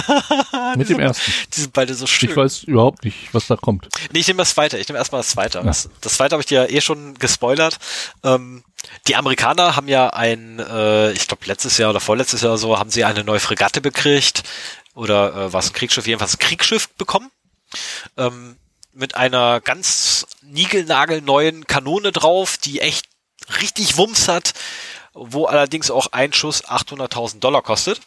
[0.78, 1.32] Mit dem ersten.
[1.54, 2.30] Die sind beide so schön.
[2.30, 3.90] Ich weiß überhaupt nicht, was da kommt.
[4.12, 4.78] Nee, ich nehme das zweite.
[4.78, 5.62] Ich nehme erstmal das zweite.
[5.64, 7.78] Das, das zweite habe ich dir ja eh schon gespoilert.
[8.24, 8.64] Ähm,
[9.08, 12.90] die Amerikaner haben ja ein, äh, ich glaube letztes Jahr oder vorletztes Jahr so, haben
[12.90, 14.44] sie eine neue Fregatte bekriegt.
[14.96, 17.30] Oder äh, was ein Kriegsschiff, jedenfalls ein Kriegsschiff bekommen.
[18.18, 18.58] Ähm,
[18.94, 23.06] mit einer ganz niegelnagelneuen Kanone drauf, die echt
[23.62, 24.54] richtig Wumms hat,
[25.14, 28.02] wo allerdings auch ein Schuss 800.000 Dollar kostet.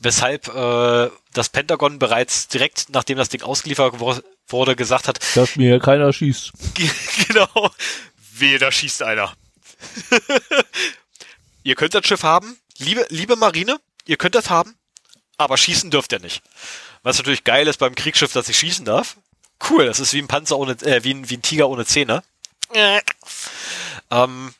[0.00, 5.56] Weshalb äh, das Pentagon bereits direkt, nachdem das Ding ausgeliefert wo- wurde, gesagt hat, Dass
[5.56, 6.52] mir keiner schießt.
[7.28, 7.70] genau,
[8.32, 9.32] wehe, da schießt einer.
[11.64, 14.76] ihr könnt das Schiff haben, liebe, liebe Marine, ihr könnt das haben,
[15.36, 16.42] aber schießen dürft ihr nicht.
[17.02, 19.16] Was natürlich geil ist beim Kriegsschiff, dass ich schießen darf.
[19.68, 22.22] Cool, das ist wie ein Panzer ohne, äh, wie ein, wie ein Tiger ohne Zähne.
[24.10, 24.54] Ähm,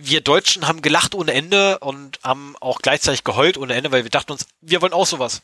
[0.00, 4.10] wir Deutschen haben gelacht ohne Ende und haben auch gleichzeitig geheult ohne Ende, weil wir
[4.10, 5.42] dachten uns, wir wollen auch sowas.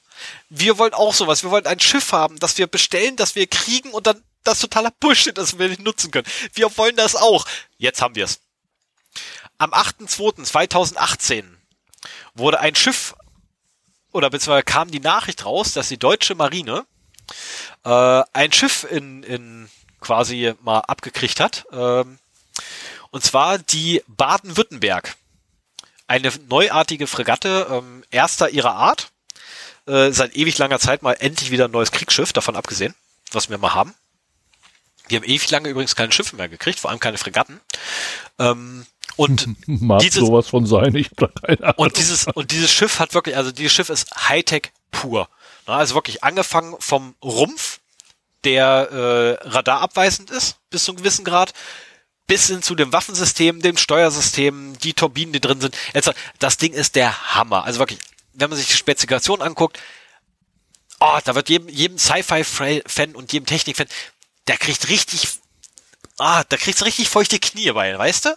[0.49, 1.43] Wir wollen auch sowas.
[1.43, 4.91] Wir wollen ein Schiff haben, das wir bestellen, das wir kriegen und dann das totaler
[5.01, 6.27] Bullshit, das wir nicht nutzen können.
[6.55, 7.47] Wir wollen das auch.
[7.79, 8.41] Jetzt haben wir es.
[9.59, 11.45] Am 8.2.2018
[12.35, 13.15] wurde ein Schiff
[14.13, 16.87] oder beziehungsweise kam die Nachricht raus, dass die deutsche Marine
[17.85, 19.71] äh, ein Schiff in, in
[20.01, 21.67] quasi mal abgekriegt hat.
[21.73, 22.19] Ähm,
[23.11, 25.17] und zwar die Baden-Württemberg.
[26.07, 29.11] Eine neuartige Fregatte, ähm, erster ihrer Art.
[29.87, 32.95] Äh, seit ewig langer Zeit mal endlich wieder ein neues Kriegsschiff, davon abgesehen,
[33.33, 33.95] was wir mal haben.
[35.09, 37.61] Wir haben ewig lange übrigens keine Schiffe mehr gekriegt, vor allem keine Fregatten.
[38.39, 41.11] Ähm, und Mag Dieses- sowas von sein, ich
[41.77, 45.29] und dieses, und dieses Schiff hat wirklich, also dieses Schiff ist Hightech pur.
[45.67, 47.81] Na, also wirklich angefangen vom Rumpf,
[48.45, 51.53] der äh, radarabweisend ist, bis zu einem gewissen Grad,
[52.31, 55.77] bis hin zu dem Waffensystem, dem Steuersystem, die Turbinen, die drin sind.
[56.39, 57.65] Das Ding ist der Hammer.
[57.65, 57.99] Also wirklich,
[58.35, 59.81] wenn man sich die Spezifikation anguckt,
[61.01, 63.89] oh, da wird jedem, jedem Sci-Fi-Fan und jedem Technik-Fan,
[64.47, 65.27] der kriegt richtig,
[66.19, 68.37] ah, da kriegt's richtig feuchte Knie bei, weißt du?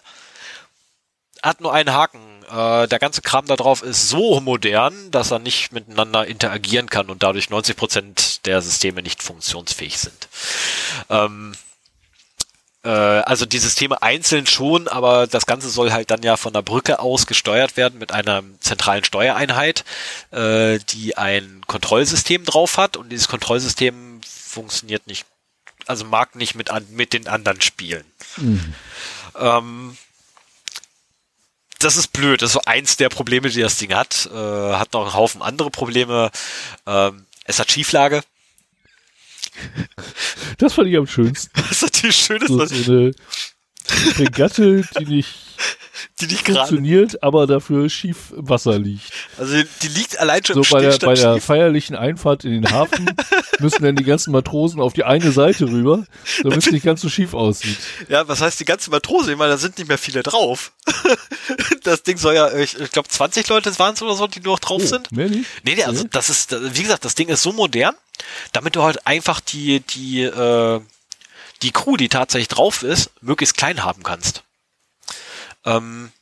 [1.40, 2.42] hat nur einen Haken.
[2.50, 7.10] Äh, der ganze Kram da drauf ist so modern, dass er nicht miteinander interagieren kann
[7.10, 10.28] und dadurch 90% der Systeme nicht funktionsfähig sind.
[11.10, 11.73] Ähm, äh,
[12.88, 16.98] also die Systeme einzeln schon, aber das Ganze soll halt dann ja von der Brücke
[16.98, 19.84] aus gesteuert werden mit einer zentralen Steuereinheit,
[20.32, 25.26] äh, die ein Kontrollsystem drauf hat und dieses Kontrollsystem funktioniert nicht,
[25.86, 28.04] also mag nicht mit, an, mit den anderen spielen.
[29.38, 29.96] Ähm,
[31.78, 32.42] das ist blöd.
[32.42, 34.28] Das ist so eins der Probleme, die das Ding hat.
[34.32, 36.30] Äh, hat noch einen Haufen andere Probleme.
[36.86, 38.22] Ähm, es hat Schieflage.
[40.58, 41.50] Das fand ich am schönsten.
[41.68, 43.12] Was natürlich schön ist, So, dass so eine
[43.86, 45.34] Fregatte, die nicht
[46.20, 49.12] die nicht funktioniert, aber dafür schief im Wasser liegt.
[49.38, 53.10] Also die liegt allein schon So bei der, bei der feierlichen Einfahrt in den Hafen
[53.60, 56.04] müssen dann die ganzen Matrosen auf die eine Seite rüber,
[56.42, 57.78] damit es nicht ganz so schief aussieht.
[58.08, 59.32] Ja, was heißt die ganze Matrose?
[59.32, 60.72] Ich meine, da sind nicht mehr viele drauf.
[61.84, 64.54] das Ding soll ja, ich, ich glaube 20 Leute waren es oder so, die nur
[64.54, 65.12] noch drauf Oh, sind.
[65.12, 65.48] mehr nicht?
[65.62, 67.94] Nee, nee, also das ist, wie gesagt, das Ding ist so modern,
[68.52, 70.80] damit du halt einfach die, die, äh,
[71.62, 74.42] die Crew, die tatsächlich drauf ist, möglichst klein haben kannst.
[75.64, 76.12] Ähm,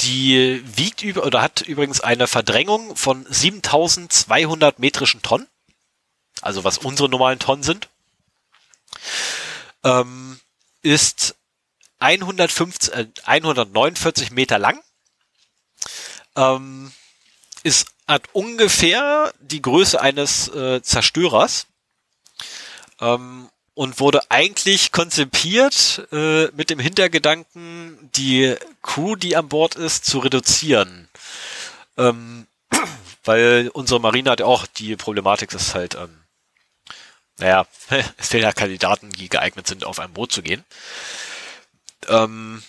[0.00, 5.46] die wiegt über, oder hat übrigens eine Verdrängung von 7200 metrischen Tonnen.
[6.40, 7.88] Also was unsere normalen Tonnen sind.
[9.84, 10.40] Ähm,
[10.82, 11.34] ist
[11.98, 14.82] 150, äh, 149 Meter lang.
[16.36, 16.92] Ähm,
[17.62, 21.66] ist hat ungefähr die Größe eines äh, Zerstörers
[23.00, 30.06] ähm, und wurde eigentlich konzipiert äh, mit dem Hintergedanken, die Crew, die an Bord ist,
[30.06, 31.10] zu reduzieren.
[31.98, 32.46] Ähm,
[33.24, 36.22] weil unsere Marine hat ja auch die Problematik, dass halt, ähm,
[37.36, 37.66] naja,
[38.16, 40.64] es fehlen ja Kandidaten, die geeignet sind, auf ein Boot zu gehen.
[42.08, 42.62] Ähm,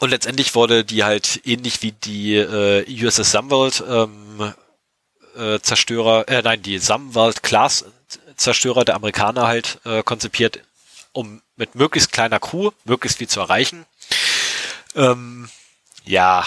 [0.00, 4.54] und letztendlich wurde die halt ähnlich wie die äh, USS Sunworld ähm,
[5.36, 7.84] äh, Zerstörer, äh, nein, die Samwald Class
[8.42, 10.60] Zerstörer der Amerikaner halt äh, konzipiert,
[11.12, 13.86] um mit möglichst kleiner Crew möglichst viel zu erreichen.
[14.94, 15.48] Ähm,
[16.04, 16.44] ja,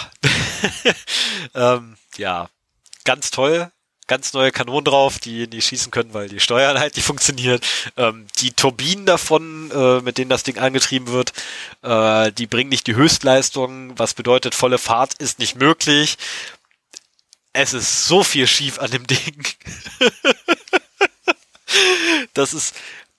[1.54, 2.48] ähm, ja,
[3.04, 3.70] ganz toll.
[4.08, 7.66] Ganz neue Kanonen drauf, die nicht schießen können, weil die Steuern halt nicht funktioniert.
[7.96, 11.32] Ähm, die Turbinen davon, äh, mit denen das Ding angetrieben wird,
[11.82, 16.18] äh, die bringen nicht die Höchstleistung, was bedeutet, volle Fahrt ist nicht möglich.
[17.52, 19.44] Es ist so viel schief an dem Ding.
[22.34, 22.74] das ist,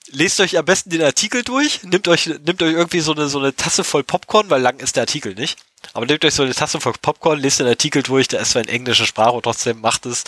[0.09, 3.39] lest euch am besten den Artikel durch, nimmt euch, nimmt euch irgendwie so eine, so
[3.39, 5.59] eine Tasse voll Popcorn, weil lang ist der Artikel nicht.
[5.93, 8.61] Aber nehmt euch so eine Tasse voll Popcorn, lest den Artikel durch, der ist zwar
[8.61, 10.23] in englischer Sprache und trotzdem macht es.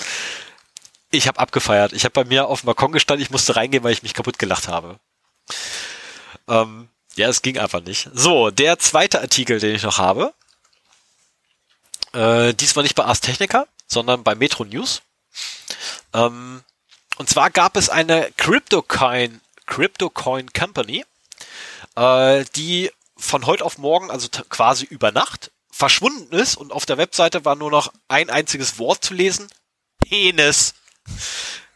[1.12, 1.94] Ich habe abgefeiert.
[1.94, 4.38] Ich habe bei mir auf dem Balkon gestanden, ich musste reingehen, weil ich mich kaputt
[4.38, 5.00] gelacht habe.
[6.48, 8.10] Ähm, ja, es ging einfach nicht.
[8.14, 10.34] So, der zweite Artikel, den ich noch habe,
[12.14, 15.02] äh, diesmal nicht bei Ars Technica, sondern bei Metro News.
[16.14, 16.64] Ähm,
[17.20, 21.06] und zwar gab es eine CryptoCoin, CryptoCoin Company,
[21.96, 26.98] äh, die von heute auf morgen, also quasi über Nacht, verschwunden ist und auf der
[26.98, 29.50] Webseite war nur noch ein einziges Wort zu lesen.
[30.02, 30.74] Penis.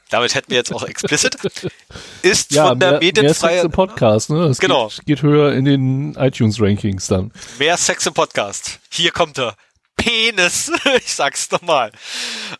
[0.09, 1.37] Damit hätten wir jetzt auch explicit.
[2.21, 4.47] Ist Ja, von der mehr, mehr Sex medienfreien im Podcast, ne?
[4.47, 4.87] Das Genau.
[4.87, 7.33] Geht, geht höher in den iTunes-Rankings dann.
[7.59, 8.79] Mehr Sex im Podcast.
[8.89, 9.55] Hier kommt er.
[9.97, 10.71] Penis.
[10.97, 11.91] ich sag's nochmal.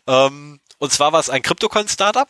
[0.06, 2.28] Ähm, und zwar war es ein Kryptocoin-Startup,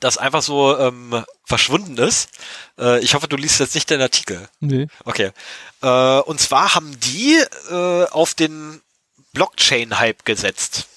[0.00, 2.30] das einfach so ähm, verschwunden ist.
[2.78, 4.48] Äh, ich hoffe, du liest jetzt nicht den Artikel.
[4.60, 4.86] Nee.
[5.04, 5.32] Okay.
[5.82, 8.80] Äh, und zwar haben die äh, auf den
[9.32, 10.88] Blockchain-Hype gesetzt.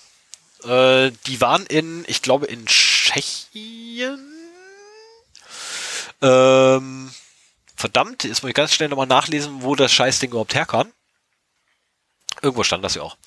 [0.64, 4.28] Äh, die waren in, ich glaube, in Tschechien.
[6.22, 7.12] Ähm,
[7.76, 10.92] verdammt, jetzt muss ich ganz schnell nochmal nachlesen, wo das Scheißding überhaupt herkam.
[12.42, 13.18] Irgendwo stand das ja auch.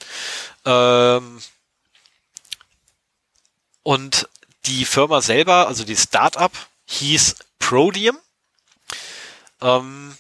[0.65, 1.43] Ähm,
[3.83, 4.29] und
[4.67, 6.53] die Firma selber, also die Startup,
[6.87, 8.19] hieß Prodium.
[9.61, 10.17] Ähm,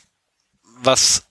[0.76, 1.24] was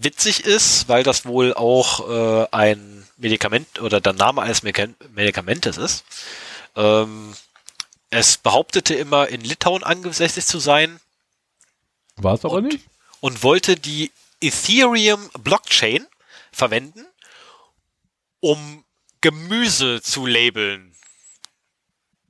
[0.00, 5.76] witzig ist, weil das wohl auch äh, ein Medikament oder der Name eines Medika Medikamentes
[5.76, 6.04] ist.
[6.74, 7.34] Ähm,
[8.10, 11.00] es behauptete immer in Litauen angesässig zu sein
[12.16, 12.84] War es aber Und- nicht?
[13.20, 14.10] und wollte die
[14.40, 16.06] Ethereum Blockchain
[16.50, 17.06] verwenden,
[18.40, 18.84] um
[19.20, 20.91] Gemüse zu labeln.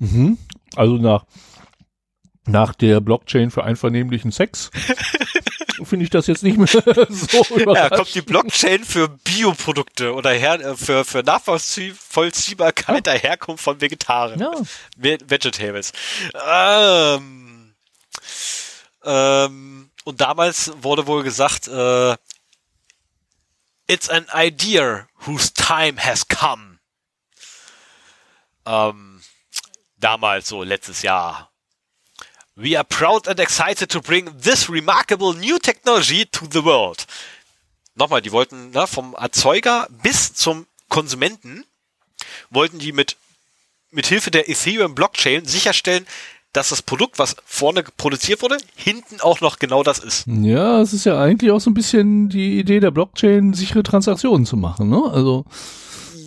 [0.02, 0.38] Mhm.
[0.74, 1.24] Also nach,
[2.46, 4.70] nach der Blockchain für einvernehmlichen Sex
[5.84, 7.94] finde ich das jetzt nicht mehr so Ja, überraschend.
[7.94, 14.40] kommt die Blockchain für Bioprodukte oder her, äh, für, für Nachvollziehbarkeit der Herkunft von Vegetariern.
[14.40, 14.52] Ja.
[14.96, 15.92] Ve- Vegetables.
[16.48, 17.74] Ähm,
[19.04, 22.16] ähm, und damals wurde wohl gesagt, äh,
[23.88, 26.78] it's an idea whose time has come.
[28.64, 29.11] Ähm,
[30.02, 31.50] damals so letztes Jahr.
[32.54, 37.06] We are proud and excited to bring this remarkable new technology to the world.
[37.94, 41.64] Nochmal, die wollten ne, vom Erzeuger bis zum Konsumenten
[42.50, 43.16] wollten die mit
[43.90, 46.06] mit Hilfe der Ethereum Blockchain sicherstellen,
[46.52, 50.24] dass das Produkt, was vorne produziert wurde, hinten auch noch genau das ist.
[50.26, 54.44] Ja, es ist ja eigentlich auch so ein bisschen die Idee der Blockchain, sichere Transaktionen
[54.46, 55.02] zu machen, ne?
[55.12, 55.44] Also,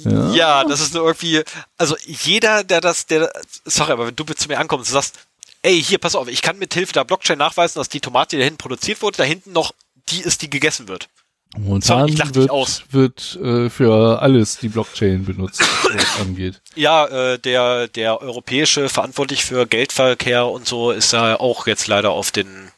[0.06, 0.32] ja.
[0.32, 1.44] Ja, das ist nur irgendwie,
[1.78, 3.32] also jeder, der das, der,
[3.66, 5.16] sorry, aber wenn du zu mir ankommst und sagst,
[5.62, 8.40] ey, hier, pass auf, ich kann mit Hilfe der Blockchain nachweisen, dass die Tomate, die
[8.40, 9.74] da hinten produziert wurde, da hinten noch
[10.10, 11.10] die ist, die gegessen wird.
[11.58, 12.84] Momentan Sorry, wird, aus.
[12.92, 16.62] wird äh, für alles die Blockchain benutzt, was das angeht.
[16.76, 22.12] Ja, äh, der, der europäische verantwortlich für Geldverkehr und so ist ja auch jetzt leider
[22.12, 22.72] auf den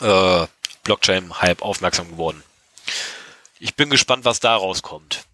[0.00, 0.46] äh,
[0.84, 2.42] Blockchain-Hype aufmerksam geworden.
[3.58, 5.24] Ich bin gespannt, was da rauskommt.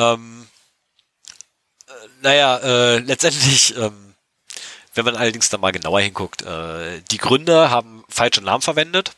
[0.00, 0.48] Ähm,
[1.86, 4.14] äh, naja, äh, letztendlich, ähm,
[4.94, 9.12] wenn man allerdings da mal genauer hinguckt, äh, die Gründer haben falsche Namen verwendet,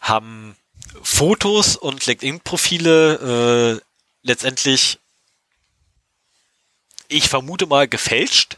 [0.00, 0.56] haben
[1.02, 3.84] Fotos und LinkedIn-Profile äh,
[4.22, 4.98] letztendlich,
[7.08, 8.56] ich vermute mal, gefälscht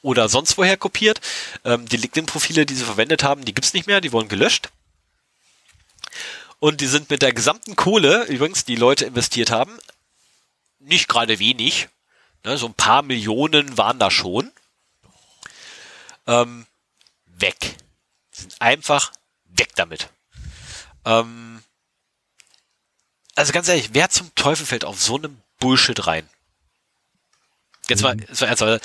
[0.00, 1.20] oder sonst woher kopiert.
[1.64, 4.70] Ähm, die LinkedIn-Profile, die sie verwendet haben, die gibt's nicht mehr, die wurden gelöscht.
[6.60, 9.76] Und die sind mit der gesamten Kohle, übrigens, die Leute investiert haben,
[10.82, 11.88] nicht gerade wenig,
[12.44, 14.52] ne, so ein paar Millionen waren da schon,
[16.26, 16.66] ähm,
[17.26, 17.76] weg.
[18.30, 19.12] Sind einfach
[19.44, 20.08] weg damit.
[21.04, 21.62] Ähm,
[23.34, 26.28] also ganz ehrlich, wer zum Teufel fällt auf so einem Bullshit rein?
[27.88, 28.84] Jetzt mal, jetzt mal ernsthaft.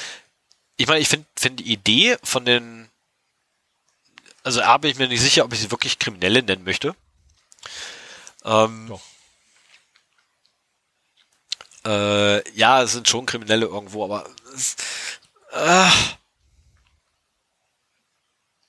[0.78, 2.90] Ich meine, ich finde find die Idee von den,
[4.44, 6.96] also A, bin ich mir nicht sicher, ob ich sie wirklich Kriminelle nennen möchte.
[8.44, 9.02] Ähm, Doch.
[11.88, 14.76] Äh, ja, es sind schon Kriminelle irgendwo, aber es,
[15.54, 15.90] äh,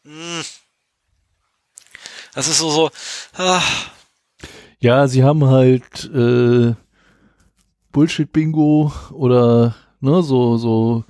[0.05, 0.44] mh.
[2.34, 2.90] das ist so so.
[3.38, 3.60] Äh,
[4.80, 6.74] Ja, sie haben halt äh,
[7.92, 11.05] Bullshit-Bingo oder ne, so, so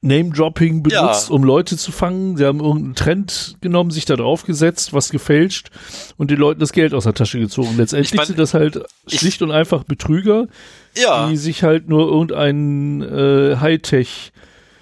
[0.00, 1.34] Name-Dropping benutzt, Ja.
[1.34, 2.36] um Leute zu fangen.
[2.36, 5.70] Sie haben irgendeinen Trend genommen, sich da drauf gesetzt, was gefälscht
[6.16, 7.76] und den Leuten das Geld aus der Tasche gezogen.
[7.76, 10.46] Letztendlich Ich mein, sind das halt ich- schlicht und einfach Betrüger,
[10.96, 14.32] ja, die sich halt nur irgendeinen äh, Hightech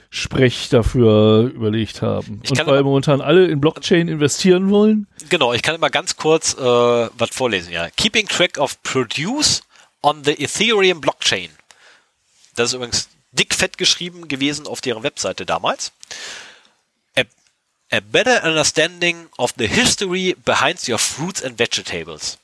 [0.09, 2.41] Sprech dafür überlegt haben.
[2.45, 5.53] Ich und weil momentan alle in Blockchain investieren wollen, genau.
[5.53, 7.73] Ich kann immer ganz kurz äh, was vorlesen.
[7.73, 9.62] Ja, keeping track of produce
[10.03, 11.49] on the Ethereum Blockchain.
[12.55, 15.92] Das ist übrigens dick fett geschrieben gewesen auf deren Webseite damals.
[17.16, 17.23] A,
[17.90, 22.39] a better understanding of the history behind your fruits and vegetables.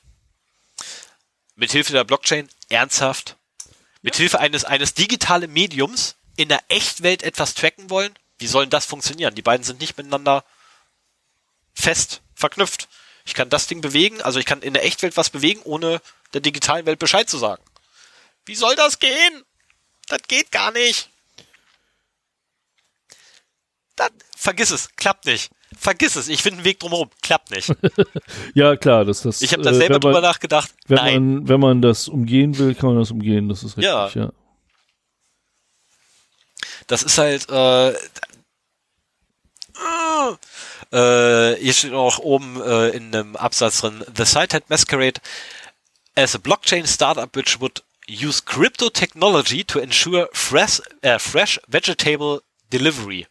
[1.55, 3.35] Mithilfe der Blockchain ernsthaft.
[4.01, 8.13] Mithilfe eines, eines digitalen Mediums in der Echtwelt etwas tracken wollen.
[8.37, 9.35] Wie soll denn das funktionieren?
[9.35, 10.43] Die beiden sind nicht miteinander
[11.73, 12.87] fest verknüpft.
[13.25, 16.01] Ich kann das Ding bewegen, also ich kann in der Echtwelt was bewegen, ohne
[16.33, 17.63] der digitalen Welt Bescheid zu sagen.
[18.45, 19.45] Wie soll das gehen?
[20.13, 21.09] Das geht gar nicht.
[23.95, 25.49] Das, vergiss es, klappt nicht.
[25.75, 27.73] Vergiss es, ich finde einen Weg drumherum, klappt nicht.
[28.53, 29.41] ja klar, dass das.
[29.41, 30.71] Ich habe da äh, selber drüber man, nachgedacht.
[30.85, 33.85] wenn Nein, man, wenn man das umgehen will, kann man das umgehen, das ist richtig,
[33.85, 34.07] Ja.
[34.13, 34.31] ja.
[36.85, 37.49] das ist halt.
[37.49, 37.93] Äh,
[40.91, 45.19] äh, hier steht auch oben äh, in einem Absatz drin: The site had masquerade
[46.15, 52.41] as a blockchain startup which would use crypto technology to ensure fresh, äh, fresh vegetable
[52.71, 53.27] delivery.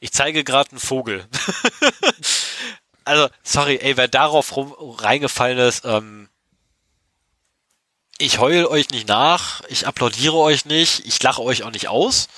[0.00, 1.26] Ich zeige gerade einen Vogel.
[3.04, 6.28] also, sorry, ey, wer darauf rum, reingefallen ist, ähm,
[8.18, 12.28] ich heul euch nicht nach, ich applaudiere euch nicht, ich lache euch auch nicht aus,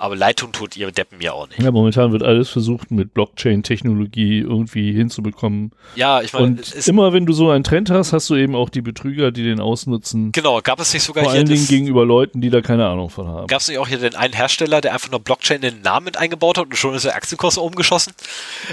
[0.00, 1.60] aber leid tun tut ihr Deppen mir auch nicht.
[1.60, 5.72] Ja, momentan wird alles versucht, mit Blockchain-Technologie irgendwie hinzubekommen.
[5.96, 8.68] Ja, ich meine, Und immer wenn du so einen Trend hast, hast du eben auch
[8.70, 10.30] die Betrüger, die den ausnutzen.
[10.30, 13.10] genau, gab es nicht sogar Vor hier allen Dingen gegenüber Leuten, die da keine Ahnung
[13.10, 13.48] von haben.
[13.48, 16.04] gab es nicht auch hier den einen Hersteller, der einfach nur Blockchain in den Namen
[16.04, 18.12] mit eingebaut hat und schon ist der Aktienkurs nach oben geschossen?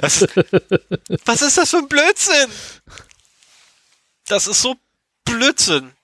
[0.01, 0.35] Das ist,
[1.25, 2.51] was ist das für ein Blödsinn?
[4.27, 4.75] Das ist so
[5.23, 5.94] Blödsinn.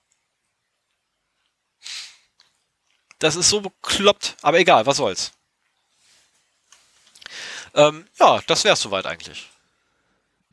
[3.22, 5.30] Das ist so bekloppt, aber egal, was soll's.
[7.72, 9.48] Ähm, ja, das wär's soweit eigentlich.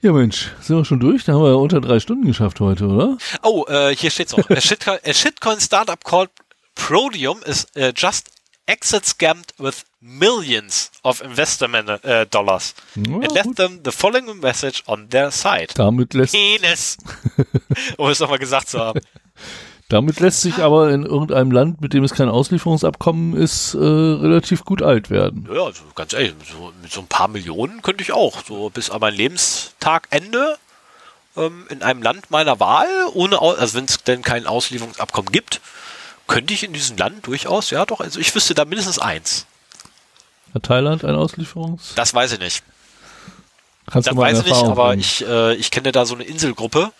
[0.01, 1.23] Ja, Mensch, sind wir schon durch?
[1.25, 3.17] Da haben wir ja unter drei Stunden geschafft heute, oder?
[3.41, 4.47] Oh, äh, hier steht's noch.
[4.51, 6.29] A shitcoin, a shitcoin startup called
[6.75, 8.29] Prodium is uh, just
[8.67, 12.75] exit scammed with millions of investment uh, dollars.
[12.95, 13.55] Ja, It left gut.
[13.57, 15.73] them the following message on their site.
[15.73, 16.97] Damit lässt, Penis.
[17.97, 19.01] um es nochmal gesagt zu haben.
[19.89, 24.63] Damit lässt sich aber in irgendeinem Land, mit dem es kein Auslieferungsabkommen ist, äh, relativ
[24.63, 25.49] gut alt werden.
[25.51, 28.91] Ja, also ganz ehrlich, so, mit so ein paar Millionen könnte ich auch, so bis
[28.91, 30.57] an mein Lebenstagende
[31.35, 35.59] ähm, in einem Land meiner Wahl, ohne, also wenn es denn kein Auslieferungsabkommen gibt,
[36.27, 39.47] könnte ich in diesem Land durchaus, ja doch, also ich wüsste da mindestens eins.
[40.53, 41.93] Hat Thailand ein Auslieferungs?
[41.95, 42.63] Das weiß ich nicht.
[43.89, 46.13] Kannst Das du mal in weiß ich nicht, aber ich, äh, ich kenne da so
[46.13, 46.91] eine Inselgruppe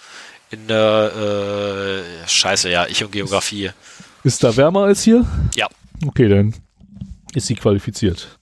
[0.52, 3.72] in der, äh, scheiße, ja, ich und Geografie.
[4.24, 5.26] Ist da wärmer als hier?
[5.56, 5.68] Ja,
[6.06, 6.56] Okay, dann
[7.34, 8.38] ist sie qualifiziert.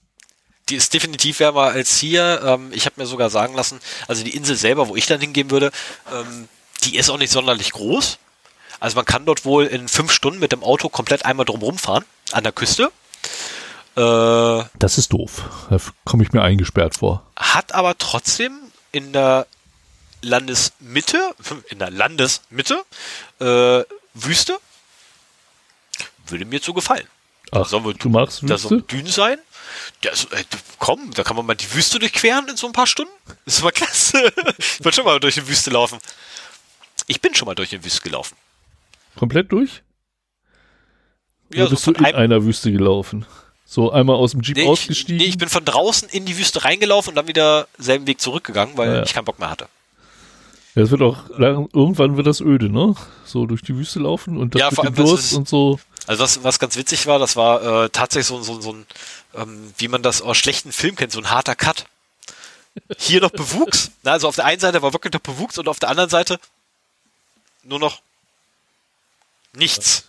[0.68, 2.40] die ist definitiv wärmer als hier.
[2.44, 5.50] Ähm, ich habe mir sogar sagen lassen, also die Insel selber, wo ich dann hingehen
[5.50, 5.70] würde,
[6.12, 6.46] ähm,
[6.84, 8.18] die ist auch nicht sonderlich groß.
[8.80, 12.04] Also man kann dort wohl in fünf Stunden mit dem Auto komplett einmal drumherum fahren,
[12.32, 12.92] an der Küste.
[13.96, 15.42] Äh, Das ist doof.
[15.70, 17.24] Da komme ich mir eingesperrt vor.
[17.36, 18.52] hat aber trotzdem
[18.92, 19.46] in der
[20.22, 21.34] Landesmitte,
[21.68, 22.84] in der Landesmitte,
[23.40, 23.82] äh,
[24.14, 24.58] Wüste.
[26.26, 27.06] Würde mir zu gefallen.
[27.52, 28.86] Ach, wir- du magst Da soll Wüste?
[28.96, 29.38] Dünen sein.
[30.02, 30.44] Ja, so, äh,
[30.78, 33.12] komm, da kann man mal die Wüste durchqueren in so ein paar Stunden.
[33.44, 34.32] Das ist mal klasse.
[34.58, 35.98] ich wollte schon mal durch die Wüste laufen.
[37.06, 38.36] Ich bin schon mal durch die Wüste gelaufen.
[39.16, 39.82] Komplett durch?
[41.52, 43.24] Ja, Oder so bist du von in einer Wüste gelaufen?
[43.64, 45.16] So einmal aus dem Jeep Nee ich, ausgestiegen?
[45.16, 48.76] nee, ich bin von draußen in die Wüste reingelaufen und dann wieder selben Weg zurückgegangen,
[48.76, 49.02] weil ja.
[49.02, 49.68] ich keinen Bock mehr hatte.
[50.74, 52.94] Ja, es wird auch, irgendwann wird das öde, ne?
[53.24, 55.80] So durch die Wüste laufen und das Ja, vor allem, Durst und so.
[56.06, 58.86] Also was, was ganz witzig war, das war äh, tatsächlich so, so, so ein,
[59.34, 61.86] ähm, wie man das aus schlechten Filmen kennt, so ein harter Cut.
[62.96, 63.90] Hier noch Bewuchs.
[64.02, 66.38] Na, also auf der einen Seite war wirklich noch Bewuchs und auf der anderen Seite
[67.62, 68.00] nur noch
[69.52, 70.04] nichts.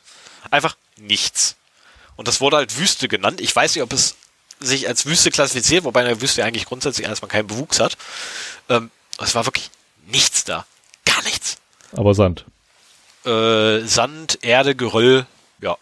[0.51, 1.55] Einfach nichts.
[2.15, 3.41] Und das wurde halt Wüste genannt.
[3.41, 4.15] Ich weiß nicht, ob es
[4.59, 7.97] sich als Wüste klassifiziert, wobei in der Wüste eigentlich grundsätzlich erstmal keinen Bewuchs hat.
[8.67, 9.69] Ähm, es war wirklich
[10.11, 10.65] nichts da.
[11.05, 11.57] Gar nichts.
[11.93, 12.45] Aber Sand.
[13.25, 15.25] Äh, Sand, Erde, Geröll,
[15.61, 15.77] ja.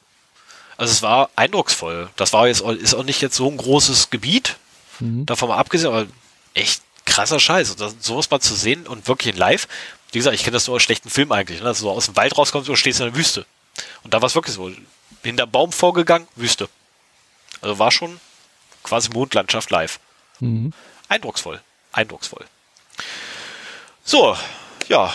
[0.78, 2.10] Also es war eindrucksvoll.
[2.16, 4.58] Das war jetzt auch, ist auch nicht jetzt so ein großes Gebiet,
[5.00, 6.08] davon mal abgesehen, aber
[6.54, 7.72] echt krasser Scheiß.
[7.72, 9.68] Und das, sowas mal zu sehen und wirklich in live.
[10.12, 11.66] Wie gesagt, ich kenne das nur aus schlechten Filmen eigentlich, ne?
[11.66, 13.46] dass du so aus dem Wald rauskommst und stehst in der Wüste.
[14.04, 14.72] Und da war es wirklich so.
[15.24, 16.70] Hinter Baum vorgegangen, Wüste.
[17.62, 18.20] Also war schon
[18.84, 20.00] quasi Mondlandschaft live.
[20.40, 20.74] Mhm.
[21.10, 21.62] Eindrucksvoll.
[21.92, 22.46] Eindrucksvoll.
[24.10, 24.38] So,
[24.88, 25.12] ja.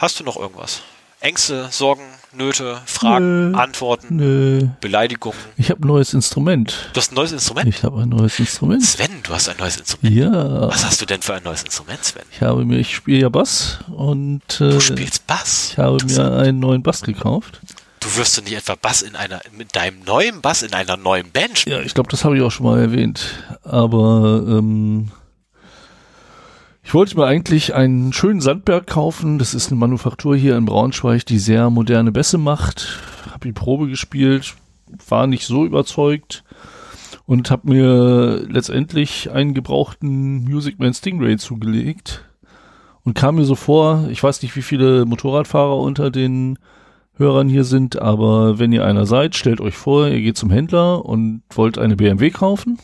[0.00, 0.80] Hast du noch irgendwas?
[1.20, 2.00] Ängste, Sorgen,
[2.32, 3.58] Nöte, Fragen, Nö.
[3.58, 4.68] Antworten, Nö.
[4.80, 5.38] Beleidigungen?
[5.58, 6.88] Ich habe ein neues Instrument.
[6.94, 7.68] Du hast ein neues Instrument?
[7.68, 8.82] Ich habe ein neues Instrument.
[8.82, 10.16] Sven, du hast ein neues Instrument.
[10.16, 10.66] Ja.
[10.68, 12.22] Was hast du denn für ein neues Instrument, Sven?
[12.32, 15.72] Ich habe mir, ich spiele ja Bass und äh, Du spielst Bass.
[15.72, 17.60] ich habe mir einen neuen Bass gekauft.
[18.00, 21.30] Du wirst du nicht etwa Bass in einer, mit deinem neuen Bass in einer neuen
[21.32, 21.80] Band spielen?
[21.80, 23.20] Ja, ich glaube, das habe ich auch schon mal erwähnt.
[23.62, 25.10] Aber ähm,
[26.86, 29.40] ich wollte mir eigentlich einen schönen Sandberg kaufen.
[29.40, 33.00] Das ist eine Manufaktur hier in Braunschweig, die sehr moderne Bässe macht.
[33.28, 34.54] Habe die Probe gespielt,
[35.08, 36.44] war nicht so überzeugt
[37.26, 42.24] und habe mir letztendlich einen gebrauchten Music Man Stingray zugelegt
[43.02, 46.56] und kam mir so vor, ich weiß nicht, wie viele Motorradfahrer unter den
[47.16, 51.04] Hörern hier sind, aber wenn ihr einer seid, stellt euch vor, ihr geht zum Händler
[51.04, 52.78] und wollt eine BMW kaufen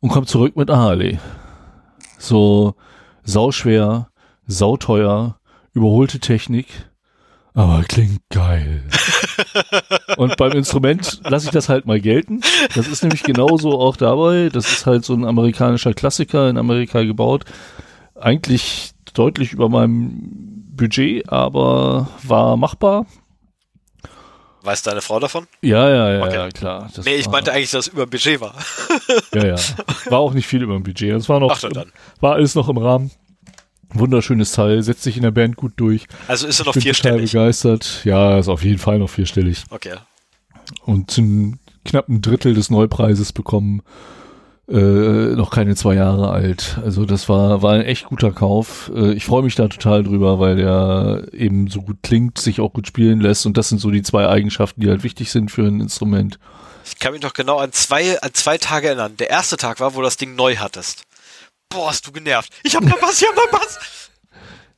[0.00, 1.18] und kommt zurück mit einer Harley.
[2.18, 2.74] So
[3.24, 4.08] sauschwer,
[4.46, 5.38] sauteuer,
[5.72, 6.66] überholte Technik,
[7.56, 8.82] aber klingt geil.
[10.18, 12.42] und beim Instrument lasse ich das halt mal gelten.
[12.74, 14.50] Das ist nämlich genauso auch dabei.
[14.52, 17.46] Das ist halt so ein amerikanischer Klassiker in Amerika gebaut.
[18.14, 23.06] Eigentlich deutlich über meinem Budget, aber war machbar.
[24.66, 25.46] Weiß deine Frau davon?
[25.62, 26.34] Ja, ja, ja, Okay.
[26.34, 26.90] ja klar.
[26.94, 28.54] Das Nee, ich meinte eigentlich, dass es über Budget war.
[29.34, 29.56] Ja, ja.
[30.06, 31.12] War auch nicht viel über dem Budget.
[31.14, 31.92] Es war noch, Ach, dann.
[32.20, 33.10] war alles noch im Rahmen.
[33.90, 36.06] Wunderschönes Teil, setzt sich in der Band gut durch.
[36.26, 37.32] Also ist er noch Bin total vierstellig.
[37.32, 38.00] begeistert.
[38.04, 39.62] Ja, ist auf jeden Fall noch vierstellig.
[39.70, 39.94] Okay.
[40.84, 43.82] Und zum knappen Drittel des Neupreises bekommen.
[44.68, 46.78] Äh, noch keine zwei Jahre alt.
[46.84, 48.90] Also das war, war ein echt guter Kauf.
[48.94, 52.72] Äh, ich freue mich da total drüber, weil der eben so gut klingt, sich auch
[52.72, 53.46] gut spielen lässt.
[53.46, 56.40] Und das sind so die zwei Eigenschaften, die halt wichtig sind für ein Instrument.
[56.84, 59.16] Ich kann mich noch genau an zwei, an zwei Tage erinnern.
[59.18, 61.04] Der erste Tag war, wo du das Ding neu hattest.
[61.68, 62.52] Boah, hast du genervt.
[62.64, 63.78] Ich hab meinen Bass, ich hab meinen Bass.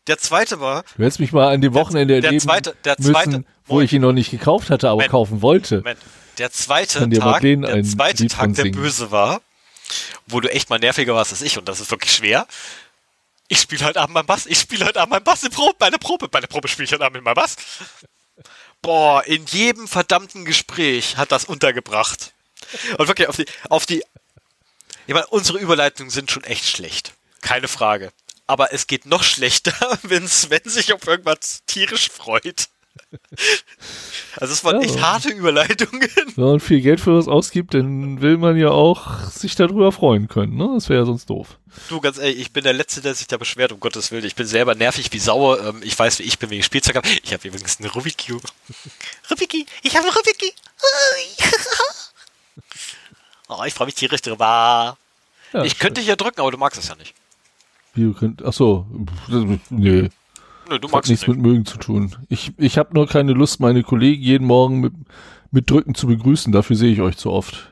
[0.07, 3.12] Der zweite war, Du hättest mich mal an dem Wochenende der erleben zweite- der müssen,
[3.12, 3.84] zweite- wo Moment.
[3.91, 5.10] ich ihn noch nicht gekauft hatte, aber Moment.
[5.10, 5.76] kaufen wollte.
[5.78, 5.99] Moment,
[6.39, 8.81] der zweite Tag, der zweite Lied Tag, der singen.
[8.81, 9.42] böse war,
[10.26, 12.47] wo du echt mal nerviger warst als ich und das ist wirklich schwer.
[13.49, 15.91] Ich spiele heute Abend meinen Bass, ich spiele heute Abend meinen Bass in Probe, bei
[15.91, 17.57] der Probe, bei der Probe spiele ich heute Abend mit Bass.
[18.83, 22.33] Boah, in jedem verdammten Gespräch hat das untergebracht.
[22.99, 24.05] Und wirklich auf die, auf die,
[25.07, 27.15] ich meine, unsere Überleitungen sind schon echt schlecht.
[27.41, 28.12] Keine Frage.
[28.47, 32.68] Aber es geht noch schlechter, wenn Sven sich auf irgendwas tierisch freut.
[34.36, 34.86] Also es waren Ja.
[34.86, 36.08] echt harte Überleitungen.
[36.36, 40.28] Wenn man viel Geld für was ausgibt, dann will man ja auch sich darüber freuen
[40.28, 40.56] können.
[40.56, 40.70] Ne?
[40.74, 41.58] Das wäre ja sonst doof.
[41.88, 44.24] Du, ganz ehrlich, ich bin der Letzte, der sich da beschwert, um Gottes Willen.
[44.24, 45.60] Ich bin selber nervig wie sauer.
[45.64, 47.08] Ähm, ich weiß, wie ich bin, ich Spielzeug habe.
[47.22, 48.16] Ich habe übrigens eine Rubik.
[49.30, 50.52] Rubiki, ich habe eine Rubiki.
[53.48, 54.98] Oh, ich freue mich tierisch drüber.
[55.54, 57.14] Ja, ich könnte hier drücken, aber du magst es ja nicht.
[57.94, 58.86] Wie du könnt, ach so,
[59.70, 60.08] nö,
[60.68, 61.36] Nö, du das hat magst es nichts nicht.
[61.36, 62.16] mit mögen zu tun.
[62.28, 64.92] Ich, ich habe nur keine Lust, meine Kollegen jeden Morgen mit,
[65.50, 66.52] mit Drücken zu begrüßen.
[66.52, 67.70] Dafür sehe ich euch zu oft.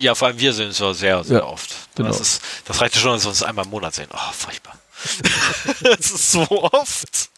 [0.00, 1.74] Ja, vor allem wir sehen es ja sehr, sehr Ja, oft.
[1.94, 2.08] genau.
[2.08, 4.08] Das, ist, das reicht ja schon, dass wir uns einmal im Monat sehen.
[4.12, 4.78] Oh, furchtbar.
[5.82, 7.30] das ist so oft.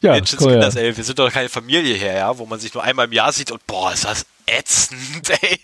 [0.00, 0.60] Ja, Mensch, komm her.
[0.60, 3.12] das, ey, wir sind doch keine Familie hier, ja, wo man sich nur einmal im
[3.12, 5.60] Jahr sieht und boah, ist das ätzend, ey.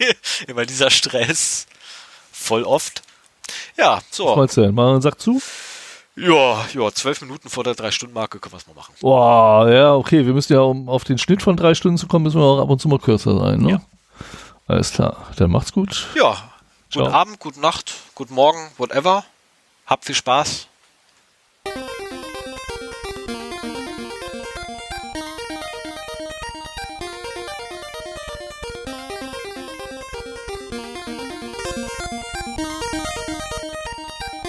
[0.46, 1.66] Immer dieser Stress.
[2.30, 3.02] Voll oft.
[3.76, 4.34] Ja, so.
[4.36, 4.74] Mal erzählen.
[4.74, 5.40] Mal einen Sack zu.
[6.18, 8.94] Ja, ja, zwölf Minuten vor der Drei-Stunden-Marke können wir es mal machen.
[9.00, 10.26] Boah, ja, okay.
[10.26, 12.60] Wir müssen ja, um auf den Schnitt von drei Stunden zu kommen, müssen wir auch
[12.60, 13.70] ab und zu mal kürzer sein, ne?
[13.70, 13.80] Ja.
[14.66, 15.28] Alles klar.
[15.36, 16.08] Dann macht's gut.
[16.14, 16.36] Ja,
[16.92, 17.08] guten Ciao.
[17.08, 19.24] Abend, gute Nacht, guten Morgen, whatever.
[19.86, 20.66] Habt viel Spaß.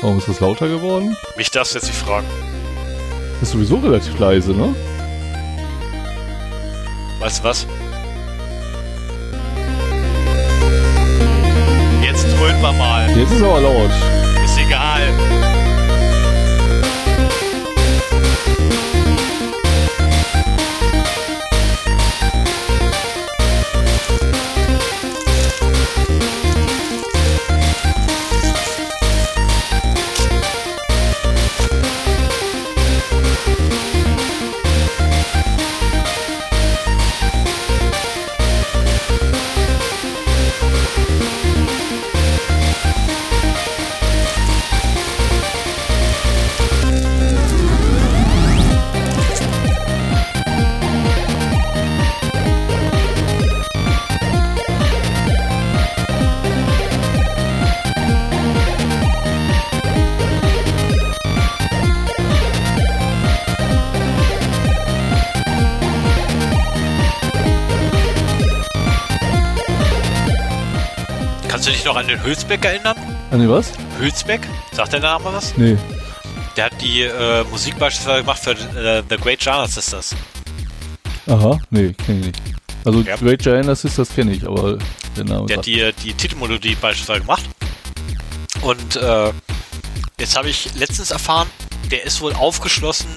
[0.10, 1.16] Warum ist das lauter geworden?
[1.38, 2.26] Mich darfst du jetzt nicht fragen.
[3.44, 4.76] Ist sowieso relativ leise, ne?
[7.20, 7.68] Weißt du was?
[12.02, 13.08] Jetzt dröhnen wir mal.
[13.16, 13.92] Jetzt ist aber laut.
[72.10, 72.98] Den Hülsbeck erinnern?
[73.32, 73.72] An die was?
[74.00, 74.42] Hülsbeck?
[74.72, 75.56] Sagt der Name was?
[75.58, 75.78] Nee.
[76.58, 80.16] Der hat die äh, Musik beispielsweise gemacht für äh, The Great Jana Sisters.
[81.28, 82.42] Aha, nee, kenne ich nicht.
[82.86, 83.16] Also Ja.
[83.18, 84.78] Great Giant Sisters kenne ich, aber
[85.16, 87.44] der Name Der hat die, die Titelmelodie beispielsweise gemacht.
[88.62, 89.32] Und äh,
[90.20, 91.48] jetzt habe ich letztens erfahren,
[91.92, 93.08] der ist wohl aufgeschlossen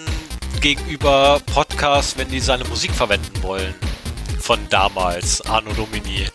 [0.61, 3.75] gegenüber Podcasts, wenn die seine Musik verwenden wollen.
[4.39, 6.27] Von damals, Arno Domini.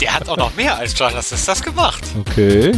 [0.00, 2.02] Der hat auch noch mehr als Jana Sisters gemacht.
[2.18, 2.72] Okay.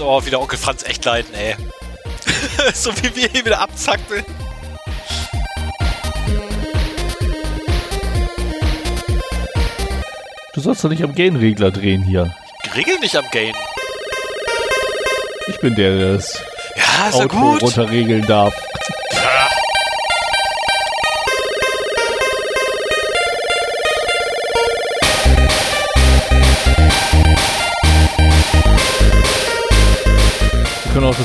[0.00, 1.54] Muss aber auch wieder Onkel Franz echt leiden, ey.
[2.74, 4.24] so wie wir hier wieder abzacken.
[10.54, 12.34] Du sollst doch nicht am Gain-Regler drehen hier.
[12.74, 13.54] Regel nicht am Gain.
[15.48, 16.42] Ich bin der, der das
[16.76, 17.62] Ja, ist ja Auto gut.
[17.62, 18.54] runterregeln darf.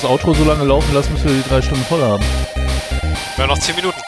[0.06, 2.24] Outro so lange laufen lassen, bis wir die drei Stunden voll haben.
[3.38, 4.02] Ja, noch 10 Minuten.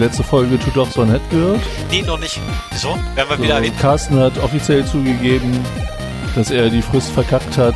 [0.00, 1.60] Letzte Folge Tut doch so nett gehört?
[1.90, 2.40] Nee, noch nicht.
[2.70, 2.96] Wieso?
[3.14, 3.78] Werden wir So, wieder erwähnt?
[3.78, 5.58] Carsten hat offiziell zugegeben,
[6.34, 7.74] dass er die Frist verkackt hat,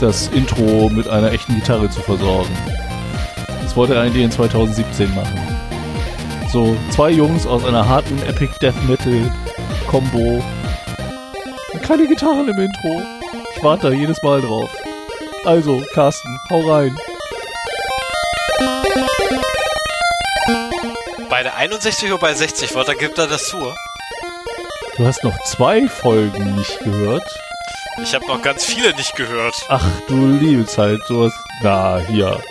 [0.00, 2.50] das Intro mit einer echten Gitarre zu versorgen.
[3.62, 5.38] Das wollte er eigentlich in 2017 machen.
[6.52, 9.30] So, zwei Jungs aus einer harten Epic Death Metal
[9.86, 10.42] Combo.
[11.82, 13.02] Keine Gitarren im Intro.
[13.56, 14.70] Ich warte da jedes Mal drauf.
[15.44, 16.96] Also, Carsten, hau rein.
[21.38, 23.72] Bei der 61 oder bei 60 Wörter gibt er das zu.
[24.96, 27.22] Du hast noch zwei Folgen nicht gehört.
[28.02, 29.54] Ich habe noch ganz viele nicht gehört.
[29.68, 31.32] Ach du liebe Zeit, sowas.
[31.62, 32.42] Na, hier.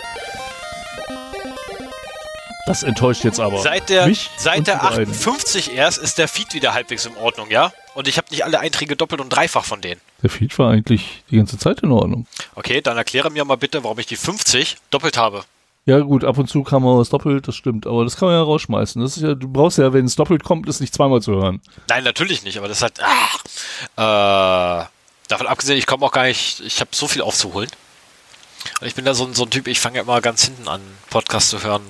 [2.66, 3.62] Das enttäuscht jetzt aber.
[3.62, 5.14] Seit der, mich seit der die beiden.
[5.14, 7.74] 58 erst ist der Feed wieder halbwegs in Ordnung, ja?
[7.94, 10.00] Und ich habe nicht alle Einträge doppelt und dreifach von denen.
[10.24, 12.26] Der Feed war eigentlich die ganze Zeit in Ordnung.
[12.56, 15.44] Okay, dann erkläre mir mal bitte, warum ich die 50 doppelt habe.
[15.88, 17.88] Ja gut, ab und zu kam mal was doppelt, das stimmt.
[17.88, 19.02] Aber das kann man ja rausschmeißen.
[19.02, 21.62] Das ist ja, du brauchst ja, wenn es doppelt kommt, es nicht zweimal zu hören.
[21.88, 23.00] Nein, natürlich nicht, aber das hat.
[23.96, 24.86] Ah, äh,
[25.30, 26.60] davon abgesehen, ich komme auch gar nicht.
[26.60, 27.70] Ich habe so viel aufzuholen.
[28.82, 30.68] Und ich bin da so ein, so ein Typ, ich fange ja immer ganz hinten
[30.68, 31.84] an, Podcast zu hören.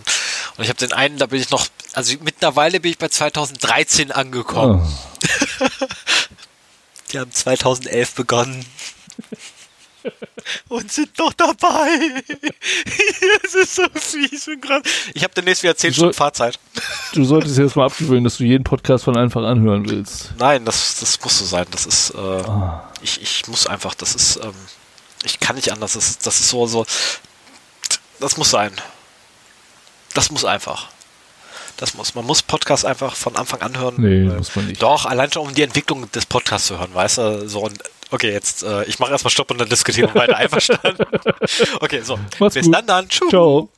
[0.58, 1.66] Und ich habe den einen, da bin ich noch.
[1.94, 4.88] Also mittlerweile bin ich bei 2013 angekommen.
[5.60, 5.70] Ah.
[7.12, 8.64] Die haben 2011 begonnen.
[10.70, 12.24] Und sind noch dabei.
[13.44, 14.82] Es ist so fies und krass.
[15.14, 16.60] Ich habe demnächst wieder 10 So- Stunden Fahrzeit.
[17.14, 20.34] Du solltest jetzt mal abgewöhnen, dass du jeden Podcast von Anfang an hören willst.
[20.38, 21.66] Nein, das, das muss so sein.
[21.72, 22.92] Das ist, äh, Ah.
[23.02, 24.54] ich, ich muss einfach, das ist, ähm,
[25.24, 25.94] ich kann nicht anders.
[25.94, 26.86] Das das ist so, so,
[28.20, 28.72] das muss sein.
[30.14, 30.90] Das muss einfach.
[31.78, 33.96] Das muss, man muss Podcast einfach von Anfang an hören.
[33.98, 34.82] Nee, Weil- muss man nicht.
[34.82, 37.78] Doch, allein schon um die Entwicklung des Podcasts zu hören, weißt du, so und
[38.12, 40.38] okay, jetzt, äh, ich mache erstmal Stopp und dann diskutieren wir weiter.
[40.38, 41.06] Einverstanden?
[41.80, 42.18] Okay, so.
[42.40, 42.76] Mach's Bis gut.
[42.76, 43.10] dann dann.
[43.10, 43.30] Tschüss.
[43.30, 43.70] Ciao.